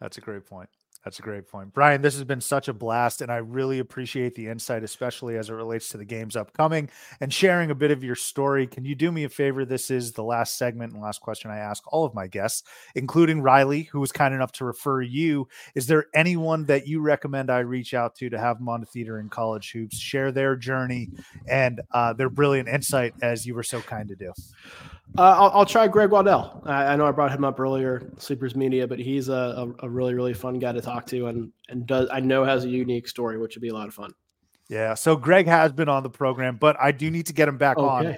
That's 0.00 0.18
a 0.18 0.20
great 0.20 0.46
point. 0.46 0.68
That's 1.04 1.18
a 1.18 1.22
great 1.22 1.48
point. 1.48 1.72
Brian, 1.72 2.02
this 2.02 2.14
has 2.14 2.24
been 2.24 2.42
such 2.42 2.68
a 2.68 2.74
blast, 2.74 3.22
and 3.22 3.32
I 3.32 3.36
really 3.36 3.78
appreciate 3.78 4.34
the 4.34 4.48
insight, 4.48 4.84
especially 4.84 5.38
as 5.38 5.48
it 5.48 5.54
relates 5.54 5.88
to 5.88 5.96
the 5.96 6.04
games 6.04 6.36
upcoming 6.36 6.90
and 7.20 7.32
sharing 7.32 7.70
a 7.70 7.74
bit 7.74 7.90
of 7.90 8.04
your 8.04 8.14
story. 8.14 8.66
Can 8.66 8.84
you 8.84 8.94
do 8.94 9.10
me 9.10 9.24
a 9.24 9.30
favor? 9.30 9.64
This 9.64 9.90
is 9.90 10.12
the 10.12 10.22
last 10.22 10.58
segment 10.58 10.92
and 10.92 11.00
last 11.00 11.22
question 11.22 11.50
I 11.50 11.56
ask 11.56 11.82
all 11.90 12.04
of 12.04 12.14
my 12.14 12.26
guests, 12.26 12.64
including 12.94 13.40
Riley, 13.40 13.84
who 13.84 13.98
was 13.98 14.12
kind 14.12 14.34
enough 14.34 14.52
to 14.52 14.66
refer 14.66 15.00
you. 15.00 15.48
Is 15.74 15.86
there 15.86 16.06
anyone 16.14 16.66
that 16.66 16.86
you 16.86 17.00
recommend 17.00 17.50
I 17.50 17.60
reach 17.60 17.94
out 17.94 18.14
to 18.16 18.28
to 18.28 18.38
have 18.38 18.58
them 18.58 18.68
on 18.68 18.80
the 18.80 18.86
theater 18.86 19.20
in 19.20 19.30
college 19.30 19.72
hoops, 19.72 19.98
share 19.98 20.32
their 20.32 20.54
journey 20.54 21.08
and 21.48 21.80
uh, 21.92 22.12
their 22.12 22.28
brilliant 22.28 22.68
insight 22.68 23.14
as 23.22 23.46
you 23.46 23.54
were 23.54 23.62
so 23.62 23.80
kind 23.80 24.08
to 24.08 24.16
do? 24.16 24.32
Uh, 25.18 25.22
I'll, 25.22 25.50
I'll, 25.50 25.66
try 25.66 25.88
Greg 25.88 26.10
Waddell. 26.10 26.62
I, 26.64 26.86
I, 26.86 26.96
know 26.96 27.06
I 27.06 27.10
brought 27.10 27.32
him 27.32 27.44
up 27.44 27.58
earlier, 27.58 28.12
Sleepers 28.18 28.54
Media, 28.54 28.86
but 28.86 28.98
he's 28.98 29.28
a, 29.28 29.32
a, 29.32 29.86
a, 29.86 29.88
really 29.88 30.14
really 30.14 30.34
fun 30.34 30.58
guy 30.58 30.72
to 30.72 30.80
talk 30.80 31.06
to, 31.06 31.26
and 31.26 31.52
and 31.68 31.86
does 31.86 32.08
I 32.12 32.20
know 32.20 32.44
has 32.44 32.64
a 32.64 32.68
unique 32.68 33.08
story, 33.08 33.36
which 33.36 33.56
would 33.56 33.62
be 33.62 33.68
a 33.68 33.74
lot 33.74 33.88
of 33.88 33.94
fun. 33.94 34.12
Yeah, 34.68 34.94
so 34.94 35.16
Greg 35.16 35.46
has 35.46 35.72
been 35.72 35.88
on 35.88 36.04
the 36.04 36.10
program, 36.10 36.56
but 36.56 36.76
I 36.80 36.92
do 36.92 37.10
need 37.10 37.26
to 37.26 37.32
get 37.32 37.48
him 37.48 37.58
back 37.58 37.76
okay. 37.76 38.08
on 38.08 38.16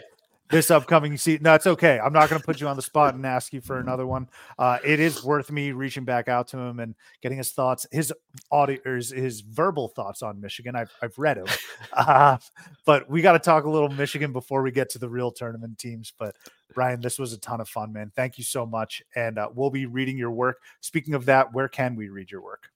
this 0.52 0.70
upcoming 0.70 1.16
season. 1.16 1.42
No, 1.42 1.54
it's 1.54 1.66
okay. 1.66 1.98
I'm 1.98 2.12
not 2.12 2.28
going 2.28 2.40
to 2.40 2.46
put 2.46 2.60
you 2.60 2.68
on 2.68 2.76
the 2.76 2.82
spot 2.82 3.14
and 3.14 3.24
ask 3.24 3.52
you 3.52 3.62
for 3.62 3.80
another 3.80 4.06
one. 4.06 4.28
Uh, 4.58 4.78
it 4.84 5.00
is 5.00 5.24
worth 5.24 5.50
me 5.50 5.72
reaching 5.72 6.04
back 6.04 6.28
out 6.28 6.46
to 6.48 6.58
him 6.58 6.78
and 6.78 6.94
getting 7.22 7.38
his 7.38 7.52
thoughts, 7.52 7.86
his 7.90 8.12
audio, 8.50 8.78
his, 8.84 9.10
his 9.10 9.40
verbal 9.40 9.88
thoughts 9.88 10.22
on 10.22 10.40
Michigan. 10.40 10.76
I've, 10.76 10.92
I've 11.02 11.16
read 11.18 11.38
him, 11.38 11.46
uh, 11.94 12.36
but 12.84 13.10
we 13.10 13.22
got 13.22 13.32
to 13.32 13.38
talk 13.38 13.64
a 13.64 13.70
little 13.70 13.88
Michigan 13.88 14.32
before 14.32 14.62
we 14.62 14.70
get 14.70 14.90
to 14.90 14.98
the 14.98 15.08
real 15.08 15.32
tournament 15.32 15.78
teams. 15.78 16.12
But 16.16 16.36
Brian, 16.74 17.00
this 17.00 17.18
was 17.18 17.32
a 17.32 17.38
ton 17.38 17.60
of 17.60 17.68
fun, 17.68 17.92
man. 17.92 18.12
Thank 18.14 18.38
you 18.38 18.44
so 18.44 18.66
much. 18.66 19.02
And 19.14 19.38
uh, 19.38 19.48
we'll 19.54 19.70
be 19.70 19.86
reading 19.86 20.16
your 20.16 20.30
work. 20.30 20.60
Speaking 20.80 21.14
of 21.14 21.24
that, 21.26 21.52
where 21.52 21.68
can 21.68 21.96
we 21.96 22.08
read 22.08 22.30
your 22.30 22.42
work? 22.42 22.68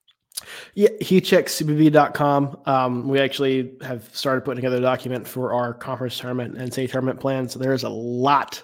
Yeah, 0.74 0.90
heatcheckcbb.com. 1.00 2.60
Um, 2.66 3.08
we 3.08 3.18
actually 3.18 3.72
have 3.82 4.08
started 4.14 4.44
putting 4.44 4.56
together 4.56 4.76
a 4.76 4.80
document 4.80 5.26
for 5.26 5.54
our 5.54 5.72
conference 5.72 6.18
tournament 6.18 6.58
and 6.58 6.72
say 6.72 6.86
tournament 6.86 7.20
plan. 7.20 7.48
So 7.48 7.58
there's 7.58 7.84
a 7.84 7.88
lot, 7.88 8.62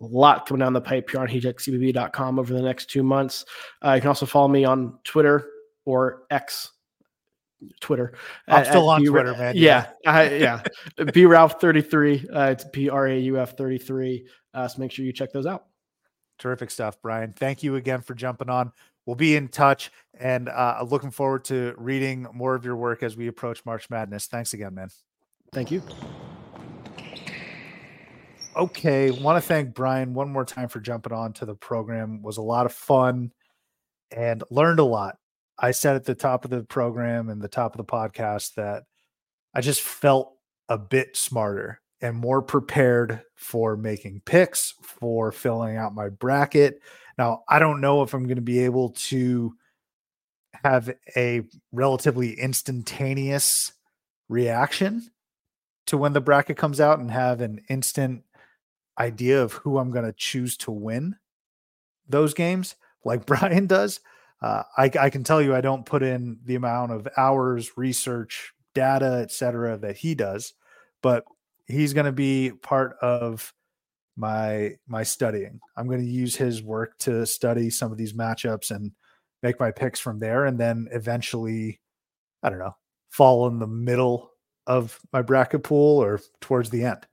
a 0.00 0.04
lot 0.04 0.46
coming 0.46 0.60
down 0.60 0.74
the 0.74 0.80
pipe 0.80 1.08
here 1.10 1.20
on 1.20 1.28
heatcheckcbb.com 1.28 2.38
over 2.38 2.52
the 2.52 2.60
next 2.60 2.90
two 2.90 3.02
months. 3.02 3.46
Uh, 3.84 3.92
you 3.92 4.02
can 4.02 4.08
also 4.08 4.26
follow 4.26 4.48
me 4.48 4.64
on 4.64 4.98
Twitter 5.04 5.48
or 5.86 6.24
X. 6.30 6.72
Twitter. 7.80 8.14
I'm 8.48 8.60
at, 8.60 8.66
still 8.66 8.90
at 8.90 8.94
on 8.94 9.02
B- 9.02 9.08
Twitter, 9.08 9.32
man. 9.32 9.54
Yeah, 9.56 9.86
yeah. 10.04 10.22
yeah. 10.30 10.62
B 11.12 11.22
Rauf 11.22 11.60
33. 11.60 12.28
Uh, 12.32 12.50
it's 12.50 12.64
P 12.72 12.88
R 12.88 13.06
A 13.08 13.18
U 13.18 13.38
F 13.38 13.56
33. 13.56 14.26
Uh, 14.52 14.68
so 14.68 14.80
make 14.80 14.92
sure 14.92 15.04
you 15.04 15.12
check 15.12 15.32
those 15.32 15.46
out. 15.46 15.66
Terrific 16.38 16.70
stuff, 16.70 17.00
Brian. 17.00 17.32
Thank 17.32 17.62
you 17.62 17.76
again 17.76 18.00
for 18.00 18.14
jumping 18.14 18.50
on 18.50 18.72
we'll 19.06 19.16
be 19.16 19.36
in 19.36 19.48
touch 19.48 19.90
and 20.18 20.48
uh, 20.48 20.84
looking 20.88 21.10
forward 21.10 21.44
to 21.46 21.74
reading 21.76 22.26
more 22.32 22.54
of 22.54 22.64
your 22.64 22.76
work 22.76 23.02
as 23.02 23.16
we 23.16 23.26
approach 23.26 23.64
March 23.64 23.90
Madness. 23.90 24.26
Thanks 24.26 24.54
again, 24.54 24.74
man. 24.74 24.88
Thank 25.52 25.70
you. 25.70 25.82
Okay, 28.56 29.10
want 29.10 29.42
to 29.42 29.46
thank 29.46 29.74
Brian 29.74 30.14
one 30.14 30.30
more 30.30 30.44
time 30.44 30.68
for 30.68 30.80
jumping 30.80 31.12
on 31.12 31.32
to 31.34 31.44
the 31.44 31.54
program. 31.54 32.16
It 32.16 32.22
was 32.22 32.36
a 32.36 32.42
lot 32.42 32.66
of 32.66 32.72
fun 32.72 33.32
and 34.12 34.44
learned 34.50 34.78
a 34.78 34.84
lot. 34.84 35.18
I 35.58 35.70
said 35.70 35.96
at 35.96 36.04
the 36.04 36.14
top 36.14 36.44
of 36.44 36.50
the 36.50 36.64
program 36.64 37.28
and 37.28 37.40
the 37.40 37.48
top 37.48 37.74
of 37.74 37.78
the 37.78 37.90
podcast 37.90 38.54
that 38.54 38.84
I 39.54 39.60
just 39.60 39.82
felt 39.82 40.36
a 40.68 40.78
bit 40.78 41.16
smarter 41.16 41.80
and 42.00 42.16
more 42.16 42.42
prepared 42.42 43.22
for 43.36 43.76
making 43.76 44.22
picks, 44.24 44.74
for 44.82 45.30
filling 45.30 45.76
out 45.76 45.94
my 45.94 46.08
bracket, 46.08 46.80
now, 47.18 47.44
I 47.48 47.58
don't 47.58 47.80
know 47.80 48.02
if 48.02 48.12
I'm 48.14 48.24
going 48.24 48.36
to 48.36 48.42
be 48.42 48.60
able 48.60 48.90
to 48.90 49.54
have 50.64 50.94
a 51.16 51.42
relatively 51.72 52.32
instantaneous 52.32 53.72
reaction 54.28 55.10
to 55.86 55.96
when 55.96 56.12
the 56.12 56.20
bracket 56.20 56.56
comes 56.56 56.80
out 56.80 56.98
and 56.98 57.10
have 57.10 57.40
an 57.40 57.60
instant 57.68 58.24
idea 58.98 59.42
of 59.42 59.52
who 59.52 59.78
I'm 59.78 59.90
going 59.90 60.04
to 60.04 60.12
choose 60.12 60.56
to 60.58 60.70
win 60.70 61.16
those 62.08 62.34
games 62.34 62.76
like 63.04 63.26
Brian 63.26 63.66
does. 63.66 64.00
Uh, 64.44 64.62
I, 64.76 64.90
I, 65.00 65.08
can 65.08 65.24
tell 65.24 65.40
you 65.40 65.54
I 65.54 65.62
don't 65.62 65.86
put 65.86 66.02
in 66.02 66.38
the 66.44 66.56
amount 66.56 66.92
of 66.92 67.08
hours, 67.16 67.78
research, 67.78 68.52
data, 68.74 69.20
etc. 69.22 69.78
that 69.78 69.96
he 69.96 70.14
does, 70.14 70.52
but 71.02 71.24
he's 71.64 71.94
going 71.94 72.04
to 72.04 72.12
be 72.12 72.52
part 72.60 72.98
of 73.00 73.54
my 74.18 74.72
my 74.86 75.02
studying. 75.02 75.60
I'm 75.78 75.86
going 75.86 76.04
to 76.04 76.06
use 76.06 76.36
his 76.36 76.62
work 76.62 76.98
to 76.98 77.24
study 77.24 77.70
some 77.70 77.90
of 77.90 77.96
these 77.96 78.12
matchups 78.12 78.70
and 78.70 78.92
make 79.42 79.58
my 79.58 79.70
picks 79.70 79.98
from 79.98 80.18
there 80.18 80.44
and 80.44 80.60
then 80.60 80.88
eventually 80.92 81.80
I 82.42 82.50
don't 82.50 82.58
know, 82.58 82.76
fall 83.08 83.46
in 83.46 83.58
the 83.58 83.66
middle 83.66 84.30
of 84.66 85.00
my 85.10 85.22
bracket 85.22 85.62
pool 85.62 86.02
or 86.02 86.20
towards 86.42 86.68
the 86.68 86.84
end. 86.84 87.06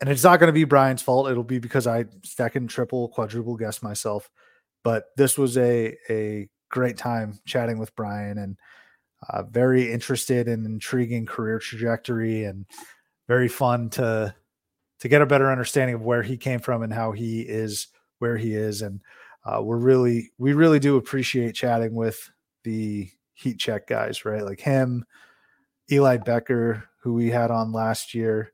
And 0.00 0.08
it's 0.08 0.22
not 0.22 0.38
going 0.38 0.50
to 0.50 0.52
be 0.52 0.62
Brian's 0.62 1.02
fault. 1.02 1.28
It'll 1.32 1.42
be 1.42 1.58
because 1.58 1.88
I 1.88 2.04
second, 2.22 2.70
triple, 2.70 3.08
quadruple 3.08 3.56
guess 3.56 3.82
myself. 3.82 4.30
But 4.84 5.06
this 5.16 5.36
was 5.36 5.58
a 5.58 5.96
a 6.08 6.48
great 6.70 6.96
time 6.96 7.40
chatting 7.46 7.78
with 7.78 7.94
Brian 7.96 8.38
and 8.38 8.56
uh, 9.28 9.42
very 9.42 9.90
interested 9.90 10.46
in 10.46 10.64
intriguing 10.66 11.26
career 11.26 11.58
trajectory 11.58 12.44
and 12.44 12.66
very 13.26 13.48
fun 13.48 13.90
to 13.90 14.34
to 15.00 15.08
get 15.08 15.22
a 15.22 15.26
better 15.26 15.50
understanding 15.50 15.94
of 15.94 16.02
where 16.02 16.22
he 16.22 16.36
came 16.36 16.60
from 16.60 16.82
and 16.82 16.92
how 16.92 17.12
he 17.12 17.40
is 17.42 17.88
where 18.18 18.36
he 18.36 18.54
is. 18.54 18.82
And 18.82 19.00
uh, 19.44 19.60
we're 19.62 19.76
really, 19.76 20.32
we 20.38 20.54
really 20.54 20.78
do 20.78 20.96
appreciate 20.96 21.54
chatting 21.54 21.94
with 21.94 22.30
the 22.62 23.10
heat 23.34 23.58
check 23.58 23.86
guys, 23.86 24.24
right? 24.24 24.42
Like 24.42 24.60
him, 24.60 25.04
Eli 25.92 26.16
Boettger, 26.16 26.84
who 27.02 27.12
we 27.12 27.30
had 27.30 27.50
on 27.50 27.72
last 27.72 28.14
year, 28.14 28.52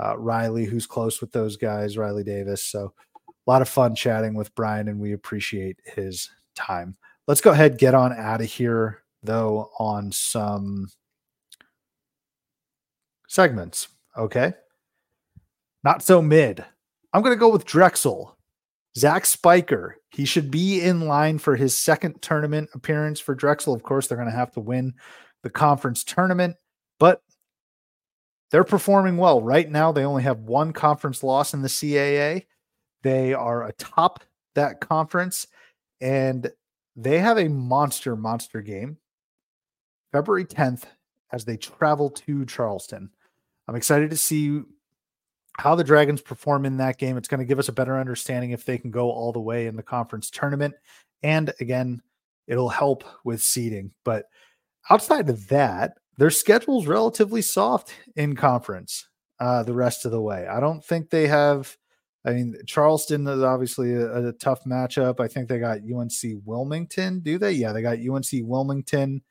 uh, 0.00 0.16
Riley, 0.16 0.64
who's 0.66 0.86
close 0.86 1.20
with 1.20 1.32
those 1.32 1.56
guys, 1.56 1.98
Riley 1.98 2.22
Davis. 2.22 2.62
So 2.62 2.94
a 3.46 3.50
lot 3.50 3.62
of 3.62 3.68
fun 3.68 3.94
chatting 3.94 4.34
with 4.34 4.54
Brian, 4.54 4.88
and 4.88 5.00
we 5.00 5.12
appreciate 5.12 5.78
his 5.84 6.30
time. 6.54 6.96
Let's 7.26 7.40
go 7.40 7.50
ahead, 7.50 7.78
get 7.78 7.94
on 7.94 8.12
out 8.12 8.40
of 8.40 8.46
here, 8.46 9.02
though, 9.22 9.70
on 9.78 10.12
some 10.12 10.88
segments. 13.28 13.88
Okay. 14.16 14.52
Not 15.84 16.02
so 16.02 16.22
mid. 16.22 16.64
I'm 17.12 17.22
going 17.22 17.34
to 17.34 17.40
go 17.40 17.48
with 17.48 17.64
Drexel. 17.64 18.36
Zach 18.96 19.24
Spiker. 19.24 19.96
He 20.10 20.24
should 20.24 20.50
be 20.50 20.82
in 20.82 21.00
line 21.00 21.38
for 21.38 21.56
his 21.56 21.76
second 21.76 22.20
tournament 22.20 22.70
appearance 22.74 23.20
for 23.20 23.34
Drexel. 23.34 23.74
Of 23.74 23.82
course, 23.82 24.06
they're 24.06 24.18
going 24.18 24.30
to 24.30 24.36
have 24.36 24.52
to 24.52 24.60
win 24.60 24.94
the 25.42 25.50
conference 25.50 26.04
tournament, 26.04 26.56
but 26.98 27.22
they're 28.50 28.64
performing 28.64 29.16
well. 29.16 29.40
Right 29.40 29.68
now, 29.70 29.92
they 29.92 30.04
only 30.04 30.22
have 30.24 30.40
one 30.40 30.72
conference 30.72 31.22
loss 31.22 31.54
in 31.54 31.62
the 31.62 31.68
CAA. 31.68 32.44
They 33.02 33.34
are 33.34 33.66
atop 33.66 34.24
that 34.54 34.80
conference, 34.80 35.46
and 36.00 36.50
they 36.96 37.18
have 37.18 37.38
a 37.38 37.48
monster, 37.48 38.16
monster 38.16 38.60
game 38.60 38.98
February 40.12 40.44
10th 40.44 40.84
as 41.32 41.44
they 41.44 41.56
travel 41.56 42.10
to 42.10 42.44
Charleston. 42.44 43.10
I'm 43.66 43.76
excited 43.76 44.10
to 44.10 44.16
see 44.16 44.62
how 45.58 45.74
the 45.74 45.84
Dragons 45.84 46.20
perform 46.20 46.64
in 46.64 46.76
that 46.78 46.98
game. 46.98 47.16
It's 47.16 47.28
going 47.28 47.40
to 47.40 47.46
give 47.46 47.58
us 47.58 47.68
a 47.68 47.72
better 47.72 47.98
understanding 47.98 48.50
if 48.50 48.64
they 48.64 48.78
can 48.78 48.90
go 48.90 49.10
all 49.10 49.32
the 49.32 49.40
way 49.40 49.66
in 49.66 49.76
the 49.76 49.82
conference 49.82 50.30
tournament. 50.30 50.74
And 51.22 51.52
again, 51.60 52.02
it'll 52.46 52.68
help 52.68 53.04
with 53.24 53.40
seeding. 53.40 53.92
But 54.04 54.24
outside 54.90 55.28
of 55.28 55.48
that, 55.48 55.94
their 56.18 56.30
schedule's 56.30 56.86
relatively 56.86 57.42
soft 57.42 57.94
in 58.16 58.36
conference 58.36 59.08
uh, 59.40 59.62
the 59.62 59.74
rest 59.74 60.04
of 60.04 60.12
the 60.12 60.20
way. 60.20 60.46
I 60.46 60.60
don't 60.60 60.84
think 60.84 61.10
they 61.10 61.26
have. 61.28 61.76
I 62.24 62.32
mean, 62.32 62.54
Charleston 62.66 63.26
is 63.26 63.42
obviously 63.42 63.94
a, 63.94 64.28
a 64.28 64.32
tough 64.32 64.64
matchup. 64.64 65.20
I 65.20 65.28
think 65.28 65.48
they 65.48 65.58
got 65.58 65.78
UNC 65.78 66.42
Wilmington. 66.44 67.20
Do 67.20 67.38
they? 67.38 67.52
Yeah, 67.52 67.72
they 67.72 67.82
got 67.82 67.98
UNC 67.98 68.26
Wilmington 68.44 69.22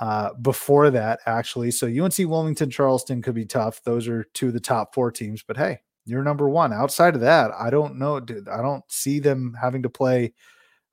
uh, 0.00 0.30
before 0.40 0.90
that, 0.90 1.20
actually. 1.26 1.70
So 1.70 1.86
UNC 1.86 2.18
Wilmington, 2.18 2.70
Charleston 2.70 3.20
could 3.20 3.34
be 3.34 3.44
tough. 3.44 3.82
Those 3.84 4.08
are 4.08 4.24
two 4.32 4.48
of 4.48 4.54
the 4.54 4.60
top 4.60 4.94
four 4.94 5.10
teams. 5.10 5.42
But 5.42 5.58
hey, 5.58 5.80
you're 6.06 6.24
number 6.24 6.48
one. 6.48 6.72
Outside 6.72 7.14
of 7.14 7.20
that, 7.20 7.50
I 7.58 7.70
don't 7.70 7.98
know. 7.98 8.20
Dude, 8.20 8.48
I 8.48 8.62
don't 8.62 8.84
see 8.88 9.18
them 9.18 9.54
having 9.60 9.82
to 9.82 9.90
play 9.90 10.32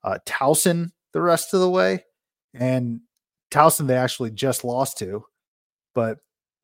uh, 0.04 0.20
Towson 0.26 0.90
the 1.14 1.22
rest 1.22 1.54
of 1.54 1.62
the 1.62 1.70
way. 1.70 2.04
And 2.54 3.02
Towson, 3.52 3.88
they 3.88 3.96
actually 3.96 4.32
just 4.32 4.64
lost 4.64 4.98
to, 5.00 5.24
but 5.96 6.18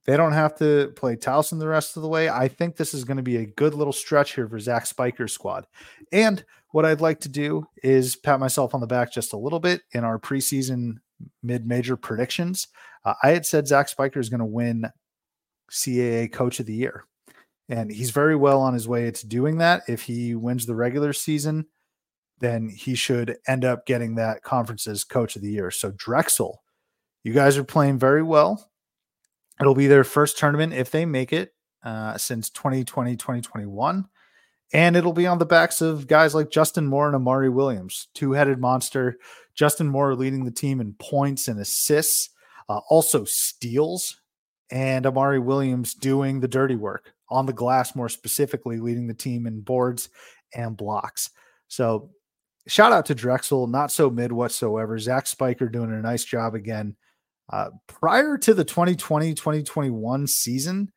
they 0.05 0.17
don't 0.17 0.33
have 0.33 0.55
to 0.57 0.93
play 0.95 1.15
Towson 1.15 1.59
the 1.59 1.67
rest 1.67 1.95
of 1.95 2.03
the 2.03 2.09
way. 2.09 2.29
I 2.29 2.47
think 2.47 2.75
this 2.75 2.93
is 2.93 3.03
going 3.03 3.17
to 3.17 3.23
be 3.23 3.37
a 3.37 3.45
good 3.45 3.73
little 3.73 3.93
stretch 3.93 4.35
here 4.35 4.47
for 4.47 4.59
Zach 4.59 4.85
Spiker's 4.85 5.33
squad. 5.33 5.65
And 6.11 6.45
what 6.71 6.85
I'd 6.85 7.01
like 7.01 7.19
to 7.21 7.29
do 7.29 7.65
is 7.83 8.15
pat 8.15 8.39
myself 8.39 8.75
on 8.75 8.81
the 8.81 8.87
back 8.87 9.11
just 9.11 9.33
a 9.33 9.37
little 9.37 9.59
bit 9.59 9.81
in 9.91 10.03
our 10.03 10.19
preseason 10.19 10.97
mid-major 11.41 11.97
predictions. 11.97 12.67
Uh, 13.03 13.13
I 13.23 13.29
had 13.29 13.45
said 13.45 13.67
Zach 13.67 13.89
Spiker 13.89 14.19
is 14.19 14.29
going 14.29 14.39
to 14.39 14.45
win 14.45 14.85
CAA 15.71 16.31
Coach 16.31 16.59
of 16.59 16.65
the 16.65 16.73
Year, 16.73 17.05
and 17.69 17.91
he's 17.91 18.11
very 18.11 18.35
well 18.35 18.61
on 18.61 18.73
his 18.73 18.87
way 18.87 19.09
to 19.09 19.27
doing 19.27 19.57
that. 19.57 19.83
If 19.87 20.03
he 20.03 20.35
wins 20.35 20.65
the 20.65 20.75
regular 20.75 21.13
season, 21.13 21.65
then 22.39 22.69
he 22.69 22.95
should 22.95 23.37
end 23.47 23.63
up 23.63 23.85
getting 23.85 24.15
that 24.15 24.43
conference's 24.43 25.03
coach 25.03 25.35
of 25.35 25.41
the 25.41 25.49
year. 25.49 25.71
So 25.71 25.91
Drexel, 25.91 26.61
you 27.23 27.33
guys 27.33 27.57
are 27.57 27.63
playing 27.63 27.97
very 27.97 28.21
well. 28.21 28.69
It'll 29.59 29.75
be 29.75 29.87
their 29.87 30.03
first 30.03 30.37
tournament 30.37 30.73
if 30.73 30.91
they 30.91 31.05
make 31.05 31.31
it 31.31 31.53
uh, 31.83 32.17
since 32.17 32.49
2020, 32.49 33.15
2021. 33.15 34.05
And 34.73 34.95
it'll 34.95 35.13
be 35.13 35.27
on 35.27 35.37
the 35.37 35.45
backs 35.45 35.79
of 35.81 36.07
guys 36.07 36.35
like 36.35 36.49
Justin 36.49 36.87
Moore 36.87 37.07
and 37.07 37.15
Amari 37.15 37.49
Williams, 37.49 38.07
two 38.13 38.33
headed 38.33 38.59
monster. 38.59 39.17
Justin 39.53 39.87
Moore 39.87 40.15
leading 40.15 40.43
the 40.43 40.51
team 40.51 40.81
in 40.81 40.93
points 40.99 41.47
and 41.47 41.59
assists, 41.59 42.29
uh, 42.67 42.81
also 42.89 43.23
steals, 43.23 44.19
and 44.71 45.05
Amari 45.05 45.39
Williams 45.39 45.93
doing 45.93 46.39
the 46.39 46.47
dirty 46.47 46.75
work 46.75 47.13
on 47.29 47.45
the 47.45 47.53
glass, 47.53 47.95
more 47.95 48.09
specifically, 48.09 48.79
leading 48.79 49.07
the 49.07 49.13
team 49.13 49.47
in 49.47 49.61
boards 49.61 50.09
and 50.53 50.75
blocks. 50.75 51.29
So, 51.67 52.11
shout 52.67 52.91
out 52.91 53.05
to 53.05 53.15
Drexel, 53.15 53.67
not 53.67 53.91
so 53.91 54.09
mid 54.09 54.31
whatsoever. 54.31 54.97
Zach 54.99 55.27
Spiker 55.27 55.69
doing 55.69 55.91
a 55.91 56.01
nice 56.01 56.25
job 56.25 56.55
again. 56.55 56.95
Uh, 57.51 57.69
prior 57.87 58.37
to 58.37 58.53
the 58.53 58.63
2020 58.63 59.33
2021 59.33 60.27
season, 60.27 60.91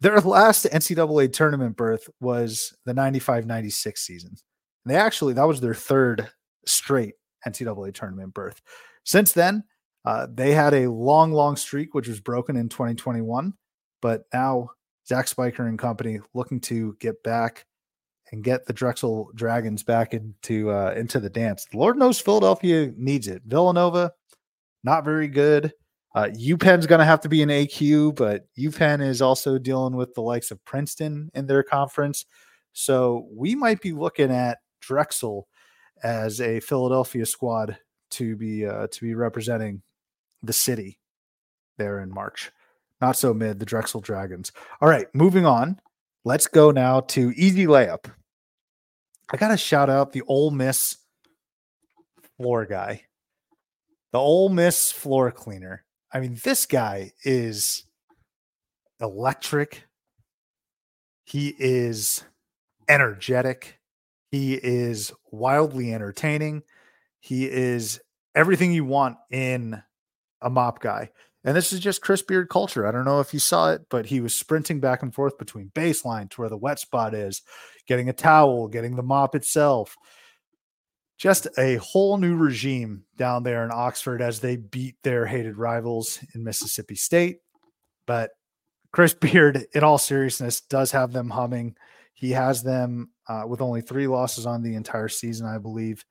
their 0.00 0.20
last 0.20 0.64
NCAA 0.66 1.32
tournament 1.32 1.76
berth 1.76 2.08
was 2.20 2.76
the 2.86 2.94
95 2.94 3.46
96 3.46 4.00
season. 4.00 4.36
And 4.84 4.94
they 4.94 4.98
actually, 4.98 5.34
that 5.34 5.46
was 5.46 5.60
their 5.60 5.74
third 5.74 6.28
straight 6.66 7.14
NCAA 7.46 7.94
tournament 7.94 8.34
berth. 8.34 8.60
Since 9.04 9.32
then, 9.32 9.64
uh, 10.04 10.26
they 10.32 10.52
had 10.52 10.72
a 10.72 10.90
long, 10.90 11.32
long 11.32 11.56
streak, 11.56 11.94
which 11.94 12.08
was 12.08 12.20
broken 12.20 12.56
in 12.56 12.68
2021. 12.68 13.52
But 14.00 14.24
now 14.32 14.70
Zach 15.06 15.28
Spiker 15.28 15.66
and 15.66 15.78
company 15.78 16.20
looking 16.34 16.60
to 16.62 16.96
get 17.00 17.22
back 17.22 17.66
and 18.32 18.44
get 18.44 18.64
the 18.64 18.72
Drexel 18.72 19.30
Dragons 19.34 19.82
back 19.82 20.14
into 20.14 20.70
uh, 20.70 20.94
into 20.96 21.20
the 21.20 21.28
dance. 21.28 21.66
Lord 21.74 21.98
knows 21.98 22.20
Philadelphia 22.20 22.92
needs 22.96 23.28
it. 23.28 23.42
Villanova, 23.44 24.12
not 24.82 25.04
very 25.04 25.28
good. 25.28 25.72
Uh, 26.14 26.28
UPenn's 26.34 26.86
going 26.86 26.98
to 26.98 27.04
have 27.04 27.20
to 27.20 27.28
be 27.28 27.42
an 27.42 27.50
AQ, 27.50 28.16
but 28.16 28.46
UPenn 28.58 29.00
is 29.00 29.22
also 29.22 29.58
dealing 29.58 29.94
with 29.94 30.12
the 30.14 30.22
likes 30.22 30.50
of 30.50 30.64
Princeton 30.64 31.30
in 31.34 31.46
their 31.46 31.62
conference. 31.62 32.26
So 32.72 33.28
we 33.32 33.54
might 33.54 33.80
be 33.80 33.92
looking 33.92 34.32
at 34.32 34.58
Drexel 34.80 35.46
as 36.02 36.40
a 36.40 36.60
Philadelphia 36.60 37.26
squad 37.26 37.78
to 38.12 38.36
be 38.36 38.66
uh, 38.66 38.88
to 38.88 39.00
be 39.00 39.14
representing 39.14 39.82
the 40.42 40.52
city 40.52 40.98
there 41.78 42.00
in 42.00 42.12
March. 42.12 42.50
Not 43.00 43.16
so 43.16 43.32
mid, 43.32 43.58
the 43.58 43.66
Drexel 43.66 44.00
Dragons. 44.00 44.52
All 44.80 44.88
right, 44.88 45.06
moving 45.14 45.46
on. 45.46 45.80
Let's 46.24 46.46
go 46.46 46.70
now 46.70 47.00
to 47.00 47.32
easy 47.36 47.66
layup. 47.66 48.10
I 49.32 49.36
got 49.36 49.48
to 49.48 49.56
shout 49.56 49.88
out 49.88 50.12
the 50.12 50.22
Ole 50.26 50.50
Miss 50.50 50.96
floor 52.36 52.66
guy, 52.66 53.04
the 54.12 54.18
Ole 54.18 54.48
Miss 54.48 54.90
floor 54.90 55.30
cleaner. 55.30 55.84
I 56.12 56.20
mean, 56.20 56.38
this 56.42 56.66
guy 56.66 57.12
is 57.24 57.84
electric. 59.00 59.84
He 61.24 61.54
is 61.58 62.24
energetic. 62.88 63.78
He 64.30 64.54
is 64.54 65.12
wildly 65.30 65.94
entertaining. 65.94 66.62
He 67.20 67.48
is 67.48 68.00
everything 68.34 68.72
you 68.72 68.84
want 68.84 69.16
in 69.30 69.82
a 70.40 70.50
mop 70.50 70.80
guy. 70.80 71.10
And 71.44 71.56
this 71.56 71.72
is 71.72 71.80
just 71.80 72.02
Chris 72.02 72.22
Beard 72.22 72.48
culture. 72.48 72.86
I 72.86 72.92
don't 72.92 73.04
know 73.04 73.20
if 73.20 73.32
you 73.32 73.40
saw 73.40 73.72
it, 73.72 73.82
but 73.88 74.06
he 74.06 74.20
was 74.20 74.34
sprinting 74.34 74.78
back 74.78 75.02
and 75.02 75.14
forth 75.14 75.38
between 75.38 75.70
baseline 75.70 76.28
to 76.30 76.40
where 76.40 76.50
the 76.50 76.56
wet 76.56 76.78
spot 76.78 77.14
is, 77.14 77.42
getting 77.86 78.08
a 78.08 78.12
towel, 78.12 78.68
getting 78.68 78.96
the 78.96 79.02
mop 79.02 79.34
itself. 79.34 79.96
Just 81.20 81.46
a 81.58 81.76
whole 81.76 82.16
new 82.16 82.34
regime 82.34 83.04
down 83.18 83.42
there 83.42 83.62
in 83.66 83.70
Oxford 83.70 84.22
as 84.22 84.40
they 84.40 84.56
beat 84.56 84.96
their 85.02 85.26
hated 85.26 85.58
rivals 85.58 86.18
in 86.34 86.42
Mississippi 86.42 86.94
State. 86.94 87.40
But 88.06 88.30
Chris 88.90 89.12
Beard, 89.20 89.66
in 89.74 89.84
all 89.84 89.98
seriousness, 89.98 90.62
does 90.62 90.90
have 90.92 91.12
them 91.12 91.28
humming. 91.28 91.76
He 92.14 92.30
has 92.30 92.62
them 92.62 93.10
uh, 93.28 93.44
with 93.46 93.60
only 93.60 93.82
three 93.82 94.06
losses 94.06 94.46
on 94.46 94.62
the 94.62 94.74
entire 94.74 95.08
season, 95.08 95.46
I 95.46 95.58
believe. 95.58 96.06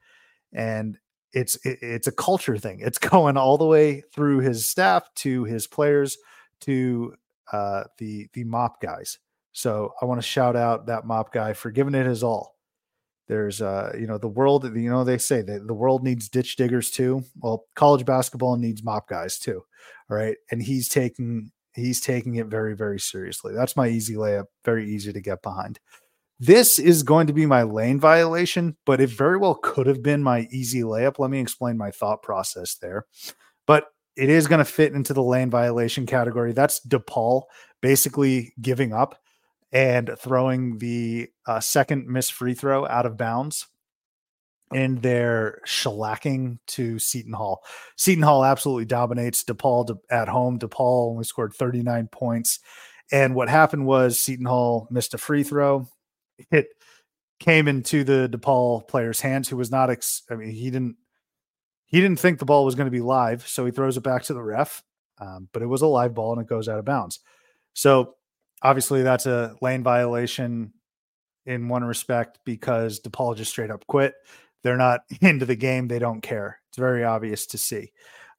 And 0.53 0.95
it's 1.33 1.55
it, 1.65 1.79
it's 1.81 2.07
a 2.07 2.11
culture 2.11 2.59
thing. 2.59 2.79
It's 2.79 2.97
going 2.99 3.35
all 3.35 3.57
the 3.57 3.65
way 3.65 4.03
through 4.13 4.41
his 4.41 4.69
staff 4.69 5.11
to 5.15 5.43
his 5.43 5.65
players 5.65 6.19
to 6.61 7.15
uh, 7.51 7.85
the 7.97 8.27
the 8.33 8.43
mop 8.43 8.79
guys. 8.79 9.17
So 9.53 9.91
I 9.99 10.05
want 10.05 10.21
to 10.21 10.27
shout 10.27 10.55
out 10.55 10.85
that 10.85 11.07
mop 11.07 11.33
guy 11.33 11.53
for 11.53 11.71
giving 11.71 11.95
it 11.95 12.05
his 12.05 12.21
all. 12.21 12.58
There's 13.29 13.61
uh 13.61 13.93
you 13.97 14.07
know 14.07 14.17
the 14.17 14.27
world 14.27 14.65
you 14.75 14.89
know 14.89 15.03
they 15.03 15.19
say 15.19 15.41
that 15.43 15.67
the 15.67 15.73
world 15.73 16.03
needs 16.03 16.27
ditch 16.27 16.55
diggers 16.55 16.89
too. 16.89 17.23
Well, 17.37 17.65
college 17.75 18.03
basketball 18.03 18.57
needs 18.57 18.83
mop 18.83 19.07
guys 19.07 19.37
too. 19.37 19.63
All 20.09 20.17
right, 20.17 20.35
and 20.51 20.61
he's 20.61 20.89
taking 20.89 21.51
he's 21.75 22.01
taking 22.01 22.35
it 22.35 22.47
very 22.47 22.75
very 22.75 22.99
seriously. 22.99 23.53
That's 23.53 23.77
my 23.77 23.87
easy 23.87 24.15
layup. 24.15 24.45
Very 24.65 24.91
easy 24.91 25.13
to 25.13 25.21
get 25.21 25.43
behind. 25.43 25.79
This 26.39 26.79
is 26.79 27.03
going 27.03 27.27
to 27.27 27.33
be 27.33 27.45
my 27.45 27.63
lane 27.63 27.99
violation, 27.99 28.77
but 28.85 28.99
it 28.99 29.09
very 29.09 29.37
well 29.37 29.55
could 29.55 29.85
have 29.85 30.01
been 30.01 30.23
my 30.23 30.47
easy 30.51 30.81
layup. 30.81 31.19
Let 31.19 31.29
me 31.29 31.39
explain 31.39 31.77
my 31.77 31.91
thought 31.91 32.23
process 32.23 32.75
there. 32.75 33.05
But 33.67 33.85
it 34.15 34.29
is 34.29 34.47
going 34.47 34.59
to 34.59 34.65
fit 34.65 34.93
into 34.93 35.13
the 35.13 35.21
lane 35.21 35.49
violation 35.49 36.05
category. 36.05 36.53
That's 36.53 36.85
DePaul 36.87 37.43
basically 37.81 38.53
giving 38.61 38.93
up 38.93 39.19
and 39.71 40.11
throwing 40.17 40.77
the 40.79 41.29
uh, 41.47 41.59
second 41.59 42.07
missed 42.07 42.33
free 42.33 42.53
throw 42.53 42.87
out 42.87 43.05
of 43.05 43.17
bounds 43.17 43.67
and 44.71 45.01
they're 45.01 45.61
shellacking 45.65 46.59
to 46.67 46.99
Seton 46.99 47.33
Hall. 47.33 47.63
Seton 47.97 48.23
Hall 48.23 48.45
absolutely 48.45 48.85
dominates 48.85 49.43
DePaul 49.43 49.87
de- 49.87 49.97
at 50.11 50.27
home. 50.27 50.59
DePaul 50.59 51.11
only 51.11 51.23
scored 51.23 51.53
39 51.53 52.07
points. 52.11 52.59
And 53.11 53.33
what 53.33 53.49
happened 53.49 53.87
was 53.87 54.19
Seton 54.19 54.45
Hall 54.45 54.87
missed 54.91 55.15
a 55.15 55.17
free 55.17 55.43
throw 55.43 55.87
it 56.51 56.67
came 57.39 57.67
into 57.67 58.03
the 58.03 58.29
DePaul 58.31 58.87
player's 58.87 59.21
hands, 59.21 59.49
who 59.49 59.57
was 59.57 59.71
not. 59.71 59.89
Ex- 59.89 60.23
I 60.29 60.35
mean, 60.35 60.51
he 60.51 60.69
didn't. 60.69 60.97
He 61.85 62.01
didn't 62.01 62.19
think 62.19 62.37
the 62.37 62.45
ball 62.45 62.65
was 62.65 62.75
going 62.75 62.85
to 62.85 62.91
be 62.91 63.01
live, 63.01 63.47
so 63.47 63.65
he 63.65 63.71
throws 63.71 63.97
it 63.97 64.03
back 64.03 64.23
to 64.23 64.33
the 64.33 64.43
ref. 64.43 64.83
Um, 65.19 65.49
but 65.51 65.63
it 65.63 65.65
was 65.65 65.81
a 65.81 65.87
live 65.87 66.13
ball 66.13 66.33
and 66.33 66.41
it 66.41 66.47
goes 66.47 66.69
out 66.69 66.79
of 66.79 66.85
bounds. 66.85 67.19
So 67.73 68.15
obviously, 68.61 69.03
that's 69.03 69.25
a 69.25 69.55
lane 69.61 69.83
violation 69.83 70.73
in 71.45 71.67
one 71.67 71.83
respect 71.83 72.39
because 72.45 72.99
DePaul 72.99 73.35
just 73.35 73.51
straight 73.51 73.71
up 73.71 73.85
quit. 73.87 74.13
They're 74.63 74.77
not 74.77 75.01
into 75.21 75.45
the 75.45 75.55
game. 75.55 75.87
They 75.87 75.99
don't 75.99 76.21
care. 76.21 76.59
It's 76.69 76.77
very 76.77 77.03
obvious 77.03 77.45
to 77.47 77.57
see. 77.57 77.91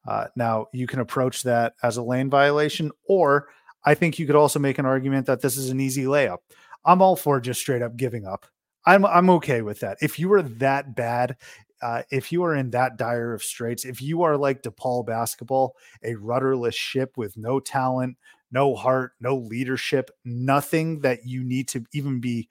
Uh, 0.06 0.26
now, 0.34 0.66
you 0.72 0.86
can 0.86 1.00
approach 1.00 1.42
that 1.42 1.74
as 1.82 1.96
a 1.96 2.02
lane 2.02 2.30
violation, 2.30 2.90
or 3.06 3.48
I 3.84 3.94
think 3.94 4.18
you 4.18 4.26
could 4.26 4.36
also 4.36 4.58
make 4.58 4.78
an 4.78 4.86
argument 4.86 5.26
that 5.26 5.40
this 5.40 5.56
is 5.56 5.70
an 5.70 5.80
easy 5.80 6.04
layup. 6.04 6.38
I'm 6.84 7.02
all 7.02 7.16
for 7.16 7.40
just 7.40 7.60
straight 7.60 7.82
up 7.82 7.96
giving 7.96 8.26
up. 8.26 8.46
I'm 8.86 9.04
I'm 9.04 9.28
okay 9.30 9.60
with 9.60 9.80
that. 9.80 9.98
If 10.00 10.18
you 10.18 10.32
are 10.32 10.42
that 10.42 10.96
bad, 10.96 11.36
uh, 11.82 12.02
if 12.10 12.32
you 12.32 12.44
are 12.44 12.54
in 12.54 12.70
that 12.70 12.96
dire 12.96 13.34
of 13.34 13.42
straits, 13.42 13.84
if 13.84 14.00
you 14.00 14.22
are 14.22 14.36
like 14.36 14.62
DePaul 14.62 15.04
basketball, 15.06 15.76
a 16.02 16.14
rudderless 16.14 16.74
ship 16.74 17.16
with 17.16 17.36
no 17.36 17.60
talent, 17.60 18.16
no 18.52 18.74
heart, 18.74 19.12
no 19.20 19.36
leadership, 19.36 20.10
nothing 20.24 21.00
that 21.00 21.26
you 21.26 21.44
need 21.44 21.68
to 21.68 21.84
even 21.92 22.20
be 22.20 22.48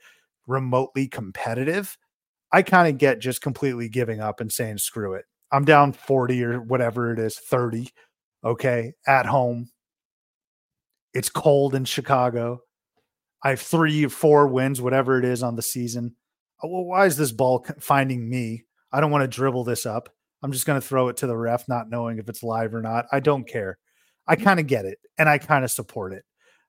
remotely 0.47 1.07
competitive, 1.07 1.97
I 2.51 2.61
kind 2.63 2.87
of 2.87 2.97
get 2.97 3.19
just 3.19 3.41
completely 3.41 3.89
giving 3.89 4.19
up 4.19 4.39
and 4.41 4.51
saying 4.51 4.79
screw 4.79 5.13
it. 5.13 5.25
I'm 5.51 5.65
down 5.65 5.93
40 5.93 6.43
or 6.43 6.61
whatever 6.61 7.11
it 7.13 7.19
is, 7.19 7.37
30. 7.37 7.89
Okay, 8.43 8.93
at 9.07 9.25
home. 9.25 9.69
It's 11.13 11.29
cold 11.29 11.75
in 11.75 11.85
Chicago. 11.85 12.61
I 13.43 13.51
have 13.51 13.61
three, 13.61 14.07
four 14.07 14.47
wins, 14.47 14.81
whatever 14.81 15.17
it 15.17 15.25
is 15.25 15.43
on 15.43 15.55
the 15.55 15.61
season. 15.61 16.15
Uh, 16.63 16.67
well, 16.67 16.83
why 16.85 17.05
is 17.05 17.17
this 17.17 17.31
ball 17.31 17.65
finding 17.79 18.29
me? 18.29 18.65
I 18.91 19.01
don't 19.01 19.11
want 19.11 19.23
to 19.23 19.35
dribble 19.35 19.63
this 19.63 19.85
up. 19.85 20.09
I'm 20.41 20.51
just 20.51 20.65
going 20.65 20.79
to 20.79 20.85
throw 20.85 21.09
it 21.09 21.17
to 21.17 21.27
the 21.27 21.37
ref, 21.37 21.67
not 21.67 21.89
knowing 21.89 22.17
if 22.17 22.29
it's 22.29 22.43
live 22.43 22.73
or 22.73 22.81
not. 22.81 23.05
I 23.11 23.19
don't 23.19 23.47
care. 23.47 23.77
I 24.29 24.35
kind 24.35 24.59
of 24.59 24.67
get 24.67 24.85
it 24.85 24.99
and 25.17 25.27
I 25.27 25.39
kind 25.39 25.65
of 25.65 25.71
support 25.71 26.13
it. 26.13 26.23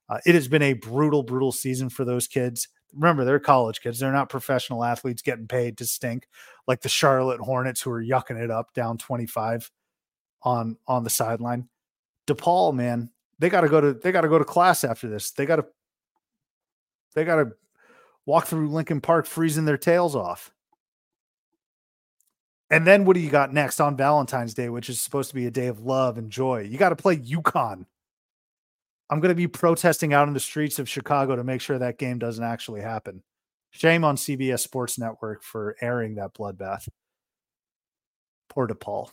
Uh, 0.08 0.18
it 0.26 0.34
has 0.34 0.48
been 0.48 0.62
a 0.62 0.72
brutal, 0.72 1.22
brutal 1.22 1.52
season 1.52 1.88
for 1.90 2.04
those 2.04 2.26
kids. 2.26 2.66
Remember, 2.94 3.24
they're 3.24 3.38
college 3.38 3.80
kids. 3.80 4.00
They're 4.00 4.10
not 4.10 4.28
professional 4.28 4.82
athletes 4.82 5.22
getting 5.22 5.46
paid 5.46 5.78
to 5.78 5.84
stink 5.84 6.26
like 6.66 6.80
the 6.80 6.88
Charlotte 6.88 7.40
Hornets 7.40 7.82
who 7.82 7.90
are 7.92 8.02
yucking 8.02 8.42
it 8.42 8.50
up 8.50 8.74
down 8.74 8.98
25 8.98 9.70
on 10.42 10.76
on 10.88 11.04
the 11.04 11.10
sideline. 11.10 11.68
DePaul, 12.26 12.74
man, 12.74 13.10
they 13.38 13.48
got 13.48 13.60
to 13.60 13.68
go 13.68 13.80
to 13.80 13.92
they 13.92 14.10
got 14.10 14.22
to 14.22 14.28
go 14.28 14.38
to 14.38 14.44
class 14.44 14.82
after 14.82 15.08
this. 15.08 15.30
They 15.30 15.46
got 15.46 15.56
to 15.56 15.66
they 17.14 17.24
got 17.24 17.36
to 17.36 17.52
walk 18.26 18.46
through 18.46 18.70
Lincoln 18.70 19.00
Park 19.00 19.26
freezing 19.26 19.64
their 19.64 19.78
tails 19.78 20.16
off. 20.16 20.50
And 22.70 22.86
then 22.86 23.04
what 23.04 23.14
do 23.14 23.20
you 23.20 23.30
got 23.30 23.52
next 23.52 23.80
on 23.80 23.96
Valentine's 23.96 24.54
Day, 24.54 24.68
which 24.68 24.88
is 24.88 25.00
supposed 25.00 25.28
to 25.30 25.34
be 25.34 25.46
a 25.46 25.50
day 25.50 25.66
of 25.66 25.80
love 25.80 26.18
and 26.18 26.30
joy? 26.30 26.60
You 26.60 26.78
got 26.78 26.90
to 26.90 26.96
play 26.96 27.16
UConn. 27.16 27.84
I'm 29.10 29.18
going 29.18 29.30
to 29.30 29.34
be 29.34 29.48
protesting 29.48 30.12
out 30.14 30.28
in 30.28 30.34
the 30.34 30.40
streets 30.40 30.78
of 30.78 30.88
Chicago 30.88 31.34
to 31.34 31.42
make 31.42 31.60
sure 31.60 31.78
that 31.78 31.98
game 31.98 32.20
doesn't 32.20 32.44
actually 32.44 32.80
happen. 32.80 33.24
Shame 33.72 34.04
on 34.04 34.16
CBS 34.16 34.60
Sports 34.60 34.98
Network 34.98 35.42
for 35.42 35.76
airing 35.80 36.14
that 36.14 36.34
bloodbath. 36.34 36.88
Poor 38.48 38.68
DePaul. 38.68 39.10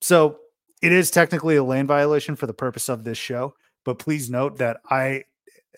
So 0.00 0.38
it 0.82 0.92
is 0.92 1.10
technically 1.10 1.56
a 1.56 1.64
lane 1.64 1.86
violation 1.86 2.34
for 2.36 2.46
the 2.46 2.54
purpose 2.54 2.88
of 2.88 3.04
this 3.04 3.18
show, 3.18 3.54
but 3.84 3.98
please 3.98 4.30
note 4.30 4.58
that 4.58 4.78
I 4.90 5.24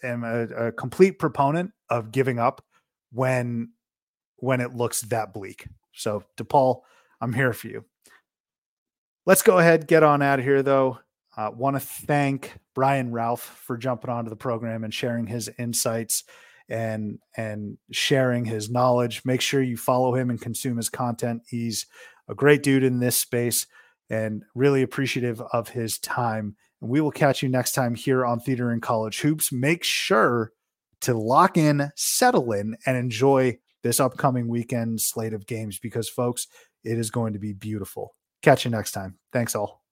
am 0.03 0.25
a, 0.25 0.67
a 0.69 0.73
complete 0.73 1.19
proponent 1.19 1.73
of 1.91 2.11
giving 2.11 2.39
up 2.39 2.65
when 3.13 3.71
when 4.37 4.61
it 4.61 4.75
looks 4.75 5.01
that 5.03 5.35
bleak. 5.35 5.67
So 5.93 6.23
DePaul, 6.37 6.83
I'm 7.21 7.33
here 7.33 7.53
for 7.53 7.69
you. 7.69 7.85
Let's 9.27 9.43
go 9.43 9.59
ahead, 9.59 9.87
get 9.87 10.03
on 10.03 10.23
out 10.23 10.39
of 10.39 10.45
here 10.45 10.63
though. 10.63 10.99
Uh, 11.37 11.51
Want 11.55 11.77
to 11.77 11.81
thank 11.81 12.55
Brian 12.75 13.11
Rauf 13.13 13.39
for 13.39 13.77
jumping 13.77 14.11
onto 14.11 14.31
the 14.31 14.37
program 14.37 14.85
and 14.85 14.93
sharing 14.93 15.27
his 15.27 15.51
insights 15.59 16.25
and 16.69 17.19
and 17.37 17.79
sharing 17.93 18.45
his 18.45 18.71
knowledge. 18.71 19.23
Make 19.25 19.41
sure 19.41 19.63
you 19.63 19.77
follow 19.77 20.15
him 20.15 20.31
and 20.31 20.41
consume 20.41 20.77
his 20.77 20.89
content. 20.89 21.43
He's 21.49 21.87
a 22.29 22.35
great 22.35 22.63
dude 22.63 22.85
in 22.85 22.99
this 22.99 23.17
space 23.17 23.67
and 24.11 24.43
really 24.55 24.83
appreciative 24.83 25.41
of 25.53 25.69
his 25.69 25.99
time. 25.99 26.57
And 26.81 26.91
we 26.91 27.01
will 27.01 27.11
catch 27.11 27.43
you 27.43 27.49
next 27.49 27.73
time 27.73 27.95
here 27.95 28.25
on 28.25 28.41
Theater 28.41 28.71
and 28.71 28.83
College 28.83 29.21
Hoops. 29.21 29.53
Make 29.53 29.85
sure 29.85 30.53
to 31.01 31.15
lock 31.15 31.57
in, 31.57 31.91
settle 31.97 32.53
in, 32.53 32.77
and 32.87 32.97
enjoy 32.97 33.59
this 33.83 34.01
upcoming 34.01 34.49
weekend 34.49 35.01
slate 35.01 35.33
of 35.33 35.47
games 35.47 35.79
because, 35.79 36.09
folks, 36.09 36.49
it 36.89 36.99
is 36.99 37.11
going 37.11 37.33
to 37.35 37.39
be 37.39 37.53
beautiful. 37.53 38.15
Catch 38.43 38.65
you 38.65 38.71
next 38.71 38.93
time. 38.93 39.19
Thanks 39.33 39.55
all. 39.55 39.88